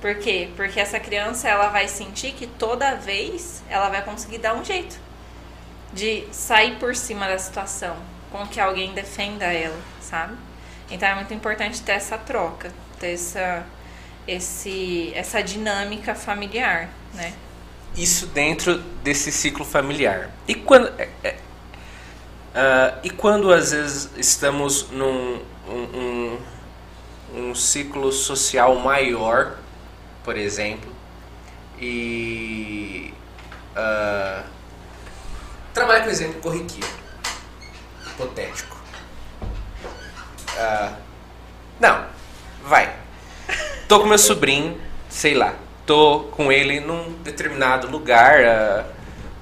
Por 0.00 0.16
quê? 0.16 0.50
Porque 0.54 0.78
essa 0.78 1.00
criança 1.00 1.48
ela 1.48 1.68
vai 1.68 1.88
sentir 1.88 2.32
que 2.32 2.46
toda 2.46 2.94
vez 2.94 3.62
ela 3.68 3.88
vai 3.88 4.02
conseguir 4.02 4.38
dar 4.38 4.54
um 4.54 4.64
jeito 4.64 5.05
de 5.96 6.24
sair 6.30 6.78
por 6.78 6.94
cima 6.94 7.26
da 7.26 7.38
situação, 7.38 7.96
com 8.30 8.46
que 8.46 8.60
alguém 8.60 8.92
defenda 8.92 9.46
ela, 9.46 9.80
sabe? 10.00 10.36
Então 10.90 11.08
é 11.08 11.14
muito 11.14 11.32
importante 11.34 11.82
ter 11.82 11.92
essa 11.92 12.18
troca, 12.18 12.70
ter 13.00 13.14
essa 13.14 13.66
esse, 14.28 15.12
essa 15.14 15.42
dinâmica 15.42 16.14
familiar, 16.14 16.90
né? 17.14 17.32
Isso 17.96 18.26
dentro 18.26 18.78
desse 19.02 19.32
ciclo 19.32 19.64
familiar. 19.64 20.30
E 20.46 20.54
quando, 20.54 20.88
é, 21.00 21.08
é, 21.22 21.30
uh, 21.30 22.98
e 23.02 23.10
quando 23.10 23.52
às 23.52 23.70
vezes 23.70 24.10
estamos 24.16 24.90
num 24.90 25.40
um, 25.68 26.38
um, 27.34 27.40
um 27.48 27.54
ciclo 27.54 28.12
social 28.12 28.74
maior, 28.76 29.56
por 30.24 30.36
exemplo, 30.36 30.92
e 31.80 33.14
uh, 33.76 34.55
trabalhar 35.76 36.04
com 36.04 36.10
exemplo 36.10 36.40
corriqueiro. 36.40 36.88
Hipotético. 38.06 38.78
Ah, 40.56 40.94
não, 41.78 42.06
vai. 42.64 42.96
Tô 43.86 44.00
com 44.00 44.06
meu 44.06 44.16
sobrinho, 44.16 44.80
sei 45.10 45.34
lá. 45.34 45.54
Tô 45.84 46.20
com 46.32 46.50
ele 46.50 46.80
num 46.80 47.12
determinado 47.22 47.88
lugar, 47.88 48.42
ah, 48.42 48.86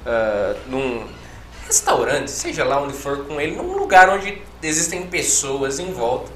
ah, 0.04 0.56
num 0.66 1.06
restaurante, 1.68 2.32
seja 2.32 2.64
lá 2.64 2.82
onde 2.82 2.94
for 2.94 3.26
com 3.26 3.40
ele, 3.40 3.54
num 3.54 3.76
lugar 3.78 4.08
onde 4.10 4.42
existem 4.60 5.06
pessoas 5.06 5.78
em 5.78 5.92
volta 5.92 6.32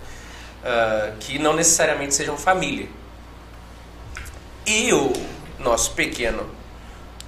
que 1.20 1.38
não 1.38 1.54
necessariamente 1.54 2.14
sejam 2.14 2.36
família. 2.36 2.88
E 4.66 4.92
o 4.92 5.12
nosso 5.58 5.92
pequeno 5.92 6.57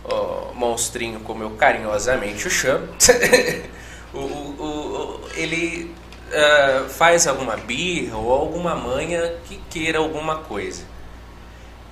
ó, 0.05 0.53
monstrinho, 0.55 1.21
como 1.21 1.43
eu 1.43 1.51
carinhosamente 1.51 2.47
o 2.47 2.51
chamo, 2.51 2.89
o, 4.15 4.19
o- 4.19 5.21
o- 5.25 5.29
ele 5.35 5.95
ah, 6.33 6.87
faz 6.89 7.27
alguma 7.27 7.57
birra 7.57 8.17
ou 8.17 8.33
alguma 8.33 8.75
manha 8.75 9.35
que 9.45 9.57
queira 9.71 9.99
alguma 9.99 10.39
coisa. 10.39 10.83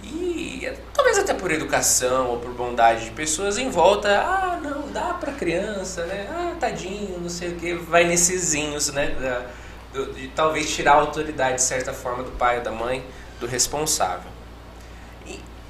E 0.02 0.60
eh, 0.64 0.76
talvez 0.94 1.18
até 1.18 1.34
por 1.34 1.50
educação 1.50 2.28
ou 2.28 2.38
por 2.38 2.52
bondade 2.52 3.04
de 3.06 3.10
pessoas 3.10 3.58
em 3.58 3.68
volta, 3.68 4.08
ah, 4.20 4.58
não, 4.62 4.90
dá 4.92 5.14
pra 5.14 5.32
criança, 5.32 6.04
né? 6.06 6.26
Ah, 6.30 6.54
tadinho, 6.58 7.18
não 7.20 7.28
sei 7.28 7.48
o 7.50 7.56
que, 7.56 7.74
vai 7.74 8.04
nessesinhos, 8.04 8.92
né? 8.92 9.08
Da- 9.20 9.46
do- 9.92 10.12
de 10.12 10.28
talvez 10.28 10.70
tirar 10.70 10.92
a 10.92 11.00
autoridade, 11.00 11.56
de 11.56 11.62
certa 11.62 11.92
forma, 11.92 12.22
do 12.22 12.30
pai 12.32 12.58
ou 12.58 12.62
da 12.62 12.70
mãe, 12.70 13.04
do 13.40 13.46
responsável. 13.46 14.30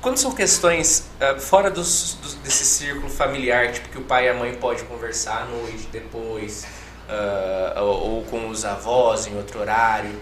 Quando 0.09 0.17
são 0.17 0.33
questões 0.33 1.05
ah, 1.21 1.39
fora 1.39 1.71
dos, 1.71 2.15
dos- 2.15 2.33
desse 2.37 2.65
círculo 2.65 3.11
familiar, 3.11 3.71
tipo 3.73 3.91
que 3.91 3.99
o 3.99 4.05
pai 4.05 4.25
e 4.25 4.31
a 4.31 4.33
mãe 4.33 4.55
podem 4.55 4.83
conversar 4.87 5.43
à 5.43 5.45
noite, 5.45 5.87
depois, 5.93 6.67
ah, 7.07 7.75
ou, 7.83 8.15
ou 8.17 8.25
com 8.25 8.49
os 8.49 8.65
avós 8.65 9.27
em 9.27 9.37
outro 9.37 9.61
horário, 9.61 10.19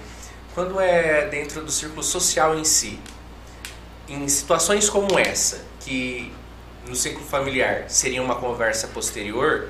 quando 0.56 0.80
é 0.80 1.26
dentro 1.28 1.62
do 1.62 1.70
círculo 1.70 2.02
social 2.02 2.58
em 2.58 2.64
si, 2.64 2.98
em 4.08 4.26
situações 4.26 4.90
como 4.90 5.16
essa, 5.20 5.60
que 5.78 6.32
no 6.88 6.96
círculo 6.96 7.24
familiar 7.24 7.84
seria 7.86 8.20
uma 8.20 8.34
conversa 8.34 8.88
posterior, 8.88 9.68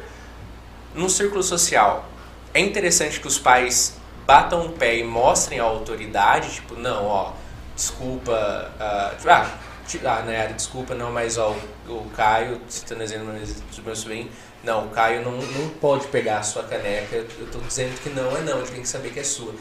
no 0.94 1.10
círculo 1.10 1.42
social 1.42 2.08
é 2.54 2.60
interessante 2.60 3.20
que 3.20 3.28
os 3.28 3.38
pais 3.38 3.98
batam 4.26 4.64
o 4.64 4.72
pé 4.72 4.96
e 4.96 5.04
mostrem 5.04 5.60
a 5.60 5.64
autoridade, 5.64 6.54
tipo, 6.54 6.74
não, 6.74 7.04
ó, 7.04 7.32
desculpa, 7.74 8.32
ah, 8.80 9.12
tipo, 9.14 9.28
ah, 9.28 9.44
ti- 9.44 9.65
ah, 10.04 10.22
Nayara, 10.22 10.52
desculpa, 10.52 10.94
não, 10.94 11.12
mas 11.12 11.38
ó, 11.38 11.54
o, 11.88 11.92
o 11.92 12.10
Caio, 12.16 12.60
citando 12.68 13.02
exemplo 13.02 13.26
do 13.26 13.82
meu 13.82 13.96
sobrinho, 13.96 14.28
não, 14.64 14.86
o 14.86 14.90
Caio 14.90 15.22
não, 15.22 15.32
não 15.32 15.68
pode 15.80 16.08
pegar 16.08 16.38
a 16.38 16.42
sua 16.42 16.64
caneca, 16.64 17.14
eu 17.16 17.46
tô 17.50 17.58
dizendo 17.60 18.00
que 18.00 18.10
não 18.10 18.36
é 18.36 18.40
não, 18.40 18.58
ele 18.58 18.68
tem 18.68 18.82
que 18.82 18.88
saber 18.88 19.10
que 19.12 19.20
é 19.20 19.24
sua. 19.24 19.54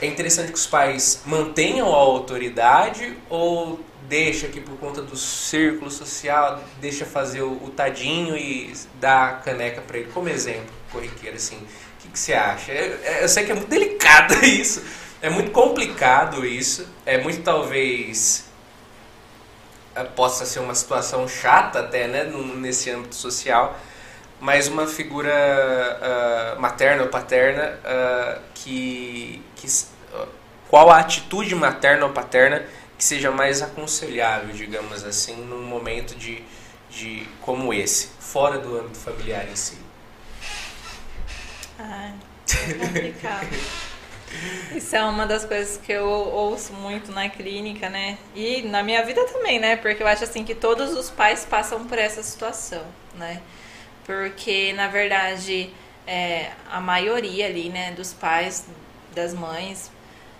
É 0.00 0.06
interessante 0.06 0.52
que 0.52 0.58
os 0.58 0.66
pais 0.66 1.22
mantenham 1.26 1.92
a 1.92 1.96
autoridade 1.96 3.16
ou 3.28 3.80
deixa 4.08 4.46
que 4.48 4.60
por 4.60 4.76
conta 4.78 5.02
do 5.02 5.16
círculo 5.16 5.90
social, 5.90 6.62
deixa 6.80 7.04
fazer 7.04 7.42
o, 7.42 7.52
o 7.64 7.70
tadinho 7.70 8.36
e 8.36 8.72
dá 9.00 9.26
a 9.26 9.32
caneca 9.34 9.80
para 9.80 9.98
ele 9.98 10.10
como 10.12 10.28
exemplo 10.28 10.70
corriqueiro, 10.92 11.36
assim. 11.36 11.56
O 11.56 12.02
que, 12.02 12.08
que 12.08 12.18
você 12.18 12.32
acha? 12.32 12.72
É- 12.72 13.00
é- 13.02 13.24
eu 13.24 13.28
sei 13.28 13.44
que 13.44 13.52
é 13.52 13.54
muito 13.54 13.68
delicado 13.68 14.34
isso, 14.44 14.82
é 15.20 15.28
muito 15.28 15.50
complicado 15.50 16.46
isso, 16.46 16.86
é 17.04 17.18
muito 17.18 17.42
talvez 17.42 18.47
possa 20.04 20.44
ser 20.44 20.60
uma 20.60 20.74
situação 20.74 21.26
chata 21.28 21.80
até, 21.80 22.06
né, 22.06 22.24
nesse 22.56 22.90
âmbito 22.90 23.14
social, 23.14 23.78
mas 24.40 24.68
uma 24.68 24.86
figura 24.86 25.32
ah, 25.32 26.56
materna 26.58 27.02
ou 27.02 27.08
paterna 27.08 27.78
ah, 27.84 28.38
que, 28.54 29.42
que 29.56 29.66
ah, 30.14 30.26
qual 30.68 30.90
a 30.90 30.98
atitude 30.98 31.54
materna 31.54 32.06
ou 32.06 32.12
paterna 32.12 32.64
que 32.96 33.04
seja 33.04 33.30
mais 33.30 33.62
aconselhável, 33.62 34.54
digamos 34.54 35.04
assim, 35.04 35.36
num 35.36 35.62
momento 35.62 36.16
de, 36.16 36.42
de 36.90 37.26
como 37.40 37.72
esse, 37.72 38.08
fora 38.18 38.58
do 38.58 38.76
âmbito 38.76 38.98
familiar 38.98 39.48
em 39.48 39.54
si. 39.54 39.78
Ai, 41.78 42.14
é 42.68 42.74
complicado. 42.74 43.48
Isso 44.74 44.94
é 44.94 45.02
uma 45.02 45.26
das 45.26 45.44
coisas 45.44 45.78
que 45.78 45.92
eu 45.92 46.06
ouço 46.06 46.72
muito 46.72 47.10
na 47.12 47.28
clínica, 47.28 47.88
né? 47.88 48.18
E 48.34 48.62
na 48.62 48.82
minha 48.82 49.04
vida 49.04 49.24
também, 49.26 49.58
né? 49.58 49.76
Porque 49.76 50.02
eu 50.02 50.06
acho 50.06 50.24
assim 50.24 50.44
que 50.44 50.54
todos 50.54 50.92
os 50.92 51.10
pais 51.10 51.44
passam 51.44 51.86
por 51.86 51.98
essa 51.98 52.22
situação, 52.22 52.84
né? 53.14 53.40
Porque, 54.04 54.72
na 54.74 54.88
verdade, 54.88 55.70
é, 56.06 56.50
a 56.70 56.80
maioria 56.80 57.46
ali, 57.46 57.68
né, 57.68 57.92
dos 57.92 58.12
pais, 58.14 58.66
das 59.14 59.34
mães, 59.34 59.90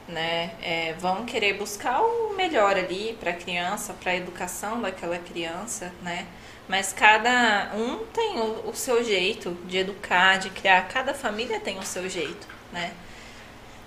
né, 0.08 0.52
é, 0.62 0.94
vão 0.98 1.26
querer 1.26 1.52
buscar 1.54 2.00
o 2.00 2.34
melhor 2.34 2.76
ali 2.76 3.14
para 3.20 3.32
a 3.32 3.34
criança, 3.34 3.92
para 3.92 4.12
a 4.12 4.16
educação 4.16 4.80
daquela 4.80 5.18
criança, 5.18 5.92
né? 6.02 6.26
Mas 6.66 6.92
cada 6.92 7.72
um 7.74 8.04
tem 8.06 8.38
o, 8.38 8.70
o 8.70 8.74
seu 8.74 9.02
jeito 9.02 9.56
de 9.66 9.78
educar, 9.78 10.38
de 10.38 10.50
criar. 10.50 10.86
Cada 10.88 11.14
família 11.14 11.58
tem 11.60 11.78
o 11.78 11.82
seu 11.82 12.08
jeito, 12.08 12.46
né? 12.72 12.92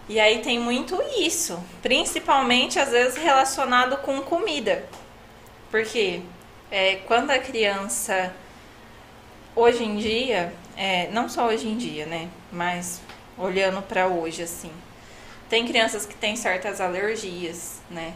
E 0.09 0.19
aí 0.19 0.39
tem 0.39 0.59
muito 0.59 1.01
isso, 1.19 1.61
principalmente 1.81 2.79
às 2.79 2.89
vezes 2.89 3.15
relacionado 3.17 3.97
com 3.97 4.21
comida. 4.21 4.85
Porque 5.69 6.21
é, 6.69 6.95
quando 7.07 7.31
a 7.31 7.39
criança, 7.39 8.33
hoje 9.55 9.83
em 9.83 9.97
dia, 9.97 10.53
é, 10.75 11.07
não 11.11 11.29
só 11.29 11.47
hoje 11.47 11.67
em 11.67 11.77
dia, 11.77 12.05
né? 12.05 12.27
Mas 12.51 13.01
olhando 13.37 13.81
para 13.81 14.07
hoje, 14.07 14.43
assim, 14.43 14.71
tem 15.49 15.65
crianças 15.65 16.05
que 16.05 16.15
têm 16.15 16.35
certas 16.35 16.81
alergias, 16.81 17.79
né? 17.89 18.13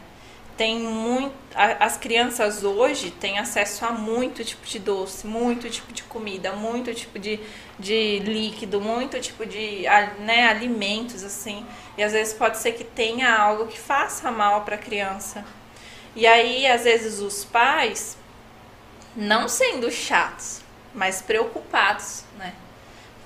Tem 0.57 0.79
muito. 0.79 1.33
a- 1.53 1.85
As 1.85 1.97
crianças 1.97 2.63
hoje 2.63 3.11
têm 3.11 3.37
acesso 3.39 3.85
a 3.85 3.91
muito 3.91 4.43
tipo 4.43 4.65
de 4.65 4.79
doce, 4.79 5.27
muito 5.27 5.69
tipo 5.69 5.91
de 5.91 6.03
comida, 6.03 6.53
muito 6.53 6.93
tipo 6.93 7.19
de, 7.19 7.39
de 7.77 8.19
líquido, 8.19 8.79
muito 8.79 9.19
tipo 9.19 9.45
de 9.45 9.83
né, 10.19 10.47
alimentos, 10.47 11.23
assim. 11.23 11.65
E 11.97 12.03
às 12.03 12.13
vezes 12.13 12.33
pode 12.33 12.57
ser 12.57 12.73
que 12.73 12.83
tenha 12.83 13.35
algo 13.35 13.67
que 13.67 13.79
faça 13.79 14.31
mal 14.31 14.61
para 14.61 14.75
a 14.75 14.79
criança. 14.79 15.45
E 16.15 16.25
aí, 16.25 16.65
às 16.65 16.83
vezes, 16.83 17.19
os 17.19 17.43
pais, 17.43 18.17
não 19.15 19.47
sendo 19.47 19.91
chatos, 19.91 20.61
mas 20.93 21.21
preocupados, 21.21 22.23
né? 22.37 22.53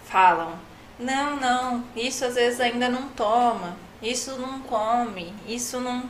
Falam: 0.05 0.59
não, 0.99 1.35
não, 1.37 1.83
isso 1.95 2.25
às 2.25 2.35
vezes 2.35 2.59
ainda 2.59 2.89
não 2.89 3.09
toma, 3.09 3.77
isso 4.01 4.37
não 4.37 4.59
come, 4.61 5.33
isso 5.47 5.79
não. 5.79 6.09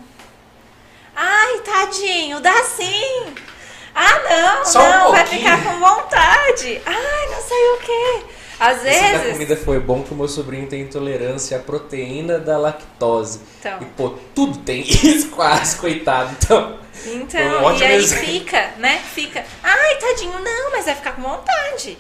Ai, 1.15 1.59
tadinho, 1.59 2.39
dá 2.39 2.63
sim! 2.63 3.35
Ah, 3.95 4.19
não, 4.29 4.65
Só 4.65 4.79
um 4.81 4.89
não, 4.89 5.11
vai 5.11 5.21
pouquinho. 5.25 5.41
ficar 5.41 5.63
com 5.63 5.79
vontade. 5.79 6.81
Ai, 6.85 7.27
não 7.31 7.41
sei 7.41 7.69
o 7.73 7.77
quê. 7.77 8.23
Às 8.59 8.85
Esse 8.85 8.99
da 9.01 9.17
vezes. 9.19 9.31
comida 9.33 9.55
foi 9.55 9.79
bom 9.79 10.03
que 10.03 10.11
o 10.13 10.15
meu 10.15 10.27
sobrinho 10.27 10.67
tem 10.67 10.81
intolerância 10.81 11.57
à 11.57 11.61
proteína 11.61 12.37
da 12.39 12.57
lactose. 12.57 13.39
Então. 13.59 13.77
E 13.81 13.85
pô, 13.85 14.09
tudo 14.35 14.57
tem 14.59 14.81
isso 14.85 15.29
quase, 15.29 15.77
coitado. 15.77 16.35
Então, 16.43 16.77
um 17.05 17.09
Então, 17.21 17.63
ótimo 17.63 17.83
e 17.83 17.87
aí 17.87 17.95
exemplo. 18.03 18.25
fica, 18.25 18.69
né? 18.77 19.01
Fica, 19.13 19.45
ai, 19.63 19.95
tadinho, 19.95 20.37
não, 20.39 20.71
mas 20.71 20.85
vai 20.85 20.95
ficar 20.95 21.13
com 21.13 21.21
vontade. 21.21 21.97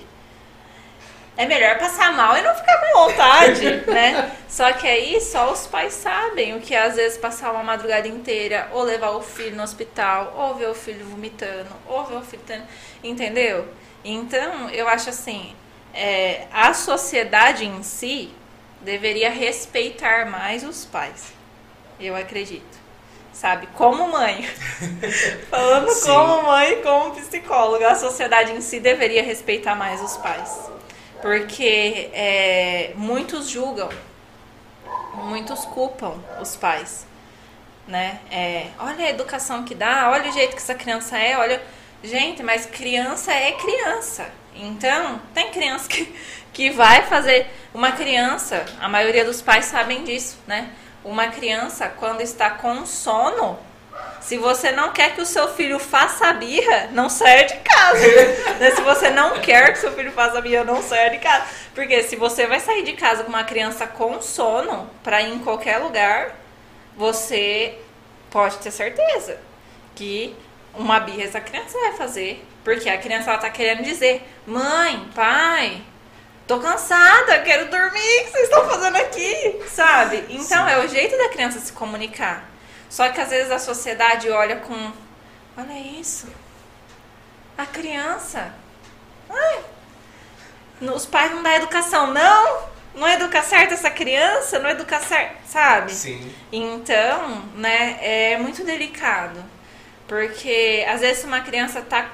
É 1.39 1.45
melhor 1.45 1.77
passar 1.77 2.11
mal 2.11 2.35
e 2.35 2.41
não 2.41 2.53
ficar 2.53 2.77
com 2.79 2.99
vontade, 2.99 3.63
né? 3.87 4.35
Só 4.49 4.73
que 4.73 4.85
aí 4.85 5.21
só 5.21 5.53
os 5.53 5.65
pais 5.65 5.93
sabem 5.93 6.53
o 6.53 6.59
que 6.59 6.75
é 6.75 6.81
às 6.81 6.97
vezes 6.97 7.17
passar 7.17 7.53
uma 7.53 7.63
madrugada 7.63 8.09
inteira, 8.09 8.67
ou 8.73 8.83
levar 8.83 9.11
o 9.11 9.21
filho 9.21 9.55
no 9.55 9.63
hospital, 9.63 10.33
ou 10.35 10.55
ver 10.55 10.67
o 10.67 10.75
filho 10.75 11.05
vomitando, 11.05 11.69
ou 11.87 12.03
ver 12.03 12.17
o 12.17 12.21
filho 12.21 12.43
tendo. 12.45 12.65
Entendeu? 13.01 13.65
Então, 14.03 14.69
eu 14.69 14.85
acho 14.89 15.11
assim, 15.11 15.55
é, 15.93 16.45
a 16.51 16.73
sociedade 16.73 17.65
em 17.65 17.83
si 17.83 18.33
deveria 18.81 19.29
respeitar 19.29 20.29
mais 20.29 20.65
os 20.65 20.83
pais. 20.83 21.31
Eu 21.97 22.17
acredito. 22.17 22.77
Sabe? 23.31 23.65
Como 23.77 24.09
mãe. 24.09 24.43
Falando 25.49 25.89
Sim. 25.91 26.07
como 26.07 26.43
mãe 26.43 26.73
e 26.73 26.75
como 26.81 27.15
psicóloga, 27.15 27.91
a 27.91 27.95
sociedade 27.95 28.51
em 28.51 28.59
si 28.59 28.81
deveria 28.81 29.23
respeitar 29.23 29.75
mais 29.75 30.01
os 30.01 30.17
pais. 30.17 30.78
Porque 31.21 32.09
é, 32.13 32.93
muitos 32.95 33.49
julgam, 33.49 33.89
muitos 35.15 35.65
culpam 35.65 36.17
os 36.41 36.55
pais. 36.55 37.05
Né? 37.87 38.19
É, 38.31 38.67
olha 38.77 39.05
a 39.05 39.09
educação 39.09 39.63
que 39.63 39.73
dá, 39.73 40.09
olha 40.11 40.29
o 40.29 40.33
jeito 40.33 40.51
que 40.51 40.61
essa 40.61 40.75
criança 40.75 41.17
é, 41.17 41.37
olha. 41.37 41.61
Gente, 42.01 42.41
mas 42.41 42.65
criança 42.65 43.33
é 43.33 43.51
criança. 43.51 44.29
Então, 44.55 45.21
tem 45.33 45.51
criança 45.51 45.89
que, 45.89 46.15
que 46.53 46.69
vai 46.69 47.03
fazer. 47.03 47.47
Uma 47.73 47.91
criança, 47.91 48.65
a 48.79 48.87
maioria 48.87 49.25
dos 49.25 49.41
pais 49.41 49.65
sabem 49.65 50.03
disso, 50.03 50.37
né? 50.47 50.71
Uma 51.03 51.27
criança, 51.27 51.87
quando 51.87 52.21
está 52.21 52.49
com 52.49 52.85
sono, 52.85 53.59
Se 54.21 54.37
você 54.37 54.71
não 54.71 54.91
quer 54.91 55.15
que 55.15 55.21
o 55.21 55.25
seu 55.25 55.47
filho 55.55 55.79
faça 55.79 56.31
birra, 56.33 56.89
não 56.91 57.09
saia 57.09 57.45
de 57.45 57.55
casa. 57.55 57.99
Se 58.75 58.81
você 58.81 59.09
não 59.09 59.39
quer 59.39 59.71
que 59.71 59.79
seu 59.79 59.91
filho 59.93 60.11
faça 60.11 60.39
birra, 60.39 60.63
não 60.63 60.83
saia 60.83 61.09
de 61.09 61.17
casa. 61.17 61.45
Porque 61.73 62.03
se 62.03 62.15
você 62.15 62.45
vai 62.45 62.59
sair 62.59 62.83
de 62.83 62.93
casa 62.93 63.23
com 63.23 63.29
uma 63.29 63.43
criança 63.43 63.87
com 63.87 64.21
sono 64.21 64.89
para 65.03 65.21
ir 65.21 65.33
em 65.33 65.39
qualquer 65.39 65.77
lugar, 65.77 66.35
você 66.95 67.79
pode 68.29 68.57
ter 68.57 68.71
certeza 68.71 69.39
que 69.95 70.35
uma 70.73 70.99
birra 70.99 71.23
essa 71.23 71.41
criança 71.41 71.79
vai 71.79 71.93
fazer. 71.93 72.45
Porque 72.63 72.89
a 72.89 72.97
criança 72.97 73.31
ela 73.31 73.39
tá 73.39 73.49
querendo 73.49 73.83
dizer: 73.83 74.21
mãe, 74.45 75.09
pai, 75.15 75.81
tô 76.45 76.59
cansada, 76.59 77.39
quero 77.39 77.69
dormir, 77.69 78.21
o 78.21 78.25
que 78.25 78.31
vocês 78.31 78.43
estão 78.43 78.69
fazendo 78.69 78.95
aqui? 78.97 79.61
Sabe? 79.67 80.25
Então 80.29 80.67
Sim. 80.67 80.73
é 80.73 80.79
o 80.79 80.87
jeito 80.87 81.17
da 81.17 81.29
criança 81.29 81.59
se 81.59 81.71
comunicar. 81.71 82.48
Só 82.89 83.09
que 83.09 83.21
às 83.21 83.29
vezes 83.29 83.51
a 83.51 83.59
sociedade 83.59 84.29
olha 84.29 84.57
com: 84.57 84.91
olha 85.55 85.79
isso, 85.79 86.27
a 87.57 87.65
criança. 87.65 88.53
Ai, 89.29 89.59
os 90.81 91.05
pais 91.05 91.31
não 91.31 91.43
dão 91.43 91.51
educação, 91.53 92.13
não? 92.13 92.69
Não 92.95 93.07
educa 93.07 93.43
certo 93.43 93.73
essa 93.73 93.91
criança, 93.91 94.57
não 94.59 94.69
educa 94.69 94.99
certo, 94.99 95.37
sabe? 95.45 95.93
Sim. 95.93 96.33
Então, 96.51 97.43
né, 97.55 97.99
é 98.01 98.37
muito 98.37 98.63
delicado. 98.63 99.43
Porque 100.07 100.83
às 100.89 101.01
vezes 101.01 101.23
uma 101.23 101.41
criança 101.41 101.81
tá, 101.81 102.09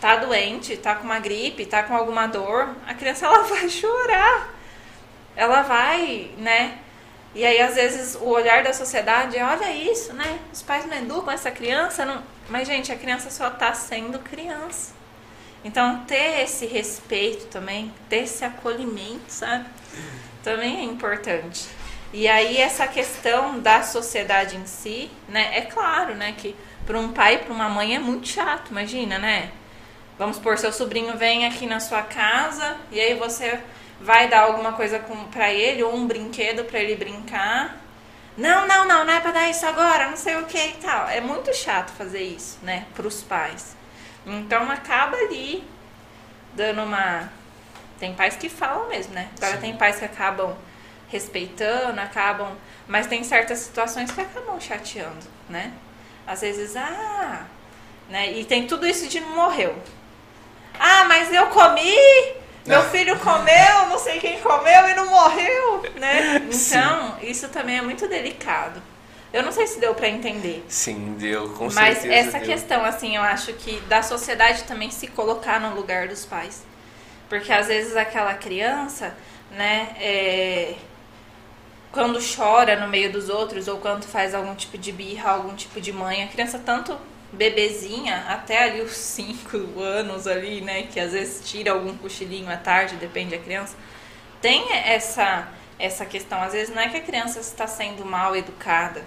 tá 0.00 0.16
doente, 0.16 0.76
tá 0.76 0.96
com 0.96 1.04
uma 1.04 1.20
gripe, 1.20 1.64
tá 1.64 1.84
com 1.84 1.94
alguma 1.94 2.26
dor, 2.26 2.74
a 2.86 2.92
criança 2.92 3.26
ela 3.26 3.44
vai 3.46 3.68
chorar. 3.68 4.48
Ela 5.36 5.62
vai, 5.62 6.30
né? 6.38 6.78
E 7.36 7.44
aí 7.44 7.60
às 7.60 7.74
vezes 7.74 8.14
o 8.14 8.28
olhar 8.28 8.64
da 8.64 8.72
sociedade 8.72 9.36
é, 9.36 9.44
olha 9.44 9.70
isso, 9.70 10.14
né? 10.14 10.38
Os 10.50 10.62
pais 10.62 10.86
não 10.86 10.96
educam 10.96 11.30
essa 11.30 11.50
criança, 11.50 12.02
não... 12.06 12.22
mas 12.48 12.66
gente, 12.66 12.90
a 12.90 12.96
criança 12.96 13.28
só 13.28 13.50
tá 13.50 13.74
sendo 13.74 14.18
criança. 14.20 14.94
Então 15.62 16.02
ter 16.06 16.40
esse 16.40 16.64
respeito 16.64 17.44
também, 17.48 17.92
ter 18.08 18.22
esse 18.22 18.42
acolhimento, 18.42 19.28
sabe? 19.28 19.66
Também 20.42 20.78
é 20.78 20.82
importante. 20.84 21.66
E 22.10 22.26
aí 22.26 22.56
essa 22.56 22.88
questão 22.88 23.60
da 23.60 23.82
sociedade 23.82 24.56
em 24.56 24.64
si, 24.64 25.10
né? 25.28 25.58
É 25.58 25.60
claro, 25.60 26.14
né, 26.14 26.34
que 26.38 26.56
para 26.86 26.98
um 26.98 27.12
pai 27.12 27.34
e 27.34 27.38
para 27.40 27.52
uma 27.52 27.68
mãe 27.68 27.94
é 27.94 27.98
muito 27.98 28.28
chato, 28.28 28.70
imagina, 28.70 29.18
né? 29.18 29.50
Vamos 30.18 30.36
supor, 30.36 30.56
seu 30.56 30.72
sobrinho 30.72 31.18
vem 31.18 31.44
aqui 31.44 31.66
na 31.66 31.80
sua 31.80 32.00
casa 32.00 32.78
e 32.90 32.98
aí 32.98 33.12
você 33.12 33.60
vai 34.00 34.28
dar 34.28 34.42
alguma 34.42 34.72
coisa 34.72 34.98
para 35.32 35.52
ele 35.52 35.82
ou 35.82 35.94
um 35.94 36.06
brinquedo 36.06 36.64
para 36.64 36.80
ele 36.80 36.96
brincar. 36.96 37.76
Não, 38.36 38.66
não, 38.66 38.86
não, 38.86 39.04
não 39.04 39.12
é 39.12 39.20
para 39.20 39.30
dar 39.30 39.48
isso 39.48 39.64
agora, 39.66 40.10
não 40.10 40.16
sei 40.16 40.36
o 40.36 40.44
que 40.44 40.58
e 40.58 40.72
tal. 40.74 41.08
É 41.08 41.20
muito 41.20 41.54
chato 41.54 41.90
fazer 41.92 42.22
isso, 42.22 42.58
né, 42.62 42.86
para 42.94 43.06
os 43.06 43.22
pais. 43.22 43.76
Então 44.26 44.70
acaba 44.70 45.16
ali 45.16 45.64
dando 46.54 46.82
uma 46.82 47.30
tem 47.98 48.14
pais 48.14 48.36
que 48.36 48.48
falam 48.48 48.88
mesmo, 48.88 49.14
né? 49.14 49.28
Agora 49.36 49.54
Sim. 49.54 49.60
tem 49.60 49.76
pais 49.76 49.98
que 49.98 50.04
acabam 50.04 50.54
respeitando, 51.08 52.00
acabam, 52.00 52.52
mas 52.86 53.06
tem 53.06 53.22
certas 53.24 53.60
situações 53.60 54.10
que 54.10 54.20
acabam 54.20 54.60
chateando, 54.60 55.26
né? 55.48 55.72
Às 56.26 56.40
vezes, 56.40 56.76
ah, 56.76 57.46
né? 58.10 58.32
E 58.32 58.44
tem 58.44 58.66
tudo 58.66 58.86
isso 58.86 59.08
de 59.08 59.20
morreu. 59.20 59.74
Ah, 60.78 61.04
mas 61.04 61.32
eu 61.32 61.46
comi, 61.46 61.94
meu 62.66 62.80
Ah. 62.80 62.84
filho 62.84 63.18
comeu, 63.18 63.86
não 63.88 63.98
sei 63.98 64.18
quem 64.18 64.40
comeu 64.40 64.88
e 64.88 64.94
não 64.94 65.06
morreu, 65.06 65.82
né? 65.96 66.46
Sim. 66.52 66.78
Então, 66.78 67.16
isso 67.22 67.48
também 67.48 67.78
é 67.78 67.82
muito 67.82 68.06
delicado. 68.08 68.82
Eu 69.32 69.42
não 69.42 69.52
sei 69.52 69.66
se 69.66 69.78
deu 69.80 69.94
pra 69.94 70.08
entender. 70.08 70.64
Sim, 70.68 71.14
deu, 71.18 71.50
com 71.50 71.64
Mas 71.72 71.98
certeza. 71.98 72.14
essa 72.14 72.38
deu. 72.38 72.46
questão, 72.48 72.84
assim, 72.84 73.16
eu 73.16 73.22
acho 73.22 73.52
que 73.54 73.80
da 73.82 74.02
sociedade 74.02 74.64
também 74.64 74.90
se 74.90 75.06
colocar 75.08 75.60
no 75.60 75.74
lugar 75.74 76.08
dos 76.08 76.24
pais. 76.24 76.64
Porque 77.28 77.52
às 77.52 77.66
vezes 77.66 77.96
aquela 77.96 78.34
criança, 78.34 79.14
né, 79.50 79.88
é, 80.00 80.74
quando 81.92 82.18
chora 82.20 82.78
no 82.78 82.88
meio 82.88 83.10
dos 83.10 83.28
outros 83.28 83.68
ou 83.68 83.78
quando 83.78 84.04
faz 84.04 84.34
algum 84.34 84.54
tipo 84.54 84.78
de 84.78 84.92
birra, 84.92 85.30
algum 85.32 85.54
tipo 85.54 85.80
de 85.80 85.92
mãe, 85.92 86.22
a 86.22 86.28
criança 86.28 86.58
tanto 86.64 86.96
bebezinha, 87.32 88.26
até 88.28 88.64
ali 88.64 88.80
os 88.80 88.92
5 88.96 89.80
anos 89.80 90.26
ali, 90.26 90.60
né, 90.60 90.84
que 90.84 91.00
às 91.00 91.12
vezes 91.12 91.48
tira 91.48 91.72
algum 91.72 91.96
cochilinho 91.96 92.50
à 92.50 92.56
tarde, 92.56 92.96
depende 92.96 93.36
da 93.36 93.42
criança, 93.42 93.76
tem 94.40 94.72
essa 94.72 95.48
essa 95.78 96.04
questão. 96.06 96.40
Às 96.42 96.52
vezes 96.52 96.74
não 96.74 96.82
é 96.82 96.88
que 96.88 96.96
a 96.96 97.02
criança 97.02 97.40
está 97.40 97.66
sendo 97.66 98.04
mal 98.04 98.34
educada, 98.34 99.04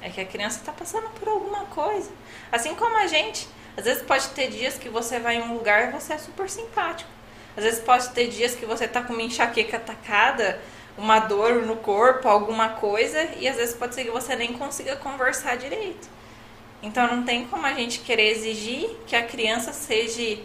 é 0.00 0.08
que 0.08 0.20
a 0.20 0.24
criança 0.24 0.58
está 0.58 0.72
passando 0.72 1.08
por 1.10 1.28
alguma 1.28 1.64
coisa. 1.66 2.10
Assim 2.50 2.74
como 2.74 2.96
a 2.96 3.06
gente. 3.06 3.48
Às 3.76 3.84
vezes 3.84 4.02
pode 4.02 4.28
ter 4.30 4.48
dias 4.48 4.76
que 4.76 4.88
você 4.88 5.18
vai 5.18 5.36
em 5.36 5.42
um 5.42 5.54
lugar 5.54 5.88
e 5.88 5.92
você 5.92 6.12
é 6.12 6.18
super 6.18 6.48
simpático. 6.50 7.08
Às 7.56 7.64
vezes 7.64 7.80
pode 7.80 8.10
ter 8.10 8.28
dias 8.28 8.54
que 8.54 8.66
você 8.66 8.86
tá 8.86 9.02
com 9.02 9.14
uma 9.14 9.22
enxaqueca 9.22 9.78
atacada, 9.78 10.60
uma 10.96 11.20
dor 11.20 11.62
no 11.62 11.76
corpo, 11.76 12.28
alguma 12.28 12.70
coisa, 12.70 13.30
e 13.38 13.48
às 13.48 13.56
vezes 13.56 13.74
pode 13.74 13.94
ser 13.94 14.04
que 14.04 14.10
você 14.10 14.36
nem 14.36 14.52
consiga 14.52 14.96
conversar 14.96 15.56
direito. 15.56 16.06
Então 16.82 17.06
não 17.06 17.22
tem 17.22 17.46
como 17.46 17.64
a 17.64 17.74
gente 17.74 18.00
querer 18.00 18.30
exigir 18.30 18.90
que 19.06 19.14
a 19.14 19.22
criança 19.22 19.72
seja 19.72 20.38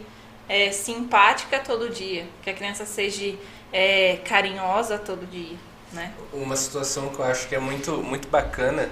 é, 0.48 0.72
simpática 0.72 1.60
todo 1.60 1.90
dia, 1.90 2.28
que 2.44 2.50
a 2.50 2.54
criança 2.54 2.86
seja 2.86 3.36
é, 3.74 4.18
carinhosa 4.24 4.98
todo 4.98 5.26
dia, 5.26 5.58
né? 5.92 6.14
Uma 6.32 6.56
situação 6.56 7.10
que 7.10 7.20
eu 7.20 7.26
acho 7.26 7.48
que 7.48 7.56
é 7.56 7.60
muito, 7.60 7.92
muito 8.04 8.28
bacana 8.28 8.90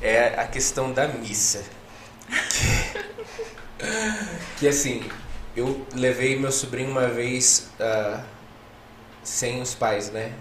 é 0.00 0.40
a 0.40 0.46
questão 0.46 0.92
da 0.92 1.06
missa. 1.06 1.64
Que, 2.28 2.98
que, 4.58 4.68
assim, 4.68 5.08
eu 5.56 5.86
levei 5.94 6.38
meu 6.38 6.50
sobrinho 6.50 6.90
uma 6.90 7.08
vez 7.08 7.68
ah, 7.78 8.24
sem 9.22 9.60
os 9.60 9.74
pais, 9.74 10.10
né? 10.10 10.32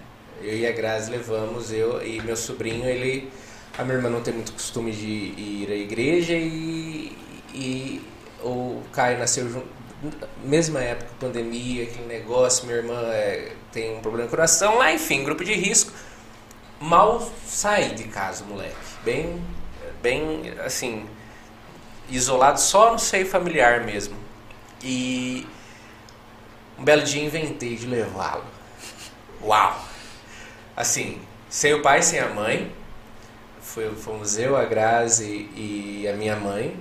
Eu 0.42 0.58
e 0.58 0.66
a 0.66 0.72
Grazi 0.72 1.12
levamos, 1.12 1.72
eu 1.72 2.06
e 2.06 2.22
meu 2.22 2.36
sobrinho, 2.36 2.88
ele. 2.88 3.32
A 3.78 3.84
minha 3.84 3.96
irmã 3.96 4.10
não 4.10 4.22
tem 4.22 4.34
muito 4.34 4.52
costume 4.52 4.92
de 4.92 5.08
ir 5.08 5.68
à 5.72 5.76
igreja 5.76 6.34
e. 6.34 7.16
e 7.54 8.02
o 8.44 8.82
Caio 8.92 9.20
nasceu 9.20 9.50
junto. 9.50 9.68
Mesma 10.44 10.82
época, 10.82 11.12
pandemia, 11.20 11.84
aquele 11.84 12.08
negócio, 12.08 12.66
minha 12.66 12.78
irmã 12.78 13.00
é, 13.14 13.54
tem 13.72 13.98
um 13.98 14.02
problema 14.02 14.26
no 14.26 14.30
coração, 14.32 14.80
lá, 14.80 14.92
enfim, 14.92 15.24
grupo 15.24 15.44
de 15.44 15.54
risco. 15.54 15.92
Mal 16.80 17.32
saí 17.46 17.94
de 17.94 18.06
casa, 18.06 18.44
moleque. 18.44 18.76
Bem, 19.06 19.40
bem, 20.02 20.54
assim, 20.66 21.08
isolado 22.10 22.60
só 22.60 22.92
no 22.92 22.98
seio 23.00 23.28
familiar 23.28 23.82
mesmo. 23.82 24.16
E 24.84 25.48
um 26.80 26.84
belo 26.84 27.04
dia 27.04 27.24
inventei 27.24 27.76
de 27.76 27.86
levá-lo. 27.86 28.44
Uau! 29.44 29.86
Assim, 30.76 31.22
sem 31.48 31.76
o 31.76 31.82
pai, 31.84 32.02
sem 32.02 32.20
a 32.20 32.28
mãe. 32.30 32.72
Foi, 33.74 33.90
fomos 33.96 34.38
eu, 34.38 34.58
a 34.58 34.66
Grazi 34.66 35.50
e 35.56 36.06
a 36.06 36.14
minha 36.14 36.36
mãe. 36.36 36.78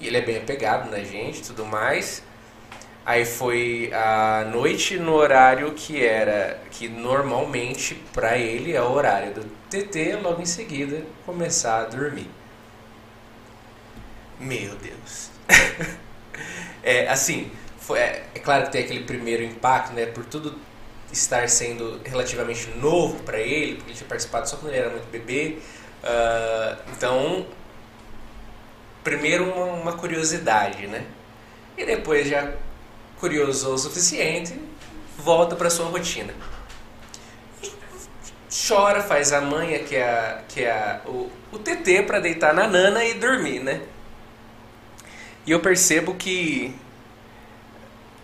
E 0.00 0.06
ele 0.06 0.16
é 0.16 0.22
bem 0.22 0.38
apegado 0.38 0.90
na 0.90 1.00
gente 1.00 1.40
e 1.40 1.42
tudo 1.42 1.66
mais. 1.66 2.22
Aí 3.04 3.26
foi 3.26 3.90
à 3.92 4.42
noite 4.50 4.98
no 4.98 5.12
horário 5.12 5.72
que 5.72 6.02
era, 6.02 6.58
que 6.70 6.88
normalmente 6.88 7.94
para 8.14 8.38
ele 8.38 8.72
é 8.72 8.80
o 8.80 8.90
horário 8.92 9.34
do 9.34 9.44
TT, 9.68 10.20
logo 10.22 10.40
em 10.40 10.46
seguida 10.46 11.04
começar 11.26 11.82
a 11.82 11.84
dormir. 11.84 12.30
Meu 14.40 14.74
Deus. 14.76 15.30
é, 16.82 17.08
assim, 17.08 17.50
foi, 17.78 17.98
é, 17.98 18.24
é 18.34 18.38
claro 18.38 18.64
que 18.64 18.72
tem 18.72 18.84
aquele 18.84 19.04
primeiro 19.04 19.42
impacto, 19.42 19.92
né, 19.92 20.06
por 20.06 20.24
tudo 20.24 20.58
estar 21.12 21.46
sendo 21.50 22.00
relativamente 22.02 22.70
novo 22.78 23.22
para 23.22 23.38
ele, 23.38 23.74
porque 23.74 23.90
ele 23.90 23.98
tinha 23.98 24.08
participado 24.08 24.48
só 24.48 24.56
quando 24.56 24.72
ele 24.72 24.80
era 24.80 24.90
muito 24.90 25.10
bebê. 25.10 25.58
Ah, 26.02 26.76
então, 26.96 27.46
primeiro 29.04 29.44
uma, 29.44 29.66
uma 29.66 29.92
curiosidade, 29.92 30.86
né? 30.86 31.04
E 31.76 31.84
depois 31.84 32.28
já 32.28 32.52
curiosou 33.18 33.74
o 33.74 33.78
suficiente, 33.78 34.58
volta 35.16 35.54
para 35.54 35.70
sua 35.70 35.86
rotina. 35.86 36.34
Chora, 38.68 39.02
faz 39.02 39.32
a 39.32 39.40
manha, 39.40 39.78
que 39.78 39.96
é, 39.96 40.04
a, 40.04 40.42
que 40.46 40.62
é 40.62 40.70
a, 40.70 41.00
o, 41.06 41.30
o 41.50 41.58
TT 41.58 42.02
para 42.02 42.20
deitar 42.20 42.52
na 42.52 42.66
nana 42.66 43.04
e 43.04 43.14
dormir, 43.14 43.60
né? 43.60 43.80
E 45.46 45.50
eu 45.50 45.60
percebo 45.60 46.14
que 46.14 46.74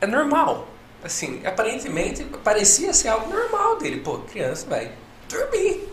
é 0.01 0.07
normal. 0.07 0.69
Assim, 1.03 1.41
aparentemente 1.47 2.25
parecia 2.45 2.93
ser 2.93 3.09
algo 3.09 3.33
normal 3.33 3.79
dele. 3.79 4.01
Pô, 4.01 4.19
criança 4.19 4.67
vai 4.69 4.93
dormir. 5.29 5.89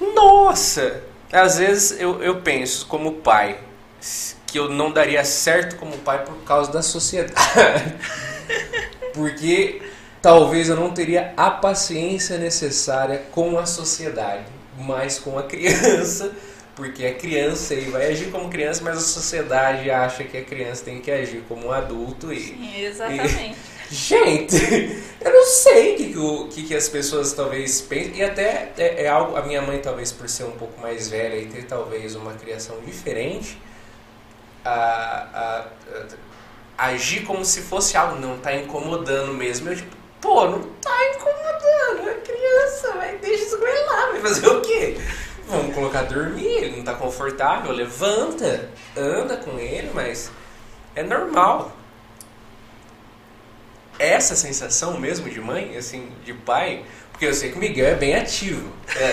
Nossa! 0.00 1.02
Às 1.32 1.58
vezes 1.58 2.00
eu, 2.00 2.22
eu 2.22 2.40
penso, 2.40 2.86
como 2.86 3.14
pai, 3.14 3.58
que 4.46 4.58
eu 4.58 4.68
não 4.68 4.90
daria 4.90 5.24
certo 5.24 5.76
como 5.76 5.96
pai 5.98 6.24
por 6.24 6.36
causa 6.44 6.72
da 6.72 6.82
sociedade. 6.82 7.94
Porque 9.14 9.80
talvez 10.20 10.68
eu 10.68 10.76
não 10.76 10.90
teria 10.90 11.32
a 11.36 11.50
paciência 11.50 12.38
necessária 12.38 13.22
com 13.30 13.58
a 13.58 13.66
sociedade, 13.66 14.44
mas 14.76 15.18
com 15.18 15.38
a 15.38 15.42
criança, 15.42 16.32
porque 16.74 17.04
é 17.04 17.12
criança 17.12 17.74
e 17.74 17.90
vai 17.90 18.06
agir 18.06 18.30
como 18.30 18.48
criança, 18.48 18.82
mas 18.82 18.96
a 18.96 19.00
sociedade 19.00 19.90
acha 19.90 20.24
que 20.24 20.36
a 20.36 20.44
criança 20.44 20.84
tem 20.84 21.00
que 21.00 21.10
agir 21.10 21.42
como 21.48 21.68
um 21.68 21.72
adulto 21.72 22.32
e. 22.32 22.40
Sim, 22.40 22.84
exatamente. 22.84 23.56
E, 23.56 23.69
gente, 23.90 24.56
eu 25.20 25.32
não 25.32 25.44
sei 25.44 25.94
o 25.94 25.96
que, 25.96 26.54
que, 26.54 26.68
que, 26.68 26.74
as 26.74 26.88
pessoas 26.88 27.32
talvez 27.32 27.80
pensem, 27.80 28.16
e 28.16 28.22
até 28.22 28.72
é, 28.78 29.04
é, 29.04 29.08
algo. 29.08 29.36
A 29.36 29.42
minha 29.42 29.60
mãe, 29.60 29.78
talvez 29.80 30.12
por 30.12 30.28
ser 30.28 30.44
um 30.44 30.52
pouco 30.52 30.80
mais 30.80 31.08
velha 31.08 31.36
e 31.36 31.46
ter 31.46 31.64
talvez 31.64 32.14
uma 32.14 32.32
criação 32.34 32.78
diferente, 32.80 33.60
a, 34.64 35.26
a, 35.34 35.66
a 36.78 36.86
agir 36.86 37.24
como 37.24 37.44
se 37.44 37.62
fosse 37.62 37.96
algo, 37.96 38.20
não 38.20 38.38
tá 38.38 38.54
incomodando 38.54 39.34
mesmo. 39.34 39.68
Eu, 39.68 39.76
tipo, 39.76 39.96
pô, 40.20 40.46
não 40.46 40.62
tá 40.80 40.96
incomodando, 41.14 42.08
é 42.08 42.14
criança, 42.14 42.92
vai, 42.96 43.16
deixa 43.18 43.44
isso 43.44 43.58
com 43.58 43.64
lá, 43.64 44.10
vai 44.12 44.20
fazer 44.20 44.46
o 44.46 44.60
quê? 44.60 44.96
Vamos 45.48 45.74
colocar 45.74 46.02
dormir, 46.02 46.46
ele 46.46 46.76
não 46.76 46.84
tá 46.84 46.94
confortável, 46.94 47.72
levanta, 47.72 48.70
anda 48.96 49.36
com 49.36 49.58
ele, 49.58 49.90
mas 49.92 50.30
é 50.94 51.02
normal. 51.02 51.79
Essa 54.00 54.34
sensação 54.34 54.98
mesmo 54.98 55.28
de 55.28 55.40
mãe, 55.40 55.76
assim, 55.76 56.10
de 56.24 56.32
pai, 56.32 56.82
porque 57.12 57.26
eu 57.26 57.34
sei 57.34 57.50
que 57.50 57.56
o 57.56 57.60
Miguel 57.60 57.86
é 57.86 57.94
bem 57.94 58.14
ativo. 58.14 58.72
É. 58.96 59.12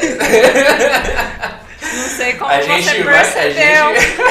Não 1.94 2.08
sei 2.10 2.34
como 2.34 2.50
a 2.50 2.62
você 2.62 2.82
gente 2.82 3.04
percebeu. 3.04 3.06
Vai, 3.06 3.20
a, 3.20 4.00
gente, 4.00 4.22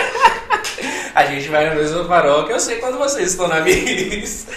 a 1.14 1.26
gente 1.26 1.48
vai 1.48 1.66
na 1.68 1.74
mesma 1.74 2.04
paróquia, 2.06 2.54
eu 2.54 2.60
sei 2.60 2.76
quando 2.76 2.98
vocês 2.98 3.30
estão 3.30 3.48
na 3.48 3.60
missa. 3.60 4.48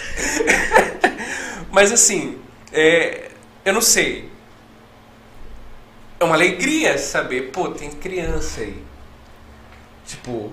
Mas 1.70 1.92
assim, 1.92 2.38
é, 2.72 3.28
eu 3.64 3.72
não 3.72 3.82
sei 3.82 4.30
é 6.20 6.24
uma 6.24 6.34
alegria 6.34 6.98
saber, 6.98 7.50
pô, 7.50 7.70
tem 7.70 7.90
criança 7.90 8.60
aí. 8.60 8.76
Tipo, 10.06 10.52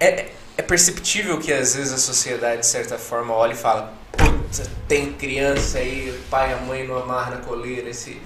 é, 0.00 0.30
é 0.60 0.62
perceptível 0.62 1.38
que 1.38 1.52
às 1.52 1.74
vezes 1.74 1.92
a 1.92 1.98
sociedade, 1.98 2.60
de 2.60 2.66
certa 2.66 2.98
forma, 2.98 3.34
olha 3.34 3.54
e 3.54 3.56
fala, 3.56 3.94
puta, 4.12 4.62
tem 4.86 5.12
criança 5.14 5.78
aí, 5.78 6.10
o 6.10 6.28
pai 6.28 6.50
e 6.50 6.52
a 6.52 6.58
mãe 6.58 6.86
não 6.86 6.98
amarram 6.98 7.38
na 7.38 7.42
coleira, 7.42 7.88
esse, 7.88 8.20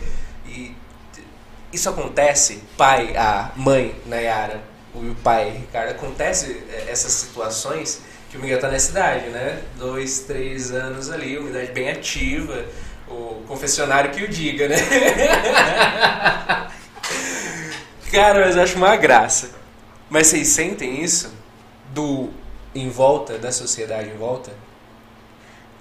e 0.44 0.77
isso 1.73 1.89
acontece, 1.89 2.61
pai, 2.77 3.16
a 3.16 3.52
mãe, 3.55 3.94
Nayara, 4.06 4.61
o 4.94 5.15
pai, 5.23 5.51
Ricardo, 5.51 5.90
acontece 5.90 6.61
é, 6.70 6.90
essas 6.90 7.12
situações 7.12 8.01
que 8.31 8.36
o 8.36 8.40
Miguel 8.40 8.59
tá 8.59 8.69
nessa 8.69 8.90
idade, 8.90 9.28
né? 9.28 9.62
Dois, 9.77 10.20
três 10.20 10.73
anos 10.73 11.11
ali, 11.11 11.39
uma 11.39 11.51
idade 11.51 11.70
bem 11.70 11.89
ativa, 11.89 12.65
o 13.09 13.44
confessionário 13.47 14.11
que 14.11 14.24
o 14.24 14.28
diga, 14.28 14.69
né? 14.69 14.77
Cara, 18.11 18.44
mas 18.44 18.56
eu 18.56 18.62
acho 18.62 18.77
uma 18.77 18.97
graça. 18.97 19.51
Mas 20.11 20.28
vocês 20.28 20.48
sentem 20.48 21.02
isso 21.02 21.44
do 21.95 22.31
em 22.75 22.91
volta, 22.91 23.39
da 23.39 23.53
sociedade 23.53 24.11
em 24.11 24.16
volta? 24.16 24.53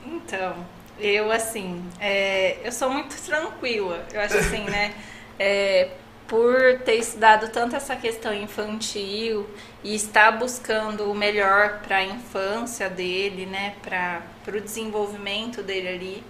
Então, 0.06 0.56
eu 0.99 1.31
assim, 1.31 1.84
é, 1.99 2.57
eu 2.64 2.72
sou 2.72 2.90
muito 2.90 3.19
tranquila. 3.22 4.06
Eu 4.14 4.22
acho 4.22 4.38
assim, 4.38 4.64
né? 4.65 4.94
É, 5.40 5.90
por 6.27 6.80
ter 6.85 6.98
estudado 6.98 7.49
tanto 7.49 7.76
essa 7.76 7.95
questão 7.95 8.31
infantil 8.31 9.49
e 9.84 9.95
estar 9.95 10.31
buscando 10.31 11.11
o 11.11 11.15
melhor 11.15 11.80
para 11.80 11.98
a 11.98 12.03
infância 12.03 12.88
dele, 12.88 13.48
né? 13.48 13.73
Para 13.81 14.22
o 14.56 14.61
desenvolvimento 14.61 15.64
dele 15.64 15.88
ali 15.88 16.23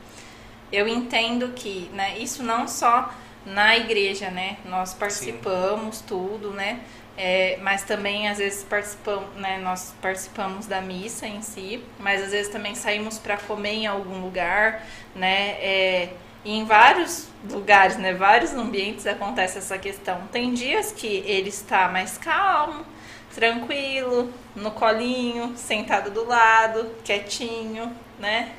eu 0.74 0.88
entendo 0.88 1.50
que, 1.50 1.88
né, 1.94 2.18
isso 2.18 2.42
não 2.42 2.68
só 2.68 3.14
na 3.46 3.78
igreja, 3.78 4.32
né, 4.32 4.58
nós 4.66 4.94
participamos 4.94 5.98
Sim. 5.98 6.06
tudo, 6.08 6.50
né, 6.50 6.82
é, 7.18 7.58
mas 7.62 7.84
também 7.84 8.28
às 8.28 8.38
vezes 8.38 8.64
participamos, 8.64 9.36
né, 9.36 9.60
nós 9.60 9.94
participamos 10.02 10.66
da 10.66 10.82
missa 10.82 11.28
em 11.28 11.42
si, 11.42 11.84
mas 12.00 12.24
às 12.24 12.32
vezes 12.32 12.52
também 12.52 12.74
saímos 12.76 13.20
para 13.20 13.38
comer 13.38 13.74
em 13.74 13.88
algum 13.88 14.20
lugar, 14.22 14.86
né, 15.16 15.52
é, 15.60 16.10
e 16.44 16.58
em 16.58 16.66
vários 16.66 17.28
lugares, 17.50 17.98
né, 17.98 18.14
vários 18.14 18.54
ambientes 18.54 19.08
acontece 19.08 19.58
essa 19.58 19.78
questão. 19.78 20.28
Tem 20.32 20.54
dias 20.54 20.92
que 20.92 21.24
ele 21.26 21.50
está 21.50 21.88
mais 21.88 22.18
calmo, 22.18 22.86
tranquilo, 23.34 24.32
no 24.56 24.72
colinho, 24.72 25.54
sentado 25.56 26.12
do 26.12 26.26
lado, 26.26 26.92
quietinho, 27.04 27.92
né? 28.20 28.52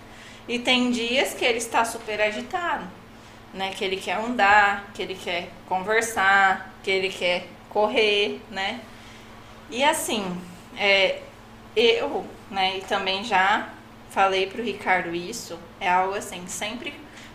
E 0.48 0.58
tem 0.58 0.90
dias 0.90 1.32
que 1.32 1.44
ele 1.44 1.58
está 1.58 1.84
super 1.84 2.20
agitado, 2.20 2.84
né? 3.52 3.70
Que 3.70 3.84
ele 3.84 3.96
quer 3.96 4.16
andar, 4.16 4.90
que 4.92 5.02
ele 5.02 5.14
quer 5.14 5.48
conversar, 5.68 6.74
que 6.82 6.90
ele 6.90 7.08
quer 7.08 7.46
correr, 7.74 8.40
né? 8.50 8.80
E 9.68 9.84
assim, 9.84 10.24
é, 10.78 11.18
eu, 11.76 12.24
né? 12.50 12.78
E 12.78 12.80
também 12.80 13.22
já 13.22 13.68
falei 14.08 14.46
pro 14.46 14.62
Ricardo 14.62 15.14
isso, 15.14 15.58
é 15.78 15.90
algo 15.90 16.14
assim, 16.14 16.46
sempre 16.46 16.94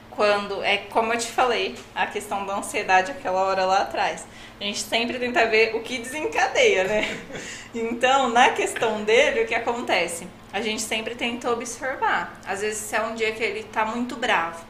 quando 0.10 0.64
é 0.64 0.78
como 0.78 1.14
eu 1.14 1.20
te 1.20 1.28
falei, 1.28 1.76
a 1.94 2.07
questão 2.07 2.45
da 2.45 2.57
ansiedade 2.57 3.11
aquela 3.11 3.41
hora 3.41 3.66
lá 3.66 3.84
atrás. 3.84 4.26
A 4.60 4.64
gente 4.64 4.80
sempre 4.80 5.20
tenta 5.20 5.45
ver 5.45 5.76
o 5.76 5.82
que 5.82 5.99
desencadeia, 5.99 6.86
né? 6.86 7.18
Então, 7.72 8.30
na 8.30 8.49
questão 8.49 9.03
dele, 9.03 9.44
o 9.44 9.48
que 9.48 9.53
acontece? 9.53 10.28
a 10.52 10.61
gente 10.61 10.82
sempre 10.82 11.16
tenta 11.16 11.52
observar. 11.52 12.40
Às 12.45 12.61
vezes, 12.61 12.80
se 12.80 12.95
é 12.95 13.02
um 13.02 13.16
dia 13.16 13.32
que 13.32 13.44
ele 13.44 13.60
está 13.60 13.86
muito 13.86 14.16
bravo, 14.16 14.66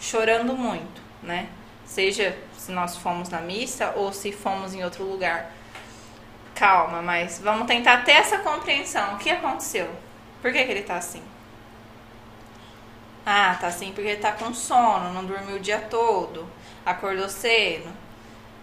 chorando 0.00 0.54
muito, 0.54 1.00
né? 1.22 1.48
Seja 1.84 2.36
se 2.66 2.72
nós 2.72 2.96
fomos 2.96 3.28
na 3.28 3.40
missa 3.40 3.92
ou 3.94 4.12
se 4.12 4.32
fomos 4.32 4.74
em 4.74 4.82
outro 4.82 5.04
lugar. 5.04 5.52
Calma, 6.52 7.00
mas 7.00 7.38
vamos 7.38 7.68
tentar 7.68 7.98
ter 7.98 8.12
essa 8.12 8.38
compreensão. 8.38 9.14
O 9.14 9.18
que 9.18 9.30
aconteceu? 9.30 9.88
Por 10.42 10.52
que, 10.52 10.64
que 10.64 10.70
ele 10.72 10.80
está 10.80 10.96
assim? 10.96 11.22
Ah, 13.24 13.56
tá 13.60 13.68
assim 13.68 13.92
porque 13.92 14.08
ele 14.08 14.20
tá 14.20 14.32
com 14.32 14.52
sono, 14.52 15.12
não 15.12 15.24
dormiu 15.24 15.56
o 15.56 15.60
dia 15.60 15.80
todo, 15.80 16.48
acordou 16.84 17.28
cedo. 17.28 17.88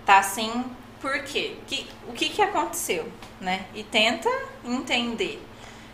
Tá 0.06 0.18
assim 0.18 0.66
por 1.00 1.24
quê? 1.24 1.56
Que, 1.66 1.88
o 2.08 2.12
que, 2.12 2.28
que 2.28 2.42
aconteceu, 2.42 3.10
né? 3.40 3.66
E 3.74 3.84
tenta 3.84 4.30
entender 4.66 5.42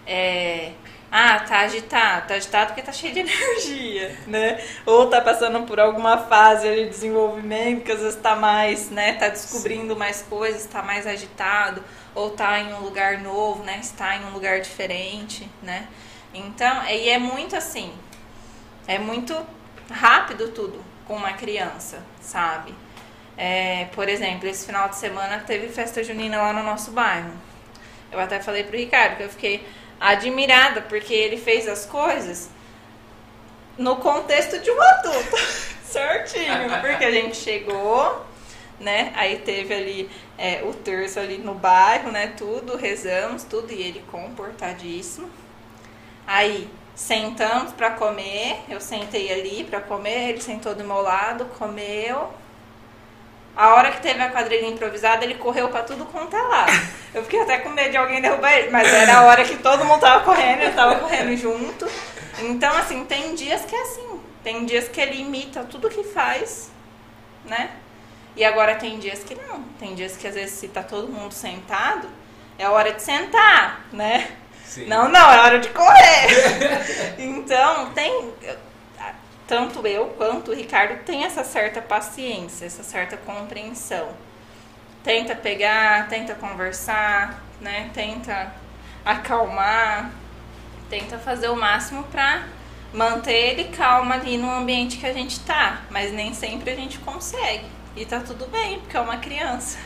é, 0.06 0.74
ah, 1.12 1.40
tá 1.40 1.62
agitado, 1.62 2.28
tá 2.28 2.36
agitado 2.36 2.68
porque 2.68 2.84
tá 2.84 2.92
cheio 2.92 3.14
de 3.14 3.20
energia, 3.22 4.16
né? 4.28 4.64
Ou 4.86 5.08
tá 5.08 5.20
passando 5.20 5.66
por 5.66 5.80
alguma 5.80 6.18
fase 6.18 6.70
de 6.70 6.88
desenvolvimento 6.88 7.84
que 7.84 7.92
às 7.92 8.00
vezes 8.00 8.20
tá 8.20 8.36
mais, 8.36 8.92
né? 8.92 9.14
Tá 9.14 9.30
descobrindo 9.30 9.94
Sim. 9.94 10.00
mais 10.00 10.22
coisas, 10.22 10.66
tá 10.66 10.84
mais 10.84 11.08
agitado, 11.08 11.84
ou 12.14 12.30
tá 12.30 12.60
em 12.60 12.74
um 12.74 12.82
lugar 12.82 13.18
novo, 13.20 13.64
né? 13.64 13.80
Está 13.82 14.18
em 14.18 14.26
um 14.26 14.32
lugar 14.32 14.62
diferente, 14.62 15.50
né? 15.64 15.88
Então, 16.32 16.86
e 16.86 17.10
é 17.10 17.18
muito 17.18 17.56
assim, 17.56 17.92
é 18.88 19.00
muito 19.00 19.36
rápido 19.90 20.50
tudo 20.50 20.84
com 21.08 21.16
uma 21.16 21.34
criança, 21.34 22.04
sabe? 22.22 22.76
É, 23.36 23.86
por 23.96 24.08
exemplo, 24.08 24.48
esse 24.48 24.66
final 24.66 24.90
de 24.90 24.96
semana 24.96 25.40
teve 25.40 25.70
festa 25.70 26.04
junina 26.04 26.38
lá 26.38 26.54
no 26.54 26.62
nosso 26.62 26.92
bairro. 26.92 27.32
Eu 28.12 28.20
até 28.20 28.40
falei 28.40 28.64
pro 28.64 28.78
Ricardo 28.78 29.18
que 29.18 29.24
eu 29.24 29.30
fiquei 29.30 29.66
admirada, 30.00 30.82
porque 30.82 31.14
ele 31.14 31.38
fez 31.38 31.68
as 31.68 31.86
coisas 31.86 32.50
no 33.78 33.96
contexto 33.98 34.60
de 34.60 34.70
um 34.70 34.82
adulto, 34.82 35.38
certinho, 35.84 36.70
porque 36.82 37.04
a 37.04 37.12
gente 37.12 37.38
chegou, 37.38 38.26
né, 38.80 39.12
aí 39.16 39.38
teve 39.40 39.74
ali 39.74 40.12
é, 40.38 40.62
o 40.64 40.74
terço 40.74 41.20
ali 41.20 41.38
no 41.38 41.54
bairro, 41.54 42.12
né, 42.12 42.34
tudo, 42.38 42.76
rezamos, 42.76 43.44
tudo, 43.44 43.72
e 43.72 43.82
ele 43.82 44.04
comportadíssimo, 44.12 45.30
aí 46.28 46.70
sentamos 46.94 47.72
para 47.72 47.92
comer, 47.92 48.60
eu 48.70 48.82
sentei 48.82 49.32
ali 49.32 49.64
para 49.64 49.80
comer, 49.80 50.30
ele 50.30 50.42
sentou 50.42 50.76
do 50.76 50.84
meu 50.84 51.02
lado, 51.02 51.46
comeu, 51.58 52.34
a 53.60 53.76
hora 53.76 53.92
que 53.92 54.02
teve 54.02 54.24
a 54.24 54.30
quadrilha 54.30 54.68
improvisada, 54.68 55.26
ele 55.26 55.36
correu 55.36 55.68
para 55.68 55.84
tudo 55.84 56.06
quanto 56.06 56.34
é 56.34 56.42
lado. 56.42 56.72
Eu 57.14 57.24
fiquei 57.24 57.42
até 57.42 57.58
com 57.58 57.68
medo 57.68 57.92
de 57.92 57.98
alguém 57.98 58.22
derrubar 58.22 58.54
ele, 58.54 58.70
mas 58.70 58.88
era 58.88 59.18
a 59.18 59.24
hora 59.24 59.44
que 59.44 59.58
todo 59.58 59.84
mundo 59.84 60.00
tava 60.00 60.24
correndo, 60.24 60.62
ele 60.62 60.72
tava 60.72 60.96
correndo 60.96 61.36
junto. 61.36 61.86
Então, 62.40 62.74
assim, 62.78 63.04
tem 63.04 63.36
dias 63.36 63.66
que 63.66 63.76
é 63.76 63.82
assim. 63.82 64.22
Tem 64.42 64.64
dias 64.64 64.88
que 64.88 65.02
ele 65.02 65.20
imita 65.20 65.66
tudo 65.66 65.90
que 65.90 66.04
faz, 66.04 66.72
né? 67.44 67.72
E 68.34 68.46
agora 68.46 68.76
tem 68.76 68.98
dias 68.98 69.26
que 69.26 69.36
não. 69.36 69.62
Tem 69.78 69.94
dias 69.94 70.16
que 70.16 70.26
às 70.26 70.36
vezes 70.36 70.52
se 70.52 70.70
tá 70.70 70.82
todo 70.82 71.12
mundo 71.12 71.34
sentado, 71.34 72.08
é 72.58 72.66
hora 72.70 72.94
de 72.94 73.02
sentar, 73.02 73.88
né? 73.92 74.38
Sim. 74.64 74.86
Não, 74.86 75.10
não, 75.10 75.34
é 75.34 75.40
hora 75.42 75.60
de 75.60 75.68
correr. 75.68 77.18
então, 77.20 77.92
tem 77.92 78.34
tanto 79.50 79.86
eu 79.88 80.06
quanto 80.16 80.52
o 80.52 80.54
Ricardo 80.54 81.04
tem 81.04 81.24
essa 81.24 81.44
certa 81.44 81.82
paciência, 81.82 82.68
essa 82.68 82.84
certa 82.84 83.18
compreensão. 83.18 84.10
Tenta 85.04 85.36
pegar, 85.36 86.08
tenta 86.08 86.36
conversar, 86.36 87.44
né? 87.60 87.90
Tenta 87.92 88.54
acalmar, 89.04 90.12
tenta 90.88 91.18
fazer 91.18 91.50
o 91.50 91.56
máximo 91.56 92.04
para 92.04 92.44
manter 92.94 93.34
ele 93.34 93.64
calmo 93.76 94.14
ali 94.14 94.38
no 94.38 94.52
ambiente 94.52 94.98
que 94.98 95.08
a 95.08 95.14
gente 95.14 95.40
tá, 95.40 95.82
mas 95.90 96.14
nem 96.14 96.32
sempre 96.32 96.70
a 96.70 96.76
gente 96.76 97.00
consegue. 97.00 97.66
E 97.96 98.06
tá 98.06 98.20
tudo 98.20 98.46
bem, 98.46 98.80
porque 98.82 98.96
é 98.96 99.02
uma 99.02 99.18
criança. 99.18 99.80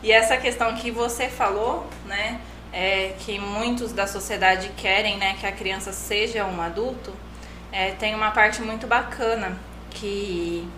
E 0.00 0.12
essa 0.12 0.36
questão 0.36 0.76
que 0.76 0.92
você 0.92 1.28
falou, 1.28 1.88
né, 2.06 2.40
é 2.72 3.16
que 3.18 3.36
muitos 3.40 3.92
da 3.92 4.06
sociedade 4.06 4.70
querem, 4.76 5.18
né, 5.18 5.36
que 5.40 5.46
a 5.46 5.50
criança 5.50 5.92
seja 5.92 6.44
um 6.44 6.60
adulto, 6.62 7.12
é, 7.72 7.92
tem 7.92 8.14
uma 8.14 8.30
parte 8.30 8.62
muito 8.62 8.86
bacana 8.86 9.56
que 9.90 10.68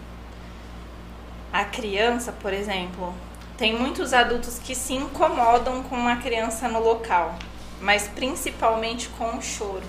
a 1.52 1.64
criança, 1.64 2.32
por 2.32 2.52
exemplo, 2.52 3.14
tem 3.56 3.78
muitos 3.78 4.12
adultos 4.12 4.58
que 4.58 4.74
se 4.74 4.94
incomodam 4.94 5.82
com 5.84 5.96
uma 5.96 6.16
criança 6.16 6.68
no 6.68 6.80
local, 6.80 7.36
mas 7.80 8.08
principalmente 8.08 9.08
com 9.10 9.36
o 9.36 9.42
choro. 9.42 9.84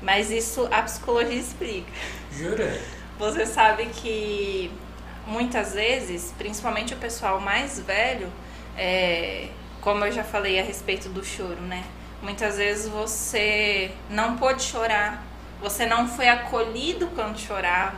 Mas 0.00 0.30
isso 0.30 0.68
a 0.70 0.82
psicologia 0.82 1.38
explica. 1.38 1.90
Jura? 2.32 2.80
Você 3.18 3.44
sabe 3.46 3.86
que 3.86 4.70
muitas 5.26 5.74
vezes, 5.74 6.32
principalmente 6.38 6.94
o 6.94 6.96
pessoal 6.96 7.40
mais 7.40 7.80
velho, 7.80 8.32
é, 8.76 9.48
como 9.80 10.04
eu 10.04 10.12
já 10.12 10.24
falei 10.24 10.58
a 10.58 10.62
respeito 10.62 11.08
do 11.08 11.24
choro, 11.24 11.60
né? 11.62 11.84
Muitas 12.22 12.56
vezes 12.56 12.88
você 12.88 13.90
não 14.08 14.36
pôde 14.36 14.62
chorar, 14.62 15.22
você 15.60 15.86
não 15.86 16.08
foi 16.08 16.28
acolhido 16.28 17.08
quando 17.08 17.38
chorava, 17.38 17.96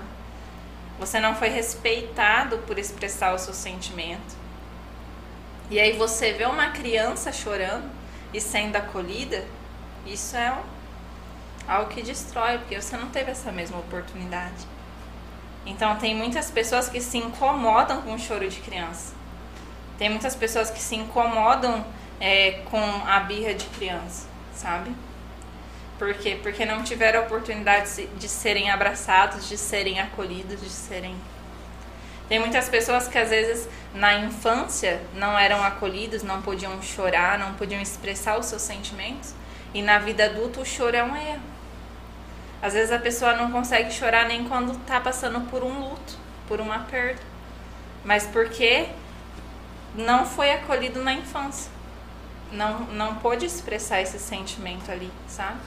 você 0.98 1.18
não 1.20 1.34
foi 1.34 1.48
respeitado 1.48 2.58
por 2.58 2.78
expressar 2.78 3.34
o 3.34 3.38
seu 3.38 3.54
sentimento. 3.54 4.38
E 5.70 5.78
aí 5.78 5.92
você 5.96 6.32
vê 6.32 6.44
uma 6.44 6.70
criança 6.70 7.32
chorando 7.32 7.88
e 8.32 8.40
sendo 8.40 8.76
acolhida, 8.76 9.44
isso 10.06 10.36
é 10.36 10.56
algo 11.66 11.90
que 11.90 12.02
destrói, 12.02 12.58
porque 12.58 12.80
você 12.80 12.96
não 12.96 13.08
teve 13.08 13.30
essa 13.30 13.52
mesma 13.52 13.78
oportunidade. 13.78 14.66
Então 15.64 15.96
tem 15.96 16.14
muitas 16.14 16.50
pessoas 16.50 16.88
que 16.88 17.00
se 17.00 17.18
incomodam 17.18 18.02
com 18.02 18.14
o 18.14 18.18
choro 18.18 18.48
de 18.48 18.60
criança. 18.60 19.14
Tem 19.98 20.08
muitas 20.08 20.34
pessoas 20.34 20.70
que 20.70 20.80
se 20.80 20.96
incomodam 20.96 21.84
é, 22.18 22.62
com 22.70 22.82
a 23.06 23.20
birra 23.20 23.54
de 23.54 23.66
criança, 23.66 24.26
sabe? 24.54 24.90
Por 26.00 26.14
quê? 26.14 26.40
Porque 26.42 26.64
não 26.64 26.82
tiveram 26.82 27.20
a 27.20 27.24
oportunidade 27.24 28.06
de 28.06 28.26
serem 28.26 28.70
abraçados, 28.70 29.46
de 29.46 29.58
serem 29.58 30.00
acolhidos, 30.00 30.58
de 30.58 30.70
serem. 30.70 31.14
Tem 32.26 32.38
muitas 32.38 32.70
pessoas 32.70 33.06
que 33.06 33.18
às 33.18 33.28
vezes 33.28 33.68
na 33.92 34.14
infância 34.14 35.02
não 35.12 35.38
eram 35.38 35.62
acolhidos, 35.62 36.22
não 36.22 36.40
podiam 36.40 36.80
chorar, 36.80 37.38
não 37.38 37.52
podiam 37.52 37.82
expressar 37.82 38.38
os 38.38 38.46
seus 38.46 38.62
sentimentos. 38.62 39.34
E 39.74 39.82
na 39.82 39.98
vida 39.98 40.24
adulta 40.24 40.62
o 40.62 40.64
choro 40.64 40.96
é 40.96 41.04
um 41.04 41.14
erro. 41.14 41.42
Às 42.62 42.72
vezes 42.72 42.92
a 42.92 42.98
pessoa 42.98 43.34
não 43.34 43.52
consegue 43.52 43.92
chorar 43.92 44.26
nem 44.26 44.48
quando 44.48 44.72
está 44.72 44.98
passando 45.00 45.50
por 45.50 45.62
um 45.62 45.80
luto, 45.80 46.16
por 46.48 46.62
uma 46.62 46.78
perda. 46.78 47.20
Mas 48.02 48.26
porque 48.26 48.88
não 49.94 50.24
foi 50.24 50.50
acolhido 50.50 51.04
na 51.04 51.12
infância. 51.12 51.70
Não, 52.50 52.86
não 52.86 53.16
pôde 53.16 53.44
expressar 53.44 54.00
esse 54.00 54.18
sentimento 54.18 54.90
ali, 54.90 55.12
sabe? 55.28 55.58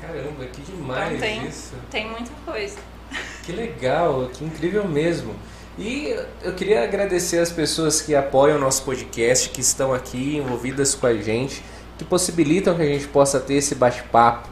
Caramba, 0.00 0.44
que 0.46 0.62
demais 0.62 1.16
então 1.16 1.28
tem, 1.28 1.46
isso. 1.46 1.74
Tem 1.90 2.08
muita 2.08 2.30
coisa. 2.44 2.76
Que 3.44 3.52
legal, 3.52 4.28
que 4.32 4.44
incrível 4.44 4.86
mesmo. 4.86 5.34
E 5.78 6.14
eu 6.42 6.54
queria 6.54 6.82
agradecer 6.82 7.38
as 7.38 7.52
pessoas 7.52 8.02
que 8.02 8.14
apoiam 8.14 8.56
o 8.56 8.60
nosso 8.60 8.82
podcast, 8.82 9.48
que 9.50 9.60
estão 9.60 9.94
aqui 9.94 10.36
envolvidas 10.36 10.94
com 10.94 11.06
a 11.06 11.14
gente, 11.14 11.62
que 11.96 12.04
possibilitam 12.04 12.74
que 12.74 12.82
a 12.82 12.86
gente 12.86 13.06
possa 13.08 13.38
ter 13.38 13.54
esse 13.54 13.74
bate-papo. 13.74 14.48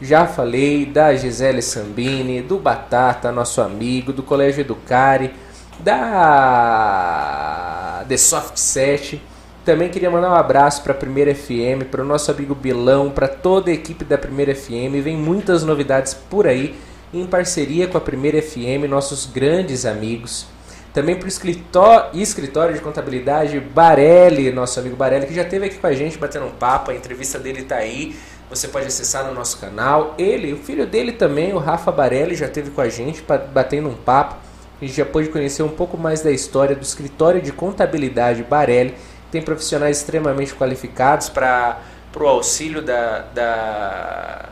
Já 0.00 0.26
falei 0.26 0.84
da 0.84 1.14
Gisele 1.14 1.62
Sambini, 1.62 2.42
do 2.42 2.58
Batata, 2.58 3.32
nosso 3.32 3.62
amigo, 3.62 4.12
do 4.12 4.22
Colégio 4.22 4.60
Educare, 4.60 5.32
da 5.80 8.04
The 8.06 8.18
Soft 8.18 8.58
Set. 8.58 9.22
Também 9.66 9.88
queria 9.88 10.08
mandar 10.08 10.30
um 10.30 10.36
abraço 10.36 10.80
para 10.80 10.92
a 10.92 10.96
Primeira 10.96 11.34
FM, 11.34 11.90
para 11.90 12.00
o 12.00 12.04
nosso 12.04 12.30
amigo 12.30 12.54
Bilão, 12.54 13.10
para 13.10 13.26
toda 13.26 13.68
a 13.68 13.74
equipe 13.74 14.04
da 14.04 14.16
Primeira 14.16 14.54
FM. 14.54 15.02
Vem 15.02 15.16
muitas 15.16 15.64
novidades 15.64 16.14
por 16.14 16.46
aí, 16.46 16.76
em 17.12 17.26
parceria 17.26 17.88
com 17.88 17.98
a 17.98 18.00
Primeira 18.00 18.40
FM, 18.40 18.88
nossos 18.88 19.26
grandes 19.26 19.84
amigos. 19.84 20.46
Também 20.94 21.16
para 21.16 21.24
o 21.24 21.28
escritório, 21.28 22.10
escritório 22.14 22.76
de 22.76 22.80
contabilidade 22.80 23.58
Barelli, 23.58 24.52
nosso 24.52 24.78
amigo 24.78 24.94
Barelli, 24.94 25.26
que 25.26 25.34
já 25.34 25.42
esteve 25.42 25.66
aqui 25.66 25.78
com 25.78 25.88
a 25.88 25.92
gente 25.92 26.16
batendo 26.16 26.46
um 26.46 26.52
papo. 26.52 26.92
A 26.92 26.94
entrevista 26.94 27.36
dele 27.36 27.62
está 27.62 27.74
aí. 27.74 28.14
Você 28.48 28.68
pode 28.68 28.86
acessar 28.86 29.26
no 29.26 29.34
nosso 29.34 29.58
canal. 29.58 30.14
Ele, 30.16 30.52
o 30.52 30.58
filho 30.58 30.86
dele 30.86 31.10
também, 31.10 31.52
o 31.52 31.58
Rafa 31.58 31.90
Barelli, 31.90 32.36
já 32.36 32.46
esteve 32.46 32.70
com 32.70 32.80
a 32.80 32.88
gente 32.88 33.20
batendo 33.52 33.88
um 33.88 33.94
papo. 33.94 34.36
A 34.80 34.84
gente 34.84 34.96
já 34.96 35.04
pôde 35.04 35.28
conhecer 35.28 35.64
um 35.64 35.70
pouco 35.70 35.98
mais 35.98 36.20
da 36.20 36.30
história 36.30 36.76
do 36.76 36.82
escritório 36.82 37.42
de 37.42 37.50
contabilidade 37.50 38.44
Barelli 38.44 38.94
tem 39.30 39.42
profissionais 39.42 39.98
extremamente 39.98 40.54
qualificados 40.54 41.28
para 41.28 41.78
o 42.18 42.26
auxílio 42.26 42.82
da. 42.82 43.20
da 43.34 44.48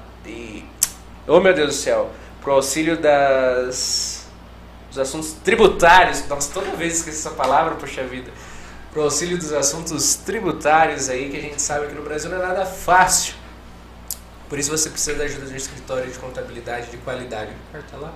oh 1.26 1.40
meu 1.40 1.54
Deus 1.54 1.68
do 1.68 1.74
céu! 1.74 2.10
Para 2.40 2.50
o 2.50 2.54
auxílio 2.56 2.96
das, 3.00 4.26
dos 4.88 4.98
assuntos 4.98 5.32
tributários. 5.44 6.26
Nossa, 6.28 6.52
toda 6.52 6.76
vez 6.76 6.98
esqueço 6.98 7.26
essa 7.26 7.30
palavra, 7.30 7.74
poxa 7.76 8.04
vida. 8.04 8.30
Para 8.92 9.00
o 9.00 9.04
auxílio 9.04 9.38
dos 9.38 9.52
assuntos 9.52 10.16
tributários 10.16 11.08
aí, 11.08 11.30
que 11.30 11.36
a 11.36 11.40
gente 11.40 11.60
sabe 11.60 11.86
que 11.86 11.94
no 11.94 12.02
Brasil 12.02 12.30
não 12.30 12.38
é 12.38 12.46
nada 12.46 12.66
fácil. 12.66 13.34
Por 14.48 14.58
isso 14.58 14.70
você 14.70 14.90
precisa 14.90 15.16
da 15.16 15.24
ajuda 15.24 15.46
de 15.46 15.54
um 15.54 15.56
escritório 15.56 16.10
de 16.10 16.18
contabilidade 16.18 16.90
de 16.90 16.98
qualidade. 16.98 17.50
Carta 17.72 17.96
lá 17.96 18.12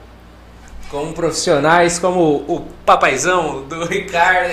com 0.91 1.13
profissionais 1.13 1.99
como 1.99 2.37
o 2.49 2.67
papaizão 2.85 3.63
do 3.65 3.85
Ricardo, 3.89 4.53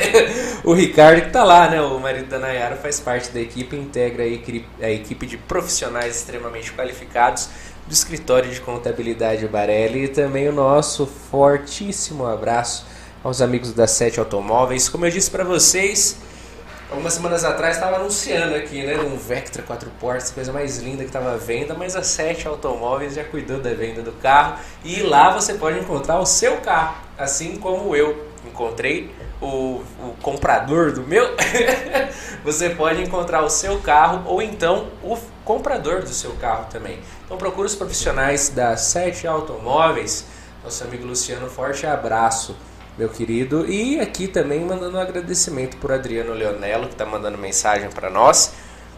o 0.64 0.74
Ricardo 0.74 1.22
que 1.22 1.28
está 1.28 1.44
lá, 1.44 1.70
né? 1.70 1.82
O 1.82 2.00
marido 2.00 2.28
da 2.28 2.40
Nayara 2.40 2.76
faz 2.76 3.00
parte 3.00 3.32
da 3.32 3.40
equipe, 3.40 3.76
integra 3.76 4.24
a 4.24 4.90
equipe 4.92 5.26
de 5.26 5.38
profissionais 5.38 6.16
extremamente 6.18 6.72
qualificados 6.74 7.50
do 7.88 7.94
escritório 7.94 8.50
de 8.50 8.60
contabilidade 8.62 9.48
Barelli 9.48 10.06
e 10.06 10.08
também 10.08 10.50
o 10.50 10.52
nosso 10.52 11.06
fortíssimo 11.06 12.26
abraço 12.26 12.86
aos 13.24 13.42
amigos 13.42 13.74
da 13.74 13.88
Sete 13.88 14.20
Automóveis. 14.20 14.90
Como 14.90 15.06
eu 15.06 15.12
disse 15.12 15.30
para 15.30 15.44
vocês, 15.44 16.18
algumas 16.90 17.14
semanas 17.14 17.44
atrás 17.44 17.76
estava 17.76 17.98
anunciando 17.98 18.56
aqui, 18.56 18.84
né, 18.84 18.98
um 19.00 19.18
Vectra 19.18 19.64
4 19.64 19.90
portas, 20.00 20.32
coisa 20.32 20.54
mais 20.54 20.78
linda 20.78 21.00
que 21.00 21.10
estava 21.10 21.34
à 21.34 21.38
venda, 21.38 21.74
mas 21.74 21.96
a 21.96 22.04
Sete 22.04 22.48
Automóveis 22.48 23.16
já 23.16 23.24
cuidou 23.24 23.60
da 23.60 23.74
venda 23.74 24.02
do 24.02 24.12
carro 24.14 24.60
e 24.84 25.02
lá 25.02 25.32
você 25.32 25.56
pode 25.56 25.80
encontrar 25.80 26.20
o 26.20 26.26
seu 26.26 26.58
carro, 26.58 26.96
assim 27.18 27.58
como 27.58 27.96
eu. 27.96 28.34
Encontrei 28.46 29.14
o, 29.42 29.82
o 30.00 30.16
comprador 30.22 30.92
do 30.92 31.02
meu, 31.02 31.36
você 32.46 32.70
pode 32.70 33.02
encontrar 33.02 33.44
o 33.44 33.50
seu 33.50 33.80
carro 33.80 34.24
ou 34.28 34.40
então 34.40 34.88
o 35.04 35.18
comprador 35.44 36.02
do 36.02 36.10
seu 36.10 36.32
carro 36.34 36.68
também. 36.70 37.00
Então 37.26 37.38
procure 37.38 37.66
os 37.66 37.76
profissionais 37.76 38.50
da 38.50 38.78
Sete 38.78 39.26
Automóveis, 39.26 40.26
nosso 40.64 40.84
amigo 40.84 41.08
Luciano, 41.08 41.50
forte 41.50 41.88
abraço 41.88 42.56
meu 42.98 43.10
querido. 43.10 43.70
E 43.70 44.00
aqui 44.00 44.28
também 44.28 44.62
mandando 44.62 44.98
um 44.98 45.00
agradecimento 45.00 45.78
por 45.78 45.92
Adriano 45.92 46.34
Leonello, 46.34 46.88
que 46.88 46.94
está 46.94 47.06
mandando 47.06 47.38
mensagem 47.38 47.90
para 47.90 48.10
nós. 48.10 48.54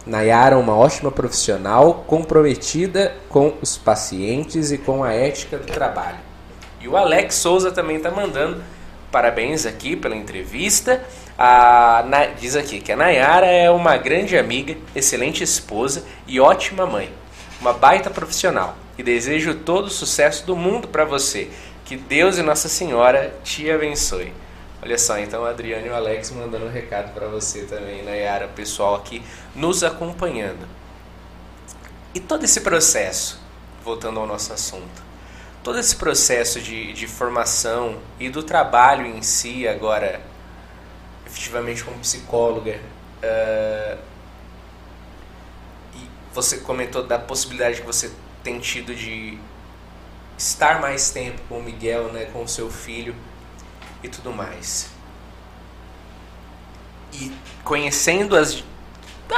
Nayara, 0.05 0.57
uma 0.57 0.75
ótima 0.75 1.11
profissional, 1.11 2.05
comprometida 2.07 3.13
com 3.27 3.53
os 3.61 3.77
pacientes 3.77 4.71
e 4.71 4.77
com 4.77 5.03
a 5.03 5.13
ética 5.13 5.57
do 5.57 5.65
trabalho. 5.65 6.17
E 6.79 6.87
o 6.87 6.95
Alex 6.95 7.35
Souza 7.35 7.71
também 7.71 7.97
está 7.97 8.09
mandando 8.09 8.61
parabéns 9.11 9.65
aqui 9.65 9.95
pela 9.95 10.15
entrevista. 10.15 11.03
A, 11.37 12.05
na, 12.07 12.25
diz 12.27 12.55
aqui 12.55 12.79
que 12.79 12.91
a 12.91 12.95
Nayara 12.95 13.47
é 13.47 13.69
uma 13.69 13.97
grande 13.97 14.37
amiga, 14.37 14.75
excelente 14.95 15.43
esposa 15.43 16.03
e 16.25 16.39
ótima 16.39 16.85
mãe. 16.85 17.11
Uma 17.59 17.73
baita 17.73 18.09
profissional. 18.09 18.75
E 18.97 19.03
desejo 19.03 19.55
todo 19.55 19.85
o 19.85 19.89
sucesso 19.89 20.45
do 20.45 20.55
mundo 20.55 20.87
para 20.87 21.05
você. 21.05 21.49
Que 21.87 21.95
Deus 21.95 22.37
e 22.37 22.41
Nossa 22.41 22.67
Senhora 22.67 23.33
te 23.45 23.71
abençoe. 23.71 24.33
Olha 24.81 24.97
só, 24.97 25.17
então 25.17 25.45
a 25.45 25.51
Adriane 25.51 25.87
e 25.87 25.89
o 25.89 25.95
Alex 25.95 26.31
mandando 26.31 26.65
um 26.65 26.69
recado 26.69 27.13
para 27.13 27.27
você 27.29 27.61
também, 27.61 28.03
Nayara, 28.03 28.49
pessoal 28.49 28.95
aqui 28.95 29.23
nos 29.55 29.85
acompanhando. 29.85 30.67
E 32.13 32.19
todo 32.19 32.43
esse 32.43 32.59
processo, 32.59 33.39
voltando 33.85 34.19
ao 34.19 34.27
nosso 34.27 34.51
assunto, 34.51 35.01
todo 35.63 35.79
esse 35.79 35.95
processo 35.95 36.59
de, 36.59 36.91
de 36.91 37.07
formação 37.07 37.99
e 38.19 38.29
do 38.29 38.43
trabalho 38.43 39.05
em 39.05 39.21
si, 39.21 39.65
agora, 39.65 40.19
efetivamente 41.25 41.85
como 41.85 41.97
psicóloga, 41.99 42.81
uh, 43.23 43.97
e 45.95 46.09
você 46.33 46.57
comentou 46.57 47.01
da 47.01 47.17
possibilidade 47.17 47.79
que 47.79 47.87
você 47.87 48.11
tem 48.43 48.59
tido 48.59 48.93
de 48.93 49.39
estar 50.37 50.79
mais 50.79 51.09
tempo 51.09 51.41
com 51.49 51.59
o 51.59 51.63
Miguel, 51.63 52.11
né, 52.11 52.25
com 52.25 52.43
o 52.43 52.47
seu 52.47 52.69
filho 52.69 53.15
e 54.03 54.07
tudo 54.07 54.31
mais. 54.31 54.89
E 57.13 57.31
conhecendo 57.63 58.37
as, 58.37 58.63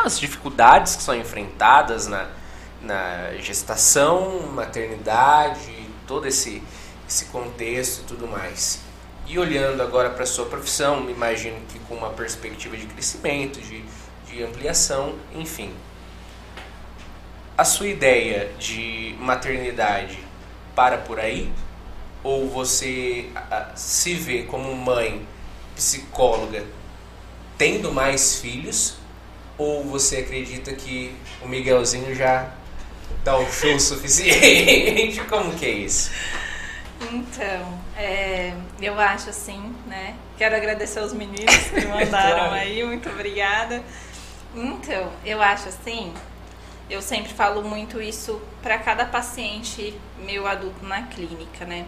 as 0.04 0.20
dificuldades 0.20 0.98
que 0.98 1.04
são 1.04 1.16
enfrentadas 1.16 2.08
na, 2.08 2.28
na 2.82 3.34
gestação, 3.38 4.48
maternidade, 4.48 5.90
todo 6.06 6.28
esse, 6.28 6.62
esse 7.08 7.26
contexto 7.26 8.02
e 8.02 8.04
tudo 8.04 8.28
mais. 8.28 8.82
E 9.26 9.38
olhando 9.38 9.82
agora 9.82 10.10
para 10.10 10.26
sua 10.26 10.48
profissão, 10.48 11.10
imagino 11.10 11.60
que 11.70 11.80
com 11.80 11.96
uma 11.96 12.10
perspectiva 12.10 12.76
de 12.76 12.88
crescimento, 12.88 13.62
de, 13.62 13.86
de 14.26 14.44
ampliação, 14.44 15.16
enfim. 15.34 15.74
A 17.56 17.64
sua 17.64 17.88
ideia 17.88 18.52
de 18.58 19.16
maternidade 19.20 20.29
para 20.80 20.98
por 21.00 21.20
aí? 21.20 21.52
Ou 22.24 22.48
você 22.48 23.30
se 23.76 24.14
vê 24.14 24.44
como 24.44 24.74
mãe, 24.74 25.28
psicóloga, 25.76 26.64
tendo 27.58 27.92
mais 27.92 28.40
filhos? 28.40 28.96
Ou 29.58 29.84
você 29.84 30.20
acredita 30.20 30.72
que 30.72 31.14
o 31.42 31.50
Miguelzinho 31.50 32.16
já 32.16 32.50
dá 33.26 33.38
o 33.38 33.52
show 33.52 33.76
suficiente? 33.78 35.20
Como 35.28 35.54
que 35.54 35.66
é 35.66 35.70
isso? 35.70 36.12
Então, 37.12 37.78
é, 37.98 38.54
eu 38.82 38.98
acho 38.98 39.32
assim, 39.32 39.76
né? 39.86 40.16
Quero 40.38 40.56
agradecer 40.56 41.00
aos 41.00 41.12
meninos 41.12 41.56
que 41.74 41.86
mandaram 41.88 42.38
claro. 42.48 42.54
aí, 42.54 42.82
muito 42.86 43.10
obrigada. 43.10 43.84
Então, 44.56 45.12
eu 45.26 45.42
acho 45.42 45.68
assim, 45.68 46.14
eu 46.90 47.02
sempre 47.02 47.34
falo 47.34 47.64
muito 47.64 48.02
isso 48.02 48.42
para 48.64 48.78
cada 48.80 49.06
paciente 49.06 49.94
meu 50.20 50.48
adulto 50.48 50.84
na 50.86 51.04
clínica, 51.04 51.66
né? 51.66 51.86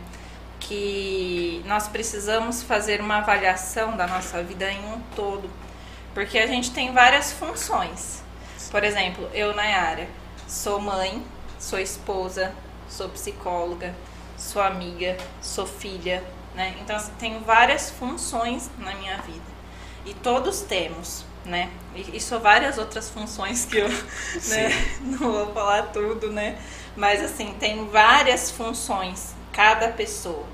Que 0.60 1.64
nós 1.66 1.88
precisamos 1.88 2.62
fazer 2.62 3.02
uma 3.02 3.18
avaliação 3.18 3.98
da 3.98 4.06
nossa 4.06 4.44
vida 4.44 4.72
em 4.72 4.80
um 4.86 5.02
todo, 5.16 5.50
porque 6.14 6.38
a 6.38 6.46
gente 6.46 6.72
tem 6.72 6.94
várias 6.94 7.32
funções. 7.32 8.24
Por 8.70 8.84
exemplo, 8.84 9.28
eu, 9.34 9.56
Nayara, 9.56 10.08
sou 10.48 10.80
mãe, 10.80 11.24
sou 11.60 11.80
esposa, 11.80 12.54
sou 12.88 13.10
psicóloga, 13.10 13.96
sou 14.38 14.62
amiga, 14.62 15.18
sou 15.42 15.66
filha, 15.66 16.24
né? 16.54 16.76
Então, 16.82 16.96
assim, 16.96 17.12
tenho 17.18 17.40
várias 17.42 17.90
funções 17.90 18.70
na 18.78 18.94
minha 18.96 19.18
vida. 19.18 19.52
E 20.06 20.14
todos 20.14 20.62
temos, 20.62 21.26
né? 21.46 21.70
E, 21.96 22.18
e 22.18 22.20
são 22.20 22.40
várias 22.40 22.78
outras 22.78 23.10
funções 23.10 23.66
que 23.66 23.78
eu 23.78 23.90
né? 23.90 24.70
não 25.02 25.18
vou 25.18 25.54
falar 25.54 25.84
tudo, 25.94 26.32
né? 26.32 26.58
Mas, 26.96 27.24
assim, 27.24 27.56
tem 27.60 27.88
várias 27.88 28.52
funções, 28.52 29.34
cada 29.52 29.90
pessoa. 29.90 30.46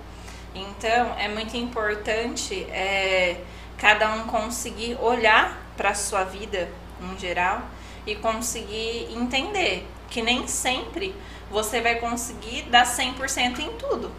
Então, 0.53 1.15
é 1.17 1.27
muito 1.27 1.55
importante 1.55 2.63
é, 2.71 3.41
cada 3.77 4.13
um 4.15 4.27
conseguir 4.27 4.97
olhar 4.99 5.57
para 5.75 5.89
a 5.89 5.95
sua 5.95 6.23
vida, 6.23 6.69
em 7.01 7.17
geral, 7.19 7.61
e 8.05 8.15
conseguir 8.15 9.07
entender 9.11 9.87
que 10.09 10.21
nem 10.21 10.47
sempre 10.47 11.13
você 11.51 11.81
vai 11.81 11.95
conseguir 11.95 12.63
dar 12.63 12.85
100% 12.85 13.59
em 13.59 13.71
tudo. 13.73 14.11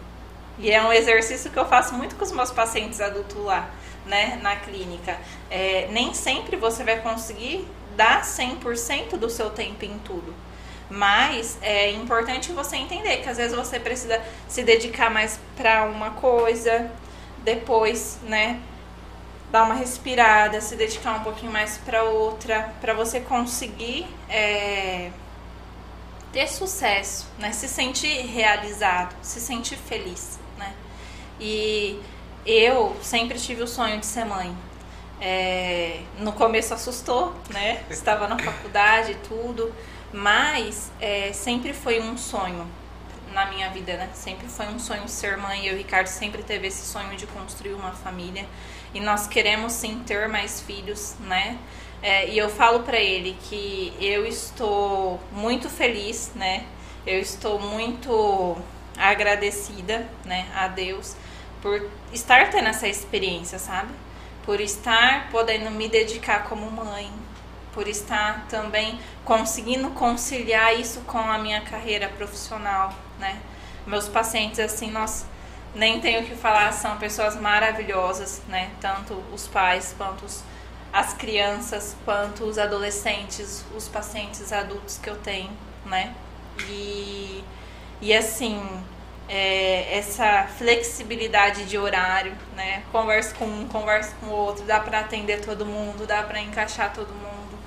E 0.57 0.71
é 0.71 0.81
um 0.81 0.91
exercício 0.91 1.49
que 1.49 1.57
eu 1.57 1.65
faço 1.65 1.93
muito 1.93 2.15
com 2.15 2.23
os 2.23 2.31
meus 2.31 2.51
pacientes 2.51 2.99
adultos 2.99 3.37
lá, 3.37 3.69
né, 4.09 4.39
na 4.41 4.55
clínica. 4.55 5.17
É, 5.49 5.87
nem 5.91 6.13
sempre 6.13 6.57
você 6.57 6.83
vai 6.83 6.99
conseguir 6.99 7.65
dar 7.95 8.23
100% 8.23 9.17
do 9.17 9.29
seu 9.29 9.49
tempo 9.51 9.85
em 9.85 9.97
tudo. 9.99 10.33
Mas 10.89 11.57
é 11.61 11.91
importante 11.91 12.51
você 12.51 12.75
entender 12.75 13.17
que 13.17 13.29
às 13.29 13.37
vezes 13.37 13.55
você 13.55 13.79
precisa 13.79 14.19
se 14.47 14.63
dedicar 14.63 15.11
mais 15.11 15.39
para 15.55 15.83
uma 15.83 16.11
coisa, 16.11 16.91
depois, 17.43 18.17
né, 18.23 18.59
dar 19.51 19.63
uma 19.63 19.75
respirada, 19.75 20.59
se 20.59 20.75
dedicar 20.75 21.15
um 21.15 21.23
pouquinho 21.23 21.51
mais 21.51 21.77
para 21.77 22.03
outra, 22.03 22.73
para 22.81 22.93
você 22.93 23.19
conseguir 23.19 24.07
é, 24.27 25.11
ter 26.31 26.47
sucesso, 26.47 27.27
né? 27.37 27.51
Se 27.51 27.67
sentir 27.67 28.25
realizado, 28.27 29.15
se 29.21 29.39
sentir 29.39 29.77
feliz, 29.77 30.39
né? 30.57 30.73
E 31.39 31.99
eu 32.45 32.95
sempre 33.01 33.37
tive 33.39 33.61
o 33.63 33.67
sonho 33.67 33.99
de 33.99 34.05
ser 34.05 34.25
mãe. 34.25 34.55
É, 35.21 35.99
no 36.19 36.31
começo 36.31 36.73
assustou, 36.73 37.33
né? 37.49 37.83
Estava 37.89 38.27
na 38.27 38.39
faculdade 38.39 39.11
e 39.11 39.15
tudo, 39.15 39.73
mas 40.13 40.91
é, 40.99 41.33
sempre 41.33 41.73
foi 41.73 41.99
um 41.99 42.17
sonho 42.17 42.65
na 43.33 43.45
minha 43.47 43.69
vida, 43.69 43.93
né? 43.97 44.09
Sempre 44.13 44.47
foi 44.47 44.67
um 44.67 44.79
sonho 44.79 45.07
ser 45.07 45.37
mãe. 45.37 45.65
Eu 45.65 45.73
e 45.73 45.75
o 45.75 45.77
Ricardo 45.77 46.07
sempre 46.07 46.41
teve 46.41 46.67
esse 46.67 46.85
sonho 46.85 47.15
de 47.17 47.27
construir 47.27 47.73
uma 47.73 47.91
família 47.91 48.45
e 48.93 48.99
nós 48.99 49.27
queremos 49.27 49.73
sim 49.73 50.01
ter 50.05 50.27
mais 50.29 50.61
filhos, 50.61 51.15
né? 51.19 51.57
É, 52.01 52.29
e 52.29 52.37
eu 52.37 52.49
falo 52.49 52.79
para 52.79 52.97
ele 52.97 53.37
que 53.49 53.93
eu 53.99 54.25
estou 54.25 55.19
muito 55.33 55.69
feliz, 55.69 56.31
né? 56.33 56.65
Eu 57.05 57.19
estou 57.19 57.59
muito 57.59 58.57
agradecida, 58.97 60.07
né, 60.25 60.47
a 60.53 60.67
Deus 60.67 61.15
por 61.61 61.89
estar 62.13 62.49
tendo 62.49 62.67
essa 62.67 62.87
experiência, 62.87 63.59
sabe? 63.59 63.89
Por 64.45 64.59
estar 64.59 65.29
podendo 65.29 65.69
me 65.71 65.87
dedicar 65.87 66.45
como 66.45 66.69
mãe, 66.71 67.11
por 67.73 67.87
estar 67.87 68.45
também 68.47 68.99
conseguindo 69.23 69.89
conciliar 69.91 70.79
isso 70.79 71.01
com 71.01 71.19
a 71.19 71.37
minha 71.37 71.61
carreira 71.61 72.07
profissional, 72.09 72.93
né? 73.19 73.39
Meus 73.85 74.07
pacientes 74.07 74.59
assim, 74.59 74.91
nós 74.91 75.25
nem 75.75 75.99
tenho 75.99 76.21
o 76.21 76.25
que 76.25 76.35
falar, 76.35 76.71
são 76.71 76.97
pessoas 76.97 77.39
maravilhosas, 77.39 78.41
né? 78.47 78.71
Tanto 78.81 79.13
os 79.33 79.47
pais 79.47 79.93
quanto 79.97 80.25
os 80.25 80.43
as 80.91 81.13
crianças 81.13 81.95
quanto 82.03 82.43
os 82.45 82.57
adolescentes, 82.57 83.63
os 83.75 83.87
pacientes 83.87 84.51
adultos 84.51 84.97
que 84.97 85.09
eu 85.09 85.15
tenho, 85.17 85.51
né? 85.85 86.15
E, 86.67 87.43
e 88.01 88.13
assim, 88.13 88.59
é, 89.29 89.97
essa 89.97 90.47
flexibilidade 90.57 91.65
de 91.65 91.77
horário, 91.77 92.33
né? 92.55 92.83
Converso 92.91 93.35
com 93.35 93.45
um, 93.45 93.67
converso 93.67 94.13
com 94.19 94.25
o 94.27 94.31
outro, 94.31 94.65
dá 94.65 94.79
para 94.79 94.99
atender 94.99 95.39
todo 95.41 95.65
mundo, 95.65 96.05
dá 96.07 96.23
para 96.23 96.41
encaixar 96.41 96.91
todo 96.93 97.09
mundo. 97.13 97.57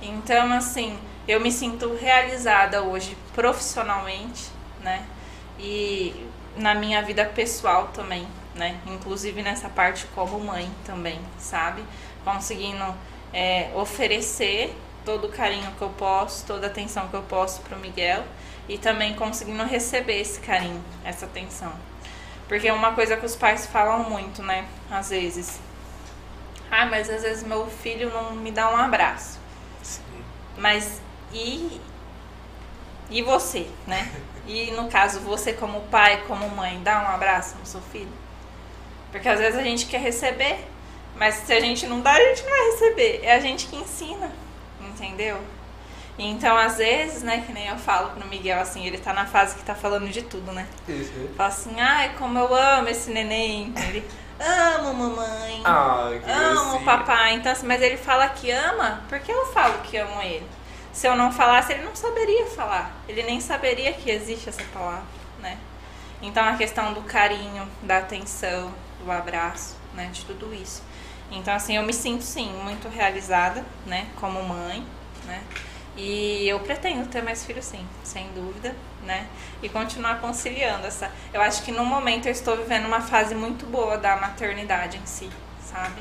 Então, 0.00 0.52
assim, 0.52 0.98
eu 1.28 1.38
me 1.38 1.52
sinto 1.52 1.94
realizada 1.94 2.82
hoje 2.82 3.16
profissionalmente, 3.34 4.48
né? 4.82 5.04
E 5.58 6.26
na 6.56 6.74
minha 6.74 7.02
vida 7.02 7.24
pessoal 7.26 7.88
também, 7.88 8.26
né? 8.54 8.80
Inclusive 8.86 9.42
nessa 9.42 9.68
parte 9.68 10.06
como 10.14 10.40
mãe 10.40 10.70
também, 10.86 11.20
sabe? 11.38 11.84
conseguindo 12.24 12.84
é, 13.32 13.70
oferecer 13.74 14.76
todo 15.04 15.26
o 15.26 15.30
carinho 15.30 15.70
que 15.72 15.82
eu 15.82 15.90
posso, 15.90 16.44
toda 16.46 16.66
a 16.66 16.70
atenção 16.70 17.08
que 17.08 17.14
eu 17.14 17.22
posso 17.22 17.62
para 17.62 17.76
o 17.76 17.80
Miguel 17.80 18.24
e 18.70 18.78
também 18.78 19.14
conseguindo 19.14 19.64
receber 19.64 20.20
esse 20.20 20.38
carinho, 20.38 20.82
essa 21.04 21.26
atenção. 21.26 21.72
Porque 22.46 22.68
é 22.68 22.72
uma 22.72 22.92
coisa 22.92 23.16
que 23.16 23.26
os 23.26 23.34
pais 23.34 23.66
falam 23.66 24.08
muito, 24.08 24.44
né? 24.44 24.64
Às 24.88 25.10
vezes. 25.10 25.60
Ah, 26.70 26.86
mas 26.86 27.10
às 27.10 27.22
vezes 27.22 27.42
meu 27.42 27.66
filho 27.66 28.10
não 28.10 28.32
me 28.36 28.52
dá 28.52 28.70
um 28.72 28.76
abraço. 28.76 29.40
Sim. 29.82 30.02
Mas 30.56 31.00
e 31.32 31.80
e 33.10 33.22
você, 33.22 33.66
né? 33.88 34.08
E 34.46 34.70
no 34.70 34.88
caso, 34.88 35.18
você 35.18 35.52
como 35.52 35.80
pai, 35.88 36.22
como 36.28 36.48
mãe, 36.50 36.80
dá 36.80 37.02
um 37.02 37.08
abraço 37.08 37.56
no 37.58 37.66
seu 37.66 37.80
filho? 37.80 38.12
Porque 39.10 39.28
às 39.28 39.40
vezes 39.40 39.58
a 39.58 39.64
gente 39.64 39.86
quer 39.86 40.00
receber, 40.00 40.64
mas 41.16 41.34
se 41.34 41.52
a 41.52 41.58
gente 41.58 41.88
não 41.88 42.00
dá, 42.00 42.12
a 42.12 42.20
gente 42.20 42.44
não 42.44 42.50
vai 42.50 42.70
receber. 42.70 43.20
É 43.24 43.34
a 43.34 43.40
gente 43.40 43.66
que 43.66 43.74
ensina, 43.74 44.30
entendeu? 44.80 45.40
Então, 46.22 46.54
às 46.54 46.76
vezes, 46.76 47.22
né, 47.22 47.42
que 47.46 47.52
nem 47.52 47.66
eu 47.68 47.78
falo 47.78 48.10
pro 48.10 48.28
Miguel, 48.28 48.60
assim, 48.60 48.86
ele 48.86 48.98
tá 48.98 49.14
na 49.14 49.24
fase 49.24 49.56
que 49.56 49.62
tá 49.62 49.74
falando 49.74 50.06
de 50.10 50.20
tudo, 50.20 50.52
né? 50.52 50.66
Isso. 50.86 51.12
Fala 51.34 51.48
assim, 51.48 51.80
ai, 51.80 52.14
como 52.18 52.38
eu 52.38 52.54
amo 52.54 52.88
esse 52.88 53.10
neném. 53.10 53.72
Ele, 53.88 54.06
amo 54.38 54.92
mamãe. 54.92 55.62
Ah, 55.64 56.10
amo 56.26 56.84
papai. 56.84 57.34
Então, 57.34 57.50
assim, 57.50 57.66
mas 57.66 57.80
ele 57.80 57.96
fala 57.96 58.28
que 58.28 58.50
ama, 58.50 59.02
porque 59.08 59.32
eu 59.32 59.46
falo 59.46 59.78
que 59.78 59.96
amo 59.96 60.20
ele. 60.20 60.46
Se 60.92 61.06
eu 61.06 61.16
não 61.16 61.32
falasse, 61.32 61.72
ele 61.72 61.84
não 61.84 61.96
saberia 61.96 62.44
falar. 62.46 62.92
Ele 63.08 63.22
nem 63.22 63.40
saberia 63.40 63.92
que 63.94 64.10
existe 64.10 64.50
essa 64.50 64.62
palavra, 64.74 65.04
né? 65.38 65.56
Então, 66.20 66.44
a 66.44 66.54
questão 66.54 66.92
do 66.92 67.00
carinho, 67.00 67.66
da 67.82 67.96
atenção, 67.96 68.74
do 69.02 69.10
abraço, 69.10 69.74
né, 69.94 70.10
de 70.12 70.22
tudo 70.26 70.52
isso. 70.52 70.82
Então, 71.30 71.54
assim, 71.54 71.76
eu 71.76 71.82
me 71.82 71.94
sinto, 71.94 72.22
sim, 72.22 72.52
muito 72.62 72.88
realizada, 72.88 73.64
né, 73.86 74.06
como 74.16 74.42
mãe, 74.42 74.84
né, 75.24 75.42
e 75.96 76.48
eu 76.48 76.60
pretendo 76.60 77.08
ter 77.08 77.22
mais 77.22 77.44
filhos, 77.44 77.64
sim, 77.64 77.86
sem 78.02 78.28
dúvida, 78.32 78.74
né, 79.04 79.26
e 79.62 79.68
continuar 79.68 80.20
conciliando 80.20 80.86
essa... 80.86 81.10
Eu 81.32 81.40
acho 81.40 81.62
que 81.62 81.72
no 81.72 81.84
momento 81.84 82.26
eu 82.26 82.32
estou 82.32 82.56
vivendo 82.56 82.86
uma 82.86 83.00
fase 83.00 83.34
muito 83.34 83.66
boa 83.66 83.98
da 83.98 84.16
maternidade 84.16 84.98
em 84.98 85.06
si, 85.06 85.28
sabe? 85.64 86.00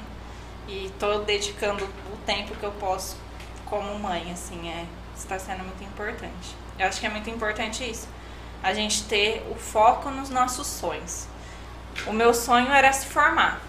E 0.68 0.86
estou 0.86 1.24
dedicando 1.24 1.84
o 1.86 2.18
tempo 2.26 2.56
que 2.56 2.64
eu 2.64 2.72
posso 2.74 3.18
como 3.66 3.98
mãe, 4.00 4.32
assim, 4.32 4.70
é, 4.70 4.86
está 5.16 5.38
sendo 5.40 5.64
muito 5.64 5.84
importante. 5.84 6.56
Eu 6.78 6.88
acho 6.88 7.00
que 7.00 7.06
é 7.06 7.10
muito 7.10 7.30
importante 7.30 7.90
isso, 7.90 8.08
a 8.62 8.74
gente 8.74 9.04
ter 9.04 9.46
o 9.52 9.56
foco 9.56 10.10
nos 10.10 10.30
nossos 10.30 10.68
sonhos. 10.68 11.28
O 12.06 12.14
meu 12.14 12.34
sonho 12.34 12.72
era 12.72 12.92
se 12.94 13.08
formar, 13.08 13.62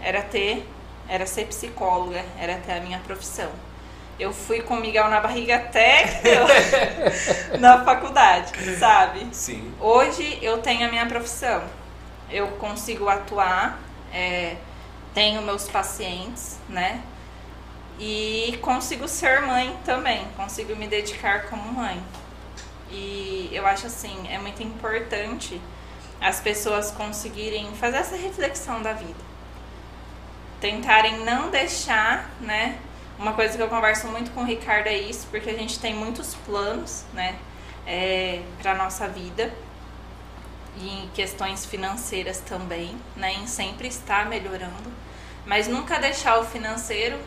era 0.00 0.22
ter, 0.22 0.66
era 1.08 1.26
ser 1.26 1.46
psicóloga, 1.46 2.24
era 2.38 2.56
ter 2.58 2.72
a 2.72 2.80
minha 2.80 2.98
profissão. 3.00 3.50
Eu 4.20 4.34
fui 4.34 4.60
com 4.60 4.74
o 4.74 4.80
Miguel 4.80 5.08
na 5.08 5.18
barriga 5.18 5.56
até 5.56 6.20
na 7.58 7.82
faculdade, 7.86 8.52
sabe? 8.78 9.26
Sim. 9.32 9.72
Hoje 9.80 10.38
eu 10.42 10.58
tenho 10.58 10.86
a 10.86 10.90
minha 10.90 11.06
profissão. 11.06 11.62
eu 12.30 12.46
consigo 12.58 13.08
atuar, 13.08 13.80
é, 14.12 14.56
tenho 15.14 15.40
meus 15.40 15.66
pacientes, 15.68 16.58
né? 16.68 17.02
E 17.98 18.58
consigo 18.60 19.08
ser 19.08 19.40
mãe 19.40 19.74
também, 19.86 20.22
consigo 20.36 20.76
me 20.76 20.86
dedicar 20.86 21.46
como 21.48 21.72
mãe. 21.72 21.98
E 22.90 23.48
eu 23.52 23.66
acho 23.66 23.86
assim, 23.86 24.28
é 24.30 24.38
muito 24.38 24.62
importante 24.62 25.58
as 26.20 26.40
pessoas 26.40 26.90
conseguirem 26.90 27.72
fazer 27.76 27.96
essa 27.96 28.16
reflexão 28.16 28.82
da 28.82 28.92
vida. 28.92 29.30
Tentarem 30.60 31.20
não 31.20 31.48
deixar, 31.48 32.28
né? 32.38 32.78
Uma 33.20 33.34
coisa 33.34 33.54
que 33.54 33.62
eu 33.62 33.68
converso 33.68 34.06
muito 34.06 34.30
com 34.30 34.40
o 34.40 34.44
Ricardo 34.46 34.86
é 34.86 34.96
isso, 34.96 35.26
porque 35.30 35.50
a 35.50 35.54
gente 35.54 35.78
tem 35.78 35.94
muitos 35.94 36.34
planos, 36.36 37.04
né? 37.12 37.38
É, 37.86 38.40
para 38.62 38.74
nossa 38.74 39.06
vida 39.08 39.52
e 40.78 41.02
em 41.02 41.10
questões 41.10 41.66
financeiras 41.66 42.40
também, 42.40 42.96
né? 43.14 43.34
Em 43.34 43.46
sempre 43.46 43.88
estar 43.88 44.26
melhorando, 44.26 44.90
mas 45.44 45.68
nunca 45.68 45.98
deixar 45.98 46.38
o 46.40 46.44
financeiro. 46.46 47.18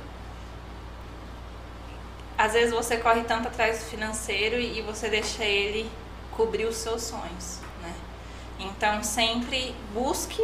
Às 2.35 2.53
vezes 2.53 2.73
você 2.73 2.97
corre 2.97 3.21
tanto 3.25 3.49
atrás 3.49 3.77
do 3.77 3.85
financeiro 3.85 4.59
e 4.59 4.81
você 4.81 5.09
deixa 5.09 5.43
ele 5.43 5.87
cobrir 6.31 6.65
os 6.65 6.77
seus 6.77 7.03
sonhos, 7.03 7.59
né? 7.83 7.93
Então 8.57 9.03
sempre 9.03 9.75
busque 9.93 10.41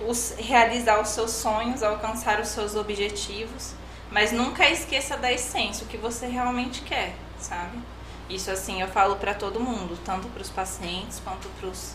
os, 0.00 0.34
realizar 0.36 1.00
os 1.00 1.10
seus 1.10 1.30
sonhos, 1.30 1.84
alcançar 1.84 2.40
os 2.40 2.48
seus 2.48 2.74
objetivos, 2.74 3.77
mas 4.10 4.32
nunca 4.32 4.68
esqueça 4.68 5.16
da 5.16 5.32
essência, 5.32 5.84
o 5.84 5.88
que 5.88 5.96
você 5.96 6.26
realmente 6.26 6.82
quer, 6.82 7.14
sabe? 7.38 7.78
Isso 8.28 8.50
assim 8.50 8.80
eu 8.80 8.88
falo 8.88 9.16
para 9.16 9.34
todo 9.34 9.60
mundo, 9.60 9.98
tanto 10.04 10.28
para 10.28 10.42
os 10.42 10.50
pacientes 10.50 11.20
quanto 11.24 11.48
para 11.60 11.68
os, 11.68 11.94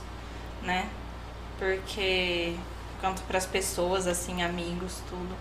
né? 0.62 0.88
Porque 1.58 2.56
quanto 3.00 3.22
para 3.24 3.38
as 3.38 3.46
pessoas 3.46 4.08
assim, 4.08 4.42
amigos, 4.42 5.02
tudo. 5.10 5.36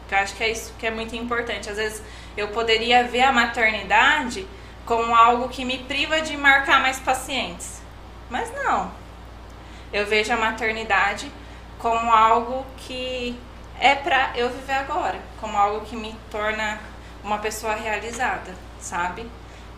Porque 0.00 0.14
eu 0.14 0.18
acho 0.18 0.34
que 0.34 0.44
é 0.44 0.50
isso 0.50 0.72
que 0.78 0.86
é 0.86 0.90
muito 0.90 1.14
importante. 1.14 1.68
Às 1.68 1.76
vezes 1.76 2.02
eu 2.36 2.48
poderia 2.48 3.04
ver 3.04 3.22
a 3.22 3.32
maternidade 3.32 4.46
como 4.86 5.14
algo 5.14 5.48
que 5.48 5.64
me 5.64 5.78
priva 5.78 6.20
de 6.20 6.36
marcar 6.36 6.80
mais 6.80 6.98
pacientes. 6.98 7.80
Mas 8.30 8.52
não. 8.54 8.90
Eu 9.92 10.06
vejo 10.06 10.32
a 10.32 10.36
maternidade 10.36 11.30
como 11.78 12.12
algo 12.12 12.64
que 12.76 13.38
é 13.80 13.94
pra 13.94 14.32
eu 14.36 14.50
viver 14.50 14.74
agora, 14.74 15.18
como 15.40 15.56
algo 15.56 15.86
que 15.86 15.96
me 15.96 16.14
torna 16.30 16.78
uma 17.24 17.38
pessoa 17.38 17.74
realizada, 17.74 18.54
sabe? 18.78 19.28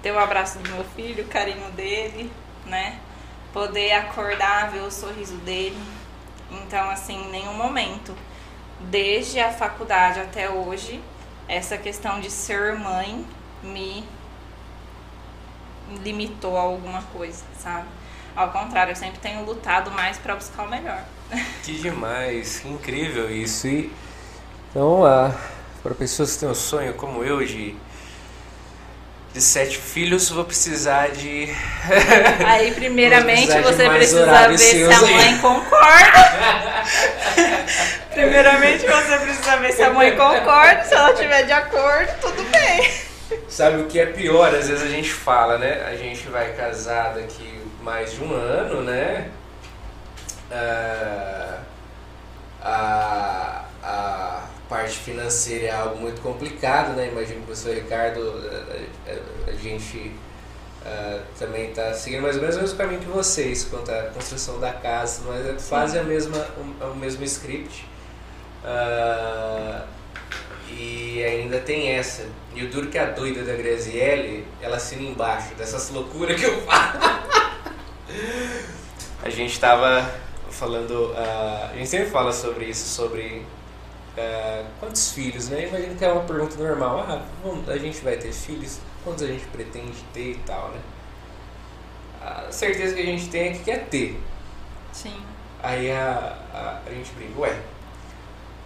Ter 0.02 0.10
o 0.10 0.18
abraço 0.18 0.58
do 0.58 0.68
meu 0.68 0.84
filho, 0.84 1.24
o 1.24 1.28
carinho 1.28 1.70
dele, 1.70 2.30
né? 2.66 2.98
Poder 3.52 3.92
acordar, 3.92 4.70
ver 4.72 4.80
o 4.80 4.90
sorriso 4.90 5.36
dele. 5.38 5.80
Então, 6.50 6.90
assim, 6.90 7.30
nenhum 7.30 7.54
momento, 7.54 8.14
desde 8.80 9.38
a 9.38 9.52
faculdade 9.52 10.18
até 10.18 10.50
hoje, 10.50 11.00
essa 11.46 11.78
questão 11.78 12.20
de 12.20 12.30
ser 12.30 12.74
mãe 12.74 13.24
me 13.62 14.04
limitou 16.02 16.56
a 16.56 16.62
alguma 16.62 17.02
coisa, 17.02 17.44
sabe? 17.56 17.86
Ao 18.34 18.50
contrário, 18.50 18.92
eu 18.92 18.96
sempre 18.96 19.20
tenho 19.20 19.44
lutado 19.44 19.92
mais 19.92 20.18
para 20.18 20.34
buscar 20.34 20.64
o 20.64 20.68
melhor. 20.68 21.04
Que 21.62 21.78
demais, 21.78 22.60
que 22.60 22.68
incrível 22.68 23.30
isso. 23.30 23.66
E 23.66 23.92
então, 24.70 25.04
ah, 25.04 25.34
para 25.82 25.94
pessoas 25.94 26.32
que 26.32 26.40
têm 26.40 26.48
um 26.48 26.54
sonho 26.54 26.94
como 26.94 27.22
eu 27.22 27.44
de 27.44 27.76
de 29.32 29.40
sete 29.40 29.78
filhos, 29.78 30.28
vou 30.28 30.44
precisar 30.44 31.08
de. 31.08 31.48
Aí, 32.46 32.70
primeiramente, 32.72 33.58
você 33.60 33.88
precisa 33.88 34.48
ver 34.48 34.58
se 34.58 34.82
a 34.82 35.00
mãe 35.00 35.18
aí. 35.18 35.38
concorda. 35.38 36.84
primeiramente, 38.12 38.86
você 38.86 39.18
precisa 39.18 39.56
ver 39.56 39.72
se 39.72 39.82
a 39.82 39.90
mãe 39.90 40.14
concorda. 40.16 40.84
Se 40.84 40.94
ela 40.94 41.12
estiver 41.12 41.44
de 41.44 41.52
acordo, 41.52 42.20
tudo 42.20 42.42
bem. 42.50 42.92
Sabe 43.48 43.80
o 43.80 43.86
que 43.86 43.98
é 43.98 44.06
pior? 44.06 44.54
Às 44.54 44.68
vezes 44.68 44.82
a 44.82 44.88
gente 44.88 45.10
fala, 45.10 45.56
né? 45.56 45.86
A 45.90 45.96
gente 45.96 46.28
vai 46.28 46.52
casar 46.52 47.14
daqui 47.14 47.58
mais 47.82 48.12
de 48.12 48.22
um 48.22 48.34
ano, 48.34 48.82
né? 48.82 49.28
Ah, 50.52 51.62
a, 52.62 53.64
a 53.82 54.46
parte 54.68 54.98
financeira 54.98 55.66
é 55.66 55.70
algo 55.70 55.98
muito 55.98 56.20
complicado, 56.20 56.94
né? 56.94 57.08
Imagino 57.08 57.36
que 57.36 57.42
o 57.42 57.46
professor 57.46 57.74
Ricardo, 57.74 58.20
a, 58.20 59.10
a, 59.10 59.50
a 59.50 59.52
gente 59.56 60.12
uh, 60.84 61.20
também 61.38 61.70
está 61.70 61.92
seguindo 61.94 62.22
mais 62.22 62.36
ou 62.36 62.42
menos 62.42 62.56
o 62.56 62.60
mesmo 62.60 62.76
caminho 62.76 63.00
que 63.00 63.06
vocês 63.06 63.64
quanto 63.64 63.90
à 63.90 64.04
construção 64.14 64.60
da 64.60 64.72
casa, 64.72 65.22
mas 65.26 65.46
é 65.46 65.56
quase 65.68 65.98
a 65.98 66.04
mesma, 66.04 66.38
o, 66.56 66.84
o 66.84 66.96
mesmo 66.96 67.24
script. 67.24 67.86
Uh, 68.62 69.82
e 70.68 71.22
ainda 71.24 71.58
tem 71.58 71.90
essa. 71.90 72.26
E 72.54 72.62
o 72.64 72.70
duro 72.70 72.88
que 72.88 72.96
a 72.96 73.06
doida 73.06 73.42
da 73.42 73.54
Graziele, 73.54 74.46
ela 74.60 74.76
assina 74.76 75.02
embaixo 75.02 75.54
dessas 75.54 75.90
loucuras 75.90 76.38
que 76.40 76.46
eu 76.46 76.62
falo. 76.62 77.00
a 79.22 79.30
gente 79.30 79.52
estava 79.52 80.10
falando, 80.52 81.12
uh, 81.12 81.70
a 81.70 81.74
gente 81.76 81.88
sempre 81.88 82.10
fala 82.10 82.32
sobre 82.32 82.66
isso, 82.66 82.88
sobre 82.88 83.44
uh, 84.16 84.66
quantos 84.78 85.12
filhos, 85.12 85.48
né? 85.48 85.68
Imagino 85.68 85.96
que 85.96 86.04
é 86.04 86.12
uma 86.12 86.24
pergunta 86.24 86.56
normal. 86.56 87.00
Ah, 87.00 87.22
vamos, 87.42 87.68
a 87.68 87.78
gente 87.78 88.00
vai 88.02 88.16
ter 88.16 88.32
filhos? 88.32 88.78
Quantos 89.04 89.22
a 89.22 89.26
gente 89.26 89.44
pretende 89.46 90.02
ter 90.12 90.32
e 90.32 90.38
tal, 90.46 90.68
né? 90.70 90.80
A 92.20 92.52
certeza 92.52 92.94
que 92.94 93.00
a 93.00 93.06
gente 93.06 93.28
tem 93.28 93.48
é 93.48 93.52
que 93.52 93.64
quer 93.64 93.86
ter. 93.86 94.20
Sim. 94.92 95.20
Aí 95.62 95.90
a, 95.90 96.38
a, 96.52 96.80
a 96.86 96.90
gente 96.90 97.10
brinca, 97.12 97.40
ué, 97.40 97.58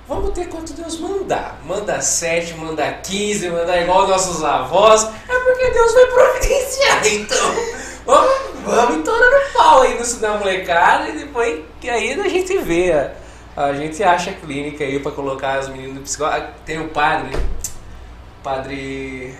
vamos 0.08 0.30
ter 0.32 0.48
quanto 0.48 0.72
Deus 0.72 0.98
mandar. 0.98 1.60
Manda 1.64 2.00
sete, 2.00 2.54
manda 2.54 2.92
quinze, 2.94 3.48
manda 3.48 3.80
igual 3.80 4.06
nossos 4.06 4.42
avós. 4.42 5.04
É 5.04 5.38
porque 5.40 5.70
Deus 5.70 5.92
vai 5.92 6.06
providenciar, 6.06 7.06
então. 7.06 7.54
Vamos, 8.04 8.30
vamos 8.64 8.96
no 8.98 9.52
pau 9.52 9.82
aí 9.82 9.98
no 9.98 10.20
da 10.20 10.38
molecada 10.38 11.08
e 11.08 11.18
depois 11.18 11.64
que 11.80 11.90
aí 11.90 12.12
a 12.12 12.28
gente 12.28 12.58
vê. 12.58 12.92
A, 12.92 13.12
a 13.56 13.72
gente 13.72 14.02
acha 14.02 14.32
clínica 14.32 14.84
aí 14.84 15.00
para 15.00 15.12
colocar 15.12 15.58
as 15.58 15.68
meninas 15.68 15.94
no 15.94 16.00
psicólogo. 16.02 16.36
Ah, 16.36 16.52
tem 16.64 16.80
o 16.80 16.88
padre, 16.88 17.36
padre. 18.42 19.34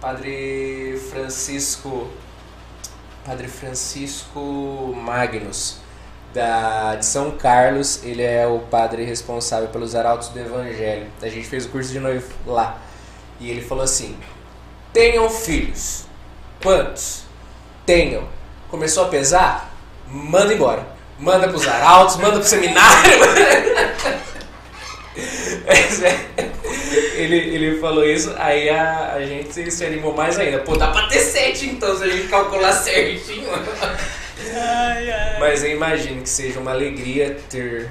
Padre 0.00 1.00
Francisco. 1.10 2.08
Padre 3.26 3.48
Francisco 3.48 4.94
Magnus, 4.94 5.78
da, 6.32 6.96
de 6.96 7.06
São 7.06 7.32
Carlos. 7.32 8.02
Ele 8.04 8.22
é 8.22 8.46
o 8.46 8.60
padre 8.60 9.04
responsável 9.04 9.68
pelos 9.68 9.94
arautos 9.94 10.28
do 10.28 10.38
Evangelho. 10.38 11.06
A 11.22 11.28
gente 11.28 11.46
fez 11.46 11.66
o 11.66 11.68
curso 11.68 11.92
de 11.92 12.00
noivo 12.00 12.32
lá. 12.46 12.78
E 13.40 13.50
ele 13.50 13.60
falou 13.60 13.84
assim: 13.84 14.16
tenham 14.92 15.28
filhos. 15.28 16.06
Quantos? 16.62 17.22
Tenham. 17.84 18.28
Começou 18.68 19.04
a 19.04 19.08
pesar? 19.08 19.72
Manda 20.08 20.52
embora 20.54 20.96
manda 21.18 21.48
pros 21.48 21.66
arautos, 21.66 22.16
manda 22.16 22.38
pro 22.38 22.44
seminário. 22.44 23.10
Ele, 27.16 27.36
ele 27.36 27.80
falou 27.80 28.04
isso, 28.04 28.34
aí 28.36 28.68
a, 28.68 29.14
a 29.14 29.24
gente 29.24 29.70
se 29.70 29.84
animou 29.86 30.12
mais 30.14 30.38
ainda. 30.38 30.58
Pô, 30.58 30.76
dá 30.76 30.88
pra 30.88 31.06
ter 31.08 31.20
sete 31.20 31.66
então, 31.66 31.96
se 31.96 32.04
a 32.04 32.08
gente 32.08 32.28
calcular 32.28 32.72
certinho. 32.74 33.48
Ai, 34.54 35.10
ai. 35.10 35.40
Mas 35.40 35.62
eu 35.62 35.70
imagino 35.70 36.22
que 36.22 36.28
seja 36.28 36.58
uma 36.60 36.70
alegria 36.70 37.38
ter, 37.48 37.90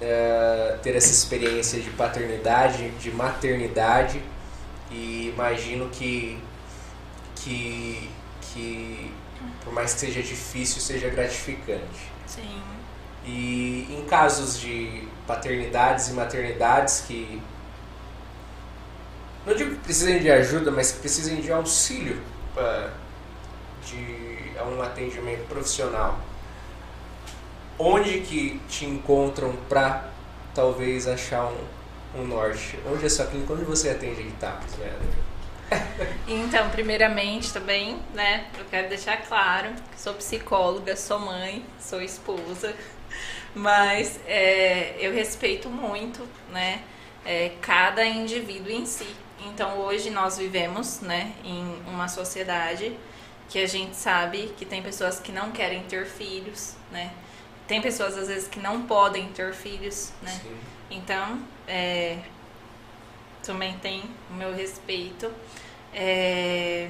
uh, 0.00 0.78
ter 0.78 0.96
essa 0.96 1.10
experiência 1.10 1.80
de 1.80 1.90
paternidade, 1.90 2.90
de 2.90 3.10
maternidade. 3.10 4.22
E 4.90 5.32
imagino 5.34 5.88
que, 5.90 6.38
que, 7.36 8.10
que 8.40 9.12
por 9.62 9.72
mais 9.72 9.94
que 9.94 10.00
seja 10.00 10.22
difícil, 10.22 10.80
seja 10.80 11.08
gratificante. 11.10 12.10
Sim. 12.26 12.62
E 13.24 13.86
em 13.90 14.04
casos 14.08 14.58
de 14.58 15.06
paternidades 15.26 16.08
e 16.08 16.12
maternidades 16.12 17.04
que 17.06 17.42
não 19.46 19.54
digo 19.54 19.70
que 19.70 19.80
precisem 19.80 20.20
de 20.20 20.30
ajuda, 20.30 20.70
mas 20.70 20.92
que 20.92 21.00
precisem 21.00 21.40
de 21.40 21.50
auxílio 21.50 22.20
para 22.54 22.92
de 23.86 24.27
a 24.58 24.64
um 24.64 24.82
atendimento 24.82 25.46
profissional. 25.48 26.18
Onde 27.78 28.20
que 28.20 28.60
te 28.68 28.84
encontram 28.84 29.54
para 29.68 30.10
talvez 30.54 31.06
achar 31.06 31.46
um, 31.46 32.20
um 32.20 32.26
norte? 32.26 32.78
Onde 32.90 33.06
é 33.06 33.08
sua 33.08 33.26
clínica? 33.26 33.52
Onde 33.52 33.64
você 33.64 33.90
atende 33.90 34.22
etapas, 34.22 34.72
né? 34.76 34.92
Então, 36.26 36.68
primeiramente 36.70 37.52
também, 37.52 37.98
né, 38.14 38.46
eu 38.58 38.64
quero 38.66 38.88
deixar 38.88 39.18
claro 39.18 39.70
que 39.92 40.00
sou 40.00 40.14
psicóloga, 40.14 40.96
sou 40.96 41.18
mãe, 41.18 41.64
sou 41.78 42.00
esposa, 42.00 42.74
mas 43.54 44.18
é, 44.26 44.96
eu 44.98 45.12
respeito 45.12 45.68
muito, 45.68 46.26
né, 46.50 46.82
é, 47.24 47.52
cada 47.60 48.04
indivíduo 48.04 48.70
em 48.70 48.86
si. 48.86 49.08
Então, 49.46 49.78
hoje 49.78 50.10
nós 50.10 50.38
vivemos, 50.38 51.00
né, 51.00 51.32
em 51.44 51.82
uma 51.86 52.08
sociedade 52.08 52.96
que 53.48 53.58
a 53.58 53.66
gente 53.66 53.96
sabe 53.96 54.54
que 54.56 54.64
tem 54.64 54.82
pessoas 54.82 55.18
que 55.18 55.32
não 55.32 55.50
querem 55.50 55.82
ter 55.84 56.06
filhos, 56.06 56.74
né, 56.90 57.10
tem 57.68 57.82
pessoas 57.82 58.16
às 58.16 58.28
vezes 58.28 58.48
que 58.48 58.58
não 58.58 58.82
podem 58.82 59.28
ter 59.28 59.52
filhos, 59.52 60.10
né? 60.22 60.30
Sim. 60.42 60.56
Então, 60.90 61.38
é, 61.66 62.16
também 63.42 63.76
tem 63.78 64.02
o 64.30 64.34
meu 64.34 64.54
respeito. 64.54 65.30
É, 65.92 66.88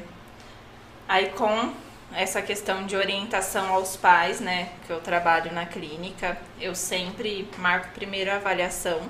aí 1.09 1.31
com 1.31 1.75
essa 2.15 2.41
questão 2.41 2.87
de 2.87 2.97
orientação 2.97 3.75
aos 3.75 3.97
pais, 3.97 4.41
né, 4.41 4.71
que 4.87 4.93
eu 4.93 5.01
trabalho 5.01 5.53
na 5.53 5.67
clínica, 5.67 6.39
eu 6.61 6.75
sempre 6.75 7.49
marco 7.59 7.89
primeiro 7.93 8.31
a 8.31 8.37
avaliação 8.37 9.01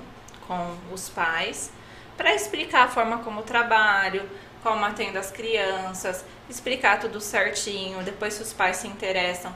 com 0.47 0.75
os 0.91 1.07
pais 1.07 1.71
para 2.17 2.33
explicar 2.33 2.85
a 2.85 2.87
forma 2.89 3.19
como 3.19 3.41
eu 3.41 3.43
trabalho, 3.43 4.27
como 4.63 4.83
atendo 4.85 5.17
as 5.17 5.31
crianças, 5.31 6.23
explicar 6.49 6.99
tudo 6.99 7.19
certinho. 7.21 8.03
Depois, 8.03 8.33
se 8.33 8.41
os 8.41 8.53
pais 8.53 8.77
se 8.77 8.87
interessam, 8.87 9.55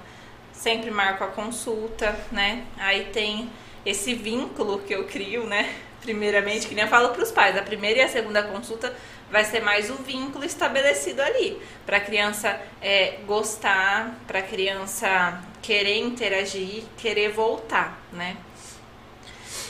sempre 0.52 0.92
marco 0.92 1.24
a 1.24 1.28
consulta, 1.28 2.18
né? 2.32 2.66
Aí 2.78 3.06
tem 3.06 3.50
esse 3.86 4.14
vínculo 4.14 4.80
que 4.80 4.94
eu 4.94 5.06
crio, 5.06 5.46
né? 5.46 5.74
Primeiramente, 6.02 6.68
que 6.68 6.76
nem 6.76 6.84
eu 6.84 6.90
falo 6.90 7.10
para 7.10 7.24
os 7.24 7.32
pais, 7.32 7.58
a 7.58 7.62
primeira 7.62 8.00
e 8.00 8.02
a 8.04 8.10
segunda 8.10 8.44
consulta 8.44 8.94
vai 9.32 9.44
ser 9.46 9.62
mais 9.62 9.90
o 9.90 9.96
vínculo 9.96 10.46
estabelecido 10.46 11.22
ali, 11.22 11.60
para 11.86 11.98
a 11.98 12.00
criança 12.00 12.60
é, 12.82 13.20
gostar, 13.26 14.20
para 14.28 14.40
a 14.40 14.44
criança 14.44 15.42
querer 15.62 15.98
interagir, 15.98 16.84
querer 16.98 17.32
voltar, 17.32 18.00
né? 18.12 18.38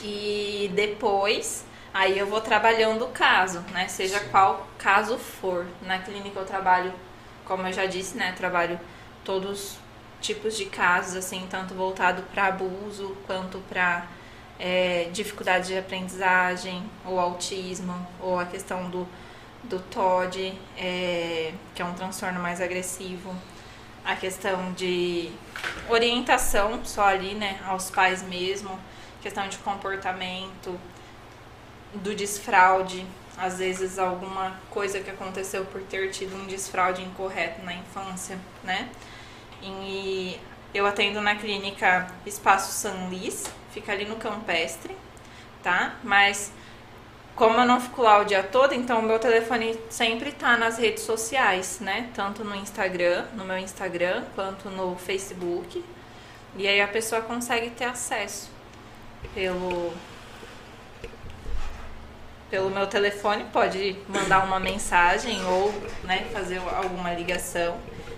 E 0.03 0.69
depois, 0.73 1.63
aí 1.93 2.17
eu 2.17 2.25
vou 2.27 2.41
trabalhando 2.41 3.05
o 3.05 3.09
caso, 3.09 3.59
né? 3.71 3.87
Seja 3.87 4.19
qual 4.31 4.67
caso 4.77 5.17
for. 5.17 5.65
Na 5.81 5.99
clínica 5.99 6.39
eu 6.39 6.45
trabalho, 6.45 6.93
como 7.45 7.67
eu 7.67 7.73
já 7.73 7.85
disse, 7.85 8.17
né? 8.17 8.33
Trabalho 8.35 8.79
todos 9.23 9.77
tipos 10.19 10.57
de 10.57 10.65
casos, 10.65 11.15
assim, 11.15 11.45
tanto 11.49 11.73
voltado 11.73 12.23
para 12.33 12.47
abuso 12.47 13.15
quanto 13.27 13.59
para 13.69 14.07
é, 14.59 15.09
dificuldade 15.11 15.67
de 15.67 15.77
aprendizagem, 15.77 16.89
ou 17.05 17.19
autismo, 17.19 18.07
ou 18.21 18.39
a 18.39 18.45
questão 18.45 18.89
do, 18.89 19.07
do 19.63 19.79
TOD, 19.79 20.57
é, 20.77 21.53
que 21.75 21.81
é 21.81 21.85
um 21.85 21.93
transtorno 21.93 22.39
mais 22.39 22.61
agressivo, 22.61 23.35
a 24.05 24.15
questão 24.15 24.71
de 24.73 25.29
orientação 25.89 26.83
só 26.85 27.05
ali, 27.05 27.33
né, 27.35 27.59
aos 27.65 27.89
pais 27.89 28.23
mesmo, 28.23 28.79
questão 29.21 29.47
de 29.47 29.57
comportamento, 29.57 30.79
do 31.95 32.15
desfraude, 32.15 33.05
às 33.37 33.57
vezes 33.59 33.97
alguma 33.97 34.59
coisa 34.69 34.99
que 34.99 35.09
aconteceu 35.09 35.65
por 35.65 35.81
ter 35.81 36.11
tido 36.11 36.35
um 36.35 36.45
desfraude 36.45 37.01
incorreto 37.01 37.63
na 37.63 37.73
infância, 37.73 38.37
né? 38.63 38.89
E 39.61 40.39
eu 40.73 40.85
atendo 40.85 41.21
na 41.21 41.35
clínica 41.35 42.07
Espaço 42.25 42.71
San 42.71 43.07
Luís, 43.07 43.45
fica 43.71 43.91
ali 43.91 44.05
no 44.05 44.15
Campestre, 44.17 44.95
tá? 45.61 45.95
Mas 46.03 46.51
como 47.35 47.59
eu 47.59 47.65
não 47.65 47.81
fico 47.81 48.03
lá 48.03 48.19
o 48.19 48.25
dia 48.25 48.43
todo, 48.43 48.73
então 48.73 48.99
o 48.99 49.03
meu 49.03 49.17
telefone 49.17 49.79
sempre 49.89 50.31
tá 50.31 50.55
nas 50.55 50.77
redes 50.77 51.03
sociais, 51.03 51.79
né? 51.79 52.09
Tanto 52.13 52.43
no 52.43 52.55
Instagram, 52.55 53.25
no 53.33 53.43
meu 53.43 53.57
Instagram, 53.57 54.23
quanto 54.35 54.69
no 54.69 54.95
Facebook. 54.95 55.83
E 56.55 56.67
aí 56.67 56.79
a 56.79 56.87
pessoa 56.87 57.21
consegue 57.21 57.71
ter 57.71 57.85
acesso 57.85 58.51
pelo 59.33 59.91
pelo 62.53 62.69
meu 62.69 62.85
telefone, 62.85 63.45
pode 63.51 63.95
mandar 64.07 64.45
uma 64.45 64.59
mensagem 64.59 65.43
ou 65.43 65.73
né, 66.03 66.27
fazer 66.31 66.59
alguma 66.59 67.11
ligação. 67.11 67.77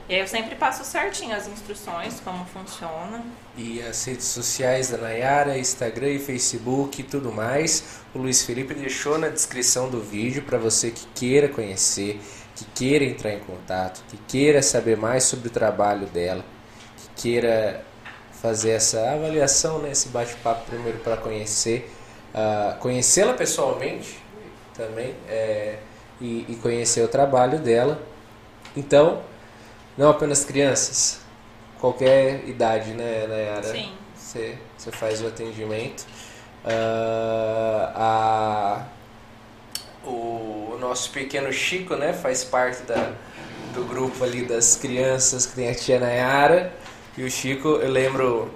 E 0.10 0.14
aí 0.14 0.20
eu 0.20 0.28
sempre 0.28 0.56
passo 0.56 0.84
certinho 0.84 1.34
as 1.34 1.48
instruções, 1.48 2.20
como 2.20 2.45
funciona. 2.45 3.24
E 3.56 3.82
as 3.82 4.03
redes 4.03 4.26
sociais 4.26 4.90
da 4.90 4.98
Nayara, 4.98 5.57
Instagram 5.57 6.10
e 6.10 6.20
Facebook 6.20 6.99
e 6.99 7.03
tudo 7.06 7.32
mais, 7.32 8.02
o 8.14 8.20
Luiz 8.20 8.44
Felipe 8.44 8.74
deixou 8.74 9.18
na 9.18 9.30
descrição 9.30 9.90
do 9.90 10.02
vídeo 10.02 10.44
para 10.44 10.57
você 10.57 10.91
que 10.91 11.07
queira 11.16 11.48
conhecer, 11.48 12.20
que 12.57 12.66
queira 12.76 13.06
entrar 13.06 13.32
em 13.32 13.40
contato, 13.40 14.03
que 14.10 14.18
queira 14.28 14.62
saber 14.62 14.98
mais 14.98 15.24
sobre 15.24 15.48
o 15.48 15.52
trabalho 15.52 16.07
dela, 16.07 16.44
que 16.98 17.22
queira 17.22 17.86
fazer 18.41 18.72
essa 18.72 19.12
avaliação, 19.12 19.80
né, 19.80 19.91
esse 19.91 20.10
bate-papo 20.10 20.66
primeiro 20.66 20.99
para 20.99 21.16
conhecer, 21.16 21.90
uh, 22.34 22.78
conhecê-la 22.80 23.34
pessoalmente 23.34 24.24
também 24.76 25.15
é, 25.27 25.77
e, 26.19 26.45
e 26.49 26.56
conhecer 26.61 27.03
o 27.03 27.07
trabalho 27.07 27.60
dela. 27.60 28.02
Então, 28.76 29.22
não 29.97 30.10
apenas 30.10 30.43
crianças, 30.43 31.22
qualquer 31.80 32.47
idade, 32.47 32.91
né, 32.91 33.26
Nayara? 33.27 33.64
Sim. 33.64 33.93
Você, 34.15 34.57
você 34.77 34.91
faz 34.91 35.22
o 35.22 35.27
atendimento. 35.27 36.06
Uh, 36.65 37.91
a, 37.95 38.85
o, 40.03 40.77
nosso 40.80 41.11
pequeno 41.11 41.52
Chico, 41.52 41.95
né, 41.95 42.14
faz 42.14 42.43
parte 42.43 42.84
da, 42.84 43.14
do 43.73 43.84
grupo 43.85 44.23
ali 44.23 44.45
das 44.45 44.76
crianças 44.76 45.45
que 45.45 45.56
tem 45.56 45.69
a 45.69 45.76
tia 45.76 45.99
Nayara. 45.99 46.73
E 47.18 47.23
o 47.23 47.31
Chico, 47.31 47.68
eu 47.68 47.89
lembro. 47.89 48.52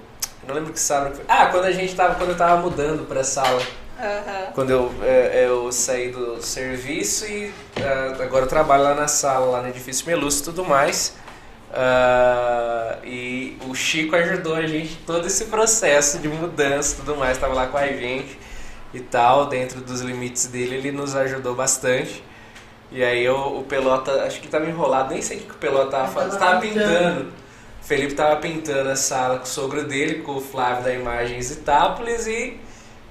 Não 0.47 0.55
lembro 0.55 0.73
que 0.73 0.79
sala. 0.79 1.13
Ah, 1.27 1.47
quando 1.47 1.65
a 1.65 1.71
gente 1.71 1.95
tava. 1.95 2.15
Quando 2.15 2.31
eu 2.31 2.37
tava 2.37 2.61
mudando 2.61 3.07
pra 3.07 3.23
sala. 3.23 3.61
Aham. 3.99 4.51
Quando 4.53 4.69
eu, 4.69 4.91
é, 5.03 5.45
eu 5.45 5.71
saí 5.71 6.09
do 6.09 6.41
serviço 6.41 7.25
e 7.25 7.51
ah, 7.77 8.23
agora 8.23 8.45
eu 8.45 8.49
trabalho 8.49 8.83
lá 8.83 8.95
na 8.95 9.07
sala, 9.07 9.45
lá 9.47 9.61
no 9.61 9.67
edifício 9.67 10.07
Meluço 10.07 10.41
e 10.41 10.45
tudo 10.45 10.63
mais. 10.63 11.15
Ah, 11.73 12.97
e 13.03 13.57
o 13.67 13.75
Chico 13.75 14.15
ajudou 14.15 14.55
a 14.55 14.65
gente 14.65 14.95
todo 15.05 15.27
esse 15.27 15.45
processo 15.45 16.19
de 16.19 16.29
mudança 16.29 16.93
e 16.93 16.97
tudo 16.97 17.17
mais, 17.17 17.37
estava 17.37 17.53
lá 17.53 17.67
com 17.67 17.77
a 17.77 17.87
gente 17.87 18.39
e 18.93 18.99
tal, 18.99 19.47
dentro 19.47 19.81
dos 19.81 20.01
limites 20.01 20.47
dele, 20.47 20.75
ele 20.75 20.91
nos 20.91 21.15
ajudou 21.15 21.53
bastante. 21.53 22.23
E 22.91 23.03
aí 23.03 23.23
eu, 23.23 23.35
o 23.35 23.63
Pelota, 23.63 24.23
acho 24.23 24.39
que 24.39 24.47
estava 24.47 24.65
enrolado, 24.65 25.13
nem 25.13 25.21
sei 25.21 25.37
o 25.37 25.41
que 25.41 25.51
o 25.51 25.55
Pelota 25.55 25.85
estava 25.85 26.07
fazendo, 26.07 26.39
tava 26.39 26.55
estava 26.55 26.61
pintando. 26.61 27.27
O 27.81 27.85
Felipe 27.85 28.11
estava 28.11 28.35
pintando 28.37 28.89
a 28.89 28.95
sala 28.95 29.37
com 29.37 29.43
o 29.43 29.47
sogro 29.47 29.83
dele, 29.83 30.21
com 30.21 30.37
o 30.37 30.41
Flávio 30.41 30.83
da 30.83 30.93
Imagens 30.93 31.51
Itápolis 31.51 32.25
e, 32.25 32.59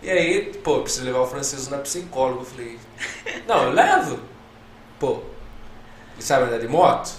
e 0.02 0.10
aí, 0.10 0.52
pô, 0.62 0.80
preciso 0.80 1.04
levar 1.04 1.20
o 1.20 1.26
Francisco 1.26 1.70
na 1.70 1.78
psicóloga. 1.78 2.42
Eu 2.42 2.44
falei, 2.44 2.78
não, 3.46 3.64
eu 3.64 3.72
levo. 3.72 4.20
Pô, 4.98 5.20
ele 6.14 6.22
sabe 6.22 6.44
andar 6.44 6.58
de 6.58 6.68
moto? 6.68 7.10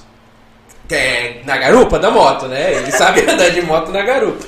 É 0.90 1.42
na 1.46 1.58
garupa 1.58 2.00
da 2.00 2.10
moto, 2.10 2.48
né? 2.48 2.74
Ele 2.74 2.92
sabe 2.92 3.22
andar 3.30 3.50
de 3.50 3.62
moto 3.62 3.92
na 3.92 4.02
garupa. 4.02 4.46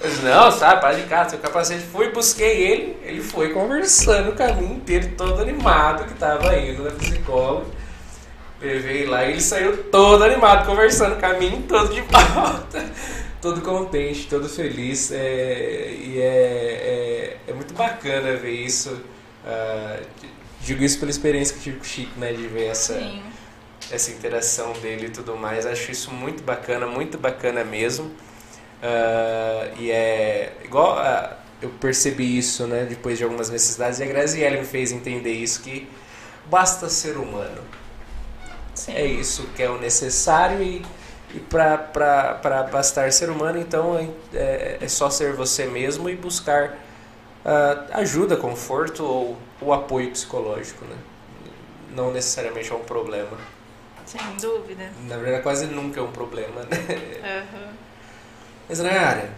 Eu 0.00 0.10
disse, 0.10 0.22
não, 0.22 0.50
sabe, 0.50 0.80
para 0.80 0.94
de 0.94 1.02
casa, 1.04 1.30
seu 1.30 1.38
capacete. 1.38 1.84
Fui, 1.84 2.10
busquei 2.10 2.62
ele, 2.62 2.96
ele 3.02 3.22
foi 3.22 3.52
conversando 3.52 4.30
o 4.30 4.34
caminho 4.34 4.74
inteiro, 4.74 5.12
todo 5.16 5.40
animado 5.40 6.04
que 6.04 6.14
tava 6.14 6.56
indo 6.56 6.82
na 6.82 6.90
psicóloga. 6.90 7.66
Levei 8.60 9.06
lá 9.06 9.24
e 9.24 9.32
ele 9.32 9.40
saiu 9.40 9.84
todo 9.84 10.24
animado, 10.24 10.66
conversando 10.66 11.14
o 11.14 11.20
caminho 11.20 11.62
todo 11.62 11.92
de 11.92 12.00
volta. 12.08 12.84
Todo 13.40 13.60
contente, 13.62 14.26
todo 14.28 14.48
feliz. 14.48 15.10
é, 15.12 15.90
e 15.92 16.20
é, 16.20 17.36
é, 17.46 17.50
é 17.50 17.52
muito 17.52 17.74
bacana 17.74 18.36
ver 18.36 18.52
isso. 18.52 19.00
ah, 19.44 20.00
digo 20.60 20.82
isso 20.82 20.98
pela 20.98 21.10
experiência 21.10 21.54
que 21.56 21.62
tive 21.62 21.76
com 21.78 21.82
o 21.84 21.86
Chico, 21.86 22.18
né? 22.18 22.32
De 22.32 22.46
ver 22.48 22.66
essa, 22.66 22.94
Sim. 22.98 23.22
essa 23.90 24.10
interação 24.10 24.72
dele 24.74 25.06
e 25.06 25.10
tudo 25.10 25.36
mais. 25.36 25.66
Acho 25.66 25.90
isso 25.92 26.10
muito 26.12 26.42
bacana, 26.42 26.86
muito 26.86 27.18
bacana 27.18 27.64
mesmo. 27.64 28.10
Ah, 28.82 29.68
e 29.78 29.90
é 29.90 30.52
igual 30.64 30.98
a- 30.98 31.38
eu 31.62 31.70
percebi 31.80 32.36
isso, 32.38 32.66
né, 32.66 32.84
depois 32.84 33.16
de 33.16 33.24
algumas 33.24 33.48
necessidades, 33.48 33.98
e 33.98 34.02
a 34.02 34.06
Graziella 34.06 34.58
me 34.58 34.66
fez 34.66 34.92
entender 34.92 35.32
isso, 35.32 35.62
que 35.62 35.88
basta 36.50 36.88
ser 36.88 37.16
humano. 37.16 37.62
Sim. 38.74 38.92
É 38.92 39.06
isso 39.06 39.48
que 39.56 39.62
é 39.62 39.70
o 39.70 39.78
necessário 39.78 40.62
e, 40.62 40.84
e 41.34 41.40
para 41.40 42.68
bastar 42.70 43.12
ser 43.12 43.30
humano, 43.30 43.58
então 43.58 43.98
é, 44.32 44.78
é 44.80 44.88
só 44.88 45.10
ser 45.10 45.32
você 45.34 45.66
mesmo 45.66 46.08
e 46.08 46.16
buscar 46.16 46.78
ah, 47.44 47.86
ajuda, 48.00 48.36
conforto 48.36 49.04
ou 49.04 49.36
o 49.60 49.72
apoio 49.72 50.10
psicológico, 50.10 50.84
né? 50.84 50.96
Não 51.94 52.12
necessariamente 52.12 52.72
é 52.72 52.74
um 52.74 52.84
problema. 52.84 53.38
Sem 54.04 54.20
dúvida. 54.40 54.90
Na 55.08 55.16
verdade, 55.16 55.42
quase 55.42 55.66
nunca 55.66 56.00
é 56.00 56.02
um 56.02 56.10
problema, 56.10 56.62
né? 56.62 56.76
Aham. 57.22 57.72
Mas, 58.68 58.80
Nayara, 58.80 59.30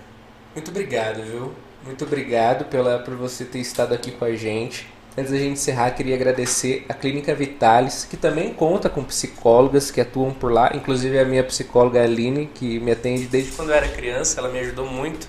muito 0.55 0.71
obrigado, 0.71 1.23
viu? 1.23 1.55
Muito 1.85 2.05
obrigado 2.05 2.65
pela, 2.65 2.99
por 2.99 3.15
você 3.15 3.45
ter 3.45 3.61
estado 3.61 3.95
aqui 3.95 4.11
com 4.11 4.25
a 4.25 4.35
gente. 4.35 4.89
Antes 5.19 5.33
da 5.33 5.39
gente 5.39 5.55
encerrar, 5.55 5.91
queria 5.91 6.15
agradecer 6.15 6.87
a 6.89 6.95
Clínica 6.95 7.35
Vitalis, 7.35 8.07
que 8.09 8.17
também 8.17 8.55
conta 8.55 8.89
com 8.89 9.03
psicólogas 9.03 9.91
que 9.91 10.01
atuam 10.01 10.33
por 10.33 10.53
lá, 10.53 10.71
inclusive 10.73 11.19
a 11.19 11.25
minha 11.25 11.43
psicóloga 11.43 12.01
Aline, 12.01 12.47
que 12.47 12.79
me 12.79 12.93
atende 12.93 13.27
desde 13.27 13.51
quando 13.51 13.71
eu 13.71 13.75
era 13.75 13.89
criança. 13.89 14.39
Ela 14.39 14.49
me 14.49 14.61
ajudou 14.61 14.87
muito 14.87 15.27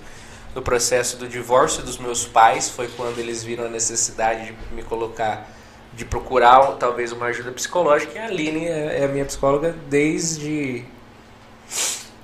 no 0.53 0.61
processo 0.61 1.17
do 1.17 1.27
divórcio 1.27 1.81
dos 1.81 1.97
meus 1.97 2.23
pais. 2.23 2.69
Foi 2.69 2.87
quando 2.89 3.17
eles 3.17 3.43
viram 3.43 3.65
a 3.65 3.67
necessidade 3.67 4.53
de 4.53 4.75
me 4.75 4.83
colocar, 4.83 5.49
de 5.91 6.05
procurar 6.05 6.73
talvez 6.73 7.11
uma 7.11 7.25
ajuda 7.25 7.51
psicológica. 7.51 8.13
E 8.13 8.17
a 8.19 8.25
Aline 8.25 8.67
é 8.67 8.99
é 8.99 9.05
a 9.05 9.07
minha 9.07 9.25
psicóloga 9.25 9.75
desde 9.89 10.85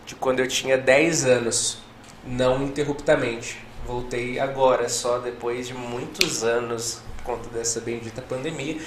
de 0.05 0.13
quando 0.13 0.39
eu 0.39 0.47
tinha 0.47 0.77
10 0.77 1.25
anos. 1.25 1.79
não 2.23 2.63
interruptamente. 2.63 3.57
Voltei 3.87 4.39
agora, 4.39 4.87
só 4.87 5.17
depois 5.17 5.67
de 5.67 5.73
muitos 5.73 6.43
anos, 6.43 7.01
conta 7.25 7.49
dessa 7.49 7.79
bendita 7.81 8.21
pandemia. 8.21 8.77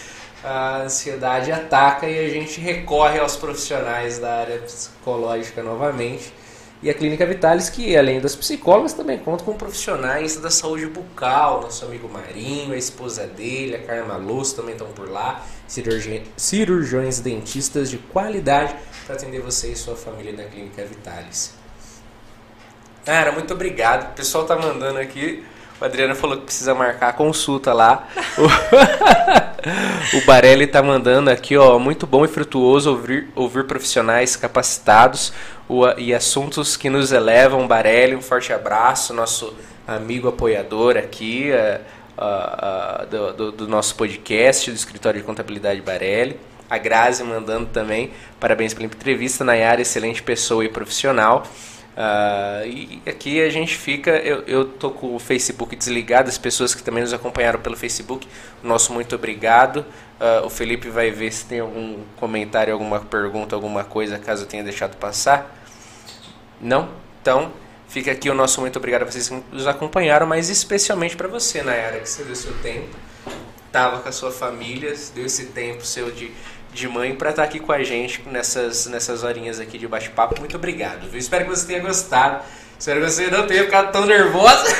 A 0.42 0.82
ansiedade 0.82 1.50
ataca 1.50 2.08
e 2.08 2.24
a 2.24 2.28
gente 2.28 2.60
recorre 2.60 3.18
aos 3.18 3.36
profissionais 3.36 4.18
da 4.18 4.36
área 4.36 4.58
psicológica 4.58 5.62
novamente. 5.62 6.32
E 6.80 6.88
a 6.88 6.94
Clínica 6.94 7.26
Vitalis, 7.26 7.68
que 7.68 7.96
além 7.96 8.20
das 8.20 8.36
psicólogas, 8.36 8.92
também 8.92 9.18
conta 9.18 9.42
com 9.42 9.52
profissionais 9.54 10.36
da 10.36 10.48
saúde 10.48 10.86
bucal, 10.86 11.60
nosso 11.62 11.84
amigo 11.84 12.08
Marinho, 12.08 12.72
a 12.72 12.76
esposa 12.76 13.26
dele, 13.26 13.74
a 13.74 13.82
Carma 13.82 14.16
Luz 14.16 14.52
também 14.52 14.74
estão 14.74 14.86
por 14.92 15.10
lá, 15.10 15.44
cirurgiões 16.36 17.18
dentistas 17.18 17.90
de 17.90 17.98
qualidade 17.98 18.76
para 19.04 19.16
atender 19.16 19.40
você 19.40 19.72
e 19.72 19.76
sua 19.76 19.96
família 19.96 20.32
na 20.32 20.44
Clínica 20.44 20.84
Vitalis. 20.84 21.52
Cara, 23.04 23.32
muito 23.32 23.52
obrigado. 23.52 24.12
O 24.12 24.14
pessoal 24.14 24.44
tá 24.44 24.54
mandando 24.54 25.00
aqui. 25.00 25.44
O 25.80 25.84
Adriano 25.84 26.14
falou 26.16 26.36
que 26.36 26.44
precisa 26.44 26.74
marcar 26.74 27.10
a 27.10 27.12
consulta 27.12 27.72
lá. 27.72 28.08
o 30.12 30.26
Barelli 30.26 30.66
tá 30.66 30.82
mandando 30.82 31.30
aqui, 31.30 31.56
ó, 31.56 31.78
muito 31.78 32.04
bom 32.04 32.24
e 32.24 32.28
frutuoso 32.28 32.90
ouvir, 32.90 33.28
ouvir 33.36 33.64
profissionais 33.64 34.34
capacitados 34.34 35.32
e 35.96 36.12
assuntos 36.12 36.76
que 36.76 36.90
nos 36.90 37.12
elevam. 37.12 37.68
Barelli, 37.68 38.16
um 38.16 38.20
forte 38.20 38.52
abraço, 38.52 39.14
nosso 39.14 39.54
amigo 39.86 40.26
apoiador 40.26 40.96
aqui 40.96 41.50
uh, 41.52 41.80
uh, 42.18 43.06
do, 43.06 43.32
do, 43.32 43.52
do, 43.52 43.68
nosso 43.68 43.94
podcast, 43.94 44.70
do 44.72 44.76
Escritório 44.76 45.20
de 45.20 45.26
Contabilidade 45.26 45.80
Barelli. 45.80 46.40
A 46.68 46.76
Grazi 46.76 47.22
mandando 47.22 47.66
também, 47.66 48.10
parabéns 48.40 48.74
pela 48.74 48.86
entrevista, 48.86 49.44
Nayara, 49.44 49.80
excelente 49.80 50.22
pessoa 50.24 50.64
e 50.64 50.68
profissional. 50.68 51.46
Uh, 51.98 52.64
e 52.64 53.02
aqui 53.04 53.42
a 53.42 53.50
gente 53.50 53.76
fica, 53.76 54.12
eu, 54.12 54.44
eu 54.46 54.64
tô 54.64 54.88
com 54.88 55.16
o 55.16 55.18
Facebook 55.18 55.74
desligado, 55.74 56.28
as 56.28 56.38
pessoas 56.38 56.72
que 56.72 56.80
também 56.80 57.02
nos 57.02 57.12
acompanharam 57.12 57.58
pelo 57.58 57.76
Facebook, 57.76 58.28
nosso 58.62 58.92
muito 58.92 59.16
obrigado. 59.16 59.78
Uh, 60.20 60.46
o 60.46 60.48
Felipe 60.48 60.88
vai 60.88 61.10
ver 61.10 61.32
se 61.32 61.44
tem 61.46 61.58
algum 61.58 62.04
comentário, 62.16 62.72
alguma 62.72 63.00
pergunta, 63.00 63.56
alguma 63.56 63.82
coisa, 63.82 64.16
caso 64.16 64.44
eu 64.44 64.46
tenha 64.46 64.62
deixado 64.62 64.96
passar. 64.96 65.52
Não? 66.60 66.88
Então, 67.20 67.50
fica 67.88 68.12
aqui 68.12 68.30
o 68.30 68.34
nosso 68.34 68.60
muito 68.60 68.76
obrigado 68.76 69.02
a 69.02 69.04
vocês 69.06 69.28
que 69.28 69.42
nos 69.50 69.66
acompanharam, 69.66 70.24
mas 70.24 70.48
especialmente 70.48 71.16
para 71.16 71.26
você, 71.26 71.62
Nayara, 71.62 71.98
que 71.98 72.08
você 72.08 72.22
deu 72.22 72.36
seu 72.36 72.56
tempo, 72.58 72.94
estava 73.66 73.98
com 73.98 74.08
a 74.08 74.12
sua 74.12 74.30
família, 74.30 74.94
deu 75.16 75.26
esse 75.26 75.46
tempo 75.46 75.84
seu 75.84 76.12
de 76.12 76.30
de 76.72 76.88
mãe 76.88 77.14
para 77.14 77.30
estar 77.30 77.42
tá 77.42 77.48
aqui 77.48 77.58
com 77.58 77.72
a 77.72 77.82
gente 77.82 78.22
nessas, 78.28 78.86
nessas 78.86 79.22
horinhas 79.22 79.58
aqui 79.60 79.78
de 79.78 79.88
bate-papo. 79.88 80.38
Muito 80.38 80.56
obrigado. 80.56 81.08
Viu? 81.08 81.18
Espero 81.18 81.44
que 81.44 81.50
você 81.50 81.66
tenha 81.66 81.80
gostado. 81.80 82.44
Espero 82.78 83.00
que 83.00 83.10
você 83.10 83.30
não 83.30 83.46
tenha 83.46 83.64
ficado 83.64 83.90
tão 83.92 84.06
nervosa. 84.06 84.66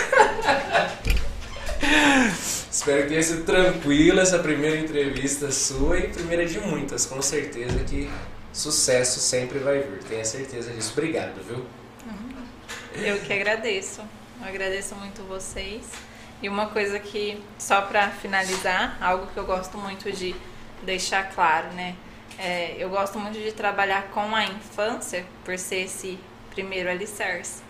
Espero 2.71 3.03
que 3.03 3.09
tenha 3.09 3.23
sido 3.23 3.45
tranquila 3.45 4.23
essa 4.23 4.39
primeira 4.39 4.79
entrevista 4.79 5.51
sua 5.51 5.99
e 5.99 6.09
primeira 6.09 6.47
de 6.47 6.61
muitas, 6.61 7.07
com 7.07 7.21
certeza 7.21 7.77
que 7.81 8.09
sucesso 8.53 9.19
sempre 9.19 9.59
vai 9.59 9.81
vir. 9.81 9.99
Tenha 10.05 10.25
certeza 10.25 10.71
disso. 10.71 10.93
Obrigado, 10.93 11.43
viu? 11.45 11.67
Eu 12.95 13.19
que 13.19 13.33
agradeço. 13.33 14.01
Eu 14.41 14.47
agradeço 14.47 14.95
muito 14.95 15.23
vocês. 15.25 15.83
E 16.41 16.49
uma 16.49 16.67
coisa 16.67 17.01
que, 17.01 17.43
só 17.59 17.83
para 17.83 18.11
finalizar, 18.11 18.97
algo 19.01 19.27
que 19.27 19.37
eu 19.37 19.45
gosto 19.45 19.77
muito 19.77 20.13
de 20.13 20.37
deixar 20.83 21.33
claro, 21.35 21.69
né? 21.73 21.95
É, 22.39 22.77
eu 22.79 22.89
gosto 22.89 23.19
muito 23.19 23.39
de 23.39 23.53
trabalhar 23.53 24.05
com 24.11 24.35
a 24.35 24.45
infância, 24.45 25.27
por 25.45 25.59
ser 25.59 25.85
esse 25.85 26.19
primeiro 26.51 26.89
alicerce. 26.89 27.63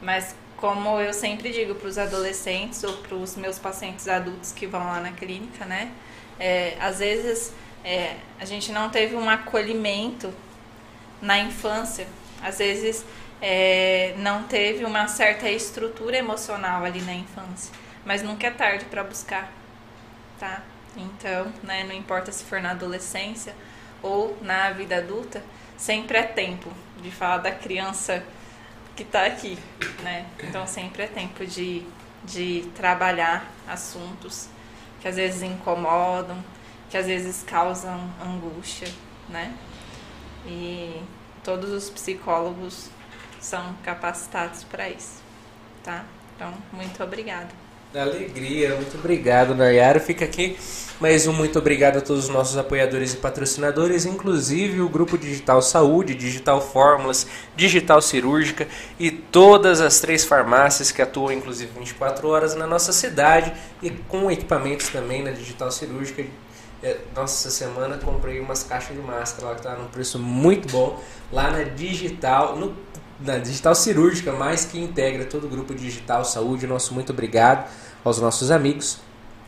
Mas 0.00 0.34
como 0.56 1.00
eu 1.00 1.12
sempre 1.12 1.50
digo 1.50 1.74
para 1.74 1.88
os 1.88 1.98
adolescentes 1.98 2.82
ou 2.84 2.94
para 2.94 3.14
os 3.14 3.36
meus 3.36 3.58
pacientes 3.58 4.08
adultos 4.08 4.52
que 4.52 4.66
vão 4.66 4.84
lá 4.84 5.00
na 5.00 5.12
clínica, 5.12 5.64
né? 5.64 5.92
É, 6.38 6.76
às 6.80 6.98
vezes 7.00 7.52
é, 7.84 8.16
a 8.40 8.44
gente 8.44 8.72
não 8.72 8.88
teve 8.88 9.14
um 9.14 9.28
acolhimento 9.28 10.32
na 11.20 11.38
infância. 11.38 12.06
Às 12.42 12.58
vezes 12.58 13.04
é, 13.42 14.14
não 14.18 14.44
teve 14.44 14.84
uma 14.84 15.06
certa 15.06 15.50
estrutura 15.50 16.16
emocional 16.16 16.82
ali 16.84 17.02
na 17.02 17.14
infância. 17.14 17.72
Mas 18.04 18.22
nunca 18.22 18.46
é 18.46 18.50
tarde 18.50 18.86
para 18.86 19.04
buscar, 19.04 19.52
tá? 20.38 20.62
Então, 20.96 21.52
né, 21.62 21.84
não 21.84 21.94
importa 21.94 22.30
se 22.30 22.44
for 22.44 22.60
na 22.60 22.70
adolescência 22.70 23.54
ou 24.02 24.36
na 24.42 24.70
vida 24.70 24.98
adulta, 24.98 25.42
sempre 25.76 26.18
é 26.18 26.22
tempo 26.22 26.70
de 27.02 27.10
falar 27.10 27.38
da 27.38 27.50
criança 27.50 28.24
que 28.94 29.02
está 29.02 29.26
aqui, 29.26 29.58
né? 30.02 30.26
Então 30.42 30.66
sempre 30.66 31.02
é 31.02 31.06
tempo 31.06 31.44
de, 31.44 31.84
de 32.22 32.70
trabalhar 32.76 33.50
assuntos 33.66 34.48
que 35.00 35.08
às 35.08 35.16
vezes 35.16 35.42
incomodam, 35.42 36.42
que 36.88 36.96
às 36.96 37.06
vezes 37.06 37.42
causam 37.42 38.08
angústia, 38.24 38.88
né? 39.28 39.54
E 40.46 41.02
todos 41.42 41.70
os 41.70 41.90
psicólogos 41.90 42.88
são 43.40 43.74
capacitados 43.82 44.64
para 44.64 44.88
isso, 44.88 45.22
tá? 45.82 46.04
Então, 46.34 46.54
muito 46.72 47.02
obrigada. 47.02 47.63
Alegria, 48.02 48.74
muito 48.74 48.96
obrigado, 48.98 49.54
Nayara. 49.54 50.00
Fica 50.00 50.24
aqui 50.24 50.56
mais 51.00 51.26
um 51.26 51.32
muito 51.32 51.58
obrigado 51.58 51.98
a 51.98 52.00
todos 52.00 52.24
os 52.24 52.30
nossos 52.30 52.56
apoiadores 52.56 53.14
e 53.14 53.16
patrocinadores, 53.16 54.06
inclusive 54.06 54.80
o 54.80 54.88
Grupo 54.88 55.18
Digital 55.18 55.60
Saúde, 55.60 56.14
Digital 56.14 56.60
Fórmulas, 56.60 57.26
Digital 57.56 58.00
Cirúrgica 58.00 58.68
e 58.98 59.10
todas 59.10 59.80
as 59.80 59.98
três 59.98 60.24
farmácias 60.24 60.92
que 60.92 61.02
atuam, 61.02 61.32
inclusive 61.32 61.70
24 61.76 62.28
horas 62.28 62.54
na 62.54 62.66
nossa 62.66 62.92
cidade 62.92 63.52
e 63.82 63.90
com 63.90 64.30
equipamentos 64.30 64.88
também 64.88 65.22
na 65.22 65.32
Digital 65.32 65.70
Cirúrgica. 65.72 66.24
É, 66.82 66.98
nossa, 67.14 67.48
essa 67.48 67.50
semana 67.50 67.98
comprei 67.98 68.38
umas 68.38 68.62
caixas 68.62 68.96
de 68.96 69.02
máscara 69.02 69.48
lá 69.48 69.54
que 69.56 69.62
tá 69.62 69.74
num 69.74 69.86
preço 69.86 70.18
muito 70.18 70.68
bom 70.68 71.02
lá 71.32 71.50
na 71.50 71.64
Digital, 71.64 72.56
no 72.56 72.74
na 73.24 73.38
Digital 73.38 73.74
Cirúrgica, 73.74 74.32
mais 74.32 74.64
que 74.64 74.78
integra 74.78 75.24
todo 75.24 75.44
o 75.44 75.48
grupo 75.48 75.74
Digital 75.74 76.24
Saúde. 76.24 76.66
Nosso 76.66 76.92
muito 76.92 77.10
obrigado 77.10 77.68
aos 78.04 78.20
nossos 78.20 78.50
amigos, 78.50 78.98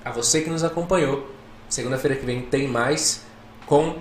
a 0.05 0.11
você 0.11 0.41
que 0.41 0.49
nos 0.49 0.65
acompanhou. 0.65 1.31
Segunda-feira 1.69 2.17
que 2.17 2.25
vem 2.25 2.43
tem 2.43 2.67
mais 2.67 3.23
com. 3.67 3.97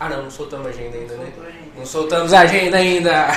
Ah, 0.00 0.08
não, 0.08 0.24
não 0.24 0.30
soltamos 0.30 0.66
a 0.66 0.70
agenda 0.70 0.96
ainda, 0.96 1.14
né? 1.14 1.32
Não 1.76 1.86
soltamos 1.86 2.32
a 2.32 2.40
agenda 2.40 2.76
ainda! 2.76 3.28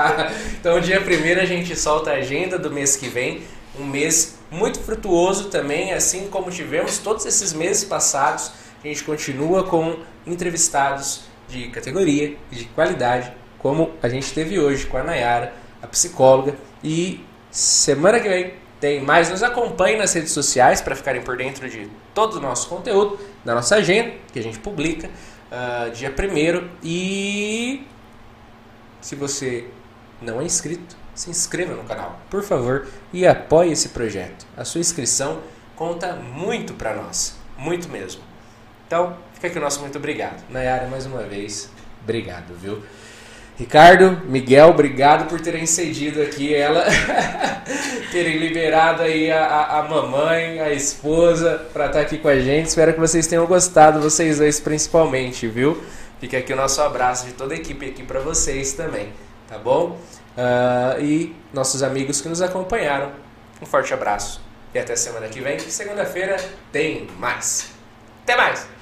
então, 0.58 0.80
dia 0.80 1.00
primeiro 1.00 1.40
a 1.40 1.44
gente 1.44 1.74
solta 1.76 2.10
a 2.10 2.14
agenda 2.14 2.58
do 2.58 2.70
mês 2.70 2.96
que 2.96 3.08
vem. 3.08 3.42
Um 3.78 3.84
mês 3.84 4.38
muito 4.50 4.80
frutuoso 4.80 5.48
também, 5.48 5.92
assim 5.92 6.28
como 6.28 6.50
tivemos 6.50 6.98
todos 6.98 7.24
esses 7.26 7.52
meses 7.52 7.84
passados. 7.84 8.52
A 8.82 8.86
gente 8.86 9.04
continua 9.04 9.64
com 9.64 9.96
entrevistados 10.26 11.22
de 11.48 11.68
categoria 11.68 12.36
e 12.50 12.56
de 12.56 12.64
qualidade, 12.66 13.32
como 13.60 13.92
a 14.02 14.08
gente 14.08 14.32
teve 14.32 14.58
hoje 14.58 14.86
com 14.86 14.96
a 14.96 15.02
Nayara, 15.02 15.52
a 15.82 15.86
psicóloga. 15.86 16.54
E 16.82 17.24
semana 17.50 18.18
que 18.20 18.28
vem 18.28 18.54
tem 18.80 19.00
mais. 19.00 19.30
Nos 19.30 19.42
acompanhe 19.42 19.96
nas 19.96 20.12
redes 20.12 20.32
sociais 20.32 20.80
para 20.80 20.96
ficarem 20.96 21.22
por 21.22 21.36
dentro 21.36 21.68
de 21.68 21.88
todo 22.14 22.36
o 22.36 22.40
nosso 22.40 22.68
conteúdo, 22.68 23.18
da 23.44 23.54
nossa 23.54 23.76
agenda, 23.76 24.12
que 24.32 24.38
a 24.38 24.42
gente 24.42 24.58
publica 24.58 25.08
uh, 25.08 25.90
dia 25.90 26.10
1 26.10 26.68
E 26.82 27.86
se 29.00 29.14
você 29.14 29.66
não 30.20 30.40
é 30.40 30.44
inscrito, 30.44 30.96
se 31.14 31.30
inscreva 31.30 31.74
no 31.74 31.84
canal, 31.84 32.18
por 32.30 32.42
favor, 32.42 32.86
e 33.12 33.26
apoie 33.26 33.72
esse 33.72 33.90
projeto. 33.90 34.46
A 34.56 34.64
sua 34.64 34.80
inscrição 34.80 35.40
conta 35.76 36.14
muito 36.14 36.74
para 36.74 36.94
nós, 36.94 37.36
muito 37.56 37.88
mesmo. 37.88 38.22
Então, 38.86 39.16
fica 39.34 39.46
aqui 39.46 39.58
o 39.58 39.60
nosso 39.60 39.80
muito 39.80 39.96
obrigado. 39.96 40.42
Nayara, 40.50 40.86
mais 40.88 41.06
uma 41.06 41.22
vez, 41.22 41.70
obrigado, 42.02 42.54
viu? 42.54 42.82
Ricardo, 43.60 44.22
Miguel, 44.24 44.70
obrigado 44.70 45.28
por 45.28 45.38
terem 45.38 45.66
cedido 45.66 46.22
aqui 46.22 46.54
ela, 46.54 46.82
terem 48.10 48.38
liberado 48.38 49.02
aí 49.02 49.30
a, 49.30 49.80
a, 49.80 49.82
mamãe, 49.82 50.58
a 50.60 50.72
esposa, 50.72 51.66
para 51.70 51.84
estar 51.84 51.98
tá 51.98 52.00
aqui 52.00 52.16
com 52.16 52.28
a 52.28 52.40
gente. 52.40 52.68
Espero 52.68 52.94
que 52.94 52.98
vocês 52.98 53.26
tenham 53.26 53.46
gostado, 53.46 54.00
vocês 54.00 54.38
dois 54.38 54.58
principalmente, 54.58 55.46
viu? 55.46 55.78
Fica 56.18 56.38
aqui 56.38 56.54
o 56.54 56.56
nosso 56.56 56.80
abraço 56.80 57.26
de 57.26 57.34
toda 57.34 57.52
a 57.52 57.56
equipe 57.58 57.84
aqui 57.84 58.02
para 58.02 58.20
vocês 58.20 58.72
também, 58.72 59.12
tá 59.46 59.58
bom? 59.58 59.98
Uh, 60.38 61.04
e 61.04 61.36
nossos 61.52 61.82
amigos 61.82 62.22
que 62.22 62.30
nos 62.30 62.40
acompanharam, 62.40 63.12
um 63.60 63.66
forte 63.66 63.92
abraço 63.92 64.40
e 64.72 64.78
até 64.78 64.96
semana 64.96 65.28
que 65.28 65.38
vem. 65.38 65.58
Segunda-feira 65.58 66.38
tem 66.72 67.08
mais. 67.18 67.72
Até 68.22 68.38
mais! 68.38 68.79